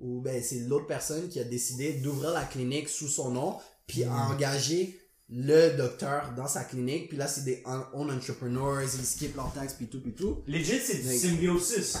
ou 0.00 0.20
ben 0.20 0.42
c'est 0.42 0.60
l'autre 0.60 0.86
personne 0.86 1.28
qui 1.28 1.38
a 1.40 1.44
décidé 1.44 1.94
d'ouvrir 2.00 2.30
la 2.32 2.44
clinique 2.44 2.88
sous 2.88 3.08
son 3.08 3.30
nom, 3.30 3.56
puis 3.86 4.04
Mm. 4.04 4.08
a 4.12 4.28
engagé 4.30 4.98
le 5.30 5.76
docteur 5.76 6.32
dans 6.36 6.46
sa 6.48 6.64
clinique. 6.64 7.08
Puis 7.08 7.18
là 7.18 7.26
c'est 7.28 7.44
des 7.44 7.62
own 7.92 8.10
entrepreneurs, 8.10 8.82
ils 8.82 8.88
skippent 8.88 9.36
leurs 9.36 9.52
taxes 9.52 9.74
puis 9.74 9.86
tout 9.88 10.00
puis 10.00 10.14
tout. 10.14 10.42
legit 10.46 10.78
c'est 10.80 11.02
Like- 11.04 11.20
symbiosis 11.20 11.96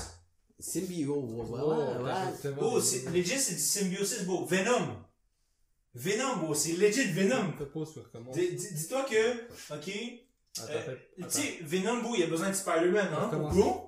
Symbio, 0.60 1.14
ouais, 1.20 1.44
ouais, 1.50 1.60
Oh, 1.62 2.02
ouais, 2.02 2.52
oh 2.60 2.80
c'est 2.80 3.08
legit 3.12 3.38
c'est 3.38 3.54
du 3.54 3.60
symbiosis 3.60 4.24
bro 4.24 4.44
Venom 4.44 4.88
Venom 5.94 6.36
bro 6.36 6.54
c'est 6.54 6.72
legit 6.72 7.12
Venom 7.12 7.52
dis-toi 8.34 9.04
que 9.04 9.74
ok 9.74 9.90
euh, 10.70 10.96
tu 11.16 11.24
sais 11.28 11.58
Venom 11.62 12.02
bro 12.02 12.14
il 12.14 12.22
a 12.22 12.26
besoin 12.26 12.50
de 12.50 12.54
Spider-Man 12.54 13.08
hein 13.12 13.26
Recommence. 13.26 13.54
bro? 13.54 13.84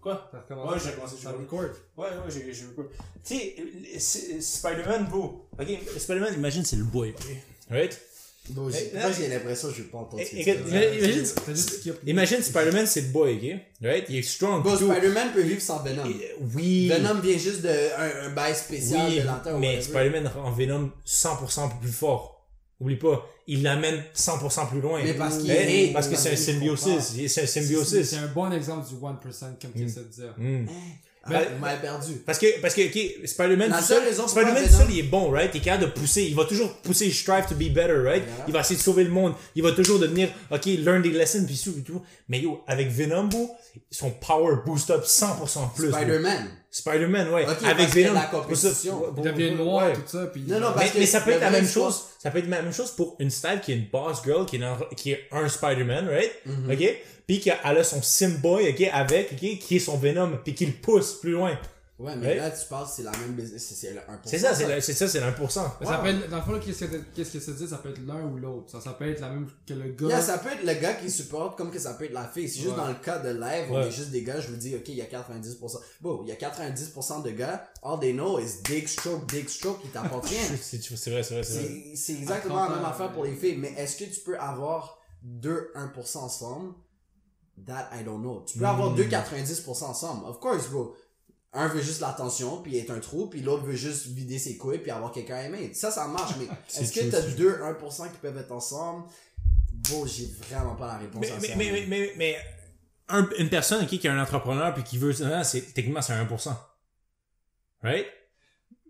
Quoi? 0.00 0.30
Ouais, 0.32 0.78
j'ai 0.82 0.90
recommencé, 0.90 1.16
Ça 1.16 1.30
j'ai 1.30 1.36
record. 1.36 1.62
Ouais, 1.96 2.08
ouais, 2.08 2.30
j'ai 2.30 2.52
j'ai 2.52 2.64
vu 2.64 2.74
quoi. 2.74 2.86
Tu 3.24 3.36
sais, 3.98 4.40
Spider-Man, 4.40 5.06
bro. 5.06 5.48
Ok, 5.58 5.68
Spider-Man, 5.98 6.34
imagine, 6.34 6.64
c'est 6.64 6.76
le 6.76 6.84
boy, 6.84 7.10
ok? 7.10 7.26
Right? 7.70 8.00
Bon, 8.50 8.70
j'ai, 8.70 8.92
moi, 8.98 9.10
j'ai 9.12 9.28
l'impression 9.28 9.68
que 9.68 9.74
je 9.74 9.82
vais 9.82 9.88
pas 9.88 9.98
entendre 9.98 10.22
mais- 10.70 10.98
imagine, 12.06 12.42
Spider-Man, 12.42 12.86
c'est 12.86 13.00
le 13.02 13.08
boy, 13.08 13.34
ok? 13.34 13.60
Right? 13.82 14.04
Il 14.08 14.16
est 14.16 14.22
strong. 14.22 14.62
Bon. 14.62 14.76
Spider-Man 14.76 15.32
peut 15.34 15.42
vivre 15.42 15.60
sans 15.60 15.82
Venom. 15.82 16.04
Et- 16.08 16.34
Oui. 16.54 16.88
Venom 16.88 17.20
vient 17.20 17.38
juste 17.38 17.62
de 17.62 17.68
un, 17.68 18.26
un 18.26 18.30
bail 18.30 18.54
spécial 18.54 19.08
oui, 19.08 19.20
de 19.20 19.26
l'antenne. 19.26 19.58
mais 19.58 19.80
Spider-Man 19.80 20.26
rend 20.28 20.50
Venom 20.52 20.90
100% 21.04 21.78
plus 21.80 21.90
fort. 21.92 22.32
Oublie 22.78 22.96
pas, 22.96 23.26
il 23.46 23.62
l'amène 23.62 24.04
100% 24.14 24.68
plus 24.68 24.82
loin. 24.82 25.00
Mais 25.02 25.14
parce 25.14 25.38
qu'il 25.38 25.50
Eh, 25.50 25.92
parce 25.94 26.08
que 26.08 26.16
c'est 26.16 26.32
un 26.32 26.36
symbiosis. 26.36 27.14
C'est 27.26 27.42
un 27.42 27.46
symbiosis. 27.46 28.10
c'est 28.10 28.16
un 28.16 28.26
bon 28.28 28.52
exemple 28.52 28.86
du 28.86 28.96
1% 28.96 29.56
comme 29.60 29.72
tu 29.72 29.78
Mm. 29.82 29.86
essaies 29.86 30.00
de 30.00 30.08
dire. 30.08 30.34
Ah, 31.28 31.42
Ben- 31.60 31.78
perdu. 31.80 32.12
Parce 32.24 32.38
que, 32.38 32.60
parce 32.60 32.74
que, 32.74 32.82
ok, 32.86 33.26
Spider-Man 33.26 33.70
tout 33.72 33.82
seul, 33.82 34.02
Spider-Man 34.28 34.54
Venom- 34.54 34.68
tout 34.68 34.74
seul, 34.74 34.86
il 34.90 34.98
est 35.00 35.02
bon, 35.02 35.30
right? 35.30 35.50
Il 35.54 35.58
est 35.58 35.64
capable 35.64 35.84
de 35.92 35.98
pousser. 35.98 36.22
Il 36.24 36.34
va 36.36 36.44
toujours 36.44 36.72
pousser, 36.82 37.10
strive 37.10 37.46
to 37.48 37.54
be 37.54 37.68
better, 37.72 37.98
right? 38.04 38.22
Yeah. 38.24 38.44
Il 38.48 38.52
va 38.52 38.60
essayer 38.60 38.76
de 38.76 38.82
sauver 38.82 39.04
le 39.04 39.10
monde. 39.10 39.34
Il 39.54 39.62
va 39.62 39.72
toujours 39.72 39.98
devenir, 39.98 40.28
ok, 40.50 40.64
learn 40.66 41.02
des 41.02 41.10
lessons, 41.10 41.44
puis 41.46 41.82
tout. 41.84 42.02
Mais 42.28 42.40
yo, 42.40 42.62
avec 42.66 42.88
Venom, 42.90 43.24
bro, 43.24 43.50
son 43.90 44.10
power 44.10 44.56
boost 44.64 44.90
up 44.90 45.04
100% 45.04 45.68
plus. 45.74 45.90
Spider-man. 45.92 46.48
Spider-Man, 46.76 47.28
ouais. 47.30 47.46
Ok, 47.48 47.64
avec 47.64 47.88
Venom. 47.88 48.10
de 48.10 48.14
la 48.14 48.20
compétition. 48.26 48.98
pour 48.98 49.24
ça- 49.24 49.30
Il 49.30 49.34
devient 49.34 49.56
pour- 49.56 49.64
noir, 49.66 49.86
ouais. 49.86 49.92
tout 49.94 50.00
ça, 50.06 50.26
puis... 50.26 50.42
Non, 50.46 50.60
non, 50.60 50.68
Mais, 50.70 50.74
parce 50.76 50.90
que 50.90 50.98
mais 50.98 51.06
ça 51.06 51.20
peut 51.20 51.30
être 51.30 51.40
la 51.40 51.50
même 51.50 51.66
chose. 51.68 52.02
Ça 52.22 52.30
peut 52.30 52.38
être 52.38 52.48
la 52.48 52.62
même 52.62 52.72
chose 52.72 52.90
pour 52.90 53.16
une 53.18 53.30
style 53.30 53.60
qui 53.62 53.72
est 53.72 53.76
une 53.76 53.86
boss 53.90 54.18
girl, 54.24 54.44
qui 54.46 54.56
est, 54.56 54.58
dans- 54.58 54.76
qui 54.96 55.12
est 55.12 55.24
un 55.32 55.48
Spider-Man, 55.48 56.08
right? 56.08 56.32
Mhm. 56.44 56.70
Ok? 56.70 56.94
Puis 57.26 57.40
qu'elle 57.40 57.56
a 57.64 57.82
son 57.84 58.00
Simboy, 58.02 58.68
ok, 58.70 58.88
avec, 58.92 59.32
ok, 59.32 59.58
qui 59.58 59.76
est 59.76 59.78
son 59.80 59.96
Venom, 59.96 60.32
puis 60.44 60.54
qui 60.54 60.66
le 60.66 60.72
pousse 60.72 61.14
plus 61.14 61.32
loin. 61.32 61.58
Ouais, 61.98 62.14
mais 62.14 62.26
Ouais. 62.26 62.34
là, 62.36 62.50
tu 62.50 62.66
parles, 62.68 62.86
c'est 62.94 63.04
la 63.04 63.10
même 63.12 63.32
business, 63.32 63.72
c'est- 63.74 63.90
le 63.94 64.00
1%. 64.00 64.20
C'est 64.26 64.38
ça, 64.38 64.54
c'est 64.54 64.68
le- 64.68 64.82
c'est 64.82 64.92
ça, 64.92 65.08
c'est 65.08 65.18
le 65.18 65.26
1%. 65.28 65.72
Mais 65.80 65.86
ça 65.86 65.96
peut 65.96 66.08
être, 66.08 66.28
dans 66.28 66.36
le 66.36 66.42
fond, 66.42 66.60
qu'est-ce 66.62 66.84
que 66.84 66.96
qu'est-ce 67.14 67.32
que 67.32 67.40
ça 67.40 67.52
dit, 67.52 67.66
ça 67.66 67.78
peut 67.78 67.88
être 67.88 68.06
l'un 68.06 68.22
ou 68.26 68.36
l'autre. 68.36 68.70
Ça, 68.70 68.82
ça 68.82 68.92
peut 68.92 69.08
être 69.10 69.20
la 69.20 69.30
même 69.30 69.48
que 69.66 69.72
le 69.72 69.92
gars. 69.92 70.08
Yeah, 70.08 70.20
ça 70.20 70.36
peut 70.36 70.50
être 70.50 70.62
le 70.62 70.74
gars 70.74 70.92
qui 70.92 71.10
supporte 71.10 71.56
comme 71.56 71.70
que 71.70 71.78
ça 71.78 71.94
peut 71.94 72.04
être 72.04 72.12
la 72.12 72.28
fille. 72.28 72.50
C'est 72.50 72.56
juste 72.60 72.72
Ouais. 72.72 72.76
dans 72.76 72.88
le 72.88 72.96
cas 72.96 73.18
de 73.20 73.30
live, 73.30 73.64
on 73.70 73.76
Ouais. 73.76 73.86
est 73.88 73.90
juste 73.90 74.10
des 74.10 74.22
gars, 74.22 74.38
je 74.40 74.48
vous 74.48 74.56
dis, 74.56 74.74
ok, 74.74 74.88
il 74.88 74.96
y 74.96 75.00
a 75.00 75.06
90%. 75.06 75.80
Bon, 76.02 76.20
il 76.22 76.28
y 76.28 76.32
a 76.32 76.36
90% 76.36 77.20
de 77.20 77.30
gars, 77.30 77.66
all 77.82 77.98
they 77.98 78.12
know 78.12 78.38
is 78.38 78.60
dick 78.62 78.90
stroke, 78.90 79.26
dick 79.30 79.48
stroke, 79.48 79.80
qui 79.80 79.88
t'apportent 80.20 80.26
rien. 80.28 80.42
C'est 80.60 80.82
c'est 80.82 80.88
vrai, 80.90 80.96
c'est 80.98 81.10
vrai, 81.10 81.22
c'est 81.22 81.34
vrai. 81.34 81.42
C'est 81.44 81.96
c'est 81.96 82.12
exactement 82.12 82.56
la 82.56 82.68
même 82.68 82.72
30 82.80 82.84
ans, 82.84 82.90
affaire 82.90 83.12
pour 83.12 83.22
ouais. 83.22 83.30
les 83.30 83.36
filles. 83.36 83.56
Mais 83.56 83.72
est-ce 83.78 83.96
que 83.96 84.04
tu 84.04 84.20
peux 84.20 84.38
avoir 84.38 84.98
deux 85.22 85.70
1% 85.74 86.24
ensemble? 86.24 86.74
that 87.66 87.88
I 87.98 88.04
don't 88.04 88.20
know. 88.20 88.44
Tu 88.46 88.58
peux 88.58 88.66
avoir 88.66 88.92
deux 88.92 89.04
90% 89.04 89.86
ensemble. 89.88 90.26
Of 90.26 90.40
course, 90.40 90.68
bro. 90.68 90.94
Un 91.58 91.68
veut 91.68 91.80
juste 91.80 92.00
l'attention, 92.00 92.58
puis 92.62 92.76
être 92.78 92.90
un 92.90 93.00
trou, 93.00 93.26
puis 93.28 93.40
l'autre 93.40 93.64
veut 93.64 93.74
juste 93.74 94.06
vider 94.08 94.38
ses 94.38 94.56
couilles, 94.58 94.78
puis 94.78 94.90
avoir 94.90 95.10
quelqu'un 95.10 95.36
à 95.36 95.42
aimer. 95.44 95.72
Ça, 95.74 95.90
ça 95.90 96.06
marche, 96.06 96.34
mais 96.38 96.46
est-ce 96.80 96.92
que 96.92 97.10
t'as 97.10 97.22
deux 97.22 97.52
1% 97.58 98.10
qui 98.12 98.18
peuvent 98.18 98.36
être 98.36 98.52
ensemble? 98.52 99.04
Bon, 99.90 100.04
j'ai 100.06 100.26
vraiment 100.50 100.74
pas 100.74 100.86
la 100.88 100.98
réponse 100.98 101.20
Mais, 101.20 101.30
à 101.30 101.36
mais, 101.40 101.48
ça. 101.48 101.54
mais, 101.56 101.70
mais, 101.72 101.86
mais, 101.88 102.12
mais 102.16 102.36
un- 103.08 103.28
une 103.38 103.48
personne 103.48 103.86
qui 103.86 103.96
est 103.96 104.08
un 104.08 104.20
entrepreneur 104.20 104.74
puis 104.74 104.82
qui 104.82 104.98
veut 104.98 105.12
ça, 105.12 105.44
c'est 105.44 105.60
techniquement 105.74 106.02
c'est 106.02 106.12
un 106.12 106.24
1%. 106.24 106.50
Right? 107.82 108.06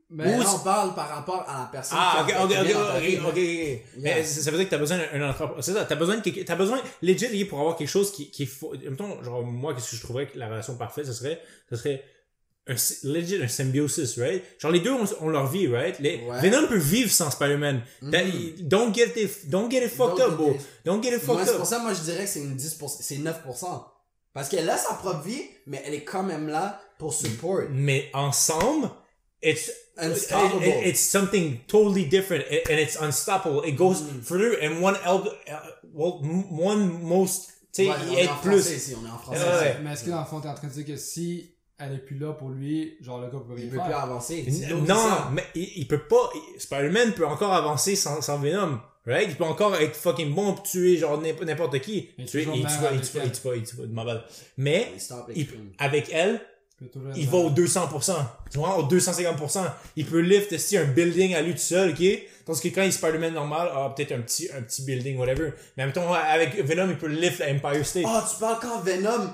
Mais 0.09 0.39
là, 0.39 0.45
on 0.55 0.59
parle 0.61 0.95
par 0.95 1.09
rapport 1.09 1.45
à 1.49 1.63
la 1.63 1.67
personne 1.67 1.99
Ah, 2.01 2.21
ok, 2.23 2.27
qui 2.29 2.33
a- 2.33 2.45
ok, 2.45 2.51
ok, 2.53 2.59
ok, 2.61 3.19
ok, 3.21 3.29
ok. 3.29 3.37
Yeah. 3.37 3.81
Mais 3.97 4.23
ça 4.25 4.51
veut 4.53 4.57
dire 4.59 4.67
que 4.67 4.71
t'as 4.71 4.79
besoin 4.79 4.99
d'un 4.99 5.29
entrepreneur. 5.31 5.65
C'est 5.65 5.73
ça, 5.73 5.85
t'as 5.85 5.97
besoin 5.97 6.19
de 6.19 6.43
t'as 6.45 6.55
besoin, 6.55 6.81
legit, 7.03 7.45
pour 7.45 7.59
avoir 7.59 7.77
quelque 7.77 7.89
chose 7.89 8.13
qui, 8.13 8.31
qui 8.31 8.45
est 8.45 8.47
faux. 8.47 8.73
Mettons, 8.89 9.21
genre, 9.25 9.43
moi, 9.43 9.75
qu'est-ce 9.75 9.91
que 9.91 9.97
je 9.97 10.03
trouverais 10.03 10.29
que 10.29 10.39
la 10.39 10.49
relation 10.49 10.77
parfaite, 10.77 11.07
ce 11.07 11.13
serait, 11.13 11.41
ce 11.69 11.75
serait 11.77 12.05
un, 12.69 12.75
legit, 13.05 13.43
un 13.43 13.49
symbiosis, 13.49 14.19
right? 14.19 14.43
Genre, 14.59 14.73
les 14.73 14.81
deux 14.81 14.91
ont, 14.93 15.05
ont 15.21 15.29
leur 15.29 15.47
vie, 15.47 15.69
right? 15.69 15.99
Les, 16.01 16.21
Ouais. 16.25 16.41
Venom 16.41 16.67
peut 16.67 16.77
vivre 16.79 17.11
sans 17.11 17.31
Spider-Man. 17.31 17.83
That- 18.11 18.25
Don't 18.63 18.93
get 18.95 19.13
it, 19.17 19.49
don't 19.49 19.71
get 19.71 19.85
it 19.85 19.91
fucked 19.91 20.19
Don't 20.19 20.31
up, 20.33 20.37
bro. 20.37 20.57
Don't 20.85 21.03
get 21.03 21.15
it 21.17 21.25
Moi, 21.27 21.37
fucked 21.37 21.47
c'est 21.47 21.53
up. 21.53 21.59
pour 21.59 21.67
ça, 21.67 21.79
moi, 21.79 21.93
je 21.95 22.01
dirais 22.01 22.25
que 22.25 22.31
c'est 22.31 22.41
une 22.41 22.57
10%, 22.57 22.99
c'est 23.01 23.19
9%. 23.19 23.85
Parce 24.33 24.49
qu'elle 24.49 24.69
a 24.69 24.77
sa 24.77 24.95
propre 24.95 25.23
vie, 25.25 25.43
mais 25.67 25.83
elle 25.87 25.95
est 25.95 26.05
quand 26.05 26.23
même 26.23 26.49
là 26.49 26.81
pour 26.99 27.15
support. 27.15 27.63
Mais 27.71 28.11
ensemble, 28.13 28.91
it's, 29.43 29.71
Unstoppable. 29.99 30.63
it- 30.63 30.75
it- 30.83 30.87
it's 30.89 31.01
something 31.01 31.59
totally 31.69 32.05
different 32.07 32.43
and 32.51 32.71
and 32.73 32.79
it's 32.79 32.97
unstoppable. 33.01 33.63
It 33.67 33.77
goes 33.77 34.03
Mm. 34.03 34.23
further 34.23 34.59
and 34.63 34.83
one, 34.83 34.97
el- 35.07 35.25
uh, 35.49 35.71
well, 35.95 36.15
m- 36.23 36.59
one 36.59 37.01
most, 37.03 37.47
tu 37.73 37.85
sais, 37.85 37.89
Ouais, 37.89 37.95
on 38.09 38.13
il 38.13 38.19
est 38.19 38.23
aide 38.25 38.29
en 38.31 38.37
plus. 38.43 38.61
français 38.61 38.77
ici, 38.77 38.95
on 39.01 39.07
est 39.07 39.11
en 39.11 39.19
français. 39.19 39.41
Ouais, 39.41 39.59
ouais. 39.61 39.77
Mais 39.83 39.93
est-ce 39.93 40.05
que 40.05 40.11
dans 40.11 40.21
le 40.21 40.27
fond, 40.27 40.41
t'es 40.41 40.49
en 40.49 40.55
train 40.55 40.67
de 40.69 40.73
dire 40.73 40.85
que 40.85 40.97
si 40.97 41.55
elle 41.79 41.93
est 41.95 41.99
plus 41.99 42.19
là 42.19 42.33
pour 42.33 42.49
lui, 42.51 42.97
genre 43.01 43.21
le 43.21 43.27
gars 43.27 43.39
peut 43.47 43.55
rien 43.55 43.65
Il 43.65 43.71
peut 43.71 43.79
plus 43.85 43.93
avancer. 43.93 44.47
Non, 44.87 44.95
ça. 44.97 45.29
mais 45.33 45.45
il, 45.55 45.71
il 45.77 45.87
peut 45.89 45.99
pas. 46.09 46.31
il- 46.35 46.61
Spider-Man 46.61 47.13
peut 47.13 47.27
encore 47.27 47.53
avancer 47.53 47.97
sans, 47.97 48.21
sans 48.23 48.39
Venom. 48.39 48.79
Right? 49.07 49.29
Il 49.31 49.37
peut 49.37 49.45
encore 49.45 49.77
être 49.77 49.95
fucking 49.95 50.35
bon 50.35 50.55
pour 50.55 50.65
tuer 50.65 50.97
genre 50.97 51.21
n'importe 51.21 51.79
qui. 51.81 52.09
Mais 52.19 52.25
Tuer, 52.25 52.41
toujours 52.45 52.57
il 52.57 52.67
tue 52.67 52.79
pas, 52.83 52.91
il 52.93 53.01
tue 53.01 53.13
pas, 53.19 53.25
il 53.25 53.31
tue 53.33 53.41
pas, 53.43 53.55
il 53.57 53.63
tue 53.63 53.77
pas, 53.77 53.83
ma 53.89 54.05
bad. 54.05 54.23
Mais, 54.57 54.91
Il 55.35 55.43
il- 55.43 55.49
avec 55.79 56.09
elle, 56.13 56.41
Il 56.81 56.89
il 57.23 57.29
va 57.29 57.39
au 57.39 57.51
200%. 57.51 58.13
Tu 58.51 58.59
vois, 58.59 58.77
au 58.79 58.83
250%. 58.83 59.61
Il 59.95 60.07
peut 60.07 60.19
lift 60.19 60.59
si 60.59 60.77
un 60.77 60.85
building 60.87 61.35
à 61.35 61.41
lui 61.43 61.53
tout 61.53 61.59
seul, 61.59 61.91
ok? 61.91 62.03
Tandis 62.45 62.61
que 62.63 62.75
quand 62.75 62.83
il 62.83 62.89
est 62.89 62.91
Spider-Man 62.91 63.33
normal, 63.35 63.71
ah, 63.73 63.93
peut-être 63.97 64.13
un 64.13 64.21
petit, 64.23 64.49
un 64.57 64.63
petit 64.63 64.83
building, 64.83 65.17
whatever. 65.19 65.53
Mais 65.77 65.87
mettons, 65.87 66.13
avec 66.13 66.57
Venom, 66.65 66.89
il 66.91 66.99
peut 66.99 67.07
lift 67.07 67.39
l'Empire 67.39 67.87
State. 67.87 68.05
Oh, 68.07 68.19
tu 68.29 68.41
parles 68.41 68.59
quand 68.61 68.81
Venom 68.81 69.31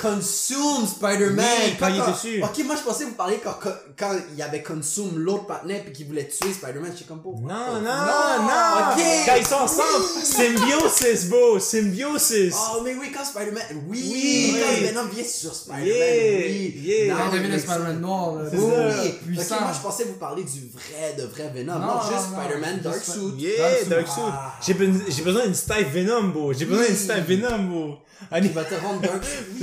consume 0.00 0.86
Spider-Man. 0.86 1.44
Oui, 1.64 1.72
quand 1.78 1.88
il 1.88 1.96
est 1.96 2.12
dessus. 2.12 2.42
Ok, 2.42 2.64
moi 2.64 2.76
je 2.76 2.82
pensais 2.82 3.04
que 3.04 3.08
vous 3.10 3.14
parliez 3.16 3.40
quand, 3.42 3.54
quand, 3.62 3.72
quand 3.98 4.12
il 4.34 4.42
avait 4.42 4.62
consume 4.62 5.18
l'autre 5.18 5.46
partenaire 5.46 5.82
puis 5.84 5.92
qu'il 5.92 6.06
voulait 6.06 6.28
tuer 6.28 6.52
Spider-Man. 6.52 6.92
J'étais 6.92 7.04
comme 7.08 7.22
pas. 7.22 7.28
Non, 7.30 7.80
non, 7.80 8.42
non! 8.42 8.92
Ok. 8.92 9.02
Quand 9.26 9.34
ils 9.36 9.46
sont 9.46 9.54
ensemble, 9.56 10.04
symbiosis, 10.22 11.28
bro! 11.28 11.58
Symbiosis! 11.58 12.54
Oh, 12.74 12.80
mais 12.84 12.94
oui, 12.94 13.10
quand 13.14 13.24
Spider-Man. 13.24 13.62
Oui, 13.88 14.10
Oui. 14.12 14.56
quand 14.60 14.86
Venom 14.86 15.08
vient 15.08 15.24
sur 15.24 15.54
Spider-Man. 15.54 15.86
Yeah, 15.86 16.46
Oui. 16.46 16.74
yeah. 16.82 17.14
Non, 17.14 17.20
Il 17.32 17.38
devient 17.38 17.52
le 17.52 17.58
Spider-Man 17.58 18.00
noir, 18.00 18.34
là. 18.36 18.50
Oui, 18.52 18.58
ça. 18.58 19.02
oui. 19.02 19.10
Puissant. 19.26 19.54
Ok, 19.56 19.60
moi 19.62 19.70
je 19.74 19.80
pensais 19.80 20.04
vous 20.04 20.14
parler 20.14 20.44
du 20.44 20.60
vrai, 20.72 21.14
de 21.18 21.22
vrai 21.24 21.50
Venom. 21.54 21.74
Non, 21.78 21.86
Non, 21.86 22.00
juste 22.02 22.30
non, 22.32 22.38
Spider-Man 22.42 22.80
Dark 22.82 23.02
Suit. 23.04 23.34
Yeah, 23.38 23.58
Dark 23.84 23.88
Dark 23.88 24.08
Suit. 24.08 24.22
Ah. 24.26 24.54
J'ai 24.64 24.74
be- 24.74 25.02
j'ai 25.08 25.22
besoin 25.22 25.44
d'une 25.44 25.54
style 25.54 25.86
Venom, 25.92 26.28
bro. 26.28 26.52
J'ai 26.52 26.64
besoin 26.64 26.84
d'une 26.86 26.94
Oui. 26.94 27.00
style 27.00 27.24
Venom, 27.26 27.58
bro. 27.64 27.94
Qui 28.42 28.48
va 28.48 28.64
te 28.64 28.74
rendre 28.74 29.02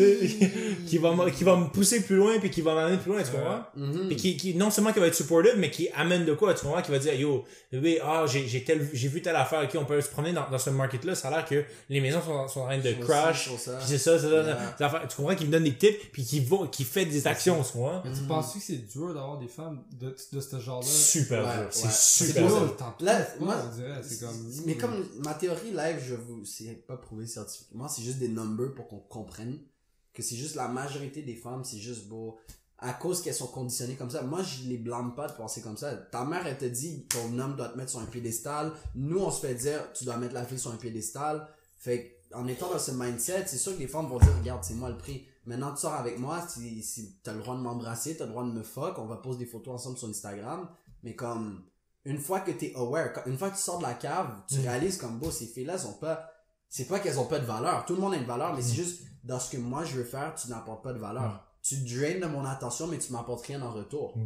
qui 0.88 0.98
va 0.98 1.14
me, 1.16 1.30
qui 1.30 1.44
va 1.44 1.56
me 1.56 1.68
pousser 1.68 2.02
plus 2.04 2.16
loin 2.16 2.40
puis 2.40 2.50
qui 2.50 2.62
va 2.62 2.76
m'amener 2.76 2.98
plus 2.98 3.12
loin, 3.12 3.24
tu 3.24 3.32
comprends? 3.32 3.64
Mhm. 3.76 4.08
Puis 4.08 4.16
qui, 4.16 4.38
qui, 4.38 4.56
non 4.56 4.70
seulement 4.72 4.92
qui 4.94 5.00
va 5.00 5.08
être 5.08 5.16
supportive, 5.16 5.54
mais 5.58 5.72
qui 5.72 5.90
amène 5.96 6.26
de 6.26 6.34
quoi, 6.34 6.54
tu 6.54 6.66
comprends? 6.66 6.82
Qui 6.82 6.92
va 6.92 7.00
dire, 7.00 7.14
yo, 7.14 7.44
bébé, 7.72 8.00
ah, 8.04 8.26
j'ai, 8.28 8.48
j'ai 8.48 8.64
tel, 8.64 8.88
j'ai 8.94 9.08
vu 9.08 9.22
telle 9.22 9.36
affaire, 9.36 9.64
ok, 9.64 9.72
on 9.82 9.86
peut 9.86 10.00
se 10.02 10.10
promener 10.10 10.34
dans, 10.34 10.50
dans 10.50 10.58
ce 10.60 10.70
market-là, 10.70 11.16
ça 11.16 11.30
a 11.30 11.32
l'air 11.32 11.46
que 11.46 11.64
les 11.90 12.02
maisons 12.02 12.22
sont, 12.22 12.48
sont 12.48 12.62
en 12.62 12.66
train 12.66 12.78
de 12.78 12.90
Sur 12.94 13.00
crash. 13.08 13.50
ça, 13.58 13.58
ça. 13.58 13.80
C'est 13.86 13.98
ça, 13.98 14.20
ça, 14.20 14.28
Yeah. 14.34 14.76
affaires. 14.88 15.08
tu 15.08 15.16
comprends? 15.16 15.36
Qui 15.36 15.46
me 15.46 15.52
donne 15.52 15.64
des 15.64 15.76
tips 15.76 15.98
puis 16.12 16.24
qui 16.24 16.40
va, 16.42 16.68
qui 16.72 16.84
fait 16.84 17.06
des 17.06 17.26
actions, 17.28 17.62
tu 17.64 17.74
comprends? 17.74 18.02
Mais 18.06 18.12
tu 18.12 18.22
penses 18.24 18.54
que 18.54 18.60
c'est 18.60 18.88
dur 18.92 19.08
d'avoir 19.14 19.38
des 19.40 19.48
femmes 19.48 19.82
de, 20.00 20.16
de 20.32 20.40
ce 20.42 20.60
genre-là? 20.60 20.86
Super 20.88 21.44
Ouais, 21.46 21.52
dur. 21.54 21.62
ouais. 21.62 21.68
C'est 21.72 22.26
super 22.26 22.48
dur, 22.48 22.78
Là, 23.02 23.28
moi, 23.40 23.56
comme... 24.20 24.52
Mais 24.66 24.76
comme 24.76 25.06
ma 25.24 25.34
théorie 25.34 25.72
live, 25.72 25.98
je 26.08 26.16
vous, 26.16 26.44
c'est 26.46 26.86
pas 26.88 26.98
prouvé 26.98 27.26
scientifiquement, 27.26 27.88
c'est 27.88 28.04
juste 28.04 28.18
des 28.20 28.28
pour 28.76 28.88
qu'on 28.88 29.00
comprenne 29.00 29.60
que 30.14 30.22
c'est 30.22 30.36
juste 30.36 30.56
la 30.56 30.68
majorité 30.68 31.22
des 31.24 31.36
femmes, 31.36 31.64
c'est 31.64 31.78
juste 31.80 32.08
beau. 32.08 32.38
À 32.78 32.94
cause 32.94 33.22
qu'elles 33.22 33.34
sont 33.34 33.48
conditionnées 33.48 33.96
comme 33.96 34.10
ça. 34.10 34.22
Moi, 34.24 34.44
je 34.44 34.68
les 34.68 34.78
blâme 34.78 35.16
pas 35.16 35.28
de 35.28 35.34
penser 35.34 35.62
comme 35.62 35.78
ça. 35.78 35.94
Ta 35.96 36.26
mère, 36.26 36.46
elle 36.46 36.58
te 36.58 36.66
dit, 36.66 37.08
ton 37.08 37.40
homme 37.40 37.56
doit 37.56 37.70
te 37.70 37.78
mettre 37.78 37.92
sur 37.92 38.00
un 38.02 38.06
piédestal. 38.06 38.74
Nous, 38.96 39.20
on 39.20 39.32
se 39.32 39.40
fait 39.46 39.56
dire, 39.56 39.92
tu 39.94 40.04
dois 40.04 40.18
mettre 40.18 40.34
la 40.34 40.44
fille 40.44 40.60
sur 40.60 40.72
un 40.72 40.76
piédestal. 40.76 41.48
Fait 41.78 42.20
en 42.34 42.48
étant 42.48 42.70
dans 42.70 42.80
ce 42.80 42.92
mindset, 42.92 43.46
c'est 43.48 43.58
sûr 43.58 43.74
que 43.76 43.80
les 43.80 43.88
femmes 43.88 44.08
vont 44.08 44.20
dire, 44.20 44.36
regarde, 44.38 44.64
c'est 44.64 44.74
moi 44.74 44.90
le 44.90 44.98
prix. 44.98 45.26
Maintenant, 45.46 45.72
tu 45.74 45.82
sors 45.82 45.94
avec 45.94 46.18
moi, 46.20 46.46
si, 46.48 46.82
si 46.84 47.20
t'as 47.24 47.34
le 47.34 47.40
droit 47.40 47.56
de 47.56 47.62
m'embrasser, 47.62 48.18
t'as 48.18 48.26
le 48.26 48.32
droit 48.32 48.44
de 48.44 48.52
me 48.52 48.64
fuck, 48.64 48.98
on 48.98 49.06
va 49.06 49.18
poser 49.18 49.40
des 49.40 49.46
photos 49.46 49.76
ensemble 49.76 49.98
sur 49.98 50.10
Instagram. 50.10 50.68
Mais 51.04 51.16
comme, 51.16 51.64
une 52.06 52.18
fois 52.18 52.42
que 52.42 52.52
t'es 52.52 52.74
aware, 52.76 53.12
une 53.28 53.38
fois 53.38 53.50
que 53.50 53.56
tu 53.56 53.62
sors 53.62 53.78
de 53.78 53.84
la 53.84 53.94
cave, 53.94 54.42
tu 54.50 54.58
Mm. 54.58 54.62
réalises 54.62 54.98
comme, 54.98 55.20
beau, 55.20 55.32
ces 55.32 55.46
filles-là 55.46 55.78
sont 55.78 55.94
pas, 55.94 56.30
c'est 56.74 56.88
pas 56.88 56.98
qu'elles 56.98 57.20
ont 57.20 57.26
pas 57.26 57.38
de 57.38 57.46
valeur. 57.46 57.86
Tout 57.86 57.94
le 57.94 58.02
monde 58.02 58.16
a 58.16 58.18
une 58.18 58.26
valeur, 58.26 58.56
mais 58.56 58.64
c'est 58.64 58.74
juste, 58.74 59.04
dans 59.24 59.40
ce 59.40 59.52
que 59.52 59.58
moi 59.58 59.86
je 59.86 59.94
veux 59.94 60.04
faire, 60.04 60.34
tu 60.34 60.50
n'apportes 60.50 60.84
pas 60.84 60.92
de 60.92 60.98
valeur. 60.98 61.46
Tu 61.62 61.76
draines 61.76 62.20
de 62.20 62.26
mon 62.26 62.44
attention, 62.46 62.88
mais 62.88 62.98
tu 62.98 63.14
m'apportes 63.14 63.46
rien 63.46 63.62
en 63.62 63.72
retour. 63.72 64.18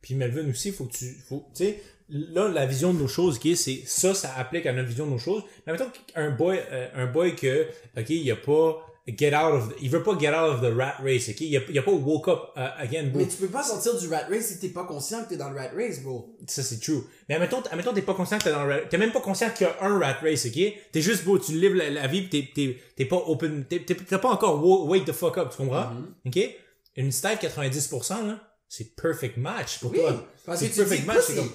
Puis 0.00 0.16
Melvin 0.16 0.50
aussi, 0.50 0.72
faut 0.72 0.86
que 0.86 0.92
tu, 0.94 1.14
faut, 1.28 1.46
tu 1.54 1.62
sais, 1.64 1.82
là, 2.08 2.48
la 2.48 2.66
vision 2.66 2.92
de 2.92 2.98
nos 2.98 3.06
choses, 3.06 3.36
ok, 3.36 3.54
c'est, 3.54 3.84
ça, 3.86 4.14
ça 4.14 4.34
applique 4.34 4.66
à 4.66 4.72
notre 4.72 4.88
vision 4.88 5.06
de 5.06 5.12
nos 5.12 5.18
choses. 5.18 5.44
Mais 5.64 5.74
mettons 5.74 5.90
qu'un 6.08 6.32
boy, 6.32 6.60
euh, 6.72 6.88
un 6.92 7.06
boy 7.06 7.36
que, 7.36 7.68
ok, 7.96 8.10
il 8.10 8.28
a 8.32 8.36
pas 8.36 8.84
get 9.08 9.34
out 9.34 9.54
of, 9.54 9.68
the- 9.70 9.74
il 9.82 9.90
veut 9.90 10.02
pas 10.02 10.16
get 10.18 10.28
out 10.28 10.50
of 10.54 10.60
the 10.60 10.72
rat 10.76 10.96
race, 11.02 11.28
ok, 11.28 11.40
il 11.40 11.56
a, 11.56 11.60
il 11.68 11.78
a 11.78 11.82
pas 11.82 11.90
woke 11.90 12.28
up 12.28 12.38
uh, 12.56 12.60
again, 12.78 13.08
bro. 13.08 13.18
Mais 13.20 13.26
tu 13.28 13.36
peux 13.36 13.48
pas 13.48 13.62
sortir 13.62 13.98
du 13.98 14.08
rat 14.08 14.24
race 14.30 14.46
si 14.46 14.58
t'es 14.60 14.68
pas 14.68 14.84
conscient 14.84 15.24
que 15.24 15.30
t'es 15.30 15.36
dans 15.36 15.50
le 15.50 15.56
rat 15.58 15.70
race, 15.76 16.00
bro. 16.02 16.36
Ça, 16.46 16.62
c'est 16.62 16.78
true. 16.80 17.02
Mais 17.28 17.34
admettons, 17.34 17.60
admettons, 17.70 17.92
t'es 17.92 18.02
pas 18.02 18.14
conscient 18.14 18.38
que 18.38 18.44
t'es 18.44 18.52
dans 18.52 18.64
le 18.64 18.72
rat, 18.74 18.80
t'es 18.88 18.98
même 18.98 19.12
pas 19.12 19.20
conscient 19.20 19.50
qu'il 19.50 19.66
y 19.66 19.70
a 19.70 19.76
un 19.84 19.98
rat 19.98 20.18
race, 20.22 20.46
ok? 20.46 20.60
T'es 20.92 21.00
juste 21.02 21.24
beau, 21.24 21.38
tu 21.38 21.52
livres 21.52 21.74
la, 21.76 21.90
la 21.90 22.06
vie 22.06 22.22
pis 22.22 22.28
t'es, 22.28 22.48
t'es, 22.54 22.78
t'es 22.96 23.04
pas 23.06 23.16
open, 23.26 23.64
t'es, 23.68 23.80
t'es, 23.84 23.94
pas 23.94 24.28
encore 24.30 24.64
wake 24.88 25.04
the 25.04 25.12
fuck 25.12 25.36
up, 25.38 25.48
tu 25.50 25.56
comprends? 25.56 25.90
Mm-hmm. 26.24 26.28
Ok? 26.28 26.56
Une 26.96 27.10
style 27.10 27.38
90%, 27.40 28.26
là, 28.28 28.40
c'est 28.68 28.94
perfect 28.94 29.36
match 29.36 29.78
pour 29.80 29.90
Oui, 29.92 29.98
toi. 29.98 30.26
parce 30.46 30.60
que 30.60 30.66
tu 30.66 30.72
perfect 30.76 31.00
dis 31.02 31.06
match, 31.06 31.22
c'est 31.26 31.34
comme- 31.36 31.50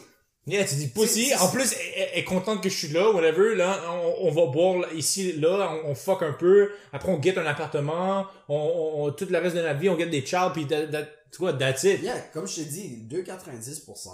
Yeah, 0.48 0.64
tu 0.66 0.76
dis 0.76 0.88
pussy. 0.88 1.34
En 1.40 1.50
plus, 1.50 1.74
elle, 1.74 2.08
elle 2.14 2.20
est 2.20 2.24
contente 2.24 2.64
que 2.64 2.70
je 2.70 2.76
suis 2.78 2.88
là, 2.88 3.12
whatever. 3.12 3.54
Là, 3.56 3.82
on, 3.92 4.28
on 4.28 4.32
va 4.32 4.46
boire 4.52 4.94
ici, 4.94 5.34
là, 5.34 5.78
on, 5.86 5.90
on 5.92 5.96
fuck 5.96 6.24
un 6.24 6.32
peu. 6.34 6.72
Après, 6.94 7.12
on 7.12 7.22
get 7.22 7.38
un 7.38 7.46
appartement. 7.46 8.26
On, 8.48 8.56
on, 8.56 9.04
on- 9.08 9.12
tout 9.12 9.28
le 9.30 9.38
reste 9.40 9.56
de 9.58 9.62
la 9.62 9.74
vie, 9.74 9.90
on 9.90 9.98
get 10.00 10.08
des 10.08 10.26
child, 10.26 10.54
puis 10.54 10.66
that, 10.68 10.88
that- 10.88 11.08
tu 11.32 11.40
vois, 11.40 11.52
that's 11.54 11.84
it. 11.84 12.02
Yeah, 12.02 12.18
comme 12.34 12.48
je 12.48 12.56
te 12.56 12.62
dis, 12.62 13.06
2,90%. 13.10 14.10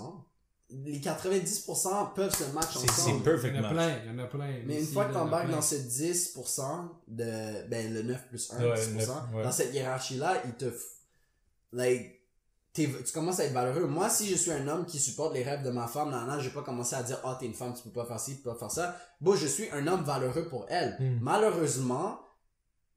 Les 0.86 1.00
90% 1.00 2.14
peuvent 2.16 2.36
se 2.36 2.46
matcher 2.52 2.80
C'est- 2.80 2.88
c'est 2.88 3.02
ensemble. 3.02 3.18
Il 3.18 3.24
perfect 3.24 3.56
y 3.56 3.60
en 3.60 3.60
a 3.60 3.62
match. 3.62 3.74
plein, 3.74 3.96
il 4.06 4.12
y 4.12 4.16
en 4.16 4.24
a 4.24 4.28
plein. 4.28 4.54
Mais 4.66 4.80
une 4.80 4.88
fois 4.88 5.06
que 5.06 5.14
t'embarques 5.14 5.52
dans 5.52 5.62
ce 5.62 5.76
10% 5.76 6.90
de, 7.08 7.68
ben, 7.70 7.94
le 7.94 8.02
9 8.02 8.28
plus 8.30 8.52
1, 8.52 8.58
Ouais, 8.64 8.74
10%, 8.76 8.94
neuf, 8.96 9.10
ouais. 9.36 9.44
dans 9.44 9.52
cette 9.52 9.72
hiérarchie-là, 9.72 10.42
il 10.46 10.54
te, 10.54 10.66
f- 10.66 10.72
like, 11.74 12.20
tu 12.74 12.90
commences 13.14 13.40
à 13.40 13.46
être 13.46 13.54
valeureux. 13.54 13.86
Moi, 13.86 14.10
si 14.10 14.28
je 14.28 14.36
suis 14.36 14.52
un 14.52 14.68
homme 14.68 14.86
qui 14.86 15.00
supporte 15.00 15.34
les 15.36 15.44
rêves 15.44 15.64
de 15.64 15.70
ma 15.70 15.88
femme, 15.88 16.10
nan, 16.10 16.26
nan, 16.28 16.40
je 16.40 16.46
vais 16.50 16.54
pas 16.54 16.64
commencer 16.64 16.96
à 16.96 17.04
dire, 17.04 17.20
ah, 17.24 17.38
t'es 17.40 17.46
une 17.46 17.54
femme, 17.54 17.74
tu 17.76 17.84
peux 17.84 17.92
pas 18.02 18.06
faire 18.06 18.20
ci, 18.20 18.36
tu 18.38 18.42
peux 18.42 18.50
pas 18.52 18.58
faire 18.60 18.72
ça. 18.72 18.98
Bon, 19.22 19.36
je 19.36 19.46
suis 19.48 19.70
un 19.72 19.86
homme 19.88 20.04
valeureux 20.04 20.48
pour 20.50 20.66
elle. 20.70 20.98
Mm. 21.00 21.20
Malheureusement, 21.22 22.20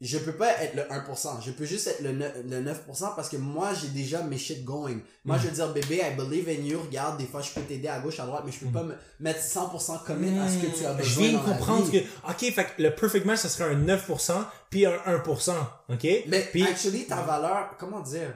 je 0.03 0.18
peux 0.18 0.33
pas 0.33 0.51
être 0.62 0.74
le 0.77 0.83
1%. 0.83 1.41
Je 1.45 1.51
peux 1.53 1.64
juste 1.64 1.87
être 1.87 2.01
le, 2.03 2.12
ne- 2.12 2.43
le 2.51 2.62
9% 2.72 3.14
parce 3.16 3.29
que 3.31 3.37
moi, 3.39 3.70
j'ai 3.74 3.89
déjà 3.89 4.22
mes 4.22 4.37
shit 4.37 4.62
going. 4.64 4.99
Moi, 5.24 5.37
Mm. 5.37 5.41
je 5.41 5.47
veux 5.47 5.53
dire, 5.55 5.72
bébé, 5.72 6.03
I 6.05 6.14
believe 6.16 6.49
in 6.49 6.62
you. 6.64 6.81
Regarde, 6.81 7.18
des 7.18 7.27
fois, 7.27 7.41
je 7.43 7.51
peux 7.51 7.62
t'aider 7.62 7.89
à 7.89 7.99
gauche, 8.01 8.20
à 8.20 8.27
droite, 8.27 8.43
mais 8.47 8.53
je 8.53 8.61
peux 8.61 8.72
pas 8.72 8.83
me 8.83 8.95
mettre 9.20 9.41
100% 9.43 9.99
commit 10.07 10.39
à 10.39 10.49
ce 10.49 10.57
que 10.57 10.66
tu 10.79 10.85
as 10.87 10.93
besoin. 10.95 11.03
Je 11.03 11.20
viens 11.20 11.33
de 11.39 11.45
comprendre 11.45 11.91
que, 11.91 11.99
ok, 11.99 12.53
fait 12.55 12.64
que 12.77 12.83
le 12.83 12.95
perfect 12.95 13.24
match, 13.27 13.41
ça 13.41 13.49
serait 13.51 13.72
un 13.74 13.79
9%, 13.79 14.33
puis 14.70 14.85
un 14.87 14.97
1%, 15.07 15.53
ok? 15.91 16.07
Mais 16.29 16.49
Puis- 16.53 16.62
actually, 16.66 17.07
ta 17.07 17.22
valeur, 17.22 17.74
comment 17.79 18.01
dire? 18.01 18.35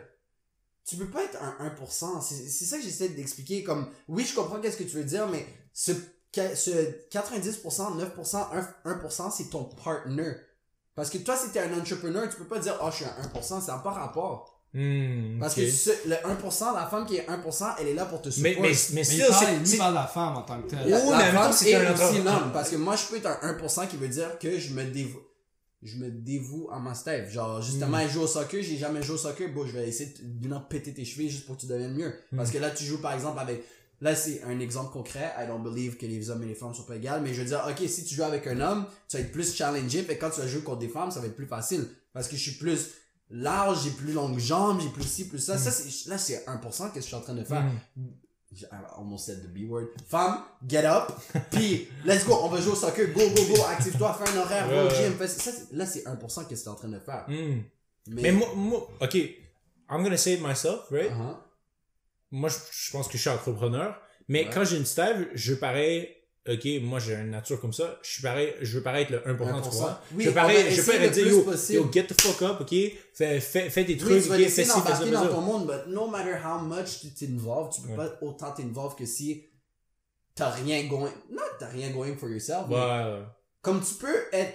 Tu 0.91 0.97
peux 0.97 1.07
pas 1.07 1.23
être 1.23 1.39
un 1.41 1.69
1%. 1.69 2.21
C'est 2.21 2.49
c'est 2.49 2.65
ça 2.65 2.77
que 2.77 2.83
j'essaie 2.83 3.11
d'expliquer. 3.11 3.63
Comme, 3.63 3.87
oui, 4.09 4.25
je 4.29 4.35
comprends 4.35 4.61
qu'est-ce 4.61 4.77
que 4.77 4.83
tu 4.83 4.97
veux 4.97 5.05
dire, 5.05 5.29
mais 5.29 5.47
ce, 5.73 5.93
ce 6.35 6.71
90%, 7.13 7.97
9%, 7.97 7.97
1%, 8.17 8.67
1% 8.85 9.31
c'est 9.37 9.51
ton 9.51 9.65
partner. 9.85 10.33
Parce 10.97 11.09
que 11.11 11.19
toi, 11.19 11.37
si 11.37 11.51
t'es 11.51 11.61
un 11.61 11.79
entrepreneur, 11.79 12.29
tu 12.29 12.37
peux 12.37 12.45
pas 12.45 12.59
dire, 12.59 12.77
oh, 12.83 12.89
je 12.91 12.97
suis 12.97 13.05
un 13.05 13.41
1%, 13.41 13.61
ça 13.65 13.73
n'a 13.73 13.79
pas 13.79 13.93
rapport. 13.93 14.57
Hmm, 14.75 15.39
Parce 15.41 15.55
que 15.55 15.69
ce- 15.69 16.09
le 16.09 16.15
1%, 16.15 16.75
la 16.75 16.87
femme 16.87 17.05
qui 17.07 17.17
est 17.17 17.27
1%, 17.29 17.75
elle 17.81 17.89
est 17.89 17.95
là 17.95 18.05
pour 18.05 18.21
te 18.23 18.29
mais, 18.41 18.51
supporter. 18.53 18.61
mais, 18.61 18.75
mais 18.93 19.03
Mais 19.19 19.29
parle, 19.29 19.45
c'est- 19.45 19.57
lui 19.59 19.67
c'est- 19.67 19.77
parle 19.79 19.91
de 19.93 19.99
la 19.99 20.07
femme 20.07 20.37
en 20.37 20.43
tant 20.43 20.63
que 20.63 20.69
telle. 20.71 20.89
La, 20.89 21.01
Oh, 21.05 21.11
la 21.11 21.17
mais 21.19 21.25
femme 21.25 21.35
mettons 21.35 21.51
que 21.51 21.57
c'est 21.57 21.71
est 21.71 21.75
un 21.77 22.23
l'homme. 22.25 22.53
Parce 22.53 22.69
que 22.71 22.77
moi, 22.77 22.95
je 22.97 23.07
peux 23.07 23.17
être 23.17 23.27
un 23.27 23.49
1% 23.53 23.87
qui 23.89 23.97
veut 23.97 24.09
dire 24.09 24.39
que 24.39 24.59
je 24.59 24.73
me 24.75 24.85
dévo... 24.85 25.21
je 25.83 25.97
me 25.97 26.11
dévoue 26.11 26.69
à 26.71 26.79
ma 26.79 26.95
Steph. 26.95 27.31
Genre, 27.31 27.63
justement, 27.63 27.99
elle 27.99 28.11
joue 28.11 28.21
au 28.21 28.27
soccer, 28.27 28.63
j'ai 28.63 28.77
jamais 28.77 29.03
joué 29.03 29.15
au 29.15 29.19
soccer, 29.19 29.53
bon, 29.53 29.67
je 29.67 29.73
vais 29.73 29.89
essayer 29.89 30.15
de 30.23 30.43
venir 30.43 30.67
péter 30.69 30.93
tes 30.93 31.05
chevilles 31.05 31.31
juste 31.31 31.47
pour 31.47 31.57
que 31.57 31.63
tu 31.63 31.67
deviennes 31.67 31.95
mieux. 31.95 32.13
Parce 32.37 32.51
que 32.51 32.59
là, 32.59 32.71
tu 32.71 32.85
joues, 32.85 33.01
par 33.01 33.13
exemple, 33.15 33.39
avec, 33.39 33.65
là, 34.01 34.15
c'est 34.15 34.43
un 34.43 34.61
exemple 34.61 34.93
concret, 34.93 35.33
I 35.39 35.47
don't 35.47 35.63
believe 35.63 35.97
que 35.97 36.07
les 36.07 36.31
hommes 36.31 36.43
et 36.43 36.47
les 36.47 36.55
femmes 36.55 36.75
sont 36.75 36.85
pas 36.85 36.97
égales, 36.97 37.23
mais 37.23 37.33
je 37.33 37.41
veux 37.41 37.49
dire, 37.49 37.65
ok, 37.69 37.89
si 37.89 38.05
tu 38.05 38.15
joues 38.15 38.25
avec 38.25 38.47
un 38.47 38.61
homme, 38.61 38.87
tu 39.09 39.17
vas 39.17 39.23
être 39.23 39.33
plus 39.33 39.55
challengé, 39.55 40.05
et 40.09 40.19
quand 40.19 40.31
tu 40.31 40.41
vas 40.41 40.47
jouer 40.47 40.63
contre 40.63 40.81
des 40.81 40.89
femmes, 40.89 41.11
ça 41.11 41.21
va 41.21 41.27
être 41.27 41.37
plus 41.37 41.47
facile. 41.47 41.87
Parce 42.13 42.29
que 42.29 42.37
je 42.37 42.43
suis 42.43 42.59
plus 42.59 42.91
large, 43.31 43.85
j'ai 43.85 43.91
plus 43.91 44.13
longues 44.13 44.39
jambes, 44.39 44.81
j'ai 44.81 44.89
plus 44.89 45.05
ci, 45.05 45.29
plus 45.29 45.39
ça. 45.39 45.57
Ça, 45.57 45.71
c'est, 45.71 46.09
là, 46.09 46.19
c'est 46.19 46.45
1% 46.47 46.93
que 46.93 47.01
je 47.01 47.07
suis 47.07 47.15
en 47.15 47.21
train 47.21 47.35
de 47.35 47.45
faire. 47.45 47.65
I 48.53 48.79
almost 48.97 49.27
said 49.27 49.43
the 49.43 49.49
B 49.49 49.65
word. 49.65 49.89
Femme, 50.09 50.43
get 50.67 50.85
up, 50.85 51.13
puis 51.53 51.89
let's 52.05 52.25
go, 52.27 52.35
on 52.43 52.49
va 52.49 52.61
jouer 52.61 52.73
au 52.73 52.77
soccer, 52.77 53.07
go, 53.13 53.21
go, 53.31 53.45
go, 53.55 53.63
active-toi, 53.69 54.13
fais 54.15 54.37
un 54.37 54.41
horaire, 54.41 54.67
au 54.69 54.89
Ouais, 54.89 54.95
gym. 54.95 55.13
Fais- 55.17 55.29
ça, 55.29 55.53
c'est- 55.53 55.73
là, 55.73 55.87
c'est 55.87 56.05
1% 56.05 56.45
que 56.49 56.55
es 56.55 56.69
en 56.69 56.75
train 56.75 56.89
de 56.89 56.99
faire. 56.99 57.25
Hmm. 57.29 57.63
Mais, 58.09 58.23
Mais 58.23 58.33
moi, 58.33 58.49
moi, 58.57 58.89
ok, 59.01 59.15
I'm 59.15 60.03
gonna 60.03 60.17
say 60.17 60.35
it 60.35 60.43
myself, 60.43 60.89
right? 60.91 61.11
Uh-huh. 61.13 61.37
Moi, 62.33 62.49
je, 62.49 62.57
je 62.73 62.91
pense 62.91 63.07
que 63.07 63.13
je 63.17 63.21
suis 63.23 63.31
entrepreneur, 63.31 63.97
mais 64.29 64.45
Ouais. 64.45 64.51
quand 64.53 64.65
j'ai 64.65 64.79
une 64.79 64.85
stève, 64.87 65.29
je 65.35 65.55
parais, 65.55 66.17
ok, 66.49 66.67
moi 66.83 66.99
j'ai 66.99 67.15
une 67.15 67.31
nature 67.31 67.61
comme 67.61 67.73
ça, 67.73 67.99
je 68.03 68.11
suis 68.11 68.23
pareil, 68.23 68.55
je 68.61 68.77
veux 68.79 68.83
paraître 68.83 69.13
le 69.13 69.19
1%, 69.19 69.37
tu 69.63 69.69
1%. 69.69 69.71
vois. 69.73 70.01
Oui, 70.15 70.25
je 70.25 70.31
parais, 70.31 70.63
va 70.65 70.71
je 70.71 70.93
le 71.03 71.11
dire, 71.11 71.27
yo, 71.29 71.45
yo, 71.71 71.91
get 71.93 72.05
the 72.07 72.21
fuck 72.21 72.43
up, 72.43 72.61
ok, 72.61 72.75
fais, 73.15 73.41
fais, 73.41 73.69
fais 73.71 73.85
des 73.85 73.97
trucs, 73.97 74.11
Oui, 74.13 74.23
tu 74.23 74.29
ok, 74.31 74.37
fais 74.37 74.49
ci, 74.49 74.55
fais 74.63 74.65
ça, 74.65 74.81
fais 74.97 75.11
dans 75.11 75.27
ton 75.29 75.41
monde, 75.41 75.67
but 75.67 75.93
no 75.93 76.07
matter 76.09 76.35
how 76.45 76.61
much 76.61 77.01
tu 77.01 77.13
t'involves, 77.15 77.71
tu 77.75 77.83
peux 77.83 77.89
Ouais. 77.91 77.97
pas 77.97 78.19
autant 78.23 78.53
t'involver 78.53 78.97
que 78.97 79.07
si 79.07 79.45
t'as 80.35 80.51
rien 80.51 80.87
going, 80.87 81.11
non, 81.31 81.43
t'as 81.59 81.69
rien 81.69 81.91
going 81.91 82.17
for 82.17 82.29
yourself, 82.29 82.67
mais 82.69 82.75
Ouais, 82.77 82.81
ouais. 82.81 83.23
comme 83.63 83.81
tu 83.83 83.95
peux 83.95 84.17
être 84.33 84.55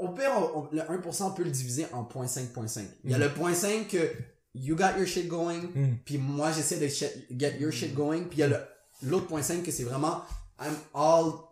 on 0.00 0.08
peut 0.12 0.22
on- 0.54 0.68
le 0.70 0.80
1% 0.82 1.26
on 1.28 1.30
peut 1.32 1.42
le 1.44 1.50
diviser 1.50 1.86
en 1.92 2.04
0.5.5 2.04 2.84
il 3.04 3.10
y 3.10 3.14
a 3.14 3.18
Mm. 3.18 3.20
le 3.22 3.28
0.5 3.30 3.88
que 3.88 4.12
you 4.54 4.76
got 4.76 4.96
your 4.96 5.06
shit 5.06 5.26
going 5.26 5.60
Mm. 5.74 5.96
puis 6.04 6.18
moi 6.18 6.52
j'essaie 6.52 6.78
de 6.78 6.86
shit- 6.88 7.26
get 7.36 7.58
your 7.58 7.72
shit 7.72 7.94
going 7.94 8.24
puis 8.24 8.38
il 8.38 8.40
y 8.40 8.42
a 8.44 8.48
le 8.48 8.56
l'autre 9.02 9.26
0.5 9.28 9.62
que 9.64 9.70
c'est 9.72 9.82
vraiment 9.84 10.22
I'm 10.60 10.74
all 10.94 11.44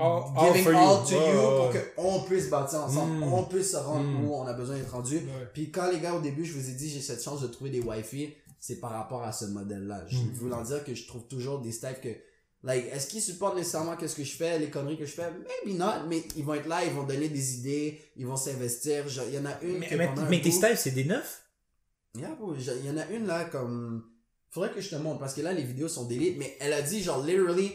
All, 0.00 0.32
giving 0.54 0.74
all 0.76 1.04
to 1.04 1.12
you 1.14 1.40
pour 1.40 1.72
qu'on 1.96 2.20
puisse 2.22 2.48
bâtir 2.48 2.84
ensemble 2.84 3.14
Mm. 3.18 3.32
on 3.32 3.42
puisse 3.44 3.72
se 3.72 3.76
rendre 3.76 4.04
Mm. 4.08 4.24
où 4.28 4.34
on 4.34 4.46
a 4.46 4.52
besoin 4.52 4.76
d'être 4.76 4.92
rendu 4.92 5.16
Ouais. 5.16 5.48
puis 5.52 5.72
quand 5.72 5.90
les 5.90 5.98
gars 5.98 6.14
au 6.14 6.20
début 6.20 6.44
je 6.44 6.52
vous 6.52 6.68
ai 6.70 6.72
dit 6.74 6.88
j'ai 6.88 7.00
cette 7.00 7.20
chance 7.22 7.40
de 7.40 7.48
trouver 7.48 7.70
des 7.70 7.80
wifi 7.80 8.32
c'est 8.60 8.76
par 8.78 8.92
rapport 8.92 9.24
à 9.24 9.32
ce 9.32 9.46
modèle 9.46 9.88
là 9.88 10.04
je 10.06 10.18
Mm. 10.18 10.30
veux 10.34 10.52
en 10.52 10.62
dire 10.62 10.84
que 10.84 10.94
je 10.94 11.04
trouve 11.08 11.24
toujours 11.26 11.58
des 11.60 11.72
styles 11.72 11.96
que 12.02 12.10
Like, 12.64 12.86
est-ce 12.92 13.06
qu'ils 13.06 13.22
supportent 13.22 13.54
nécessairement 13.56 13.96
qu'est-ce 13.96 14.16
que 14.16 14.24
je 14.24 14.34
fais, 14.34 14.58
les 14.58 14.68
conneries 14.68 14.98
que 14.98 15.06
je 15.06 15.12
fais? 15.12 15.30
Maybe 15.30 15.78
not, 15.78 16.08
mais 16.08 16.24
ils 16.36 16.44
vont 16.44 16.54
être 16.54 16.66
là, 16.66 16.84
ils 16.84 16.92
vont 16.92 17.04
donner 17.04 17.28
des 17.28 17.54
idées, 17.58 18.00
ils 18.16 18.26
vont 18.26 18.36
s'investir. 18.36 19.04
Il 19.28 19.34
y 19.34 19.38
en 19.38 19.44
a 19.46 19.60
une 19.62 19.78
Mais, 19.78 19.88
mais, 19.96 20.10
mais 20.28 20.40
tes 20.40 20.50
styles, 20.50 20.76
c'est 20.76 20.90
des 20.90 21.04
neufs? 21.04 21.40
Yeah, 22.16 22.36
il 22.80 22.84
y 22.86 22.90
en 22.90 22.96
a 22.98 23.06
une 23.12 23.28
là, 23.28 23.44
comme... 23.44 24.02
Faudrait 24.50 24.72
que 24.72 24.80
je 24.80 24.88
te 24.90 24.96
montre, 24.96 25.20
parce 25.20 25.34
que 25.34 25.40
là, 25.40 25.52
les 25.52 25.62
vidéos 25.62 25.86
sont 25.86 26.06
délites, 26.06 26.36
mais 26.36 26.56
elle 26.58 26.72
a 26.72 26.82
dit, 26.82 27.00
genre, 27.00 27.22
literally, 27.24 27.70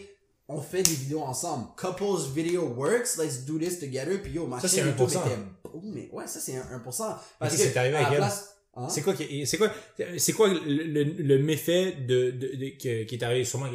on 0.49 0.59
fait 0.61 0.83
des 0.83 0.93
vidéos 0.93 1.21
ensemble. 1.21 1.67
Couples 1.77 2.29
video 2.33 2.67
works, 2.67 3.17
let's 3.17 3.45
do 3.45 3.57
this 3.57 3.79
together, 3.79 4.21
puis 4.21 4.31
yo, 4.33 4.45
ma 4.47 4.59
Ça, 4.59 4.67
c'est 4.67 4.77
chaîne 4.77 4.87
YouTube 4.89 5.07
1%. 5.09 5.25
était 5.25 5.37
boom, 5.63 5.91
mais 5.93 6.09
ouais, 6.11 6.27
ça, 6.27 6.39
c'est 6.39 6.55
un 6.57 6.63
1%. 6.79 7.15
Parce 7.39 7.55
que, 7.55 7.61
c'est 7.61 7.77
arrivé 7.77 7.95
à 7.97 8.07
avec 8.07 8.17
place... 8.17 8.49
Hein? 8.75 8.89
C'est 8.89 9.03
quoi, 9.03 9.13
c'est 9.15 9.57
quoi, 9.59 9.71
c'est 10.17 10.33
quoi 10.33 10.47
le, 10.49 10.59
le, 10.83 11.03
le 11.03 11.37
méfait 11.37 11.91
de, 12.07 12.31
de, 12.31 12.55
de- 12.55 12.75
qui 12.77 12.87
est 12.89 13.21
arrivé? 13.23 13.45
Sûrement, 13.45 13.67
il 13.67 13.73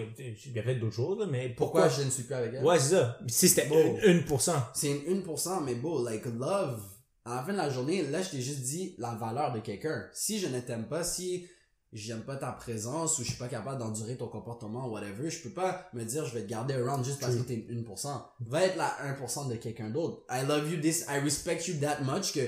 y 0.55 0.59
a 0.59 0.63
peut-être 0.63 0.81
d'autres 0.81 0.97
choses, 0.97 1.25
mais 1.31 1.51
Pourquoi? 1.51 1.83
Pourquoi? 1.83 1.99
je 2.03 2.05
ne 2.05 2.11
suis 2.11 2.25
plus 2.25 2.35
avec 2.35 2.53
elle? 2.55 2.65
Ouais, 2.65 2.81
c'est 2.81 2.97
ça. 2.97 3.17
Si 3.29 3.49
c'était 3.49 3.69
Bon. 3.69 3.97
une 4.05 4.19
1%. 4.23 4.53
C'est 4.75 4.91
une 4.91 5.23
1%, 5.23 5.63
mais 5.65 5.77
beau, 5.77 6.05
like, 6.05 6.25
love, 6.27 6.83
à 7.25 7.37
la 7.37 7.43
fin 7.45 7.53
de 7.53 7.59
la 7.59 7.71
journée, 7.71 8.03
là, 8.09 8.21
je 8.23 8.31
t'ai 8.31 8.41
juste 8.41 8.63
dit 8.63 8.97
la 8.99 9.15
valeur 9.15 9.53
de 9.53 9.61
quelqu'un. 9.61 10.09
Si 10.13 10.41
je 10.41 10.49
ne 10.49 10.59
t'aime 10.59 10.89
pas, 10.89 11.05
si 11.05 11.47
j'aime 11.93 12.21
pas 12.23 12.37
ta 12.37 12.53
présence 12.53 13.19
ou 13.19 13.23
je 13.23 13.29
suis 13.29 13.39
pas 13.39 13.49
capable 13.49 13.79
d'endurer 13.79 14.17
ton 14.17 14.29
comportement 14.29 14.87
ou 14.89 14.93
whatever, 14.93 15.31
je 15.31 15.43
peux 15.43 15.51
pas 15.51 15.89
me 15.95 16.05
dire 16.05 16.25
je 16.27 16.35
vais 16.35 16.43
te 16.43 16.49
garder 16.49 16.75
around 16.75 17.05
juste 17.05 17.21
parce 17.21 17.35
que 17.35 17.43
t'es 17.43 17.65
une 17.69 17.83
1%. 17.85 18.23
Va 18.41 18.65
être 18.65 18.77
la 18.77 18.95
1% 19.15 19.49
de 19.49 19.57
quelqu'un 19.57 19.91
d'autre. 19.91 20.23
I 20.31 20.45
love 20.47 20.71
you 20.73 20.81
this, 20.81 21.07
I 21.09 21.19
respect 21.21 21.67
you 21.69 21.75
that 21.81 22.01
much 22.03 22.33
que 22.33 22.41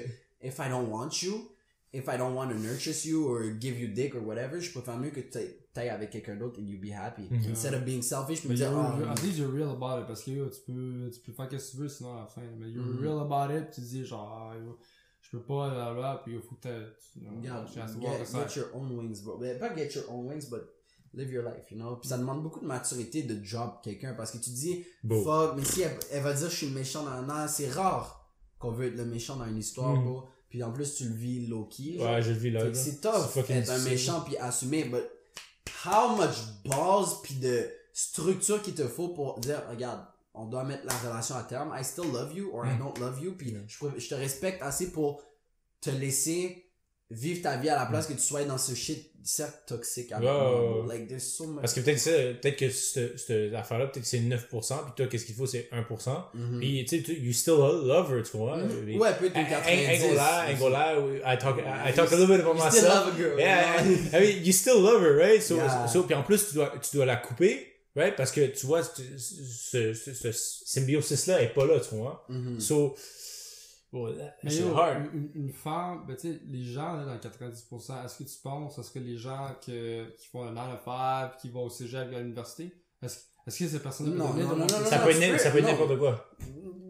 if 0.42 0.58
I 0.58 0.68
don't 0.68 0.88
want 0.90 1.22
you, 1.22 1.50
if 1.92 2.04
I 2.06 2.16
don't 2.18 2.34
want 2.34 2.50
to 2.50 2.54
nurture 2.58 2.92
you 3.04 3.26
or 3.28 3.42
give 3.58 3.78
you 3.80 3.88
dick 3.88 4.14
or 4.14 4.22
whatever, 4.22 4.60
je 4.60 4.70
préfère 4.72 4.98
mieux 4.98 5.10
que 5.10 5.20
tu 5.20 5.38
t'ailles 5.72 5.88
avec 5.88 6.10
quelqu'un 6.10 6.36
d'autre 6.36 6.60
and 6.60 6.66
you 6.66 6.78
be 6.78 6.92
happy. 6.92 7.22
Mhm. 7.30 7.50
Instead 7.50 7.74
of 7.74 7.84
being 7.84 8.02
selfish, 8.02 8.42
je 8.42 8.48
peux 8.48 8.54
dire, 8.54 8.70
you're, 8.70 8.78
ah, 8.80 8.96
you're- 8.98 9.10
at 9.10 9.22
least 9.22 9.38
you're 9.38 9.50
real 9.52 9.70
about 9.70 10.00
it 10.02 10.06
parce 10.06 10.22
que 10.22 10.30
yo, 10.32 10.48
tu 10.50 10.60
peux, 10.66 11.10
tu 11.12 11.20
peux 11.20 11.32
faire 11.32 11.48
ce 11.50 11.56
que 11.56 11.70
tu 11.72 11.76
veux 11.78 11.88
sinon 11.88 12.12
à 12.14 12.20
la 12.20 12.26
fin. 12.26 12.42
Mais 12.58 12.70
you're 12.70 12.84
Mhm. 12.84 13.00
real 13.00 13.18
about 13.20 13.52
it, 13.56 13.70
tu 13.72 13.80
dis 13.80 14.04
genre, 14.04 14.52
yo, 14.62 14.78
je 15.32 15.36
peux 15.38 15.44
pas, 15.44 15.68
là, 15.72 15.92
là, 15.92 16.20
puis 16.24 16.34
il 16.34 16.40
faut 16.40 16.54
que 16.56 16.62
t'aies- 16.62 16.86
tu 17.12 17.20
voir 17.20 18.18
get, 18.18 18.26
get 18.54 18.60
your 18.60 18.68
own 18.74 18.98
wings, 18.98 19.22
bro. 19.22 19.38
Mais 19.38 19.54
pas 19.58 19.74
get 19.76 19.90
your 19.94 20.04
own 20.10 20.26
wings, 20.28 20.48
but 20.50 20.62
live 21.14 21.30
your 21.30 21.44
life, 21.44 21.70
you 21.70 21.76
know? 21.76 21.96
Puis 21.96 22.08
ça 22.08 22.18
demande 22.18 22.42
beaucoup 22.42 22.60
de 22.60 22.66
maturité 22.66 23.22
de 23.22 23.34
drop 23.34 23.80
quelqu'un 23.82 24.14
parce 24.14 24.30
que 24.32 24.38
tu 24.38 24.50
dis, 24.50 24.84
Beau. 25.04 25.22
fuck, 25.22 25.56
mais 25.56 25.64
si 25.64 25.82
elle, 25.82 25.96
elle 26.12 26.22
va 26.22 26.32
dire 26.32 26.50
je 26.50 26.56
suis 26.56 26.66
le 26.68 26.74
méchant 26.74 27.02
dans 27.04 27.10
un 27.10 27.28
an, 27.30 27.48
c'est 27.48 27.68
rare 27.70 28.28
qu'on 28.58 28.70
veut 28.72 28.86
être 28.88 28.96
le 28.96 29.04
méchant 29.06 29.36
dans 29.36 29.46
une 29.46 29.58
histoire, 29.58 29.94
Mm. 29.96 30.04
bro. 30.04 30.24
Puis 30.48 30.62
en 30.64 30.72
plus, 30.72 30.94
tu 30.96 31.04
le 31.04 31.14
vis 31.14 31.46
low-key. 31.46 31.98
genre. 31.98 32.10
Ouais, 32.12 32.22
je 32.22 32.30
le 32.32 32.36
vis 32.38 32.50
là. 32.50 32.74
C'est 32.74 33.00
tough 33.00 33.28
fucking 33.32 33.56
être 33.56 33.70
un 33.70 33.78
méchant 33.84 34.20
puis 34.22 34.36
assumer, 34.36 34.84
but 34.84 35.04
how 35.86 36.16
much 36.16 36.36
balls 36.64 37.06
puis 37.22 37.34
de 37.36 37.68
structure 37.92 38.60
qu'il 38.62 38.74
te 38.74 38.86
faut 38.88 39.08
pour 39.08 39.38
dire, 39.40 39.62
regarde, 39.70 40.00
on 40.34 40.46
doit 40.46 40.64
mettre 40.64 40.86
la 40.86 40.94
relation 41.10 41.34
à 41.36 41.42
terme. 41.42 41.74
I 41.78 41.84
still 41.84 42.10
love 42.12 42.32
you 42.34 42.50
or 42.52 42.66
I 42.66 42.70
Mm. 42.74 42.78
don't 42.78 42.98
love 42.98 43.20
you. 43.22 43.32
Puis 43.36 43.52
Mm. 43.52 43.64
je, 43.66 43.98
je 44.00 44.08
te 44.08 44.14
respecte 44.14 44.62
assez 44.62 44.90
pour 44.92 45.22
te 45.80 45.90
laisser 45.90 46.66
vivre 47.10 47.42
ta 47.42 47.56
vie 47.56 47.68
à 47.68 47.74
la 47.74 47.86
place 47.86 48.06
que 48.06 48.12
tu 48.12 48.20
sois 48.20 48.44
dans 48.44 48.58
ce 48.58 48.72
shit 48.74 49.10
cercle 49.24 49.58
toxique 49.66 50.12
Mm. 50.12 50.22
Ouais. 50.24 50.86
Like, 50.88 51.08
there's 51.08 51.24
so 51.24 51.46
much. 51.46 51.60
Parce 51.62 51.74
que 51.74 51.80
peut-être 51.80 52.40
peut-être 52.40 52.56
que 52.56 52.70
cette, 52.70 53.18
cette 53.18 53.52
affaire-là, 53.54 53.86
peut-être 53.88 54.04
que 54.04 54.08
c'est 54.08 54.20
9%, 54.20 54.76
puis 54.84 54.92
toi, 54.96 55.06
qu'est-ce 55.08 55.24
qu'il 55.26 55.34
faut, 55.34 55.44
c'est 55.46 55.68
1%. 55.72 56.24
Mhm. 56.32 56.58
Puis, 56.60 56.84
tu 56.88 56.96
sais, 56.98 57.02
tu- 57.02 57.18
you 57.18 57.32
still 57.32 57.54
love 57.56 58.10
her, 58.16 58.22
tu 58.22 58.36
vois. 58.36 58.58
Puis- 58.84 58.96
Ouais, 58.98 59.12
peut-être 59.14 59.36
I- 59.36 59.40
une 59.40 59.46
I- 59.46 59.50
90. 59.50 60.04
I 60.04 60.08
go 60.08 60.14
là, 60.14 60.50
I 60.52 60.56
go 60.56 60.68
là, 60.68 61.34
I 61.34 61.38
talk, 61.38 61.58
I 61.58 61.92
talk 61.92 62.12
a 62.12 62.16
little 62.16 62.28
bit 62.36 62.44
about 62.46 62.54
You 62.56 62.70
still 62.70 62.82
myself. 62.82 63.06
love 63.06 63.14
a 63.14 63.18
girl. 63.18 63.38
Yeah? 63.40 63.82
I 63.82 64.20
mean, 64.20 64.44
you 64.46 64.52
still 64.52 64.80
love 64.80 65.02
her, 65.02 65.16
right? 65.16 65.42
So, 65.42 65.56
Yeah. 65.56 65.86
so, 65.88 66.04
puis 66.04 66.14
en 66.14 66.22
plus, 66.22 66.48
tu 66.48 66.54
dois, 66.54 66.72
tu 66.80 66.96
dois 66.96 67.04
la 67.06 67.16
couper, 67.16 67.69
right? 67.96 68.14
Parce 68.16 68.32
que, 68.32 68.46
tu 68.46 68.66
vois, 68.66 68.82
ce, 68.82 69.02
ce, 69.18 69.94
ce, 69.94 70.14
ce 70.14 70.32
symbiosis-là 70.32 71.42
est 71.42 71.52
pas 71.54 71.66
là, 71.66 71.80
tu 71.80 71.94
vois. 71.96 72.24
Mhm. 72.28 72.60
So, 72.60 72.94
well, 73.92 74.16
that 74.16 74.36
Mais 74.42 74.50
shit 74.50 74.60
yo, 74.60 74.74
hard. 74.76 75.08
une, 75.12 75.30
une 75.34 75.52
femme, 75.52 76.04
ben 76.06 76.16
tu 76.16 76.32
sais, 76.32 76.40
les 76.46 76.64
gens 76.64 76.94
là, 76.96 77.04
dans 77.04 77.14
le 77.14 77.18
90%, 77.20 78.04
est-ce 78.04 78.18
que 78.18 78.24
tu 78.24 78.38
penses, 78.42 78.78
est-ce 78.78 78.90
que 78.90 78.98
les 79.00 79.16
gens 79.16 79.54
que, 79.64 80.10
qui 80.16 80.28
font 80.28 80.44
un 80.44 80.52
9 80.52 80.84
to 80.84 80.90
5, 80.90 81.36
qui 81.38 81.48
vont 81.50 81.64
au 81.64 81.70
cégep 81.70 82.12
à 82.14 82.18
l'université, 82.20 82.72
est-ce 83.02 83.18
est-ce 83.46 83.58
que 83.64 83.68
ces 83.68 83.78
personnes-là 83.80 84.16
Non, 84.16 84.34
non, 84.34 84.48
non, 84.48 84.56
non, 84.56 84.68
Ça 84.68 84.98
non, 84.98 85.04
peut 85.04 85.10
être, 85.10 85.40
ça 85.40 85.50
peut 85.50 85.58
être 85.58 85.66
n'importe 85.66 85.98
quoi? 85.98 86.30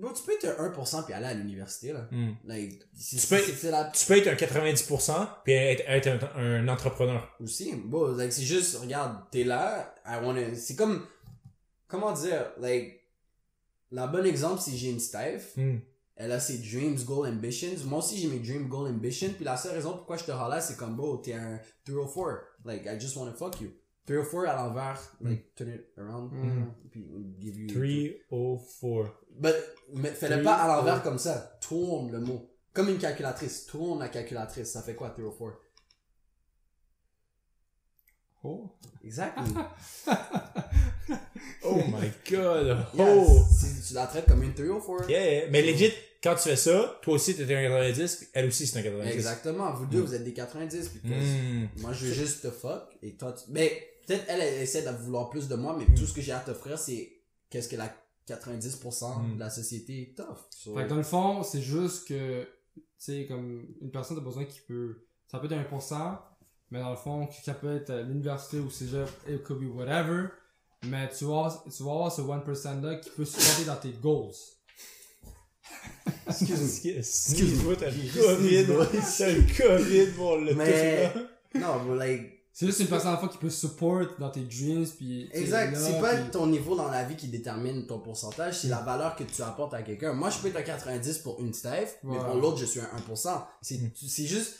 Bro, 0.00 0.12
tu 0.14 0.22
peux 0.22 0.32
être 0.32 0.58
un 0.58 0.70
1% 0.70 1.04
puis 1.04 1.12
aller 1.12 1.26
à 1.26 1.34
l'université, 1.34 1.92
là. 1.92 2.08
Hmm. 2.10 2.32
Like, 2.44 2.80
Tu 2.98 3.16
peux- 3.28 3.70
la 3.70 3.84
Tu 3.84 4.06
peux 4.06 4.16
être 4.16 4.28
un 4.28 4.34
90% 4.34 5.28
puis 5.44 5.52
être, 5.52 5.82
être 5.86 6.06
un, 6.36 6.64
un 6.64 6.68
entrepreneur. 6.68 7.28
aussi 7.42 7.74
bon 7.76 8.16
like 8.16 8.32
c'est 8.32 8.42
juste 8.44 8.78
regarde 8.78 9.18
t'es 9.30 9.44
là 9.44 9.94
wanna 10.22 10.54
c'est 10.54 10.74
comme 10.74 11.06
comment 11.86 12.12
dire 12.12 12.50
like 12.58 13.02
la 13.90 14.06
bonne 14.06 14.24
exemple 14.26 14.60
c'est 14.60 14.74
j'ai 14.76 14.90
une 14.90 15.00
Steph 15.00 15.52
Hmm. 15.56 15.78
elle 16.16 16.32
a 16.32 16.40
ses 16.40 16.58
dreams 16.58 16.96
goals 17.04 17.28
ambitions 17.28 17.68
moi 17.86 17.98
aussi 17.98 18.16
j'ai 18.18 18.28
mes 18.28 18.38
dreams 18.38 18.68
goals 18.68 18.88
ambitions 18.88 19.30
puis 19.36 19.44
la 19.44 19.56
seule 19.58 19.72
raison 19.74 19.92
pourquoi 19.92 20.16
je 20.16 20.24
te 20.24 20.30
là 20.30 20.60
c'est 20.62 20.76
comme 20.78 20.96
bro 20.96 21.18
t'es 21.18 21.34
un 21.34 21.58
304 21.84 22.40
like 22.64 22.86
I 22.86 22.98
just 22.98 23.16
wanna 23.16 23.32
fuck 23.32 23.60
you 23.60 23.68
304 24.18 24.48
à 24.48 24.56
l'envers 24.56 25.00
like 25.20 25.54
turn 25.54 25.70
it 25.70 25.86
around 25.98 26.30
Mm. 26.32 26.72
puis 26.90 27.06
give 27.40 27.56
you 27.56 27.66
304. 27.68 29.14
but 29.38 29.54
mais 29.94 30.10
fais-le 30.10 30.42
pas 30.42 30.54
à 30.56 30.66
l'envers 30.76 30.94
four. 30.96 31.02
comme 31.04 31.18
ça 31.18 31.58
tourne 31.60 32.10
le 32.12 32.20
mot 32.20 32.50
comme 32.72 32.88
une 32.88 32.98
calculatrice 32.98 33.66
tourne 33.66 33.98
la 34.00 34.08
calculatrice 34.08 34.70
ça 34.70 34.82
fait 34.82 34.94
quoi 34.94 35.10
304 35.10 35.56
Oh. 38.42 38.70
exactly 39.04 39.52
Oh 41.62 41.76
my 41.76 42.10
god. 42.30 42.86
Yeah, 42.94 43.14
Oh. 43.18 43.44
si 43.52 43.88
tu 43.88 43.94
la 43.94 44.06
traites 44.06 44.26
comme 44.26 44.42
une 44.42 44.54
304. 44.54 45.10
Yeah, 45.10 45.30
yeah. 45.30 45.46
Mais 45.50 45.60
legit, 45.62 45.92
quand 46.22 46.34
tu 46.36 46.48
fais 46.48 46.56
ça, 46.56 46.98
toi 47.02 47.14
aussi 47.14 47.36
t'es 47.36 47.42
un 47.54 47.62
90, 47.68 48.16
puis 48.16 48.26
elle 48.32 48.46
aussi 48.46 48.66
c'est 48.66 48.78
un 48.78 48.82
90. 48.82 49.12
Exactement. 49.12 49.72
Vous 49.74 49.84
deux, 49.86 50.00
vous 50.00 50.14
êtes 50.14 50.24
des 50.24 50.32
90. 50.32 50.88
Puis 50.88 51.00
Hmm. 51.12 51.66
Moi, 51.82 51.92
je 51.92 52.06
veux 52.06 52.12
juste 52.14 52.42
te 52.42 52.50
fuck. 52.50 52.84
Et 53.02 53.14
toi, 53.16 53.32
tu... 53.34 53.44
Mais 53.50 53.89
peut-être 54.10 54.24
elle, 54.28 54.40
elle 54.40 54.62
essaie 54.62 54.82
de 54.82 54.90
vouloir 54.90 55.30
plus 55.30 55.46
de 55.48 55.54
moi, 55.54 55.76
mais 55.78 55.84
Mm. 55.86 55.94
tout 55.94 56.06
ce 56.06 56.12
que 56.12 56.20
j'ai 56.20 56.32
à 56.32 56.40
t'offrir, 56.40 56.78
c'est 56.78 57.12
qu'est-ce 57.48 57.68
que 57.68 57.76
la 57.76 57.94
90% 58.26 59.22
Mm. 59.22 59.34
de 59.36 59.40
la 59.40 59.50
société 59.50 60.14
t'offre. 60.16 60.46
So- 60.50 60.74
Fait 60.76 60.84
que 60.84 60.88
dans 60.88 60.96
le 60.96 61.02
fond, 61.02 61.42
c'est 61.42 61.62
juste 61.62 62.08
que, 62.08 62.42
tu 62.74 62.82
sais, 62.98 63.26
comme 63.28 63.66
une 63.80 63.90
personne 63.90 64.16
a 64.18 64.20
besoin 64.20 64.44
qui 64.44 64.60
peut, 64.60 65.06
ça 65.30 65.38
peut 65.38 65.46
être 65.46 65.52
1%, 65.52 66.18
mais 66.70 66.80
dans 66.80 66.90
le 66.90 66.96
fond, 66.96 67.28
ça 67.44 67.54
peut 67.54 67.76
être 67.76 67.90
à 67.90 68.02
l'université 68.02 68.58
ou 68.58 68.70
cégep, 68.70 69.08
it 69.28 69.42
could 69.42 69.58
be 69.60 69.72
whatever, 69.74 70.26
mais 70.84 71.08
tu 71.10 71.24
vas, 71.24 71.62
tu 71.76 71.82
vas 71.82 71.90
avoir 71.92 72.12
ce 72.12 72.20
1% 72.22 72.80
là 72.82 72.96
qui 72.96 73.10
peut 73.10 73.24
supporter 73.24 73.64
dans 73.64 73.76
tes 73.76 73.92
goals. 73.92 74.32
Excuse-moi. 76.28 76.94
Excuse-moi, 76.98 77.76
t'as 77.76 77.90
le 77.90 78.12
COVID. 78.12 78.66
T'as 79.18 79.30
le 79.30 79.42
COVID, 79.56 80.10
bon, 80.16 80.36
le 80.44 80.54
Mais- 80.54 81.12
tout 81.12 81.58
Non, 81.58 81.94
like, 81.94 82.39
C'est 82.60 82.66
juste 82.66 82.80
une 82.80 82.88
personne 82.88 83.08
à 83.08 83.12
la 83.12 83.16
fois 83.18 83.30
qui 83.30 83.38
peut 83.38 83.48
support 83.48 84.02
dans 84.18 84.28
tes 84.28 84.42
dreams, 84.42 84.86
puis... 84.98 85.30
tu 85.32 85.38
Exact. 85.40 85.74
C'est 85.78 85.98
pas 85.98 86.14
puis- 86.14 86.30
ton 86.30 86.46
niveau 86.46 86.76
dans 86.76 86.90
la 86.90 87.04
vie 87.04 87.16
qui 87.16 87.28
détermine 87.28 87.86
ton 87.86 88.00
pourcentage, 88.00 88.58
c'est 88.60 88.68
la 88.68 88.80
valeur 88.82 89.16
que 89.16 89.24
tu 89.24 89.40
apportes 89.40 89.72
à 89.72 89.80
quelqu'un. 89.82 90.12
Moi, 90.12 90.28
je 90.28 90.38
peux 90.40 90.48
être 90.48 90.56
un 90.58 90.62
90 90.62 91.18
pour 91.20 91.40
une 91.40 91.54
Steph, 91.54 91.96
mais 92.02 92.16
Voilà. 92.16 92.24
pour 92.24 92.34
l'autre, 92.34 92.58
je 92.58 92.66
suis 92.66 92.80
un 92.80 92.90
1%. 92.98 93.46
C'est, 93.62 93.78
Mm. 93.78 93.90
c'est 94.06 94.26
juste, 94.26 94.56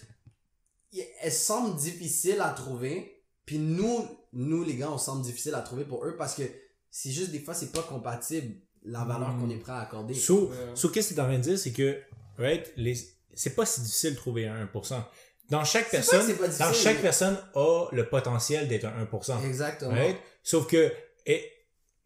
y- 0.95 1.05
elle 1.21 1.31
semble 1.31 1.77
difficile 1.79 2.41
à 2.41 2.49
trouver, 2.55 3.23
puis 3.45 3.59
nous, 3.59 4.03
nous, 4.33 4.65
les 4.65 4.77
gars, 4.77 4.91
on 4.91 4.97
semble 4.97 5.21
difficile 5.21 5.55
à 5.55 5.61
trouver 5.61 5.85
pour 5.85 6.03
eux 6.07 6.17
parce 6.17 6.35
que 6.35 6.45
c'est 6.91 7.11
juste 7.11 7.33
des 7.33 7.41
fois, 7.41 7.53
c'est 7.53 7.71
pas 7.71 7.83
compatible 7.83 8.55
la 8.83 9.05
valeur 9.05 9.35
Mm. 9.35 9.41
qu'on 9.43 9.51
est 9.51 9.57
prêt 9.59 9.73
à 9.73 9.81
accorder. 9.81 10.15
So, 10.15 10.47
Ouais. 10.49 10.57
so 10.75 10.89
qu'est-ce 10.89 11.11
que 11.11 11.15
t'es 11.17 11.21
en 11.21 11.25
train 11.25 11.37
de 11.37 11.43
dire, 11.43 11.59
c'est 11.59 11.73
que, 11.73 12.01
right, 12.39 12.73
les, 12.79 12.95
c'est 13.35 13.55
pas 13.55 13.67
si 13.67 13.83
difficile 13.83 14.13
de 14.13 14.17
trouver 14.17 14.47
un 14.49 14.63
1%. 14.63 15.05
Dans 15.51 15.65
chaque 15.65 15.91
personne, 15.91 16.27
dans 16.59 16.73
chaque 16.73 17.01
personne 17.03 17.37
a 17.55 17.87
le 17.93 18.09
potentiel 18.09 18.69
d'être 18.69 18.85
un 18.87 19.05
1%. 19.05 19.45
Exactement. 19.45 19.91
Right? 19.93 20.17
Sauf 20.43 20.67
que, 20.67 20.93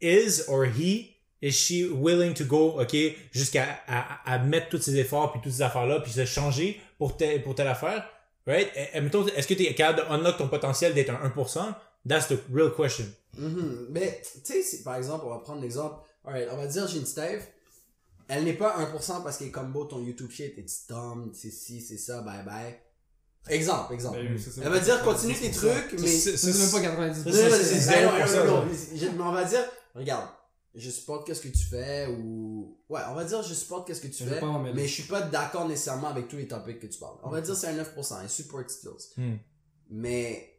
is 0.00 0.42
or 0.48 0.64
he, 0.64 1.16
is 1.42 1.52
she 1.52 1.84
willing 1.92 2.34
to 2.34 2.44
go, 2.44 2.80
ok, 2.80 2.96
jusqu'à 3.32 3.80
à, 3.86 4.32
à 4.32 4.38
mettre 4.38 4.68
tous 4.70 4.80
ses 4.82 4.96
efforts 4.96 5.32
puis 5.32 5.40
toutes 5.42 5.52
ces 5.52 5.62
affaires-là 5.62 6.00
puis 6.00 6.12
se 6.12 6.24
changer 6.24 6.80
pour, 6.98 7.16
telle- 7.16 7.42
pour 7.42 7.54
telle 7.54 7.68
affaire? 7.68 8.08
Right? 8.46 8.68
Et- 8.76 8.96
et 8.96 9.00
mettons, 9.00 9.26
est-ce 9.26 9.46
que 9.46 9.54
tu 9.54 9.64
es 9.64 9.74
capable 9.74 9.98
de 10.08 10.12
unlock 10.14 10.36
ton 10.38 10.48
potentiel 10.48 10.94
d'être 10.94 11.10
un 11.10 11.28
1%? 11.28 11.74
That's 12.08 12.28
the 12.28 12.38
real 12.52 12.70
question. 12.74 13.06
Mhm. 13.38 13.86
Mais, 13.90 14.20
tu 14.44 14.52
sais, 14.52 14.62
si- 14.62 14.82
par 14.82 14.96
exemple, 14.96 15.24
on 15.26 15.30
va 15.30 15.38
prendre 15.38 15.62
l'exemple. 15.62 15.96
Alright, 16.26 16.48
on 16.52 16.56
va 16.56 16.66
dire, 16.66 16.86
j'ai 16.88 16.98
une 16.98 17.06
Steph. 17.06 17.40
Elle 18.28 18.44
n'est 18.44 18.54
pas 18.54 18.76
1% 18.78 19.22
parce 19.22 19.36
qu'elle 19.38 19.48
est 19.48 19.50
combo 19.50 19.84
ton 19.84 20.00
YouTube 20.02 20.30
shit, 20.30 20.54
it's 20.56 20.86
dumb, 20.88 21.30
c'est 21.34 21.50
ci, 21.50 21.82
c'est 21.82 21.98
ça, 21.98 22.22
bye 22.22 22.42
bye. 22.42 22.74
Exemple, 23.48 23.92
exemple. 23.92 24.16
Ben 24.18 24.32
oui, 24.32 24.40
c'est 24.42 24.50
ça. 24.50 24.62
Elle 24.64 24.70
va 24.70 24.78
dire, 24.78 25.02
continue 25.02 25.34
tes 25.34 25.50
trucs, 25.50 25.92
mais. 26.00 26.06
C'est- 26.08 26.58
même 26.58 26.70
pas 26.70 26.80
90%. 26.80 27.24
Non, 27.26 27.32
c'est- 27.32 27.50
non, 27.50 27.56
c'est- 27.56 27.64
c'est- 27.64 27.80
c'est 27.80 28.04
non, 28.04 28.10
0%, 28.12 28.36
non, 28.36 28.44
non, 28.46 28.60
ça. 28.60 28.66
mais 28.92 28.98
je- 28.98 29.06
mais 29.06 29.22
on 29.22 29.32
va 29.32 29.44
dire, 29.44 29.60
regarde, 29.94 30.28
je 30.74 30.90
supporte 30.90 31.26
qu'est-ce 31.26 31.42
que 31.42 31.48
tu 31.48 31.64
fais, 31.64 32.06
ou. 32.08 32.78
Ouais, 32.88 33.00
on 33.10 33.14
va 33.14 33.24
dire, 33.24 33.42
je 33.42 33.52
supporte 33.52 33.86
qu'est-ce 33.86 34.00
que 34.00 34.06
tu 34.06 34.24
Je 34.24 34.28
fais, 34.30 34.40
mais 34.74 34.86
je 34.86 34.92
suis 34.92 35.02
pas 35.04 35.20
d'accord 35.20 35.68
nécessairement 35.68 36.08
avec 36.08 36.28
tous 36.28 36.36
les 36.36 36.48
topics 36.48 36.80
que 36.80 36.86
tu 36.86 36.98
parles. 36.98 37.16
On 37.22 37.28
va 37.30 37.40
dire, 37.42 37.54
c'est 37.54 37.66
un 37.68 37.74
9%, 37.74 38.16
un 38.16 38.28
support 38.28 38.62
skills. 38.68 39.12
Hmm. 39.18 39.36
Mais 39.90 40.58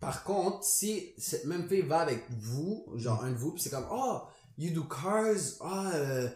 par 0.00 0.22
contre, 0.22 0.62
si 0.64 1.12
cette 1.18 1.44
même 1.46 1.68
fille 1.68 1.82
va 1.82 1.98
avec 2.00 2.24
vous, 2.30 2.86
genre 2.94 3.24
un 3.24 3.32
de 3.32 3.36
vous, 3.36 3.52
puis 3.52 3.62
c'est 3.62 3.70
comme 3.70 3.88
oh, 3.90 4.20
you 4.56 4.70
do 4.72 4.84
cars, 4.84 5.34
ah 5.60 5.90
euh, 5.94 6.28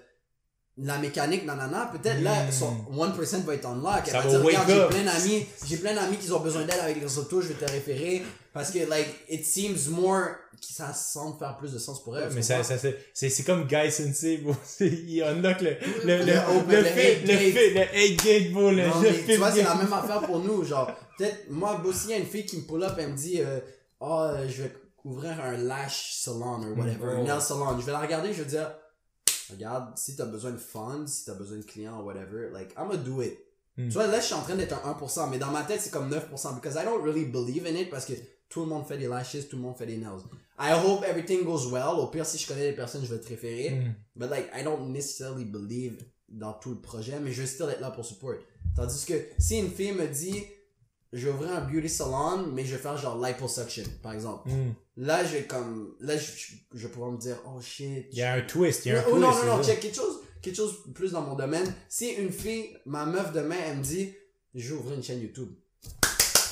la 0.78 0.96
mécanique, 0.98 1.44
nanana, 1.44 1.90
peut-être 1.92 2.22
là 2.22 2.44
Mm. 2.46 2.52
son 2.52 2.76
1% 2.90 3.40
va 3.44 3.54
être 3.54 3.66
unlock. 3.66 4.02
Elle 4.06 4.12
Ça 4.12 4.20
va 4.20 4.28
dire 4.28 4.42
regarde, 4.42 4.68
j'ai 4.70 4.86
plein 4.88 5.04
d'amis, 5.12 5.46
j'ai 5.66 5.76
plein 5.76 5.94
d'amis 5.94 6.16
qui 6.16 6.32
ont 6.32 6.40
besoin 6.40 6.62
d'aide 6.62 6.80
avec 6.82 7.00
les 7.00 7.18
autos, 7.18 7.42
je 7.42 7.48
vais 7.48 7.54
te 7.66 7.70
référer 7.70 8.22
parce 8.54 8.70
que 8.70 8.78
like 8.88 9.08
it 9.28 9.44
seems 9.44 9.90
more 9.90 10.24
que 10.52 10.72
ça 10.72 10.94
semble 10.94 11.38
faire 11.38 11.56
plus 11.58 11.72
de 11.72 11.78
sens 11.78 12.02
pour 12.02 12.16
elle. 12.16 12.30
mais 12.32 12.40
ça, 12.42 12.62
ça, 12.62 12.78
c'est, 12.78 12.96
c'est, 13.12 13.28
c'est 13.28 13.42
comme 13.42 13.64
Guy 13.66 13.90
Sensei, 13.90 14.38
bro. 14.38 14.54
C'est- 14.64 14.86
Il 14.88 15.22
unlock 15.22 15.60
le, 15.60 15.70
le, 15.70 15.76
le, 16.04 16.18
Le 16.18 16.24
le, 16.24 16.38
open, 16.56 16.70
le, 16.70 16.76
le 16.78 16.84
fit- 16.84 16.98
eight 17.00 17.20
le, 17.22 17.26
gate. 17.26 17.38
fit- 17.38 17.74
le 17.74 18.08
8 18.08 18.16
gate, 18.24 18.52
bro. 18.52 18.70
Le, 18.70 18.86
Non, 18.86 19.00
mais 19.02 19.24
tu 19.26 19.36
vois, 19.36 19.50
c'est 19.52 19.62
la 19.64 19.74
même 19.74 19.92
affaire 19.92 20.20
pour 20.22 20.38
nous. 20.38 20.64
Genre, 20.64 20.90
peut-être, 21.18 21.50
moi, 21.50 21.82
aussi, 21.84 22.04
il 22.06 22.10
y 22.10 22.14
a 22.14 22.16
une 22.18 22.26
fille 22.26 22.46
qui 22.46 22.56
me 22.58 22.62
pull 22.62 22.82
up 22.84 22.96
et 22.98 23.06
me 23.06 23.16
dit, 23.16 23.40
euh, 23.40 23.58
oh, 24.00 24.28
je 24.48 24.62
vais 24.62 24.72
ouvrir 25.04 25.32
un 25.42 25.56
lash 25.56 26.12
salon 26.22 26.60
ou 26.62 26.78
whatever, 26.80 27.12
un 27.16 27.20
Oh. 27.20 27.24
nail 27.24 27.40
salon. 27.42 27.78
Je 27.80 27.84
vais 27.84 27.92
la 27.92 27.98
regarder, 28.00 28.32
je 28.32 28.42
vais 28.42 28.48
dire, 28.50 28.70
regarde, 29.50 29.96
si 29.96 30.16
t'as 30.16 30.26
besoin 30.26 30.52
de 30.52 30.58
funds, 30.58 31.06
si 31.06 31.24
t'as 31.24 31.34
besoin 31.34 31.58
de 31.58 31.64
clients 31.64 32.00
ou 32.00 32.04
whatever, 32.04 32.50
like, 32.52 32.72
I'm 32.76 32.88
gonna 32.88 32.96
do 32.96 33.22
it. 33.22 33.38
Mm. 33.76 33.88
Tu 33.88 33.94
vois, 33.94 34.06
là, 34.06 34.20
je 34.20 34.26
suis 34.26 34.34
en 34.34 34.42
train 34.42 34.54
d'être 34.54 34.74
un 34.84 34.92
1%, 34.92 35.30
mais 35.30 35.38
dans 35.38 35.50
ma 35.50 35.62
tête, 35.62 35.80
c'est 35.80 35.90
comme 35.90 36.10
9%, 36.10 36.54
because 36.54 36.74
I 36.74 36.84
don't 36.84 37.02
really 37.02 37.24
believe 37.24 37.66
in 37.66 37.74
it, 37.74 37.90
parce 37.90 38.04
que 38.04 38.12
tout 38.48 38.60
le 38.60 38.66
monde 38.66 38.86
fait 38.86 38.98
des 38.98 39.08
lashes, 39.08 39.48
tout 39.48 39.56
le 39.56 39.62
monde 39.62 39.76
fait 39.76 39.86
des 39.86 39.96
nails. 39.96 40.20
I 40.58 40.74
hope 40.74 41.04
everything 41.04 41.44
goes 41.44 41.70
well. 41.72 41.98
Au 41.98 42.08
pire, 42.08 42.26
si 42.26 42.36
je 42.36 42.46
connais 42.46 42.70
les 42.70 42.76
personnes, 42.76 43.02
je 43.04 43.12
vais 43.12 43.18
te 43.18 43.28
référer. 43.28 43.70
Hmm. 43.70 43.94
But 44.14 44.30
like, 44.30 44.50
I 44.54 44.62
don't 44.62 44.92
necessarily 44.92 45.44
believe 45.44 46.04
dans 46.28 46.52
tout 46.52 46.70
le 46.70 46.80
projet, 46.80 47.18
mais 47.18 47.32
je 47.32 47.40
vais 47.40 47.46
still 47.46 47.68
être 47.70 47.80
là 47.80 47.90
pour 47.90 48.04
support. 48.04 48.34
Tandis 48.76 49.04
que 49.06 49.14
si 49.38 49.58
une 49.58 49.70
fille 49.70 49.92
me 49.92 50.06
dit, 50.06 50.44
je 51.12 51.26
vais 51.26 51.32
ouvrir 51.32 51.56
un 51.56 51.60
beauty 51.62 51.88
salon, 51.88 52.46
mais 52.52 52.64
je 52.64 52.76
vais 52.76 52.82
faire 52.82 52.96
genre 52.96 53.18
liposuction, 53.24 53.84
par 54.02 54.12
exemple. 54.12 54.50
Hmm. 54.50 54.72
Là, 54.98 55.24
je 55.24 55.32
vais 55.32 55.44
comme, 55.44 55.94
là, 56.00 56.16
je, 56.18 56.22
je, 56.36 56.52
je 56.74 56.86
vais 56.86 56.92
pouvoir 56.92 57.10
me 57.12 57.16
dire, 57.18 57.36
oh 57.46 57.60
shit. 57.60 58.06
Il 58.12 58.18
y 58.18 58.22
a 58.22 58.34
un 58.34 58.42
twist, 58.42 58.84
il 58.84 58.92
y 58.92 58.94
a 58.94 58.98
un 59.00 59.04
Oh, 59.06 59.10
twist. 59.12 59.20
non, 59.22 59.34
non, 59.46 59.56
non, 59.56 59.62
check 59.62 59.80
quelque 59.80 59.96
chose, 59.96 60.20
quelque 60.42 60.56
chose 60.56 60.74
plus 60.94 61.12
dans 61.12 61.22
mon 61.22 61.34
domaine. 61.34 61.72
Si 61.88 62.08
une 62.10 62.30
fille, 62.30 62.76
ma 62.84 63.06
meuf 63.06 63.32
demain, 63.32 63.56
elle 63.66 63.78
me 63.78 63.82
dit, 63.82 64.12
je 64.54 64.68
vais 64.74 64.80
ouvrir 64.80 64.94
une 64.96 65.02
chaîne 65.02 65.20
YouTube. 65.20 65.48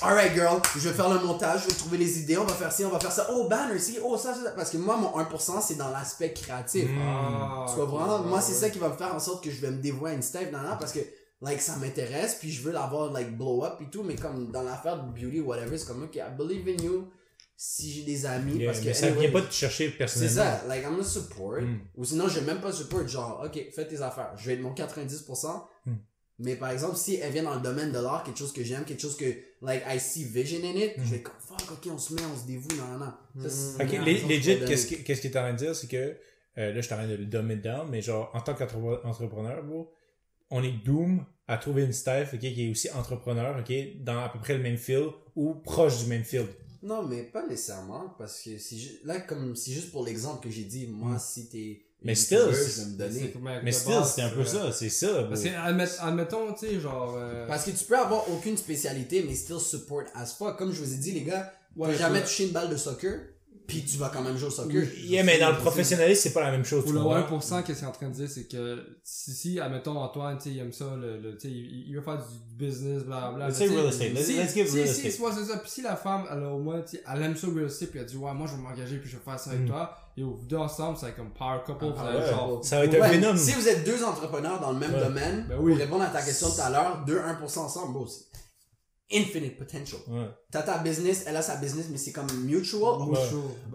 Alright 0.02 0.32
girl, 0.32 0.62
je 0.76 0.88
vais 0.88 0.94
faire 0.94 1.10
le 1.12 1.20
montage, 1.20 1.64
je 1.64 1.68
vais 1.68 1.74
trouver 1.74 1.98
les 1.98 2.20
idées, 2.20 2.38
on 2.38 2.44
va 2.44 2.54
faire 2.54 2.72
ci, 2.72 2.82
on 2.86 2.88
va 2.88 2.98
faire 2.98 3.12
ça. 3.12 3.28
Oh 3.34 3.46
banner, 3.48 3.78
si, 3.78 3.98
oh 4.02 4.16
ça, 4.16 4.32
ça, 4.34 4.42
ça. 4.44 4.50
Parce 4.52 4.70
que 4.70 4.78
moi, 4.78 4.96
mon 4.96 5.10
1% 5.18 5.60
c'est 5.60 5.74
dans 5.74 5.90
l'aspect 5.90 6.32
créatif. 6.32 6.88
Mm. 6.88 6.98
Ah, 7.02 7.66
Tu 7.68 7.74
comprends? 7.78 8.20
Moi, 8.20 8.40
c'est 8.40 8.54
ça 8.54 8.70
qui 8.70 8.78
va 8.78 8.88
me 8.88 8.96
faire 8.96 9.14
en 9.14 9.18
sorte 9.20 9.44
que 9.44 9.50
je 9.50 9.60
vais 9.60 9.70
me 9.70 9.76
dévouer 9.82 10.12
à 10.12 10.14
une 10.14 10.22
step, 10.22 10.50
nan, 10.52 10.62
nan, 10.64 10.78
parce 10.80 10.92
que, 10.92 11.00
like, 11.42 11.60
ça 11.60 11.76
m'intéresse, 11.76 12.36
puis 12.40 12.50
je 12.50 12.62
veux 12.62 12.72
l'avoir, 12.72 13.12
like, 13.12 13.36
blow 13.36 13.62
up 13.62 13.74
et 13.82 13.90
tout, 13.90 14.02
mais 14.02 14.14
comme 14.16 14.50
dans 14.50 14.62
l'affaire 14.62 15.04
de 15.04 15.10
beauty, 15.10 15.40
whatever, 15.40 15.76
c'est 15.76 15.86
comme, 15.86 16.04
ok, 16.04 16.16
I 16.16 16.34
believe 16.34 16.66
in 16.66 16.82
you, 16.82 17.06
si 17.62 17.92
j'ai 17.92 18.04
des 18.04 18.24
amis, 18.24 18.54
Yeah, 18.56 18.66
parce 18.68 18.80
que. 18.80 18.86
mais 18.86 18.94
ça 18.94 19.06
anyway, 19.08 19.20
vient 19.20 19.32
pas 19.32 19.40
de 19.42 19.46
te 19.48 19.52
chercher 19.52 19.90
C'est 19.90 19.98
personnellement. 19.98 20.34
ça, 20.34 20.64
like, 20.66 20.82
I'm 20.82 20.92
gonna 20.92 21.04
support, 21.04 21.60
Mm. 21.60 21.78
ou 21.94 22.04
sinon, 22.06 22.26
je 22.26 22.40
vais 22.40 22.46
même 22.46 22.62
pas 22.62 22.72
support, 22.72 23.06
genre, 23.06 23.42
ok, 23.44 23.66
fais 23.74 23.86
tes 23.86 24.00
affaires, 24.00 24.32
je 24.38 24.46
vais 24.46 24.54
être 24.54 24.62
mon 24.62 24.72
90%, 24.72 25.66
Mm. 25.84 25.92
mais 26.38 26.56
par 26.56 26.70
exemple, 26.70 26.96
si 26.96 27.16
elle 27.16 27.32
vient 27.34 27.42
dans 27.42 27.54
le 27.56 27.60
domaine 27.60 27.92
de 27.92 27.98
l'art, 27.98 28.22
quelque 28.24 28.38
chose 28.38 28.54
que 28.54 28.64
j'aime, 28.64 28.84
quelque 28.86 29.02
chose 29.02 29.14
que, 29.18 29.26
like, 29.60 29.82
I 29.86 30.00
see 30.00 30.24
vision 30.24 30.60
in 30.64 30.74
it, 30.74 30.96
Mm. 30.96 31.04
je 31.04 31.10
vais 31.10 31.20
comme, 31.20 31.34
fuck, 31.38 31.70
ok, 31.70 31.92
on 31.92 31.98
se 31.98 32.14
met, 32.14 32.22
on 32.34 32.38
se 32.40 32.46
dévoue, 32.46 32.68
nan, 32.78 32.98
nan, 32.98 33.12
nan. 33.34 33.50
Ça, 33.50 33.50
c'est. 33.76 33.84
Ok, 33.84 34.06
les- 34.06 34.14
legit, 34.22 34.26
qu'est-ce 34.26 34.86
donner. 34.88 34.96
que- 35.02 35.02
qu'est-ce 35.06 35.20
que 35.20 35.28
tu 35.28 35.34
es 35.34 35.38
en 35.38 35.42
train 35.42 35.52
de 35.52 35.58
dire, 35.58 35.76
c'est 35.76 35.86
que, 35.86 35.96
euh, 35.96 36.16
là, 36.56 36.74
je 36.76 36.80
suis 36.80 36.94
en 36.94 36.96
train 36.96 37.08
de 37.08 37.14
le 37.16 37.26
dumb 37.26 37.50
it 37.50 37.60
down, 37.60 37.86
mais 37.90 38.00
genre, 38.00 38.30
en 38.32 38.40
tant 38.40 38.54
qu'entrepreneur, 38.54 39.62
bro, 39.64 39.92
on 40.48 40.62
est 40.62 40.72
doom 40.82 41.26
à 41.46 41.58
trouver 41.58 41.82
une 41.82 41.92
staff, 41.92 42.32
ok, 42.32 42.40
qui 42.40 42.66
est 42.66 42.70
aussi 42.70 42.90
entrepreneur, 42.92 43.54
ok, 43.60 43.70
dans 44.02 44.20
à 44.24 44.30
peu 44.30 44.38
près 44.38 44.54
le 44.56 44.62
même 44.62 44.78
field 44.78 45.10
ou 45.36 45.56
proche 45.56 45.98
du 46.02 46.06
même 46.08 46.24
field. 46.24 46.48
Non, 46.82 47.02
mais 47.02 47.22
pas 47.24 47.46
nécessairement, 47.46 48.14
parce 48.18 48.40
que 48.42 48.56
si 48.58 48.98
là, 49.04 49.20
comme, 49.20 49.54
c'est 49.54 49.72
juste 49.72 49.90
pour 49.92 50.04
l'exemple 50.04 50.42
que 50.42 50.50
j'ai 50.50 50.64
dit, 50.64 50.86
moi, 50.86 51.18
si 51.18 51.48
t'es. 51.48 51.82
Mais 52.02 52.14
still, 52.14 52.38
Mais 53.62 53.72
still, 53.72 54.00
c'est 54.06 54.22
un 54.22 54.30
peu 54.30 54.40
euh, 54.40 54.44
ça, 54.46 54.72
c'est 54.72 54.88
ça. 54.88 55.24
Parce 55.24 55.42
que, 55.42 55.48
admet- 55.48 55.98
admettons, 56.00 56.54
tu 56.54 56.66
sais, 56.66 56.80
genre. 56.80 57.14
euh, 57.18 57.46
Parce 57.46 57.66
que 57.66 57.72
tu 57.72 57.84
peux 57.84 57.98
avoir 57.98 58.30
aucune 58.30 58.56
spécialité, 58.56 59.22
mais 59.22 59.34
still 59.34 59.60
support 59.60 60.04
as 60.14 60.32
fuck. 60.32 60.56
Comme 60.56 60.72
je 60.72 60.80
vous 60.82 60.94
ai 60.94 60.96
dit, 60.96 61.12
les 61.12 61.24
gars, 61.24 61.52
tu 61.74 61.80
ouais, 61.80 61.94
jamais 61.94 62.22
touché 62.22 62.46
une 62.46 62.52
balle 62.52 62.70
de 62.70 62.76
soccer, 62.78 63.20
puis 63.70 63.84
tu 63.84 63.96
vas 63.98 64.08
quand 64.10 64.22
même 64.22 64.36
jouer 64.36 64.48
au 64.48 64.50
soccer. 64.50 64.82
Yeah, 64.98 65.22
mais 65.22 65.38
dans 65.38 65.50
le 65.50 65.56
professionnalisme, 65.58 66.20
c'est 66.22 66.32
pas 66.32 66.42
la 66.42 66.50
même 66.50 66.64
chose. 66.64 66.84
Pour 66.84 66.92
le 66.92 67.00
comprends? 67.00 67.38
1%, 67.38 67.62
qu'est-ce 67.62 67.78
qu'il 67.78 67.86
est 67.86 67.90
en 67.90 67.92
train 67.92 68.08
de 68.08 68.14
dire, 68.14 68.28
c'est 68.28 68.48
que 68.48 68.84
si, 69.04 69.32
si 69.32 69.60
admettons, 69.60 69.96
Antoine, 69.98 70.36
tu 70.38 70.44
sais, 70.44 70.50
il 70.50 70.58
aime 70.58 70.72
ça, 70.72 70.86
le, 71.00 71.18
le, 71.20 71.36
tu 71.38 71.48
sais, 71.48 71.54
il, 71.54 71.84
il 71.88 71.94
veut 71.96 72.02
faire 72.02 72.18
du 72.18 72.56
business, 72.56 73.04
blablabla. 73.04 73.48
Let's 73.48 73.56
say 73.58 73.68
real 73.68 73.86
estate. 73.86 74.12
Let's- 74.12 74.24
si- 74.24 74.36
let's 74.36 74.54
give 74.54 74.66
si, 74.68 74.76
real 74.76 74.88
si, 74.88 75.06
estate. 75.06 75.26
ouais, 75.26 75.32
c'est 75.38 75.44
ça. 75.52 75.58
Puis 75.58 75.70
si 75.70 75.82
la 75.82 75.96
femme, 75.96 76.24
elle 76.30 76.42
a 76.42 76.48
au 76.48 76.58
moins, 76.58 76.80
tu 76.82 76.96
sais, 76.96 77.02
elle 77.10 77.22
aime 77.22 77.36
ça 77.36 77.46
real 77.46 77.66
estate, 77.66 77.90
puis 77.90 78.00
elle 78.00 78.06
dit, 78.06 78.16
ouais, 78.16 78.34
moi, 78.34 78.46
je 78.46 78.56
vais 78.56 78.62
m'engager, 78.62 78.98
puis 78.98 79.08
je 79.08 79.16
vais 79.16 79.22
faire 79.24 79.38
ça 79.38 79.50
avec 79.50 79.62
Mm. 79.62 79.68
toi. 79.68 79.94
Et 80.16 80.22
vous 80.22 80.38
deux 80.46 80.56
ensemble, 80.56 80.98
c'est 81.00 81.14
comme 81.14 81.30
power 81.30 81.60
couple, 81.64 81.84
vous 81.86 81.92
Ah, 81.96 82.16
ouais. 82.16 82.26
genre. 82.28 82.64
Ça 82.64 82.78
va 82.78 82.84
être 82.84 82.94
un 82.94 83.00
Ouais, 83.00 83.08
phénomène. 83.10 83.36
Si 83.38 83.52
vous 83.52 83.68
êtes 83.68 83.84
deux 83.86 84.02
entrepreneurs 84.04 84.60
dans 84.60 84.72
le 84.72 84.78
même 84.78 84.92
Ouais. 84.92 85.00
domaine, 85.04 85.46
Ben 85.48 85.56
oui. 85.60 85.70
pour 85.72 85.80
répondre 85.80 86.02
à 86.02 86.08
ta 86.08 86.20
question 86.20 86.48
tout 86.50 86.60
à 86.60 86.68
l'heure, 86.68 87.04
deux 87.06 87.18
1% 87.18 87.64
ensemble, 87.64 87.98
c'est 88.08 88.24
infinite 89.12 89.56
potential. 89.56 90.00
Ouais. 90.08 90.26
T'as 90.50 90.62
ta 90.62 90.78
business, 90.78 91.24
elle 91.26 91.36
a 91.36 91.42
sa 91.42 91.56
business, 91.56 91.86
mais 91.90 91.98
c'est 91.98 92.12
comme 92.12 92.26
mutual. 92.44 92.80
Oh, 92.82 93.06
Ouais. 93.12 93.18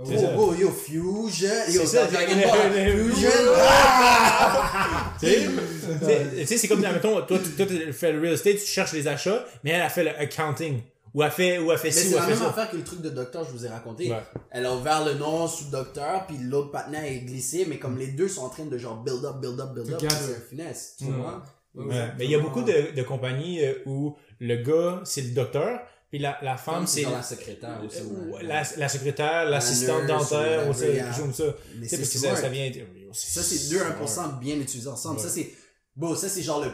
C'est 0.06 0.18
ça. 0.20 0.32
Oh, 0.38 0.50
oh, 0.52 0.54
yo, 0.54 0.70
Fusion. 0.72 1.50
Yo, 1.70 1.82
C'est 1.82 1.86
ça, 1.88 2.06
Dragon 2.06 2.36
Ball, 2.36 2.72
Fusion. 2.74 3.30
Tu 5.20 6.46
sais, 6.46 6.58
c'est 6.58 6.68
comme, 6.68 6.84
admettons, 6.84 7.22
toi, 7.26 7.40
tu- 7.44 7.52
toi, 7.52 7.66
tu 7.66 7.94
fais 7.94 8.12
le 8.12 8.20
real 8.22 8.34
estate, 8.34 8.58
tu 8.58 8.66
cherches 8.66 8.94
les 8.94 9.08
achats, 9.08 9.46
mais 9.64 9.72
elle 9.72 9.82
a 9.82 9.90
fait 9.90 10.04
le 10.04 10.12
accounting. 10.18 10.82
Ou 11.14 11.24
elle 11.24 11.32
fait, 11.32 11.60
ou 11.60 11.72
elle 11.72 11.78
fait 11.78 11.88
Mais 11.88 11.92
ci, 11.94 12.08
c'est 12.10 12.14
ou 12.16 12.18
la 12.18 12.24
elle 12.24 12.24
fait 12.26 12.30
même 12.32 12.40
ça. 12.40 12.50
affaire 12.50 12.70
que 12.70 12.76
le 12.76 12.84
truc 12.84 13.02
de 13.02 13.10
docteur, 13.10 13.46
je 13.46 13.52
vous 13.52 13.66
ai 13.66 13.70
raconté. 13.70 14.12
Ouais. 14.12 14.20
Elle 14.52 14.66
a 14.66 14.76
ouvert 14.76 15.06
le 15.06 15.14
nom 15.14 15.48
sous 15.48 15.70
docteur, 15.70 16.26
puis 16.28 16.36
l'autre 16.42 16.72
partenaire 16.72 17.06
est 17.06 17.20
glissé, 17.20 17.66
mais 17.70 17.78
comme 17.80 17.98
les 17.98 18.08
deux 18.08 18.28
sont 18.28 18.42
en 18.44 18.50
train 18.50 18.66
de 18.66 18.78
genre 18.78 18.98
build 19.02 19.24
up, 19.24 19.38
build 19.40 19.60
up, 19.62 19.74
build 19.74 19.94
up, 19.94 20.02
c'est 20.10 20.50
finesse. 20.50 20.96
Tu 21.00 21.06
Mm. 21.06 21.16
vois? 21.22 21.42
Ouais, 21.76 22.06
mais 22.18 22.24
il 22.26 22.32
y 22.32 22.36
a 22.36 22.40
beaucoup 22.40 22.62
de, 22.64 22.94
de 22.96 23.04
compagnies 23.04 23.64
euh, 23.64 23.74
où 23.86 24.16
le 24.40 24.56
gars, 24.64 25.02
c'est 25.06 25.22
le 25.22 25.32
docteur, 25.32 25.80
puis 26.10 26.20
la, 26.20 26.38
la 26.42 26.56
femme, 26.58 26.86
c'est 26.88 27.02
genre 27.04 27.14
la 27.14 27.24
secrétaire 27.24 27.82
aussi. 27.86 28.02
ou 28.04 28.34
ouais. 28.36 28.44
la, 28.44 28.64
la 28.78 28.90
secrétaire, 28.90 29.50
l'assistante 29.50 30.06
dentaire, 30.08 30.70
ou 30.70 30.74
ça, 30.74 30.80
ça. 31.34 31.44
Mais 31.76 31.88
Tu 31.88 31.88
sais, 31.88 31.88
c'est 31.88 31.98
parce 31.98 32.10
que 32.12 32.18
ça, 32.20 32.36
ça 32.36 32.50
vient... 32.50 32.72
Ça, 33.14 33.42
c'est 33.44 33.70
2 33.70 33.80
1% 33.80 34.40
bien 34.40 34.56
utilisés 34.58 34.90
ensemble. 34.90 35.18
Ouais. 35.18 35.24
Ça, 35.24 35.30
c'est. 35.30 35.52
Bon, 35.96 36.14
ça, 36.16 36.28
c'est 36.28 36.42
genre 36.42 36.62
le. 36.64 36.70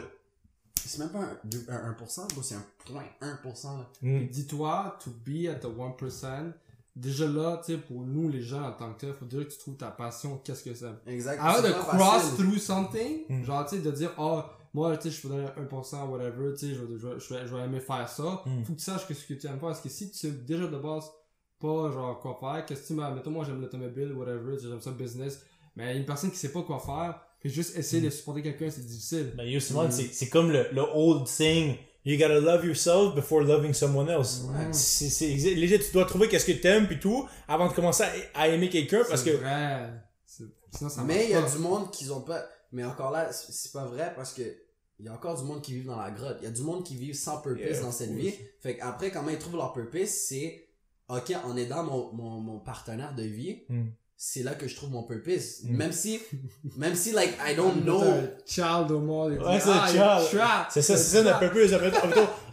C'est 0.84 0.98
même 0.98 1.10
pas 1.10 1.20
un, 1.20 1.38
deux- 1.44 1.64
un 1.68 1.92
1%, 1.92 2.34
bon, 2.34 2.42
c'est 2.42 2.56
un 2.56 2.64
point 2.84 3.04
1%. 3.20 3.78
Là. 3.78 3.88
Mm. 4.00 4.26
Dis-toi, 4.26 4.98
to 5.04 5.10
be 5.24 5.46
at 5.48 5.54
the 5.60 5.66
1%, 5.66 6.52
déjà 6.96 7.26
là, 7.28 7.62
tu 7.64 7.72
sais, 7.74 7.78
pour 7.78 8.00
nous, 8.00 8.28
les 8.28 8.42
gens, 8.42 8.62
en 8.62 8.72
tant 8.72 8.92
que 8.92 9.00
tel, 9.02 9.14
faut 9.14 9.24
dire 9.24 9.46
que 9.46 9.52
tu 9.52 9.58
trouves 9.58 9.76
ta 9.76 9.92
passion, 9.92 10.38
qu'est-ce 10.44 10.64
que 10.64 10.74
c'est. 10.74 10.86
Exact. 11.06 11.38
Avant 11.40 11.62
de 11.62 11.72
cross 11.72 12.22
facile. 12.22 12.36
through 12.44 12.58
something, 12.58 13.18
Mm. 13.28 13.44
genre, 13.44 13.64
tu 13.66 13.76
sais, 13.76 13.82
de 13.82 13.90
dire, 13.92 14.10
oh, 14.18 14.42
moi, 14.74 14.96
tu 14.96 15.10
sais, 15.10 15.16
je 15.16 15.20
peux 15.22 15.28
donner 15.28 15.46
1%, 15.56 16.08
whatever, 16.08 16.52
tu 16.54 16.68
sais, 16.68 16.74
je, 16.74 16.80
vais- 16.82 16.98
je, 16.98 17.06
vais- 17.06 17.18
je, 17.20 17.34
vais- 17.34 17.46
je 17.46 17.54
vais 17.56 17.62
aimer 17.62 17.80
faire 17.80 18.08
ça. 18.08 18.42
Mm. 18.46 18.64
Faut 18.64 18.72
que 18.72 18.78
tu 18.78 18.84
saches 18.84 19.06
que 19.06 19.14
ce 19.14 19.26
que 19.26 19.34
tu 19.34 19.46
aimes 19.46 19.58
pas, 19.58 19.68
parce 19.68 19.80
que 19.80 19.88
si 19.88 20.10
tu 20.10 20.16
sais 20.18 20.30
déjà 20.30 20.66
de 20.66 20.76
base 20.78 21.04
pas, 21.60 21.90
genre, 21.92 22.18
quoi 22.20 22.36
faire, 22.40 22.64
qu'est-ce 22.66 22.82
que 22.82 22.86
tu 22.88 22.94
m'as, 22.94 23.10
mettons, 23.10 23.30
moi, 23.30 23.44
j'aime 23.44 23.60
l'automobile, 23.60 24.12
whatever, 24.14 24.56
tu 24.56 24.62
sais, 24.62 24.68
j'aime 24.68 24.80
ça, 24.80 24.90
business, 24.92 25.42
mais 25.76 25.96
une 25.96 26.04
personne 26.06 26.30
qui 26.30 26.36
sait 26.38 26.52
pas 26.52 26.62
quoi 26.62 26.78
faire, 26.80 27.20
puis 27.40 27.50
juste 27.50 27.76
essayer 27.76 28.00
Mm. 28.02 28.06
de 28.06 28.10
supporter 28.10 28.42
quelqu'un, 28.42 28.70
c'est 28.70 28.86
difficile. 28.86 29.32
Ben, 29.36 29.44
yo, 29.44 29.60
Simon, 29.60 29.90
c'est, 29.90 30.04
c'est 30.12 30.28
comme 30.28 30.50
le, 30.50 30.66
le 30.72 30.82
old 30.94 31.26
saying, 31.28 31.76
you 32.04 32.16
gotta 32.18 32.40
love 32.40 32.64
yourself 32.64 33.14
before 33.14 33.42
loving 33.42 33.72
someone 33.74 34.08
else. 34.08 34.42
Ouais. 34.48 34.72
C'est, 34.72 35.26
léger, 35.54 35.78
tu 35.78 35.92
dois 35.92 36.04
trouver 36.06 36.28
qu'est-ce 36.28 36.46
que 36.46 36.52
t'aimes 36.52 36.86
puis 36.86 36.98
tout, 36.98 37.28
avant 37.46 37.68
de 37.68 37.72
commencer 37.74 38.04
à, 38.34 38.40
à 38.42 38.48
aimer 38.48 38.68
quelqu'un 38.70 39.02
parce 39.08 39.22
C'est 39.22 39.32
que, 39.32 39.36
vrai. 39.36 39.92
C'est- 40.24 40.44
Sinon, 40.74 40.88
ça 40.90 41.02
Mais 41.04 41.24
il 41.26 41.30
y 41.30 41.34
a 41.34 41.42
pas. 41.42 41.50
du 41.50 41.58
monde 41.58 41.90
qui 41.90 42.08
ont 42.10 42.22
pas. 42.22 42.42
Mais 42.72 42.82
encore 42.84 43.10
là, 43.10 43.30
c'est 43.32 43.70
pas 43.72 43.84
vrai 43.84 44.12
parce 44.16 44.32
que 44.32 44.42
il 45.02 45.06
y 45.06 45.08
a 45.08 45.14
encore 45.14 45.36
du 45.36 45.44
monde 45.44 45.60
qui 45.62 45.74
vit 45.74 45.84
dans 45.84 45.96
la 46.00 46.12
grotte. 46.12 46.36
Il 46.40 46.44
y 46.44 46.46
a 46.46 46.52
du 46.52 46.62
monde 46.62 46.84
qui 46.84 46.94
vit 46.94 47.12
sans 47.12 47.40
purpose 47.40 47.60
Yeah, 47.64 47.80
dans 47.80 47.90
cette 47.90 48.10
course. 48.10 48.22
vie. 48.22 48.34
Fait 48.60 48.76
qu'après, 48.76 49.10
comment 49.10 49.30
ils 49.30 49.38
trouvent 49.38 49.56
leur 49.56 49.72
purpose, 49.72 50.08
c'est 50.08 50.68
ok, 51.08 51.32
en 51.44 51.56
aidant 51.56 51.82
mon, 51.82 52.12
mon, 52.12 52.40
mon 52.40 52.60
partenaire 52.60 53.12
de 53.16 53.24
vie, 53.24 53.64
Mm. 53.68 53.86
C'est 54.24 54.44
là 54.44 54.54
que 54.54 54.68
je 54.68 54.76
trouve 54.76 54.90
mon 54.92 55.02
purpose. 55.02 55.64
Mm. 55.64 55.76
Même 55.76 55.90
si, 55.90 56.20
même 56.76 56.94
si, 56.94 57.10
like, 57.10 57.36
I 57.44 57.56
don't 57.56 57.82
know. 57.82 58.04
Child 58.46 58.92
au 58.92 59.00
monde. 59.00 59.32
Ouais, 59.32 59.58
c'est 59.58 59.68
un 59.68 59.80
ah, 59.82 60.20
child. 60.20 60.40
c'est 60.70 60.80
ça, 60.80 60.96
c'est 60.96 61.16
ça 61.16 61.22
notre 61.24 61.40
purpose. 61.40 61.72
Après, 61.72 61.90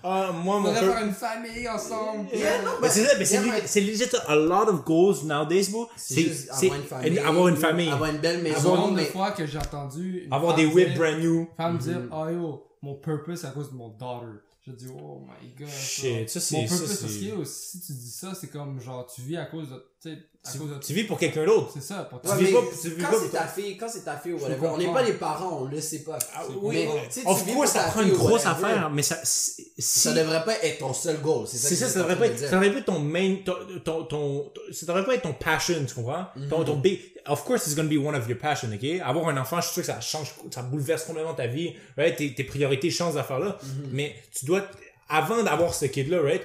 ah, 0.03 0.31
moi, 0.33 0.55
On 0.55 0.59
mon 0.61 0.69
devrait 0.69 0.81
pur- 0.83 0.93
faire 0.95 1.05
une 1.05 1.13
famille 1.13 1.69
ensemble. 1.69 2.27
Yeah, 2.33 2.63
non, 2.63 2.71
Mais 2.81 2.89
c'est 2.89 3.05
ça, 3.05 3.13
mais 3.19 3.25
c'est, 3.25 3.35
Yeah, 3.45 3.53
c'est 3.67 3.81
legit 3.81 4.05
a 4.27 4.35
lot 4.35 4.67
of 4.67 4.83
goals 4.83 5.23
nowadays, 5.25 5.69
bro. 5.69 5.87
C'est 5.95 6.21
juste 6.21 6.49
avoir 6.49 6.75
une 6.79 6.83
famille. 6.87 7.19
avoir 7.19 7.47
une 7.49 7.55
famille. 7.57 7.89
Avoir 7.91 8.09
une 8.09 8.17
belle 8.17 8.37
Le 8.37 8.43
maison. 8.49 8.75
nombre 8.75 8.91
de 8.93 8.95
mais- 8.95 9.05
fois 9.05 9.29
que 9.31 9.45
j'ai 9.45 9.59
entendu 9.59 10.23
une 10.25 10.33
Avoir 10.33 10.55
des 10.55 10.65
whips 10.65 10.95
brand 10.97 11.19
new. 11.19 11.47
femme 11.55 11.77
dire 11.77 12.01
oh 12.11 12.27
yo 12.29 12.63
mon 12.81 12.95
purpose 12.95 13.41
c'est 13.41 13.47
à 13.47 13.51
cause 13.51 13.69
de 13.71 13.75
mon 13.75 13.89
daughter 13.89 14.25
je 14.65 14.71
dis 14.71 14.87
oh 14.89 15.21
my 15.21 15.49
god 15.59 15.67
Shit, 15.67 16.29
ça, 16.29 16.39
c'est- 16.39 16.55
mon 16.55 16.67
ça, 16.67 16.75
purpose 16.77 16.89
c'est- 16.95 17.01
parce 17.01 17.37
que 17.39 17.43
si 17.45 17.79
tu 17.81 17.91
dis 17.93 18.09
ça 18.11 18.33
c'est 18.39 18.47
comme 18.47 18.79
genre 18.79 19.05
tu 19.13 19.21
vis 19.21 19.37
à 19.37 19.45
cause 19.45 19.69
de 19.69 19.83
tu 20.01 20.09
sais 20.09 20.17
à 20.45 20.51
Tu, 20.53 20.57
cause 20.57 20.69
de 20.69 20.75
tu 20.79 20.93
vis 20.93 21.03
pour 21.03 21.19
quelqu'un 21.19 21.45
d'autre. 21.45 21.71
c'est 21.73 21.81
ça 21.83 22.03
pour 22.09 22.21
Tu 22.21 22.29
Ouais, 22.29 22.37
vis 22.37 22.43
mais 22.45 22.51
pas- 22.53 22.65
tu 22.81 22.89
vis 22.91 23.03
quand 23.03 23.17
c'est 23.21 23.29
ta 23.37 23.47
fille, 23.47 23.77
quand 23.77 23.89
c'est 23.89 24.05
ta 24.05 24.15
fille 24.17 24.31
ou 24.31 24.39
whatever, 24.39 24.67
on 24.67 24.77
n'est 24.77 24.93
pas 24.93 25.03
les 25.03 25.13
parents, 25.13 25.59
on 25.61 25.65
le 25.65 25.81
sait 25.81 25.99
pas. 26.03 26.17
Ah, 26.33 26.43
oui, 26.61 26.87
tu 27.11 27.19
tu 27.21 27.27
of 27.27 27.43
vis 27.45 27.53
course, 27.53 27.71
ça 27.71 27.83
prend 27.83 28.01
une 28.01 28.13
grosse 28.13 28.45
affaire, 28.45 28.89
mais 28.89 29.01
ça, 29.01 29.17
si, 29.23 29.73
Ça 29.77 30.13
devrait 30.13 30.45
pas 30.45 30.55
être 30.63 30.79
ton 30.79 30.93
seul 30.93 31.17
goal. 31.19 31.45
C'est 31.47 31.57
ça, 31.57 31.75
ça, 31.75 31.89
ça 31.89 31.99
devrait 31.99 32.17
pas 32.17 32.27
être, 32.27 32.39
ça 32.39 32.51
devrait 32.51 32.71
pas 32.71 32.79
être 32.79 32.85
ton 32.85 32.99
main, 32.99 33.35
ton, 33.43 33.55
ton, 33.83 34.03
ton, 34.05 34.53
ça 34.71 34.85
devrait 34.85 35.05
pas 35.05 35.15
être 35.15 35.23
ton 35.23 35.33
passion, 35.33 35.75
tu 35.85 35.93
comprends? 35.93 36.27
Ton, 36.49 36.63
ton 36.63 36.77
big, 36.77 37.01
of 37.27 37.43
course 37.43 37.67
it's 37.67 37.75
gonna 37.75 37.89
be 37.89 37.97
one 37.97 38.15
of 38.15 38.27
your 38.29 38.37
passion, 38.37 38.69
ok? 38.73 39.01
Avoir 39.03 39.27
un 39.27 39.35
enfant, 39.37 39.57
je 39.59 39.65
suis 39.65 39.73
sûr 39.73 39.81
que 39.81 39.87
ça 39.87 39.99
change, 39.99 40.33
ça 40.51 40.61
bouleverse 40.61 41.03
complètement 41.03 41.33
ta 41.33 41.47
vie, 41.47 41.75
right? 41.97 42.15
Tes, 42.15 42.33
tes 42.33 42.45
priorités 42.45 42.89
changent 42.89 43.15
d'affaires 43.15 43.39
là. 43.39 43.57
Mhm. 43.61 43.89
Mais 43.91 44.15
tu 44.33 44.45
dois, 44.45 44.61
avant 45.09 45.43
d'avoir 45.43 45.73
ce 45.75 45.85
kid-là, 45.85 46.21
right? 46.21 46.41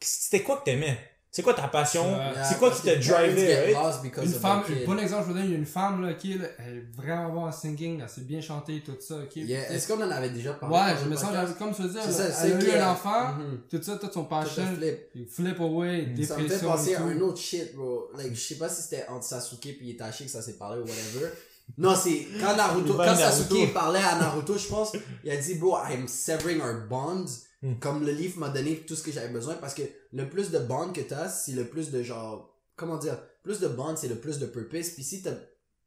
C'était 0.00 0.42
quoi 0.42 0.58
que 0.58 0.64
t'aimais? 0.64 0.98
C'est 1.30 1.42
quoi 1.42 1.52
ta 1.54 1.68
passion? 1.68 2.10
Yeah, 2.10 2.42
C'est 2.42 2.58
quoi 2.58 2.70
qui 2.70 2.82
t'a 2.82 2.96
drivé, 2.96 3.74
right? 3.74 4.16
une 4.22 4.32
femme 4.32 4.62
un 4.68 4.86
bon 4.86 4.98
exemple 4.98 5.24
je 5.24 5.28
vous 5.28 5.34
donne 5.34 5.44
il 5.44 5.50
y 5.50 5.54
a 5.54 5.58
une 5.58 5.66
femme 5.66 6.02
là 6.02 6.14
qui 6.14 6.34
là, 6.34 6.46
elle 6.58 6.78
est 6.78 6.86
vraiment 6.96 7.28
bonne 7.28 7.44
en 7.44 7.52
singing 7.52 8.00
elle 8.02 8.08
sait 8.08 8.22
bien 8.22 8.40
chanter 8.40 8.82
tout 8.84 8.96
ça 8.98 9.16
ok? 9.16 9.36
Yeah. 9.36 9.70
Est-ce 9.72 9.88
qu'on 9.88 10.02
en 10.02 10.10
avait 10.10 10.30
déjà 10.30 10.54
parlé? 10.54 10.74
ouais 10.74 10.96
je 11.02 11.08
me 11.08 11.16
sens 11.16 11.30
comme 11.58 11.72
veux 11.72 11.88
dire 11.88 12.02
C'est 12.02 12.12
ça, 12.12 12.44
elle 12.44 12.52
a 12.52 12.60
eu 12.60 12.70
un 12.70 12.88
euh, 12.88 12.92
enfant 12.92 13.32
mhm. 13.34 13.60
tout 13.70 13.82
ça 13.82 13.96
tout 13.96 14.10
son 14.12 14.24
passion 14.24 14.62
flip. 14.76 15.10
il 15.14 15.26
flip 15.26 15.60
away 15.60 16.14
Ça 16.26 16.36
me 16.36 16.48
fait 16.48 16.48
dépression 16.48 16.70
penser 16.70 16.90
et 16.90 16.96
à 16.96 17.02
un 17.02 17.20
autre 17.20 17.38
shit, 17.38 17.74
bro. 17.74 18.10
Like, 18.16 18.34
je 18.34 18.40
sais 18.40 18.56
pas 18.56 18.68
si 18.68 18.82
c'était 18.82 19.06
entre 19.08 19.24
Sasuke 19.24 19.76
puis 19.78 19.90
Itachi 19.90 20.24
que 20.24 20.30
ça 20.30 20.42
s'est 20.42 20.54
parlé 20.54 20.80
ou 20.80 20.84
whatever. 20.84 21.32
Non, 21.76 21.94
c'est 21.94 22.26
quand 22.40 22.56
Naruto, 22.56 22.94
quand. 22.94 23.14
Sasuke 23.14 23.72
parlait 23.72 24.00
à 24.00 24.18
Naruto, 24.18 24.56
je 24.56 24.68
pense, 24.68 24.92
il 25.24 25.30
a 25.30 25.36
dit, 25.36 25.54
bro, 25.54 25.76
I'm 25.88 26.08
severing 26.08 26.60
our 26.60 26.86
bonds. 26.88 27.44
Hmm. 27.62 27.74
Comme 27.80 28.04
le 28.06 28.12
livre 28.12 28.38
m'a 28.38 28.50
donné 28.50 28.76
tout 28.86 28.94
ce 28.94 29.02
que 29.02 29.10
j'avais 29.10 29.32
besoin 29.32 29.54
parce 29.56 29.74
que 29.74 29.82
le 30.12 30.28
plus 30.28 30.50
de 30.50 30.58
bonds 30.60 30.92
que 30.92 31.00
t'as, 31.00 31.28
c'est 31.28 31.52
le 31.52 31.66
plus 31.66 31.90
de 31.90 32.02
genre, 32.04 32.56
comment 32.76 32.98
dire, 32.98 33.18
plus 33.42 33.58
de 33.60 33.66
bonds, 33.68 33.96
c'est 33.96 34.08
le 34.08 34.14
plus 34.20 34.38
de 34.38 34.46
purpose. 34.46 34.90
Puis 34.90 35.02
si 35.02 35.22
t'as 35.22 35.34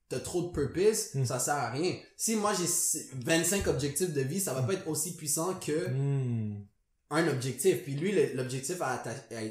t'as 0.09 0.19
trop 0.19 0.41
de 0.41 0.51
purpose, 0.51 1.13
Hmm. 1.15 1.23
ça 1.23 1.39
sert 1.39 1.53
à 1.55 1.69
rien. 1.69 1.95
Si 2.17 2.35
moi 2.35 2.51
j'ai 2.53 2.67
25 3.23 3.67
objectifs 3.67 4.11
de 4.11 4.19
vie, 4.21 4.41
ça 4.41 4.53
va 4.53 4.61
pas 4.63 4.73
être 4.73 4.87
aussi 4.89 5.15
puissant 5.15 5.53
que 5.55 5.89
Hmm. 5.89 6.65
Un 7.11 7.27
objectif. 7.27 7.83
Puis 7.83 7.93
lui, 7.93 8.13
l'objectif 8.33 8.81
à, 8.81 9.03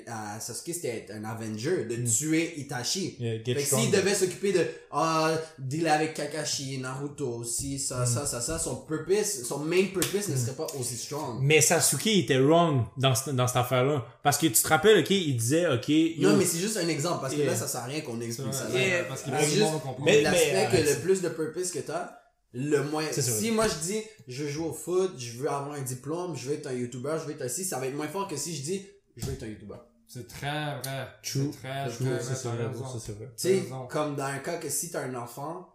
à, 0.07 0.35
à 0.37 0.41
Sasuke, 0.41 0.75
c'était 0.75 0.89
être 0.89 1.13
un 1.13 1.25
Avenger, 1.25 1.85
de 1.85 1.97
Mm. 1.97 2.05
tuer 2.05 2.55
Itachi. 2.57 3.17
Yeah, 3.21 3.39
Fait 3.45 3.55
que 3.55 3.61
s'il 3.61 3.91
devait 3.91 4.15
s'occuper 4.15 4.53
de, 4.53 4.67
ah, 4.91 5.31
dealer 5.59 5.91
avec 5.91 6.15
Kakashi, 6.15 6.79
Naruto, 6.79 7.29
aussi, 7.29 7.79
ça, 7.79 8.01
Mm. 8.03 8.07
ça, 8.07 8.27
ça, 8.27 8.41
ça, 8.41 8.59
son 8.59 8.77
purpose, 8.77 9.45
son 9.47 9.59
main 9.61 9.85
purpose 9.93 10.29
ne 10.29 10.37
serait 10.37 10.53
pas 10.57 10.67
aussi 10.79 10.97
strong. 10.97 11.39
Mais 11.43 11.61
Sasuke 11.61 12.07
était 12.07 12.39
wrong 12.39 12.85
dans, 12.97 13.13
dans 13.33 13.47
cette 13.47 13.57
affaire-là. 13.57 14.07
Parce 14.23 14.39
que 14.39 14.47
tu 14.47 14.53
te 14.63 14.69
rappelles, 14.69 15.01
ok, 15.01 15.11
il 15.11 15.37
disait, 15.37 15.67
ok, 15.69 15.89
yo, 15.89 16.31
Non, 16.31 16.37
mais 16.37 16.45
c'est 16.45 16.59
juste 16.59 16.77
un 16.79 16.89
exemple, 16.89 17.21
parce 17.21 17.35
que 17.35 17.41
Yeah. 17.41 17.51
là, 17.51 17.57
ça 17.57 17.69
sert 17.69 17.83
à 17.83 17.85
rien 17.85 18.01
qu'on 18.01 18.21
explique 18.21 18.55
ça. 18.55 18.69
Yeah. 18.71 19.05
parce 19.05 19.23
qu'il 19.23 19.33
C'est 19.39 19.45
veut 19.45 19.51
juste- 19.53 19.73
comprendre. 19.73 19.99
Mais- 20.05 20.23
L'aspect 20.23 20.53
mais, 20.55 20.69
que 20.83 20.89
euh, 20.89 20.95
le 20.95 21.01
plus 21.01 21.21
de 21.23 21.29
purpose 21.29 21.71
que 21.71 21.81
t'as, 21.81 22.20
le 22.53 22.83
moins. 22.85 23.05
Si 23.13 23.51
moi 23.53 23.67
je 23.69 23.75
dis, 23.87 24.03
je 24.29 24.45
veux 24.45 24.51
jouer 24.51 24.67
au 24.69 24.73
foot, 24.73 25.13
je 25.19 25.39
veux 25.39 25.49
avoir 25.49 25.73
un 25.73 25.83
diplôme, 25.83 26.37
je 26.37 26.49
veux 26.49 26.55
être 26.55 26.67
un 26.67 26.73
YouTuber, 26.73 27.17
je 27.21 27.27
veux 27.27 27.33
être 27.41 27.49
ci, 27.51 27.65
ça 27.65 27.79
va 27.79 27.87
être 27.87 27.95
moins 27.97 28.09
fort 28.09 28.27
que 28.29 28.37
si 28.37 28.55
je 28.57 28.63
dis, 28.63 28.87
je 29.17 29.27
veux 29.27 29.33
être 29.33 29.43
un 29.45 29.49
YouTuber. 29.49 29.77
C'est 30.09 30.27
très 30.27 30.81
vrai. 30.81 31.07
True. 31.23 31.51
C'est 31.53 31.59
très, 31.61 31.89
True, 31.89 32.05
très 32.07 32.21
c'est 32.35 32.49
vrai, 32.49 32.67
raison. 32.67 32.85
ça, 32.85 32.99
c'est 32.99 33.13
vrai. 33.17 33.27
Tu 33.37 33.49
sais, 33.49 33.65
comme 33.89 34.17
dans 34.17 34.25
un 34.25 34.39
cas 34.39 34.57
que 34.59 34.69
si 34.69 34.91
t'as 34.91 35.03
un 35.03 35.15
enfant, 35.15 35.69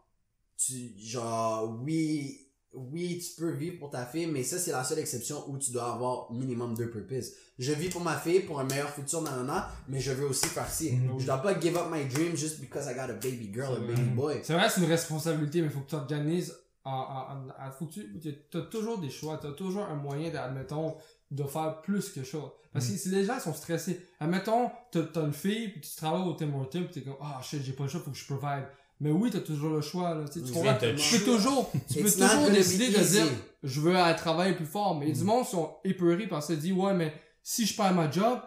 tu, 0.57 0.91
genre, 0.99 1.79
oui, 1.81 2.41
oui, 2.73 3.19
tu 3.19 3.39
peux 3.41 3.51
vivre 3.51 3.79
pour 3.79 3.89
ta 3.89 4.05
fille, 4.05 4.25
mais 4.27 4.43
ça, 4.43 4.59
c'est 4.59 4.71
la 4.73 4.83
seule 4.83 4.99
exception 4.99 5.49
où 5.49 5.57
tu 5.57 5.71
dois 5.71 5.93
avoir 5.93 6.29
minimum 6.33 6.75
deux 6.75 6.89
purposes. 6.89 7.31
Je 7.57 7.71
vis 7.71 7.87
pour 7.87 8.01
ma 8.01 8.17
fille, 8.17 8.41
pour 8.41 8.59
un 8.59 8.65
meilleur 8.65 8.89
futur, 8.89 9.21
nanana, 9.21 9.71
mais 9.87 10.01
je 10.01 10.11
veux 10.11 10.25
aussi 10.27 10.47
faire 10.47 10.69
ci. 10.69 10.91
Mhm. 10.91 11.17
Je 11.19 11.25
dois 11.25 11.37
pas 11.37 11.57
give 11.57 11.77
up 11.77 11.85
my 11.89 12.03
dream 12.03 12.35
just 12.35 12.59
because 12.59 12.87
I 12.89 12.93
got 12.93 13.09
a 13.09 13.13
baby 13.13 13.49
girl, 13.53 13.77
a 13.77 13.79
baby 13.79 14.01
Mhm. 14.01 14.15
boy. 14.15 14.39
C'est 14.43 14.51
vrai, 14.53 14.67
c'est 14.69 14.81
une 14.81 14.87
responsabilité, 14.89 15.61
mais 15.61 15.67
il 15.67 15.73
faut 15.73 15.79
que 15.79 15.89
tu 15.89 15.95
organises 15.95 16.53
en, 16.85 16.91
en, 16.91 16.95
en, 16.95 17.67
en- 17.67 17.71
faut 17.71 17.85
que 17.87 17.93
tu, 18.19 18.57
as 18.57 18.61
toujours 18.61 18.99
des 18.99 19.09
choix, 19.09 19.37
tu 19.37 19.47
as 19.47 19.51
toujours 19.51 19.83
un 19.85 19.95
moyen 19.95 20.29
d'admettons, 20.29 20.95
de 21.31 21.43
faire 21.43 21.81
plus 21.81 22.09
que 22.09 22.23
chose. 22.23 22.49
Parce 22.71 22.87
que 22.87 22.97
si 22.97 23.09
les 23.09 23.23
gens 23.25 23.39
sont 23.39 23.53
stressés, 23.53 24.05
admettons, 24.19 24.69
t'as 24.91 25.01
as 25.15 25.19
une 25.21 25.33
fille, 25.33 25.69
puis 25.69 25.81
tu 25.81 25.95
travailles 25.95 26.27
au 26.27 26.33
Tim 26.33 26.53
Hortons, 26.53 26.83
puis 26.83 26.93
t'es 26.93 27.01
comme, 27.01 27.15
ah 27.21 27.39
shit, 27.41 27.61
j'ai 27.63 27.73
pas 27.73 27.83
le 27.83 27.89
choix, 27.89 28.01
faut 28.01 28.11
que 28.11 28.17
je 28.17 28.25
provide. 28.25 28.65
Mais 29.01 29.11
oui, 29.11 29.29
t'as 29.31 29.39
toujours 29.39 29.71
le 29.71 29.81
choix, 29.81 30.13
là, 30.13 30.25
tu 30.27 30.39
sais, 30.39 30.45
tu 30.45 30.53
comprends? 30.53 30.73
Exactement. 30.75 30.97
Tu 31.09 31.19
peux 31.19 31.25
toujours, 31.25 31.71
tu 31.91 32.01
peux 32.01 32.11
toujours 32.11 32.49
décider 32.51 32.87
de 32.89 33.03
dire, 33.03 33.25
je 33.63 33.81
veux 33.81 33.95
aller 33.95 34.15
travailler 34.15 34.53
plus 34.55 34.65
fort. 34.65 34.97
Mais 34.97 35.11
du 35.11 35.21
Mm. 35.21 35.25
monde 35.25 35.45
sont 35.45 35.77
épeurés 35.83 36.27
parce 36.27 36.47
qu'ils 36.47 36.59
disent, 36.59 36.71
ouais, 36.73 36.93
mais 36.93 37.13
si 37.43 37.65
je 37.65 37.75
perds 37.75 37.93
ma 37.93 38.09
job, 38.11 38.39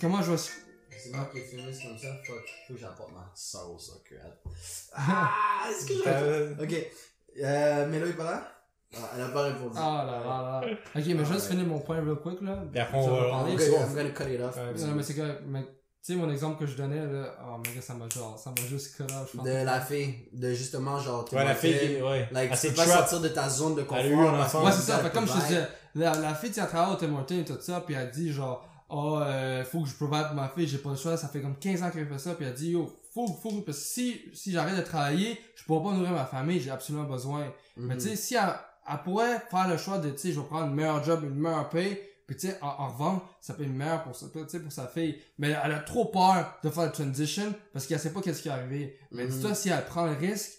comment 0.00 0.22
je 0.22 0.32
vais... 0.32 0.38
C'est 0.38 1.10
moi 1.10 1.28
qui 1.32 1.38
ai 1.38 1.42
filmé 1.42 1.64
comme 1.82 1.98
ça, 1.98 2.08
fuck, 2.26 2.36
faut 2.66 2.74
que 2.74 2.80
j'apporte 2.80 3.12
ma 3.12 3.30
sauce 3.34 3.90
au. 3.90 4.02
Ah, 4.96 5.66
est-ce 5.68 5.86
que 5.86 5.94
je 5.94 6.02
Euh, 6.08 6.54
Ok. 6.62 6.74
Euh, 7.42 7.86
Mélo 7.88 8.06
est 8.06 8.12
pas 8.12 8.24
là? 8.24 8.48
Ah, 8.96 9.10
elle 9.16 9.22
a 9.22 9.28
pas 9.28 9.42
répondu. 9.42 9.74
Ah 9.76 10.04
là 10.06 10.18
là 10.20 10.60
là. 10.60 10.60
Ok, 10.70 10.76
mais 10.94 11.02
je 11.02 11.14
vais 11.14 11.24
juste 11.34 11.48
finir 11.50 11.66
mon 11.66 11.80
point 11.80 11.96
real 11.96 12.14
quick, 12.22 12.40
là. 12.42 12.58
Et 12.72 12.78
après, 12.80 12.96
on 12.98 13.08
va- 13.10 13.28
parler. 13.30 13.52
I'm 13.52 13.58
gonna, 13.58 13.70
bon. 13.70 13.84
I'm 13.86 13.94
gonna 13.96 14.10
cut 14.10 14.32
it 14.34 14.40
off. 14.40 14.56
Ouais, 14.56 14.86
Non, 14.86 14.94
mais 14.94 15.02
c'est 15.02 15.14
que, 15.14 15.38
mais, 15.48 15.62
tu 15.62 15.68
sais, 16.02 16.14
mon 16.14 16.30
exemple 16.30 16.60
que 16.60 16.66
je 16.70 16.76
donnais, 16.76 17.04
là, 17.04 17.34
oh, 17.44 17.60
mais 17.74 17.80
ça 17.80 17.94
m'a 17.94 18.08
genre, 18.08 18.38
ça 18.38 18.50
m'a 18.50 18.64
juste 18.68 18.96
cut 18.96 19.02
off, 19.02 19.30
je 19.32 19.36
pense. 19.38 19.46
De 19.46 19.50
la 19.64 19.80
fille, 19.80 20.28
de 20.32 20.52
justement, 20.54 20.96
genre, 21.00 21.24
tu 21.24 21.34
Ouais, 21.34 21.44
la 21.44 21.54
fille, 21.56 21.76
qui- 21.96 22.02
ouais. 22.02 22.28
Like, 22.30 22.50
Ah, 22.52 22.56
tu 22.56 22.68
peux 22.68 22.74
pas 22.74 22.86
sortir 22.86 23.20
de 23.20 23.28
ta 23.28 23.48
zone 23.48 23.74
de 23.74 23.82
confort. 23.82 23.98
Elle 23.98 24.12
a 24.12 24.14
eu 24.14 24.18
un 24.20 24.30
parce 24.30 24.54
enfant. 24.54 24.60
que 24.60 24.66
Ouais, 24.66 24.72
c'est 24.72 24.92
ça. 24.92 24.98
Fait 24.98 25.10
comme 25.10 25.26
je 25.26 25.32
te 25.32 25.38
disais, 25.38 25.66
la, 25.96 26.14
la 26.14 26.34
fille, 26.36 26.52
tu 26.52 26.60
as 26.60 26.66
travaillé 26.66 26.92
au 26.94 26.96
Tim 26.96 27.12
Hortons 27.14 27.40
et 27.40 27.44
tout 27.44 27.60
ça, 27.60 27.82
puis 27.84 27.96
elle 27.96 28.10
dit 28.12 28.32
genre, 28.32 28.64
oh, 28.96 29.18
euh, 29.20 29.64
faut 29.64 29.82
que 29.82 29.88
je 29.88 29.94
provide 29.94 30.26
pour 30.28 30.36
ma 30.36 30.48
fille, 30.48 30.66
j'ai 30.68 30.78
pas 30.78 30.90
le 30.90 30.96
choix, 30.96 31.16
ça 31.16 31.28
fait 31.28 31.40
comme 31.40 31.56
15 31.58 31.82
ans 31.82 31.90
qu'elle 31.90 32.06
fait 32.08 32.18
ça, 32.18 32.34
puis 32.34 32.44
elle 32.46 32.54
dit, 32.54 32.70
yo, 32.70 32.90
faut, 33.12 33.26
faut, 33.26 33.50
parce 33.62 33.78
que 33.78 33.84
si, 33.84 34.20
si 34.32 34.52
j'arrête 34.52 34.76
de 34.76 34.82
travailler, 34.82 35.38
je 35.56 35.64
pourrai 35.64 35.82
pas 35.90 35.96
nourrir 35.96 36.12
ma 36.12 36.24
famille, 36.24 36.60
j'ai 36.60 36.70
absolument 36.70 37.04
besoin. 37.04 37.52
Mais 37.76 37.94
Mhm. 37.94 38.00
tu 38.00 38.08
sais, 38.08 38.16
si 38.16 38.34
elle, 38.36 38.54
elle 38.90 39.02
pourrait 39.02 39.40
faire 39.50 39.68
le 39.68 39.76
choix 39.76 39.98
de, 39.98 40.10
tu 40.10 40.18
sais, 40.18 40.32
je 40.32 40.40
vais 40.40 40.46
prendre 40.46 40.66
une 40.68 40.74
meilleure 40.74 41.02
job, 41.02 41.22
une 41.24 41.34
meilleure 41.38 41.68
paye, 41.68 41.98
puis 42.26 42.36
tu 42.36 42.46
sais, 42.48 42.58
en, 42.62 42.68
en 42.68 42.88
revendre, 42.88 43.28
ça 43.40 43.52
peut 43.54 43.64
être 43.64 43.68
meilleur 43.70 44.02
pour 44.02 44.14
sais, 44.16 44.60
pour 44.60 44.72
sa 44.72 44.86
fille. 44.86 45.18
Mais 45.38 45.50
elle 45.62 45.72
a 45.72 45.80
trop 45.80 46.06
peur 46.06 46.58
de 46.62 46.70
faire 46.70 46.84
la 46.84 46.88
transition 46.90 47.52
parce 47.72 47.86
qu'elle 47.86 47.98
sait 48.00 48.12
pas 48.12 48.20
qu'est-ce 48.22 48.40
qui 48.42 48.48
est 48.48 48.52
arrivé. 48.52 48.96
Mais 49.10 49.24
Mhm. 49.24 49.30
dis-toi, 49.30 49.54
si 49.54 49.68
elle 49.68 49.84
prend 49.84 50.06
le 50.06 50.12
risque, 50.12 50.52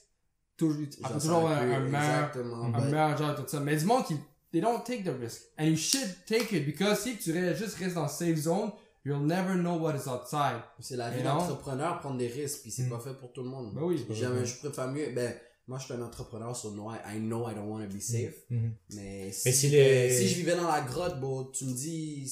toujours, 0.58 0.78
elle 0.82 0.88
peut 1.12 1.20
toujours 1.20 1.38
avoir 1.38 1.58
un, 1.62 1.80
meilleur, 1.80 2.32
un 2.76 2.82
meilleur 2.92 3.18
job, 3.18 3.36
tout 3.36 3.44
ça. 3.48 3.60
Mais 3.62 3.76
du 3.78 3.86
monde 3.86 4.06
qui, 4.06 4.16
they 4.56 4.62
don't 4.62 4.84
take 4.86 5.04
the 5.04 5.12
risk. 5.20 5.42
And 5.58 5.66
you 5.66 5.76
should 5.76 6.16
take 6.26 6.54
it 6.56 6.66
because 6.66 7.00
si 7.02 7.18
tu 7.18 7.34
juste 7.34 7.76
restes 7.76 7.96
dans 7.96 8.04
la 8.04 8.08
safe 8.08 8.38
zone, 8.38 8.72
you'll 9.04 9.20
never 9.26 9.56
know 9.56 9.78
what 9.78 9.96
is 9.96 10.08
outside. 10.08 10.62
C'est 10.80 10.96
la 10.96 11.10
vie 11.12 11.24
d'entrepreneur, 11.24 12.00
prendre 12.00 12.18
des 12.18 12.28
risques, 12.28 12.62
puis 12.62 12.72
c'est 12.72 12.84
Mm. 12.84 12.90
pas 12.90 13.00
fait 13.00 13.14
pour 13.20 13.34
tout 13.34 13.44
le 13.44 13.50
monde. 13.50 13.74
Ben 13.74 13.82
oui. 13.84 14.06
Jamais, 14.12 14.46
je 14.46 14.56
préfère 14.60 14.88
mieux, 14.88 15.12
ben, 15.14 15.34
moi 15.68 15.78
je 15.78 15.84
suis 15.86 15.94
un 15.94 16.02
entrepreneur, 16.02 16.56
so 16.56 16.72
no, 16.72 16.90
I, 16.92 17.18
I 17.18 17.20
know 17.20 17.50
I 17.50 17.54
don't 17.54 17.68
want 17.70 17.82
to 17.86 17.94
be 17.94 18.00
safe. 18.00 18.36
Mais 18.50 19.32
si, 19.32 19.42
Mais 19.46 19.52
si 19.52 19.70
les- 19.70 20.10
si 20.18 20.28
je 20.30 20.36
vivais 20.36 20.56
dans 20.56 20.68
la 20.72 20.82
grotte, 20.82 21.20
bon, 21.20 21.44
tu 21.46 21.66
me 21.66 21.74
dis, 21.74 22.32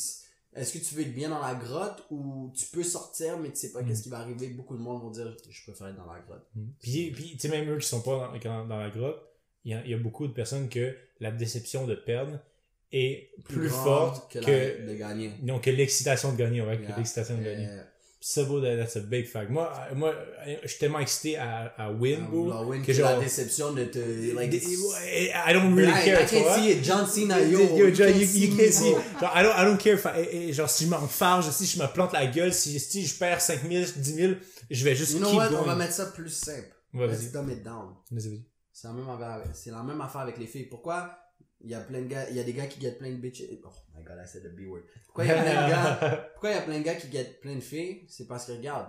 est-ce 0.56 0.72
que 0.78 0.78
tu 0.84 0.96
veux 0.96 1.02
être 1.02 1.14
bien 1.16 1.30
dans 1.30 1.42
la 1.42 1.56
grotte 1.56 2.06
ou 2.12 2.52
tu 2.56 2.68
peux 2.68 2.84
sortir 2.84 3.38
mais 3.40 3.50
tu 3.50 3.56
sais 3.58 3.72
pas 3.72 3.82
Mm. 3.82 3.88
qu'est-ce 3.88 4.04
qui 4.04 4.10
va 4.10 4.20
arriver 4.20 4.48
beaucoup 4.50 4.78
de 4.78 4.82
monde 4.82 5.02
vont 5.02 5.10
dire 5.12 5.36
je 5.50 5.64
préfère 5.64 5.88
être 5.88 5.98
dans 5.98 6.12
la 6.12 6.20
grotte 6.22 6.46
Puis, 6.80 7.12
puis 7.12 7.32
tu 7.34 7.40
sais, 7.40 7.50
même 7.50 7.70
eux 7.70 7.78
qui 7.80 7.88
sont 7.88 8.02
pas 8.02 8.32
dans, 8.32 8.40
dans- 8.40 8.68
dans 8.68 8.78
la 8.78 8.90
grotte, 8.90 9.20
il 9.66 9.72
y, 9.72 9.76
a, 9.76 9.84
il 9.86 9.92
y 9.92 9.94
a 9.94 9.98
beaucoup 9.98 10.28
de 10.28 10.34
personnes 10.34 10.70
que 10.70 10.96
la 11.24 11.32
déception 11.32 11.88
de 11.88 11.96
perdre 11.96 12.40
est 12.92 13.32
plus, 13.50 13.70
forte 13.70 14.32
que, 14.32 14.40
la- 14.40 14.86
de 14.92 14.94
gagner 14.96 15.32
non, 15.42 15.60
que 15.60 15.72
l'excitation 15.72 16.32
de 16.34 16.38
gagner, 16.38 16.62
ouais, 16.62 16.78
que 16.78 16.96
l'excitation 16.96 17.38
de 17.38 17.44
gagner. 17.44 17.68
Ça, 18.26 18.46
that- 18.46 18.78
that's 18.78 18.96
a 18.96 19.02
big 19.02 19.26
fact. 19.26 19.50
Moi, 19.50 19.70
moi, 19.96 20.16
je 20.64 20.68
suis 20.70 20.80
tellement 20.80 21.00
excité 21.00 21.36
à, 21.36 21.74
à 21.78 21.92
win, 21.92 22.26
win, 22.32 22.82
que 22.82 22.86
que 22.88 22.94
genre, 22.94 23.18
la 23.18 23.20
déception 23.20 23.74
de 23.74 23.84
te 23.84 24.00
like, 24.34 24.54
I 24.54 25.52
don't 25.54 25.76
really 25.76 25.92
care, 25.92 26.22
I 26.22 26.26
can't 26.26 26.56
see 26.56 26.70
it 26.72 26.84
John 26.86 27.06
Cena 27.06 27.42
yo, 27.42 27.60
John, 27.92 28.08
you, 28.18 28.56
can't 28.56 28.72
see. 28.72 28.92
Genre, 29.20 29.32
I 29.36 29.44
don't, 29.44 29.54
I 29.58 29.66
don't 29.66 29.78
care. 29.78 29.98
Fa- 30.00 30.18
et- 30.22 30.50
et 30.50 30.54
genre, 30.54 30.70
si 30.70 30.86
je 30.86 30.90
m'enfarge, 30.90 31.50
si 31.52 31.66
je 31.66 31.78
me 31.82 31.88
plante 31.92 32.14
la 32.14 32.26
gueule, 32.28 32.54
si, 32.54 32.80
si 32.80 33.06
je 33.06 33.14
perds 33.16 33.42
5000, 33.42 33.92
10 33.98 34.14
000, 34.16 34.34
je 34.70 34.84
vais 34.86 34.96
juste 34.96 35.12
You 35.14 35.20
know 35.20 35.30
keep 35.30 35.40
what? 35.40 35.50
Going. 35.50 35.60
on 35.64 35.66
va 35.66 35.76
mettre 35.76 35.94
ça 35.94 36.06
plus 36.06 36.30
simple 36.30 36.70
Ouais, 36.94 37.08
let's 37.08 37.30
dumb 37.34 37.50
it 37.50 37.62
down 37.62 37.90
Vas-y, 38.10 38.30
vas-y. 38.30 38.44
C'est 38.74 38.88
la 38.88 38.94
même 38.94 39.08
affaire, 39.08 39.44
c'est 39.54 39.72
la 39.72 39.84
même 39.84 40.02
affaire 40.02 40.22
avec 40.22 40.38
les 40.40 40.48
filles. 40.48 40.66
Pourquoi 40.66 41.16
il 41.62 41.70
y 41.70 41.76
a 41.76 41.80
plein 41.80 42.02
de 42.02 42.08
gars, 42.08 42.28
il 42.30 42.36
y 42.36 42.40
a 42.40 42.44
des 42.44 42.54
gars 42.54 42.66
qui 42.66 42.82
get 42.82 42.94
plein 42.94 43.12
de 43.12 43.18
bitches? 43.18 43.44
Oh 43.64 43.70
my 43.96 44.04
god, 44.04 44.18
I 44.22 44.28
said 44.28 44.44
the 44.44 44.54
B 44.54 44.68
word. 44.68 44.82
Pourquoi 45.06 45.26
il 45.26 45.28
y 45.28 45.32
a 45.32 45.42
plein 45.44 45.64
de 45.64 45.70
gars, 45.70 46.30
pourquoi 46.34 46.50
il 46.50 46.56
y 46.56 46.58
a 46.58 46.62
plein 46.62 46.80
de 46.80 46.84
gars 46.84 46.96
qui 46.96 47.12
get 47.12 47.40
plein 47.40 47.56
de 47.56 47.62
filles? 47.62 48.06
C'est 48.10 48.28
parce 48.28 48.46
que 48.48 48.54
regarde, 48.54 48.88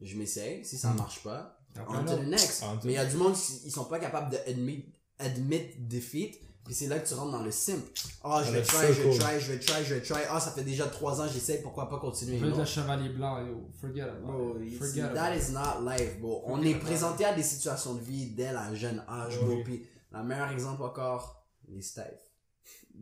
je 0.00 0.16
m'essaye, 0.16 0.64
si 0.64 0.78
ça 0.78 0.92
marche 0.94 1.22
pas, 1.22 1.60
on 1.86 2.04
to 2.04 2.16
the 2.16 2.26
next. 2.26 2.64
Mais 2.84 2.92
il 2.92 2.96
y 2.96 2.98
a 2.98 3.04
du 3.04 3.16
monde 3.16 3.34
qui 3.34 3.60
ils 3.66 3.70
sont 3.70 3.84
pas 3.84 3.98
capables 3.98 4.30
de 4.30 4.38
admit, 4.50 4.86
admit 5.18 5.62
defeat. 5.78 6.40
Puis 6.64 6.74
c'est 6.74 6.88
là 6.88 6.98
que 6.98 7.06
tu 7.06 7.14
rentres 7.14 7.30
dans 7.30 7.44
le 7.44 7.52
simp. 7.52 7.80
Ah, 8.24 8.42
je 8.42 8.48
Dans 8.48 8.54
vais 8.54 8.62
try, 8.62 8.86
je 8.92 9.02
vais 9.02 9.16
try, 9.16 9.40
je 9.40 9.52
vais 9.52 9.58
try, 9.60 9.84
je 9.84 9.94
vais 9.94 10.00
try. 10.00 10.22
Ah, 10.28 10.40
ça 10.40 10.50
fait 10.50 10.64
déjà 10.64 10.86
3 10.86 11.20
ans, 11.20 11.28
j'essaye, 11.32 11.62
pourquoi 11.62 11.88
pas 11.88 12.00
continuer? 12.00 12.40
Le 12.40 12.64
chevalier 12.64 13.10
blanc, 13.10 13.38
yo. 13.46 13.70
Forget 13.80 14.02
about 14.02 14.26
Bro, 14.26 14.60
it. 14.60 15.14
that 15.14 15.36
is 15.36 15.52
not 15.52 15.88
life, 15.88 16.18
bro. 16.20 16.42
On 16.46 16.60
est 16.62 16.74
présenté 16.74 17.24
à 17.24 17.34
des 17.34 17.44
situations 17.44 17.94
de 17.94 18.00
vie 18.00 18.26
dès 18.30 18.52
la 18.52 18.74
jeune 18.74 19.00
âge, 19.08 19.38
bro. 19.38 19.54
Oui. 19.54 19.62
Puis, 19.62 19.86
le 20.12 20.24
meilleur 20.24 20.50
exemple 20.50 20.82
encore, 20.82 21.46
les 21.68 21.82
Steph. 21.82 22.18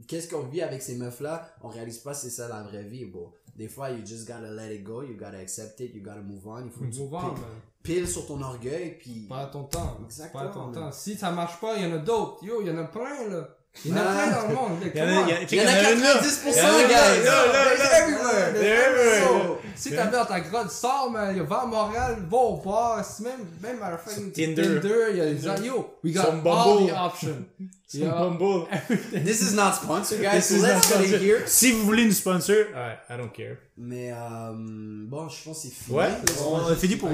Qu'est-ce 0.09 0.29
qu'on 0.29 0.43
vit 0.43 0.61
avec 0.61 0.83
ces 0.83 0.97
meufs-là? 0.97 1.49
On 1.63 1.69
réalise 1.69 1.99
pas 1.99 2.13
c'est 2.13 2.29
ça 2.29 2.49
la 2.49 2.63
vraie 2.65 2.83
vie, 2.85 3.07
bro. 3.07 3.33
Des 3.57 3.69
fois, 3.69 3.91
you 3.91 4.05
just 4.05 4.27
gotta 4.27 4.51
let 4.51 4.75
it 4.75 4.83
go, 4.83 5.03
you 5.03 5.17
gotta 5.17 5.39
accept 5.39 5.81
it, 5.81 5.95
you 5.95 6.03
gotta 6.03 6.21
move 6.21 6.47
on. 6.47 6.67
Il 6.67 6.71
faut 6.71 6.85
Move 6.85 7.15
on, 7.15 7.23
man. 7.33 7.41
Piles 7.85 8.09
sur 8.09 8.27
ton 8.27 8.43
orgueil, 8.43 8.97
puis... 8.99 9.27
Pas 9.29 9.43
à 9.43 9.47
ton 9.47 9.65
temps. 9.65 9.99
Exactement, 10.05 10.43
Pas 10.43 10.49
à 10.49 10.53
ton 10.53 10.73
temps. 10.73 10.91
Si 10.91 11.15
ça 11.17 11.31
marche 11.31 11.61
pas, 11.61 11.77
il 11.77 11.85
y 11.85 11.93
en 11.93 11.95
a 11.95 11.99
d'autres. 11.99 12.43
Yo, 12.43 12.61
il 12.63 12.67
y 12.67 12.71
en 12.71 12.79
a 12.79 12.85
plein, 12.85 13.29
là. 13.29 13.49
Il 13.85 13.91
y 13.91 13.95
en 13.95 13.97
a 13.97 14.03
plein 14.05 14.31
dans 14.31 14.49
le 14.49 14.55
monde. 14.55 14.79
Il 14.95 14.99
y 14.99 15.03
en 15.03 15.07
a, 15.07 15.11
il 15.23 15.29
y 15.29 15.33
a, 15.33 15.43
Il 15.43 15.57
y 15.57 15.61
en 15.61 15.67
a 15.67 15.73
90%, 15.73 15.95
une 15.97 16.03
là. 16.03 16.89
guys! 16.89 17.25
Là, 17.25 17.47
là, 17.47 17.65
là, 17.77 17.99
everywhere! 18.01 19.59
Si 19.77 19.91
t'as 19.91 20.07
dans 20.07 20.25
ta 20.25 20.41
grotte, 20.41 20.71
sors, 20.71 21.11
man. 21.11 21.39
Va 21.43 21.63
à 21.63 21.67
Montréal, 21.67 22.19
va 22.31 22.37
au 22.37 22.57
bar. 22.65 23.05
Si 23.05 23.23
même, 23.25 23.41
même 23.61 23.83
à 23.83 23.91
la 23.91 23.99
fin 23.99 24.13
de 24.21 24.29
Tinder. 24.31 24.81
il 25.11 25.17
y 25.17 25.21
a 25.21 25.27
des 25.27 25.39
gens. 25.39 25.57
Yo, 25.63 25.95
we 26.05 26.13
got 26.15 26.29
all 26.47 26.87
the 26.87 26.93
options. 26.93 27.45
Yeah. 27.93 28.11
Bumble. 28.11 28.67
This 29.13 29.41
is 29.43 29.55
not 29.55 29.75
sponsored, 29.75 30.21
guys, 30.23 30.37
This 30.37 30.49
so 30.49 30.55
is 30.57 30.63
let's 30.63 30.91
not 30.91 30.99
get 30.99 31.05
it 31.05 31.09
sponsored. 31.09 31.23
here. 31.23 31.43
Si 31.47 31.73
vous 31.73 31.85
voulez 31.85 32.03
une 32.05 32.13
sponsor, 32.13 32.57
I 32.75 33.17
don't 33.17 33.31
care. 33.33 33.57
Mais, 33.77 34.13
euh, 34.13 34.53
bon, 34.55 35.29
je 35.29 35.45
pense 35.45 35.63
que 35.63 35.69
c'est 35.69 35.75
fini. 35.75 35.97
Ouais, 35.99 36.09
on 36.45 36.67
a 36.73 36.75
fini 36.77 36.97
pour... 36.97 37.11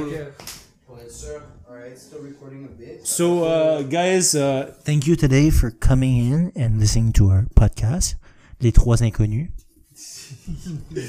Pour 0.91 0.99
être 0.99 1.13
sûr. 1.13 1.41
Alright, 1.69 1.97
still 1.97 2.19
recording 2.21 2.65
a 2.65 2.69
bit. 2.69 3.07
So, 3.07 3.45
uh, 3.45 3.83
guys, 3.83 4.35
uh, 4.35 4.75
Thank 4.85 5.07
you 5.07 5.15
today 5.15 5.49
for 5.49 5.71
coming 5.71 6.17
in 6.19 6.53
and 6.57 6.81
listening 6.81 7.13
to 7.13 7.31
our 7.31 7.45
podcast, 7.55 8.17
Les 8.61 8.73
Trois 8.73 9.01
Inconnus. 9.01 9.51
C'était 9.95 11.05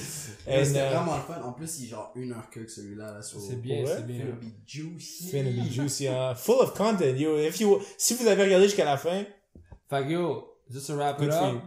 uh, 0.46 0.90
vraiment 0.94 1.16
le 1.16 1.24
fun. 1.24 1.42
En 1.44 1.54
plus, 1.54 1.80
il 1.80 1.86
est 1.86 1.88
genre 1.88 2.12
une 2.14 2.32
heure 2.32 2.48
que 2.52 2.68
celui-là. 2.68 3.12
Là, 3.12 3.22
sur... 3.24 3.42
C'est 3.42 3.56
bien, 3.56 3.84
c'est 3.88 4.06
bien. 4.06 4.18
It'll 4.18 4.36
be 4.36 4.54
juicy. 4.68 5.24
it's 5.24 5.34
gonna 5.34 5.50
be 5.50 5.68
juicy, 5.68 6.08
hein. 6.08 6.36
Full 6.36 6.62
of 6.62 6.76
content, 6.76 7.18
yo. 7.18 7.40
If 7.40 7.60
you, 7.60 7.82
si 7.98 8.14
vous 8.14 8.28
avez 8.28 8.44
regardé 8.44 8.68
jusqu'à 8.68 8.86
la 8.86 8.98
fin, 8.98 9.24
Fait 9.90 10.04
que 10.04 10.12
yo, 10.12 10.60
juste 10.70 10.88
to 10.88 10.96
wrap 10.96 11.20
it 11.24 11.32
up. 11.32 11.60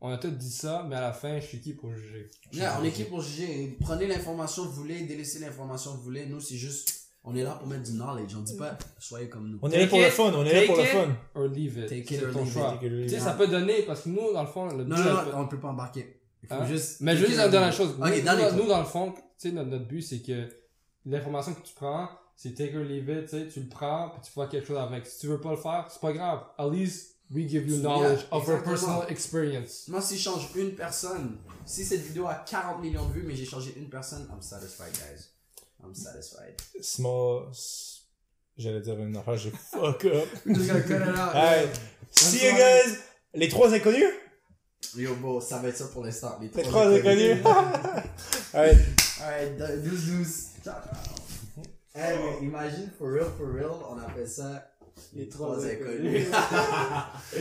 On 0.00 0.10
a 0.10 0.16
tous 0.16 0.30
dit 0.30 0.50
ça, 0.50 0.86
mais 0.88 0.96
à 0.96 1.02
la 1.02 1.12
fin, 1.12 1.38
je 1.38 1.44
suis 1.44 1.60
qui 1.60 1.74
pour 1.74 1.92
juger? 1.92 2.30
Yeah, 2.50 2.78
on 2.80 2.84
est 2.84 2.92
qui 2.92 3.04
pour 3.04 3.20
juger? 3.20 3.76
Prenez 3.80 4.06
l'information 4.06 4.62
que 4.62 4.68
vous 4.68 4.76
voulez, 4.76 5.02
délaissez 5.02 5.40
l'information 5.40 5.90
que 5.92 5.98
vous 5.98 6.04
voulez. 6.04 6.24
Nous, 6.24 6.40
c'est 6.40 6.56
juste, 6.56 7.07
on 7.30 7.36
est 7.36 7.42
là 7.42 7.52
pour 7.52 7.68
mettre 7.68 7.82
du 7.84 7.92
knowledge. 7.92 8.34
On 8.36 8.40
dit 8.40 8.56
pas, 8.56 8.76
soyez 8.98 9.28
comme 9.28 9.50
nous. 9.50 9.58
on 9.62 9.70
est 9.70 9.80
là 9.80 9.86
pour 9.86 9.98
le 10.00 10.10
fun, 10.10 10.32
on 10.34 10.44
est 10.44 10.52
là 10.52 10.60
Take 10.60 10.66
pour 10.66 10.76
le 10.76 10.82
it 10.82 10.88
fun. 10.88 11.16
or 11.34 11.46
leave 11.48 11.78
it. 11.78 11.86
Take 11.88 11.98
it 12.00 12.08
C'est 12.20 12.24
or 12.26 12.32
ton 12.32 12.44
leave 12.44 13.02
it 13.02 13.02
Tu 13.04 13.08
sais, 13.10 13.20
ça 13.20 13.32
peut 13.32 13.46
donner, 13.46 13.82
parce 13.82 14.02
que 14.02 14.08
nous, 14.08 14.32
dans 14.32 14.42
le 14.42 14.48
fond, 14.48 14.66
le 14.74 14.84
Non, 14.84 14.96
non, 14.96 15.20
on 15.34 15.46
peut 15.48 15.58
pas 15.60 15.68
embarquer. 15.68 16.20
Il 16.42 16.48
faut 16.48 16.54
Hein? 16.54 16.66
juste. 16.66 17.00
Mais 17.00 17.16
juste 17.16 17.36
dans 17.36 17.60
la 17.60 17.72
chose. 17.72 17.96
Nous, 17.98 18.66
dans 18.66 18.78
le 18.78 18.84
fond, 18.84 19.12
tu 19.12 19.22
sais, 19.36 19.52
notre, 19.52 19.68
notre 19.70 19.86
but, 19.86 20.02
c'est 20.02 20.20
que 20.20 20.48
l'information 21.06 21.54
que 21.54 21.62
tu 21.66 21.74
prends, 21.74 22.08
c'est 22.36 22.54
take 22.54 22.76
or 22.76 22.84
leave 22.84 23.08
it, 23.08 23.24
tu 23.28 23.36
sais, 23.38 23.48
tu 23.48 23.60
le 23.60 23.68
prends, 23.68 24.10
puis 24.10 24.20
tu 24.24 24.30
fais 24.32 24.48
quelque 24.48 24.66
chose 24.66 24.78
avec. 24.78 25.06
Si 25.06 25.20
tu 25.20 25.26
veux 25.26 25.40
pas 25.40 25.50
le 25.50 25.56
faire, 25.56 25.86
c'est 25.90 26.00
pas 26.00 26.12
grave. 26.12 26.40
At 26.56 26.68
least, 26.70 27.16
we 27.34 27.48
give 27.48 27.68
you 27.68 27.76
Yeah, 27.76 27.82
knowledge 27.82 28.20
of 28.30 28.48
our 28.48 28.62
personal 28.62 29.04
experience. 29.08 29.88
Moi, 29.88 30.00
si 30.00 30.16
je 30.16 30.22
change 30.22 30.48
une 30.54 30.72
personne, 30.74 31.36
si 31.66 31.84
cette 31.84 32.00
vidéo 32.02 32.26
a 32.26 32.34
40 32.48 32.80
millions 32.80 33.06
de 33.06 33.12
vues, 33.12 33.24
mais 33.26 33.34
j'ai 33.34 33.44
changé 33.44 33.74
une 33.76 33.88
personne, 33.88 34.26
I'm 34.32 34.40
satisfied, 34.40 34.92
guys. 34.92 35.28
I'm 35.82 35.94
satisfied. 35.94 36.54
Small, 36.80 37.50
j'allais 38.56 38.80
dire 38.80 38.98
une 38.98 39.16
affaire, 39.16 39.36
j'ai 39.36 39.50
fuck 39.50 40.04
up. 40.06 40.28
Just 40.46 40.66
gotta 40.68 40.80
cut 40.82 40.94
it 40.96 41.08
out. 41.08 41.34
Alright, 41.34 41.80
see 42.12 42.44
you 42.46 42.52
guys. 42.52 42.98
Les 43.34 43.48
trois 43.48 43.72
inconnus? 43.72 44.12
Yo, 44.96 45.14
bon, 45.16 45.40
ça 45.40 45.58
va 45.58 45.68
être 45.68 45.76
ça 45.76 45.86
pour 45.88 46.04
l'instant. 46.04 46.38
Les 46.40 46.48
Les 46.48 46.62
trois 46.62 46.86
inconnus? 46.86 47.38
Alright. 48.54 48.78
Alright, 49.20 49.58
12-12. 49.84 50.62
Ciao, 50.64 50.74
ciao. 50.74 51.64
Hey, 51.94 52.16
mais 52.18 52.46
imagine, 52.46 52.90
for 52.98 53.10
real, 53.10 53.26
for 53.36 53.46
real, 53.52 53.72
on 53.90 53.98
appelle 53.98 54.28
ça 54.28 54.70
les 55.14 55.28
trois 55.28 55.64
inconnus. 55.64 56.26